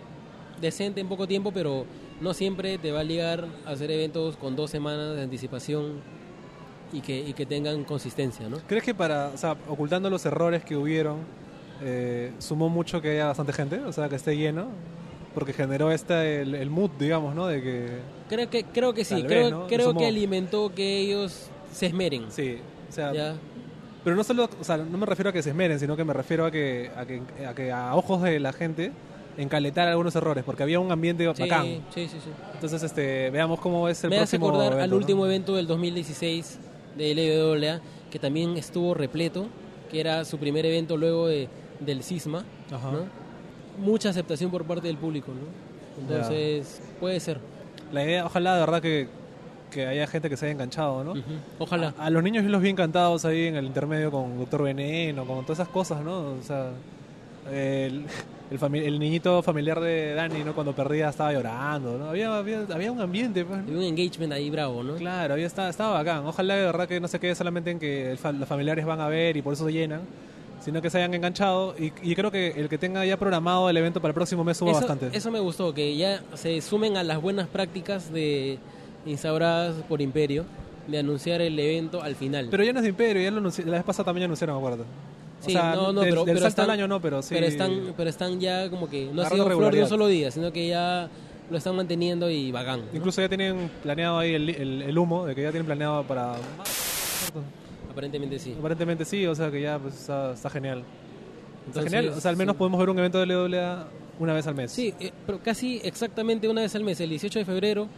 decente 0.61 1.01
en 1.01 1.09
poco 1.09 1.27
tiempo, 1.27 1.53
pero 1.53 1.87
no 2.21 2.35
siempre 2.35 2.79
te 2.79 2.93
va 2.93 3.01
a 3.01 3.05
ligar 3.05 3.47
a 3.67 3.71
hacer 3.71 3.91
eventos 3.91 4.37
con 4.37 4.57
dos 4.57 4.71
semanas 4.71 5.17
de 5.17 5.23
anticipación 5.23 6.01
y 6.93 7.01
que, 7.01 7.19
y 7.19 7.33
que 7.33 7.47
tengan 7.47 7.85
consistencia, 7.85 8.49
¿no? 8.49 8.59
¿Crees 8.67 8.85
que 8.85 8.95
para, 8.95 9.29
o 9.29 9.37
sea, 9.37 9.57
ocultando 9.69 10.11
los 10.11 10.25
errores 10.27 10.65
que 10.65 10.77
hubieron, 10.77 11.19
eh, 11.83 12.33
sumó 12.39 12.69
mucho 12.69 13.01
que 13.01 13.13
haya 13.13 13.27
bastante 13.27 13.53
gente? 13.53 13.81
O 13.81 13.93
sea, 13.93 14.09
que 14.09 14.17
esté 14.17 14.37
lleno. 14.37 14.69
Porque 15.35 15.53
generó 15.53 15.91
este, 15.93 16.43
el, 16.43 16.55
el 16.55 16.71
mood, 16.71 16.91
digamos, 16.99 17.35
¿no? 17.35 17.47
De 17.47 17.63
que, 17.63 17.89
Creo 18.29 18.51
que, 18.51 18.65
creo 18.65 18.93
que 18.95 19.05
sí, 19.05 19.23
creo, 19.25 19.43
vez, 19.45 19.51
¿no? 19.53 19.67
creo 19.67 19.95
que 19.95 20.07
alimentó 20.07 20.73
que 20.75 20.99
ellos 21.01 21.49
se 21.73 21.87
esmeren. 21.87 22.27
sí, 22.31 22.59
o 22.89 22.93
sea, 22.93 23.13
¿ya? 23.13 23.35
Pero 24.03 24.17
no 24.17 24.25
solo, 24.25 24.49
o 24.59 24.65
sea, 24.65 24.79
no 24.79 24.97
me 24.99 25.07
refiero 25.07 25.31
a 25.31 25.33
que 25.33 25.43
se 25.43 25.51
esmeren, 25.51 25.79
sino 25.79 25.95
que 25.97 26.05
me 26.05 26.13
refiero 26.15 26.47
a 26.47 26.51
que 26.51 26.91
a, 26.97 27.05
que, 27.05 27.23
a, 27.47 27.55
que 27.55 27.71
a 27.71 27.95
ojos 27.95 28.23
de 28.23 28.41
la 28.41 28.53
gente 28.53 28.93
encaletar 29.37 29.89
algunos 29.89 30.17
errores, 30.17 30.43
porque 30.45 30.63
había 30.63 30.81
un 30.81 30.91
ambiente 30.91 31.25
Sí, 31.35 31.43
bacán. 31.43 31.67
sí, 31.95 32.09
sí, 32.09 32.09
sí. 32.09 32.31
Entonces, 32.55 32.83
este, 32.83 33.31
veamos 33.31 33.61
cómo 33.61 33.89
es 33.89 34.03
el 34.05 34.11
Me 34.11 34.17
hace 34.17 34.39
próximo 34.39 34.49
acordar 34.49 34.73
al 34.73 34.79
evento, 34.79 34.91
¿no? 34.95 34.97
último 34.97 35.27
evento 35.27 35.55
del 35.57 35.67
2016 35.67 36.59
de 36.97 37.15
LWA, 37.15 37.81
que 38.11 38.19
también 38.19 38.57
estuvo 38.57 38.95
repleto, 38.95 39.47
que 39.91 40.01
era 40.01 40.25
su 40.25 40.39
primer 40.39 40.67
evento 40.67 40.97
luego 40.97 41.27
de, 41.29 41.49
del 41.79 42.03
CISMA, 42.03 42.45
Ajá. 42.73 42.91
¿no? 42.91 43.20
Mucha 43.81 44.11
aceptación 44.11 44.51
por 44.51 44.65
parte 44.65 44.87
del 44.87 44.97
público, 44.97 45.33
¿no? 45.33 46.03
Entonces, 46.03 46.81
puede 47.01 47.19
ser. 47.21 47.39
La 47.93 48.05
idea, 48.05 48.25
ojalá 48.27 48.55
de 48.55 48.61
verdad 48.61 48.81
que, 48.83 49.09
que 49.71 49.87
haya 49.87 50.07
gente 50.07 50.31
que 50.31 50.37
se 50.37 50.47
haya 50.47 50.53
enganchado, 50.53 51.03
¿no? 51.03 51.15
Ojalá. 51.59 51.95
A, 51.99 52.07
a 52.07 52.11
los 52.11 52.23
niños 52.23 52.45
yo 52.45 52.51
los 52.51 52.63
vi 52.63 52.69
encantados 52.69 53.25
ahí 53.25 53.47
en 53.47 53.57
el 53.57 53.67
intermedio 53.67 54.11
con 54.11 54.39
Doctor 54.39 54.63
Veneno, 54.63 55.25
con 55.25 55.43
todas 55.45 55.59
esas 55.61 55.69
cosas, 55.69 56.03
¿no? 56.03 56.33
O 56.33 56.43
sea, 56.43 56.71
el, 57.51 58.05
el, 58.51 58.75
el 58.77 58.99
niñito 58.99 59.43
familiar 59.43 59.81
de 59.81 60.15
Dani, 60.15 60.45
¿no? 60.45 60.55
Cuando 60.55 60.75
perdía 60.75 61.09
estaba 61.09 61.33
llorando, 61.33 61.99
¿no? 61.99 62.11
Había, 62.11 62.37
había, 62.37 62.61
había 62.73 62.93
un 62.93 63.01
ambiente, 63.01 63.45
pues, 63.45 63.61
¿no? 63.65 63.69
Hay 63.71 63.77
un 63.77 63.83
engagement 63.99 64.33
ahí 64.33 64.51
bravo, 64.51 64.83
¿no? 64.83 64.95
Claro, 64.95 65.35
había 65.35 65.47
estaba, 65.47 65.69
estaba 65.69 65.95
bacán. 65.95 66.25
Ojalá 66.27 66.55
de 66.55 66.65
verdad 66.67 66.87
que 66.87 67.01
no 67.01 67.09
se 67.09 67.19
quede 67.19 67.35
solamente 67.35 67.71
en 67.71 67.79
que 67.79 68.13
el 68.13 68.19
fa- 68.19 68.33
los 68.33 68.49
familiares 68.49 68.85
van 68.87 69.01
a 69.01 69.09
ver 69.09 69.37
y 69.37 69.43
por 69.43 69.55
eso 69.55 69.67
se 69.67 69.73
llenan, 69.73 70.01
sino 70.61 70.81
que 70.83 70.91
se 70.91 70.99
hayan 70.99 71.15
enganchado. 71.15 71.75
Y, 71.79 71.93
y 72.03 72.15
creo 72.15 72.31
que 72.31 72.49
el 72.57 72.69
que 72.69 72.79
tenga 72.79 73.05
ya 73.05 73.17
programado 73.17 73.69
el 73.71 73.77
evento 73.77 74.01
para 74.01 74.11
el 74.11 74.15
próximo 74.15 74.45
mes 74.45 74.57
suba 74.59 74.71
eso, 74.73 74.81
bastante. 74.81 75.17
eso 75.17 75.31
me 75.31 75.41
gustó, 75.41 75.73
que 75.75 75.97
ya 75.97 76.23
se 76.35 76.61
sumen 76.61 76.97
a 76.97 77.03
las 77.03 77.21
buenas 77.21 77.49
prácticas 77.49 78.13
de 78.13 78.59
instauradas 79.07 79.75
por 79.89 80.01
Imperio, 80.01 80.45
de 80.87 80.99
anunciar 80.99 81.41
el 81.41 81.59
evento 81.59 82.03
al 82.03 82.15
final. 82.17 82.49
Pero 82.51 82.65
ya 82.65 82.73
no 82.73 82.79
es 82.81 82.83
de 82.85 82.89
Imperio, 82.91 83.23
ya 83.23 83.31
lo 83.31 83.41
la 83.41 83.73
vez 83.79 83.85
pasada 83.85 84.05
también 84.07 84.25
anunciaron, 84.27 84.57
acuerdo. 84.57 84.83
O 84.83 85.45
Sí, 85.47 85.53
sea, 85.53 85.75
no, 85.75 85.91
no, 85.93 86.01
del, 86.03 86.11
pero- 86.11 86.25
del 86.27 86.35
pero 86.37 86.49
están- 86.49 86.69
año 86.71 86.87
no, 86.87 87.01
pero 87.01 87.23
sí. 87.23 87.35
pero 87.35 87.47
están 87.47 87.95
pero 87.97 88.11
están 88.11 88.39
ya 88.41 88.69
como 88.69 88.91
que 88.91 89.09
no 89.11 89.23
ha 89.23 89.29
sido 89.31 89.47
flor 89.47 89.75
de 89.75 89.83
un 89.85 89.89
solo 89.89 90.07
día, 90.07 90.31
sino 90.31 90.53
que 90.53 90.69
ya 90.69 91.09
lo 91.51 91.57
están 91.57 91.75
manteniendo 91.77 92.29
y 92.29 92.53
bacán. 92.53 92.81
¿no? 92.81 92.87
Incluso 92.97 93.23
ya 93.23 93.29
tienen 93.31 93.71
planeado 93.83 94.19
ahí 94.19 94.35
el, 94.35 94.51
el- 94.51 94.83
el 94.83 94.99
humo, 94.99 95.25
de 95.25 95.35
que 95.35 95.43
ya 95.43 95.51
tienen 95.51 95.65
planeado 95.67 96.03
para... 96.05 96.35
Aparentemente 97.91 98.39
sí. 98.39 98.55
Aparentemente 98.59 99.05
sí, 99.05 99.27
o 99.27 99.35
sea 99.35 99.51
que 99.51 99.61
ya 99.61 99.79
pues, 99.79 99.95
está, 99.95 100.33
está 100.33 100.51
genial. 100.51 100.79
Está 100.79 101.81
Entonces, 101.81 101.93
genial, 101.93 102.15
o 102.17 102.21
sea, 102.21 102.31
al 102.31 102.37
menos 102.37 102.55
sí. 102.55 102.59
podemos 102.59 102.81
ver 102.81 102.91
un 102.91 102.99
evento 102.99 103.19
de 103.19 103.27
LWA 103.27 103.87
una 104.19 104.33
vez 104.35 104.47
al 104.47 104.55
mes. 104.55 104.71
Sí, 104.71 104.95
eh, 105.01 105.13
pero 105.27 105.41
casi 105.41 105.81
exactamente 105.83 106.49
una 106.49 106.63
vez 106.63 106.75
al 106.75 106.85
mes, 106.85 107.01
el 107.01 107.11
18 107.11 107.41
de 107.41 107.45
febrero, 107.45 107.89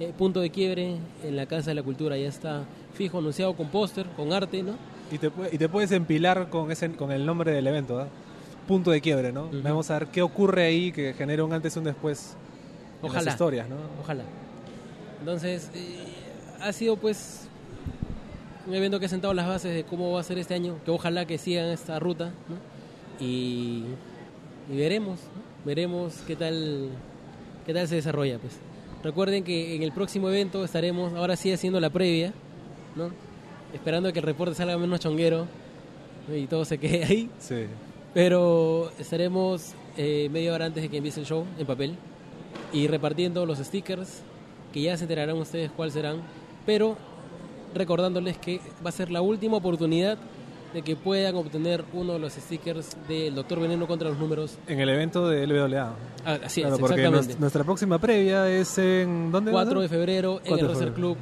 eh, 0.00 0.12
punto 0.16 0.40
de 0.40 0.50
quiebre 0.50 0.96
en 1.24 1.36
la 1.36 1.46
Casa 1.46 1.70
de 1.70 1.74
la 1.74 1.82
Cultura, 1.82 2.16
ya 2.16 2.28
está 2.28 2.64
fijo, 2.94 3.18
anunciado 3.18 3.54
con 3.54 3.68
póster, 3.68 4.06
con 4.16 4.32
arte, 4.32 4.62
¿no? 4.62 4.72
Y 5.10 5.18
te, 5.18 5.30
y 5.52 5.58
te 5.58 5.68
puedes 5.68 5.92
empilar 5.92 6.50
con 6.50 6.70
ese 6.70 6.90
con 6.92 7.12
el 7.12 7.24
nombre 7.24 7.52
del 7.52 7.66
evento, 7.66 8.00
¿ah? 8.00 8.08
Punto 8.66 8.90
de 8.90 9.00
quiebre, 9.00 9.32
¿no? 9.32 9.48
Vamos 9.62 9.90
a 9.90 9.98
ver 10.00 10.08
qué 10.08 10.22
ocurre 10.22 10.64
ahí 10.64 10.90
que 10.90 11.14
genere 11.14 11.42
un 11.42 11.52
antes 11.52 11.76
y 11.76 11.78
un 11.78 11.84
después 11.84 12.36
en 13.00 13.08
Ojalá. 13.08 13.22
las 13.24 13.34
historias, 13.34 13.68
¿no? 13.68 13.76
Ojalá. 14.02 14.24
Entonces, 15.20 15.70
eh, 15.74 16.04
ha 16.60 16.72
sido 16.72 16.96
pues 16.96 17.45
un 18.66 18.74
evento 18.74 18.98
que 18.98 19.06
ha 19.06 19.08
sentado 19.08 19.32
las 19.34 19.46
bases 19.46 19.74
de 19.74 19.84
cómo 19.84 20.12
va 20.12 20.20
a 20.20 20.24
ser 20.24 20.38
este 20.38 20.54
año, 20.54 20.78
que 20.84 20.90
ojalá 20.90 21.26
que 21.26 21.38
sigan 21.38 21.66
esta 21.66 21.98
ruta, 21.98 22.32
¿no? 22.48 22.56
Y, 23.24 23.84
y 24.70 24.76
veremos, 24.76 25.20
¿no? 25.20 25.46
veremos 25.64 26.14
qué 26.26 26.36
tal, 26.36 26.90
qué 27.64 27.74
tal 27.74 27.88
se 27.88 27.96
desarrolla, 27.96 28.38
pues. 28.38 28.58
Recuerden 29.02 29.44
que 29.44 29.76
en 29.76 29.82
el 29.82 29.92
próximo 29.92 30.28
evento 30.28 30.64
estaremos, 30.64 31.12
ahora 31.14 31.36
sí 31.36 31.52
haciendo 31.52 31.78
la 31.80 31.90
previa, 31.90 32.32
¿no? 32.96 33.10
Esperando 33.72 34.12
que 34.12 34.18
el 34.18 34.24
reporte 34.24 34.54
salga 34.54 34.76
menos 34.78 35.00
chonguero 35.00 35.46
¿no? 36.28 36.36
y 36.36 36.46
todo 36.46 36.64
se 36.64 36.78
quede 36.78 37.04
ahí. 37.08 37.30
Sí. 37.38 37.66
Pero 38.14 38.90
estaremos 38.98 39.74
eh, 39.96 40.28
media 40.32 40.52
hora 40.52 40.66
antes 40.66 40.82
de 40.82 40.88
que 40.88 40.96
empiece 40.96 41.20
el 41.20 41.26
show 41.26 41.44
en 41.58 41.66
papel 41.66 41.96
y 42.72 42.88
repartiendo 42.88 43.44
los 43.44 43.58
stickers 43.58 44.22
que 44.72 44.82
ya 44.82 44.96
se 44.96 45.04
enterarán 45.04 45.36
ustedes 45.36 45.70
cuáles 45.70 45.94
serán. 45.94 46.22
Pero 46.64 46.96
recordándoles 47.76 48.38
que 48.38 48.60
va 48.84 48.88
a 48.90 48.92
ser 48.92 49.10
la 49.10 49.20
última 49.22 49.56
oportunidad 49.56 50.18
de 50.74 50.82
que 50.82 50.96
puedan 50.96 51.34
obtener 51.36 51.84
uno 51.94 52.14
de 52.14 52.18
los 52.18 52.32
stickers 52.34 52.96
del 53.08 53.34
Doctor 53.34 53.60
Veneno 53.60 53.86
contra 53.86 54.08
los 54.10 54.18
números. 54.18 54.58
En 54.66 54.80
el 54.80 54.88
evento 54.88 55.28
de 55.28 55.46
LWA. 55.46 55.94
Ah, 56.24 56.38
así 56.44 56.60
Claro, 56.60 56.74
es, 56.76 56.80
porque 56.80 56.94
exactamente. 56.96 57.34
nues- 57.34 57.38
nuestra 57.38 57.64
próxima 57.64 57.98
previa 57.98 58.48
es 58.50 58.76
en... 58.78 59.30
¿Dónde? 59.32 59.52
va 59.52 59.60
a 59.60 59.64
4 59.64 59.80
de 59.80 59.88
febrero 59.88 60.40
en 60.44 60.48
4 60.48 60.66
el 60.68 60.72
febrero. 60.74 60.94
Club 60.94 61.16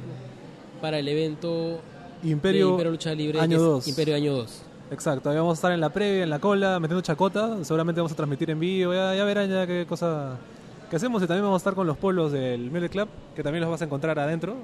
para 0.81 0.99
el 0.99 1.07
evento 1.07 1.79
Imperio, 2.23 2.65
de 2.67 2.71
Imperio 2.71 2.91
Lucha 2.91 3.13
Libre 3.13 3.39
año 3.39 3.49
que 3.49 3.55
es 3.55 3.61
2. 3.61 3.87
Imperio 3.87 4.15
Año 4.15 4.33
2. 4.33 4.61
Exacto, 4.91 5.29
ahí 5.29 5.37
vamos 5.37 5.51
a 5.51 5.55
estar 5.55 5.71
en 5.71 5.79
la 5.81 5.89
previa, 5.89 6.23
en 6.23 6.29
la 6.29 6.39
cola, 6.39 6.79
metiendo 6.79 7.01
chacota. 7.01 7.63
Seguramente 7.63 8.01
vamos 8.01 8.11
a 8.11 8.15
transmitir 8.15 8.49
en 8.51 8.59
vivo. 8.59 8.93
Ya, 8.93 9.15
ya 9.15 9.23
verán 9.23 9.49
ya 9.49 9.65
qué 9.65 9.85
cosa 9.87 10.37
que 10.89 10.95
hacemos. 10.97 11.23
Y 11.23 11.27
también 11.27 11.43
vamos 11.43 11.57
a 11.57 11.61
estar 11.61 11.73
con 11.75 11.87
los 11.87 11.97
polos 11.97 12.31
del 12.31 12.69
Mule 12.71 12.89
Club, 12.89 13.07
que 13.35 13.41
también 13.41 13.61
los 13.61 13.71
vas 13.71 13.81
a 13.81 13.85
encontrar 13.85 14.19
adentro. 14.19 14.55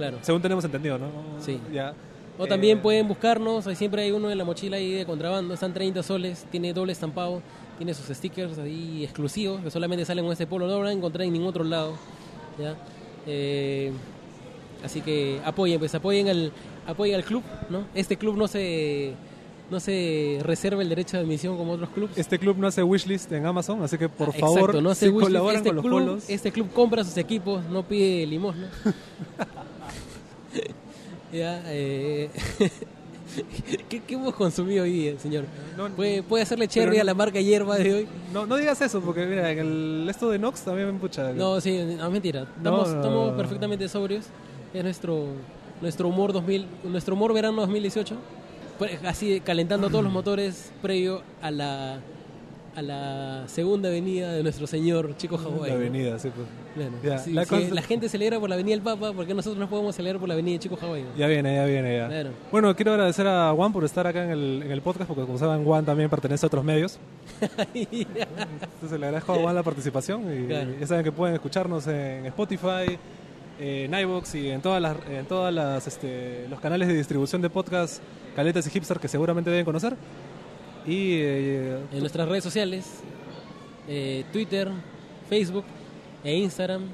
Claro. 0.00 0.18
Según 0.22 0.42
tenemos 0.42 0.64
entendido, 0.64 0.98
¿no? 0.98 1.06
Sí. 1.40 1.60
Ya. 1.72 1.94
O 2.38 2.44
Eh, 2.46 2.48
también 2.48 2.80
pueden 2.80 3.06
buscarnos, 3.06 3.66
ahí 3.66 3.76
siempre 3.76 4.02
hay 4.02 4.12
uno 4.12 4.30
en 4.30 4.38
la 4.38 4.44
mochila 4.44 4.76
ahí 4.78 4.92
de 4.92 5.04
contrabando, 5.04 5.52
están 5.54 5.74
30 5.74 6.02
soles, 6.02 6.46
tiene 6.50 6.72
doble 6.72 6.92
estampado, 6.92 7.42
tiene 7.76 7.92
sus 7.92 8.06
stickers 8.16 8.58
ahí 8.58 9.04
exclusivos 9.04 9.60
que 9.60 9.70
solamente 9.70 10.04
salen 10.06 10.24
con 10.24 10.32
este 10.32 10.46
polo, 10.46 10.66
no 10.66 10.72
lo 10.72 10.78
van 10.80 10.88
a 10.88 10.92
encontrar 10.92 11.26
en 11.26 11.32
ningún 11.34 11.48
otro 11.48 11.64
lado. 11.64 11.94
¿ya? 12.58 12.76
Eh, 13.26 13.92
así 14.82 15.02
que 15.02 15.40
apoyen, 15.44 15.78
pues 15.78 15.94
apoyen 15.94 16.28
al, 16.28 16.52
apoyen 16.86 17.14
al 17.16 17.24
club, 17.24 17.42
¿no? 17.68 17.84
Este 17.94 18.16
club 18.16 18.36
no 18.38 18.48
se, 18.48 19.12
no 19.70 19.78
se 19.78 20.38
reserva 20.42 20.80
el 20.80 20.88
derecho 20.88 21.18
de 21.18 21.24
admisión 21.24 21.58
como 21.58 21.72
otros 21.72 21.90
clubes. 21.90 22.16
Este 22.16 22.38
club 22.38 22.56
no 22.56 22.66
hace 22.68 22.82
wishlist 22.82 23.30
en 23.32 23.44
Amazon, 23.44 23.82
así 23.82 23.98
que 23.98 24.08
por 24.08 24.30
Ah, 24.30 24.32
favor, 24.32 24.58
Exacto, 24.60 24.80
no 24.80 24.94
se 24.94 25.06
si 25.08 25.12
colaboran 25.12 25.56
este 25.56 25.68
con 25.68 25.76
los 25.76 25.84
club, 25.84 25.92
polos. 26.00 26.30
Este 26.30 26.50
club 26.52 26.72
compra 26.72 27.04
sus 27.04 27.18
equipos, 27.18 27.62
no 27.66 27.82
pide 27.82 28.26
limosna. 28.26 28.70
ya, 31.32 31.62
eh, 31.66 32.30
¿Qué, 33.88 34.00
qué 34.00 34.14
hemos 34.14 34.34
consumido 34.34 34.84
hoy 34.84 35.16
señor? 35.20 35.44
No, 35.76 35.88
¿Puede, 35.90 36.22
puede 36.22 36.42
hacerle 36.42 36.66
cherry 36.66 36.98
a 36.98 37.04
la 37.04 37.14
marca 37.14 37.40
hierba 37.40 37.76
de 37.76 37.94
hoy? 37.94 38.08
No, 38.32 38.46
no 38.46 38.56
digas 38.56 38.80
eso, 38.80 39.00
porque 39.00 39.24
mira, 39.26 39.50
en 39.50 39.58
el, 39.58 40.06
esto 40.10 40.30
de 40.30 40.38
Nox 40.38 40.62
también 40.62 40.92
me 40.92 40.98
pucha. 40.98 41.32
No, 41.32 41.60
sí, 41.60 41.78
no, 41.96 42.10
mentira. 42.10 42.46
Estamos, 42.56 42.88
estamos 42.88 43.34
perfectamente 43.34 43.88
sobrios. 43.88 44.26
Es 44.74 44.82
nuestro 44.82 45.26
nuestro 45.80 46.08
humor 46.08 46.32
2000, 46.32 46.66
nuestro 46.84 47.14
humor 47.14 47.32
verano 47.32 47.60
2018. 47.62 48.16
Pues, 48.78 49.04
Así 49.04 49.40
calentando 49.40 49.88
todos 49.88 50.04
los 50.04 50.12
motores 50.12 50.72
previo 50.82 51.22
a 51.42 51.50
la 51.50 52.00
a 52.76 52.82
la 52.82 53.44
segunda 53.48 53.88
avenida 53.88 54.32
de 54.32 54.42
nuestro 54.44 54.66
señor 54.66 55.16
Chico 55.16 55.36
Hawái. 55.36 55.70
La 55.70 55.74
¿no? 55.76 55.80
avenida, 55.80 56.18
sí, 56.18 56.30
pues. 56.34 56.46
Claro. 56.74 56.92
Ya, 57.02 57.18
Si- 57.18 57.32
la 57.32 57.44
si 57.44 57.70
la 57.70 57.82
gente 57.82 58.08
celebra 58.08 58.38
por 58.38 58.48
la 58.48 58.54
avenida 58.54 58.74
del 58.76 58.82
Papa, 58.82 59.12
¿por 59.12 59.26
qué 59.26 59.34
nosotros 59.34 59.58
no 59.58 59.68
podemos 59.68 59.94
celebrar 59.96 60.20
por 60.20 60.28
la 60.28 60.34
avenida 60.34 60.52
de 60.54 60.58
Chico 60.60 60.76
Hawái? 60.76 61.02
no? 61.02 61.08
Ya 61.16 61.26
viene, 61.26 61.54
ya 61.56 61.64
viene, 61.64 61.96
ya. 61.96 62.06
Claro. 62.08 62.30
Bueno, 62.52 62.74
quiero 62.76 62.92
agradecer 62.92 63.26
a 63.26 63.52
Juan 63.54 63.72
por 63.72 63.84
estar 63.84 64.06
acá 64.06 64.22
en 64.24 64.30
el, 64.30 64.62
en 64.64 64.70
el 64.70 64.82
podcast, 64.82 65.08
porque 65.08 65.24
como 65.26 65.36
saben, 65.38 65.64
Juan 65.64 65.84
también 65.84 66.08
pertenece 66.08 66.46
a 66.46 66.48
otros 66.48 66.64
medios. 66.64 66.98
Entonces 67.74 68.98
le 69.00 69.06
agradezco 69.06 69.32
a 69.32 69.36
Juan 69.36 69.54
la 69.54 69.62
participación 69.62 70.22
y 70.32 70.46
Claro. 70.46 70.70
ya 70.80 70.86
saben 70.86 71.04
que 71.04 71.12
pueden 71.12 71.34
escucharnos 71.34 71.86
en 71.86 72.26
Spotify, 72.26 72.98
en 73.58 73.92
iVoox 73.94 74.34
y 74.36 74.48
en 74.48 74.60
todas 74.62 74.80
las 74.80 74.96
en 75.08 75.26
todas 75.26 75.52
las 75.52 75.86
este, 75.86 76.46
los 76.48 76.60
canales 76.60 76.88
de 76.88 76.94
distribución 76.94 77.42
de 77.42 77.50
podcast 77.50 78.00
Caletas 78.34 78.66
y 78.66 78.70
Hipster 78.70 78.98
que 78.98 79.08
seguramente 79.08 79.50
deben 79.50 79.64
conocer. 79.64 79.94
Y 80.86 81.14
eh, 81.14 81.78
en 81.92 82.00
nuestras 82.00 82.28
redes 82.28 82.44
sociales, 82.44 83.00
eh, 83.88 84.24
Twitter, 84.32 84.68
Facebook 85.28 85.64
e 86.24 86.36
Instagram, 86.36 86.84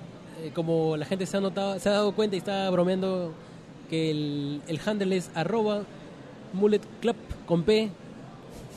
eh, 0.42 0.50
como 0.54 0.96
la 0.96 1.04
gente 1.04 1.26
se 1.26 1.36
ha 1.36 1.40
notado, 1.40 1.78
se 1.78 1.88
ha 1.88 1.92
dado 1.92 2.12
cuenta 2.12 2.36
y 2.36 2.38
está 2.38 2.68
bromeando 2.70 3.32
que 3.88 4.10
el, 4.10 4.62
el 4.66 4.80
handle 4.84 5.16
es 5.16 5.30
arroba 5.34 5.84
mullet 6.52 6.82
club 7.00 7.16
con 7.46 7.62
P, 7.62 7.90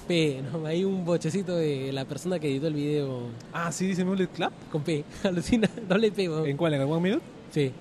P, 0.07 0.41
¿no? 0.51 0.65
Hay 0.65 0.83
un 0.83 1.05
bochecito 1.05 1.55
de 1.55 1.91
la 1.91 2.05
persona 2.05 2.39
que 2.39 2.49
editó 2.49 2.67
el 2.67 2.73
video 2.73 3.21
ah, 3.53 3.71
sí 3.71 3.87
dice 3.87 4.03
Mullet 4.03 4.27
Club. 4.27 4.51
con 4.71 4.81
P, 4.83 5.03
alucina, 5.23 5.69
doble 5.87 6.11
P, 6.11 6.29
weón. 6.29 6.47
¿En 6.47 6.57
cuál? 6.57 6.73
¿En 6.73 6.81
el 6.81 6.87
One 6.87 7.01
Minute? 7.01 7.25
Sí. 7.51 7.71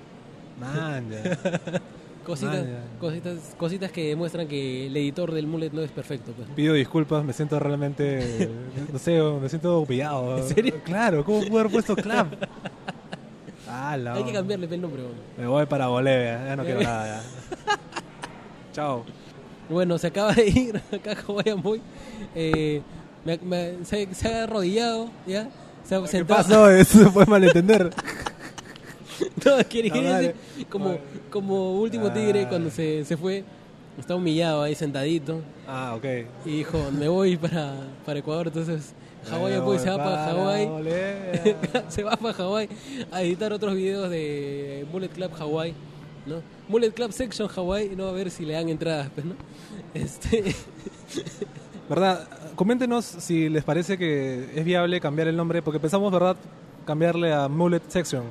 Man. 0.61 1.11
Cositas, 2.29 2.65
Ah, 2.69 2.99
cositas, 3.01 3.35
cositas 3.57 3.91
que 3.91 4.09
demuestran 4.11 4.47
que 4.47 4.87
el 4.87 4.97
editor 4.97 5.33
del 5.33 5.47
mullet 5.47 5.73
no 5.73 5.81
es 5.83 5.91
perfecto. 5.91 6.33
Pues. 6.37 6.47
Pido 6.55 6.75
disculpas, 6.75 7.25
me 7.25 7.33
siento 7.33 7.59
realmente, 7.59 8.49
no 8.93 8.99
sé, 8.99 9.21
me 9.21 9.49
siento 9.49 9.81
humillado. 9.81 10.37
¿En 10.39 10.45
serio? 10.47 10.75
Claro, 10.85 11.25
¿cómo 11.25 11.41
pude 11.41 11.61
haber 11.61 11.73
puesto? 11.73 11.97
Ah, 13.69 13.97
la- 13.97 14.15
Hay 14.17 14.25
que 14.25 14.33
cambiarle 14.33 14.67
el 14.71 14.81
nombre. 14.81 15.03
Me 15.37 15.47
voy 15.47 15.67
para 15.67 15.87
Bolivia, 15.89 16.45
ya 16.47 16.57
no 16.57 16.65
quiero 16.65 16.81
nada. 16.83 17.23
Ya. 17.67 17.79
Chao. 18.73 19.05
Bueno, 19.69 19.99
se 19.99 20.07
acaba 20.09 20.33
de 20.35 20.47
ir 20.49 20.77
acá 20.93 21.15
Hawái 21.17 21.53
Boy. 21.63 21.81
Eh, 22.35 22.81
me- 23.25 23.39
me- 23.39 23.85
se, 23.85 24.15
se 24.15 24.29
ha 24.33 24.45
arrodillado, 24.45 25.11
¿ya? 25.27 25.49
Se 25.85 25.95
ha 25.95 26.03
¿Qué 26.03 26.09
sentado. 26.09 26.43
pasó? 26.43 26.71
Eso 26.71 27.05
se 27.05 27.11
puede 27.11 27.27
malentender. 27.27 27.91
No, 29.45 29.63
Ah, 30.09 30.13
vale. 30.13 30.27
decir, 30.29 30.67
como, 30.69 30.85
Vale. 30.87 31.01
como 31.31 31.73
último 31.81 32.07
Ah. 32.09 32.15
tigre 32.15 32.47
cuando 32.49 32.71
se, 32.71 33.05
se 33.05 33.17
fue, 33.17 33.45
está 33.99 34.15
humillado 34.15 34.63
ahí 34.63 34.75
sentadito 34.75 35.41
Ah, 35.67 35.95
ok. 35.97 36.05
y 36.45 36.59
dijo, 36.59 36.79
me 36.93 37.09
voy 37.09 37.37
para, 37.37 37.75
para 38.07 38.19
Ecuador, 38.21 38.47
entonces 38.49 38.95
Hawái 39.29 39.59
voy 39.61 39.79
se 39.79 39.91
va 39.91 39.97
para 39.99 40.11
para 40.11 40.33
Hawái. 40.33 40.69
Se 41.89 42.03
va 42.05 42.17
para 42.17 42.33
Hawái 42.35 42.69
a 43.11 43.23
editar 43.23 43.53
otros 43.53 43.75
videos 43.75 44.09
de 44.11 44.87
Bullet 44.93 45.09
Club 45.09 45.33
Hawái, 45.33 45.75
¿no? 46.27 46.37
Bullet 46.69 46.93
Club 46.93 47.13
Section 47.13 47.49
Hawái, 47.49 47.95
no 47.97 48.07
a 48.07 48.13
ver 48.13 48.31
si 48.31 48.45
le 48.47 48.55
dan 48.55 48.69
entradas, 48.69 49.11
pues, 49.15 49.27
¿no? 49.27 49.35
Este, 49.95 50.55
¿Verdad? 51.89 52.29
Coméntenos 52.55 53.05
si 53.05 53.49
les 53.49 53.65
parece 53.65 53.97
que 53.99 54.51
es 54.55 54.65
viable 54.65 55.01
cambiar 55.01 55.29
el 55.29 55.37
nombre, 55.37 55.63
porque 55.63 55.81
pensamos, 55.81 56.13
¿verdad? 56.13 56.37
Cambiarle 56.87 57.33
a 57.33 57.49
Mullet 57.49 57.83
Section. 57.89 58.23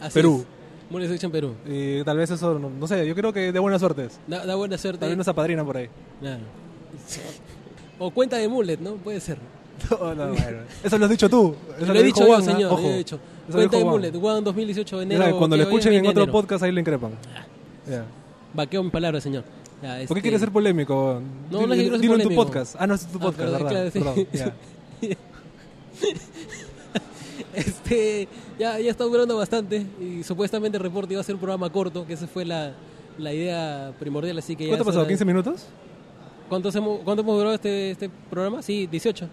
Así 0.00 0.14
Perú. 0.14 0.40
es. 0.40 0.46
Bullet 0.92 1.08
Section 1.08 1.32
Perú. 1.32 1.54
Y 1.66 2.04
tal 2.04 2.16
vez 2.16 2.30
eso, 2.30 2.58
no, 2.58 2.70
no 2.70 2.86
sé, 2.86 3.06
yo 3.06 3.14
creo 3.14 3.32
que 3.32 3.50
de 3.52 3.58
buena 3.58 3.78
suerte. 3.78 4.08
Da, 4.26 4.46
da 4.46 4.54
buena 4.54 4.78
suerte. 4.78 5.00
Tal 5.00 5.08
vez 5.08 5.18
nos 5.18 5.26
apadrina 5.28 5.64
por 5.64 5.76
ahí. 5.76 5.88
Claro. 6.20 6.40
O 7.98 8.10
cuenta 8.10 8.36
de 8.36 8.46
mullet, 8.46 8.76
¿no? 8.78 8.94
Puede 8.96 9.20
ser. 9.20 9.38
No, 9.90 10.14
no, 10.14 10.28
bueno. 10.28 10.58
Eso 10.84 10.98
lo 10.98 11.04
has 11.06 11.10
dicho 11.10 11.28
tú. 11.30 11.54
Eso 11.78 11.92
lo 11.92 12.00
he 12.00 12.02
dijo 12.02 12.20
dicho 12.20 12.20
yo, 12.20 12.26
Juan, 12.26 12.40
¿ah? 12.42 12.44
señor. 12.52 12.72
Ojo. 12.72 12.82
Lo 12.82 12.88
he 12.88 12.96
dicho. 12.98 13.16
Eso 13.16 13.22
lo 13.48 13.68
Cuenta 13.68 13.76
de 13.78 13.84
mullet. 13.84 14.12
Juan 14.20 14.44
2018 14.44 14.98
de 15.00 15.06
Ya 15.08 15.14
enero. 15.16 15.38
Cuando 15.38 15.56
lo 15.56 15.62
escuchen 15.62 15.92
en 15.92 16.02
20 16.02 16.06
de 16.06 16.10
otro 16.10 16.22
enero. 16.24 16.32
podcast, 16.32 16.62
ahí 16.64 16.72
lo 16.72 16.80
increpan. 16.80 17.12
Ya. 17.88 18.04
Vaqueo 18.54 18.82
mi 18.82 18.90
palabra, 18.90 19.20
señor. 19.20 19.44
Ya, 19.82 19.88
¿Por 19.88 19.96
qué 19.96 20.02
este- 20.04 20.20
quieres 20.22 20.40
ser 20.40 20.50
polémico? 20.50 21.20
No, 21.50 21.66
no 21.66 21.72
es 21.72 21.78
que 21.78 21.82
quiero 21.84 21.96
ser 21.96 22.00
dilo 22.00 22.14
en 22.16 22.22
tu 22.28 22.34
podcast. 22.34 22.76
Ah, 22.78 22.86
no, 22.86 22.94
es 22.94 23.06
tu 23.06 23.18
Ah, 23.18 23.20
podcast, 23.20 23.36
perdón, 23.38 23.52
¿verdad? 23.64 23.70
claro, 23.70 23.90
sí. 23.90 23.98
Perdón, 23.98 24.26
ya. 24.32 24.54
Este, 27.66 28.28
ya, 28.58 28.78
ya 28.78 28.90
está 28.90 29.04
durando 29.04 29.34
bastante 29.36 29.86
y 30.00 30.22
supuestamente 30.22 30.76
el 30.76 30.82
reporte 30.82 31.14
iba 31.14 31.20
a 31.20 31.24
ser 31.24 31.34
un 31.36 31.40
programa 31.40 31.70
corto, 31.70 32.06
que 32.06 32.12
esa 32.12 32.26
fue 32.26 32.44
la, 32.44 32.74
la 33.18 33.32
idea 33.32 33.94
primordial, 33.98 34.36
así 34.38 34.54
que 34.56 34.64
ya 34.64 34.70
¿Cuánto 34.70 34.82
ha 34.82 34.86
pasado? 34.86 35.04
hora 35.04 35.08
de- 35.08 35.16
¿15 35.16 35.24
minutos? 35.26 35.64
¿Cuántos 36.50 36.74
hemos, 36.76 37.00
¿Cuánto 37.00 37.22
hemos 37.22 37.36
durado 37.38 37.54
este, 37.54 37.90
este 37.92 38.10
programa? 38.30 38.62
Sí, 38.62 38.86
18. 38.86 39.26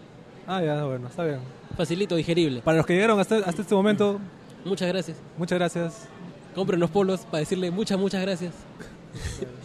Ah, 0.47 0.63
ya, 0.63 0.85
bueno, 0.85 1.07
está 1.09 1.25
bien. 1.25 1.39
Facilito, 1.75 2.15
digerible. 2.15 2.61
Para 2.61 2.77
los 2.77 2.85
que 2.85 2.93
llegaron 2.93 3.19
hasta, 3.19 3.37
hasta 3.39 3.61
este 3.61 3.75
momento, 3.75 4.19
Muchas 4.65 4.87
gracias. 4.87 5.17
muchas 5.37 5.59
gracias. 5.59 6.07
Compren 6.55 6.79
los 6.79 6.89
polos 6.91 7.21
para 7.25 7.39
decirle 7.39 7.71
muchas, 7.71 7.99
muchas 7.99 8.21
gracias. 8.21 8.53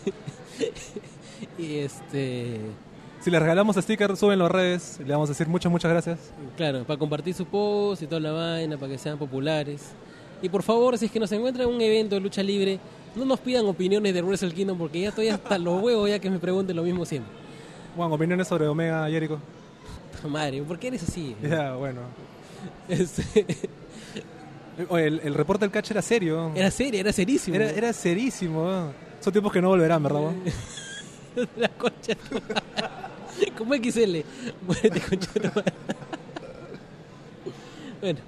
y 1.58 1.76
este... 1.78 2.60
Si 3.20 3.30
les 3.30 3.40
regalamos 3.40 3.76
stickers, 3.76 4.18
suben 4.18 4.38
las 4.38 4.50
redes. 4.50 5.00
Le 5.04 5.12
vamos 5.12 5.28
a 5.28 5.32
decir 5.32 5.48
muchas, 5.48 5.70
muchas 5.72 5.90
gracias. 5.90 6.18
Claro, 6.56 6.84
para 6.84 6.98
compartir 6.98 7.34
su 7.34 7.46
post 7.46 8.02
y 8.02 8.06
toda 8.06 8.20
la 8.20 8.32
vaina, 8.32 8.76
para 8.76 8.92
que 8.92 8.98
sean 8.98 9.18
populares. 9.18 9.90
Y 10.40 10.48
por 10.48 10.62
favor, 10.62 10.96
si 10.96 11.06
es 11.06 11.10
que 11.10 11.18
nos 11.18 11.30
encuentran 11.32 11.68
en 11.68 11.74
un 11.74 11.80
evento 11.80 12.14
de 12.14 12.20
lucha 12.20 12.42
libre, 12.42 12.78
no 13.16 13.24
nos 13.24 13.40
pidan 13.40 13.66
opiniones 13.66 14.14
de 14.14 14.22
Wrestle 14.22 14.52
Kingdom 14.52 14.78
porque 14.78 15.00
ya 15.00 15.08
estoy 15.08 15.28
hasta 15.28 15.58
los 15.58 15.82
huevos 15.82 16.08
ya 16.08 16.20
que 16.20 16.30
me 16.30 16.38
pregunten 16.38 16.76
lo 16.76 16.84
mismo 16.84 17.04
siempre. 17.04 17.32
Juan, 17.96 18.12
opiniones 18.12 18.46
sobre 18.46 18.68
Omega 18.68 19.08
Jericho. 19.08 19.40
Madre, 20.28 20.62
¿por 20.62 20.78
qué 20.78 20.88
eres 20.88 21.02
así? 21.02 21.34
Ya, 21.42 21.74
bueno. 21.74 22.02
Este, 22.88 23.46
Oye, 24.88 25.06
el, 25.08 25.20
el 25.24 25.34
reporte 25.34 25.64
del 25.64 25.72
catch 25.72 25.90
era 25.90 26.02
serio. 26.02 26.52
era 26.54 26.70
serio, 26.70 27.00
era 27.00 27.12
serísimo. 27.12 27.56
Era, 27.56 27.70
era 27.70 27.92
serísimo. 27.92 28.92
Son 29.20 29.32
tiempos 29.32 29.52
que 29.52 29.60
no 29.60 29.68
volverán, 29.70 30.00
¿verdad? 30.04 30.20
Juan? 30.20 30.42
la 31.56 31.68
concha. 31.70 32.14
Como 33.58 33.74
XL. 33.74 34.16
Muérete, 34.66 35.00
concha 35.00 35.30
de 35.34 35.40
tu 35.40 35.48
madre. 35.48 35.72
Bueno. 38.00 38.18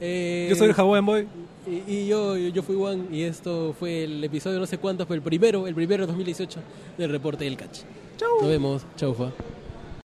eh, 0.00 0.46
Yo 0.48 0.56
soy 0.56 0.68
el 0.70 0.74
Hawaiian 0.74 1.04
Boy. 1.04 1.28
Y, 1.66 1.92
y 1.92 2.06
yo, 2.08 2.36
yo 2.38 2.62
fui 2.62 2.74
Juan 2.74 3.06
y 3.12 3.22
esto 3.22 3.74
fue 3.78 4.04
el 4.04 4.24
episodio 4.24 4.58
no 4.58 4.66
sé 4.66 4.78
cuánto, 4.78 5.04
fue 5.06 5.14
el 5.16 5.20
primero, 5.22 5.66
el 5.66 5.74
primero 5.74 6.04
de 6.04 6.06
2018 6.06 6.58
del 6.96 7.10
reporte 7.10 7.44
del 7.44 7.56
catch. 7.58 7.80
Chau. 8.16 8.38
Nos 8.40 8.48
vemos, 8.48 8.82
chaufa. 8.96 9.30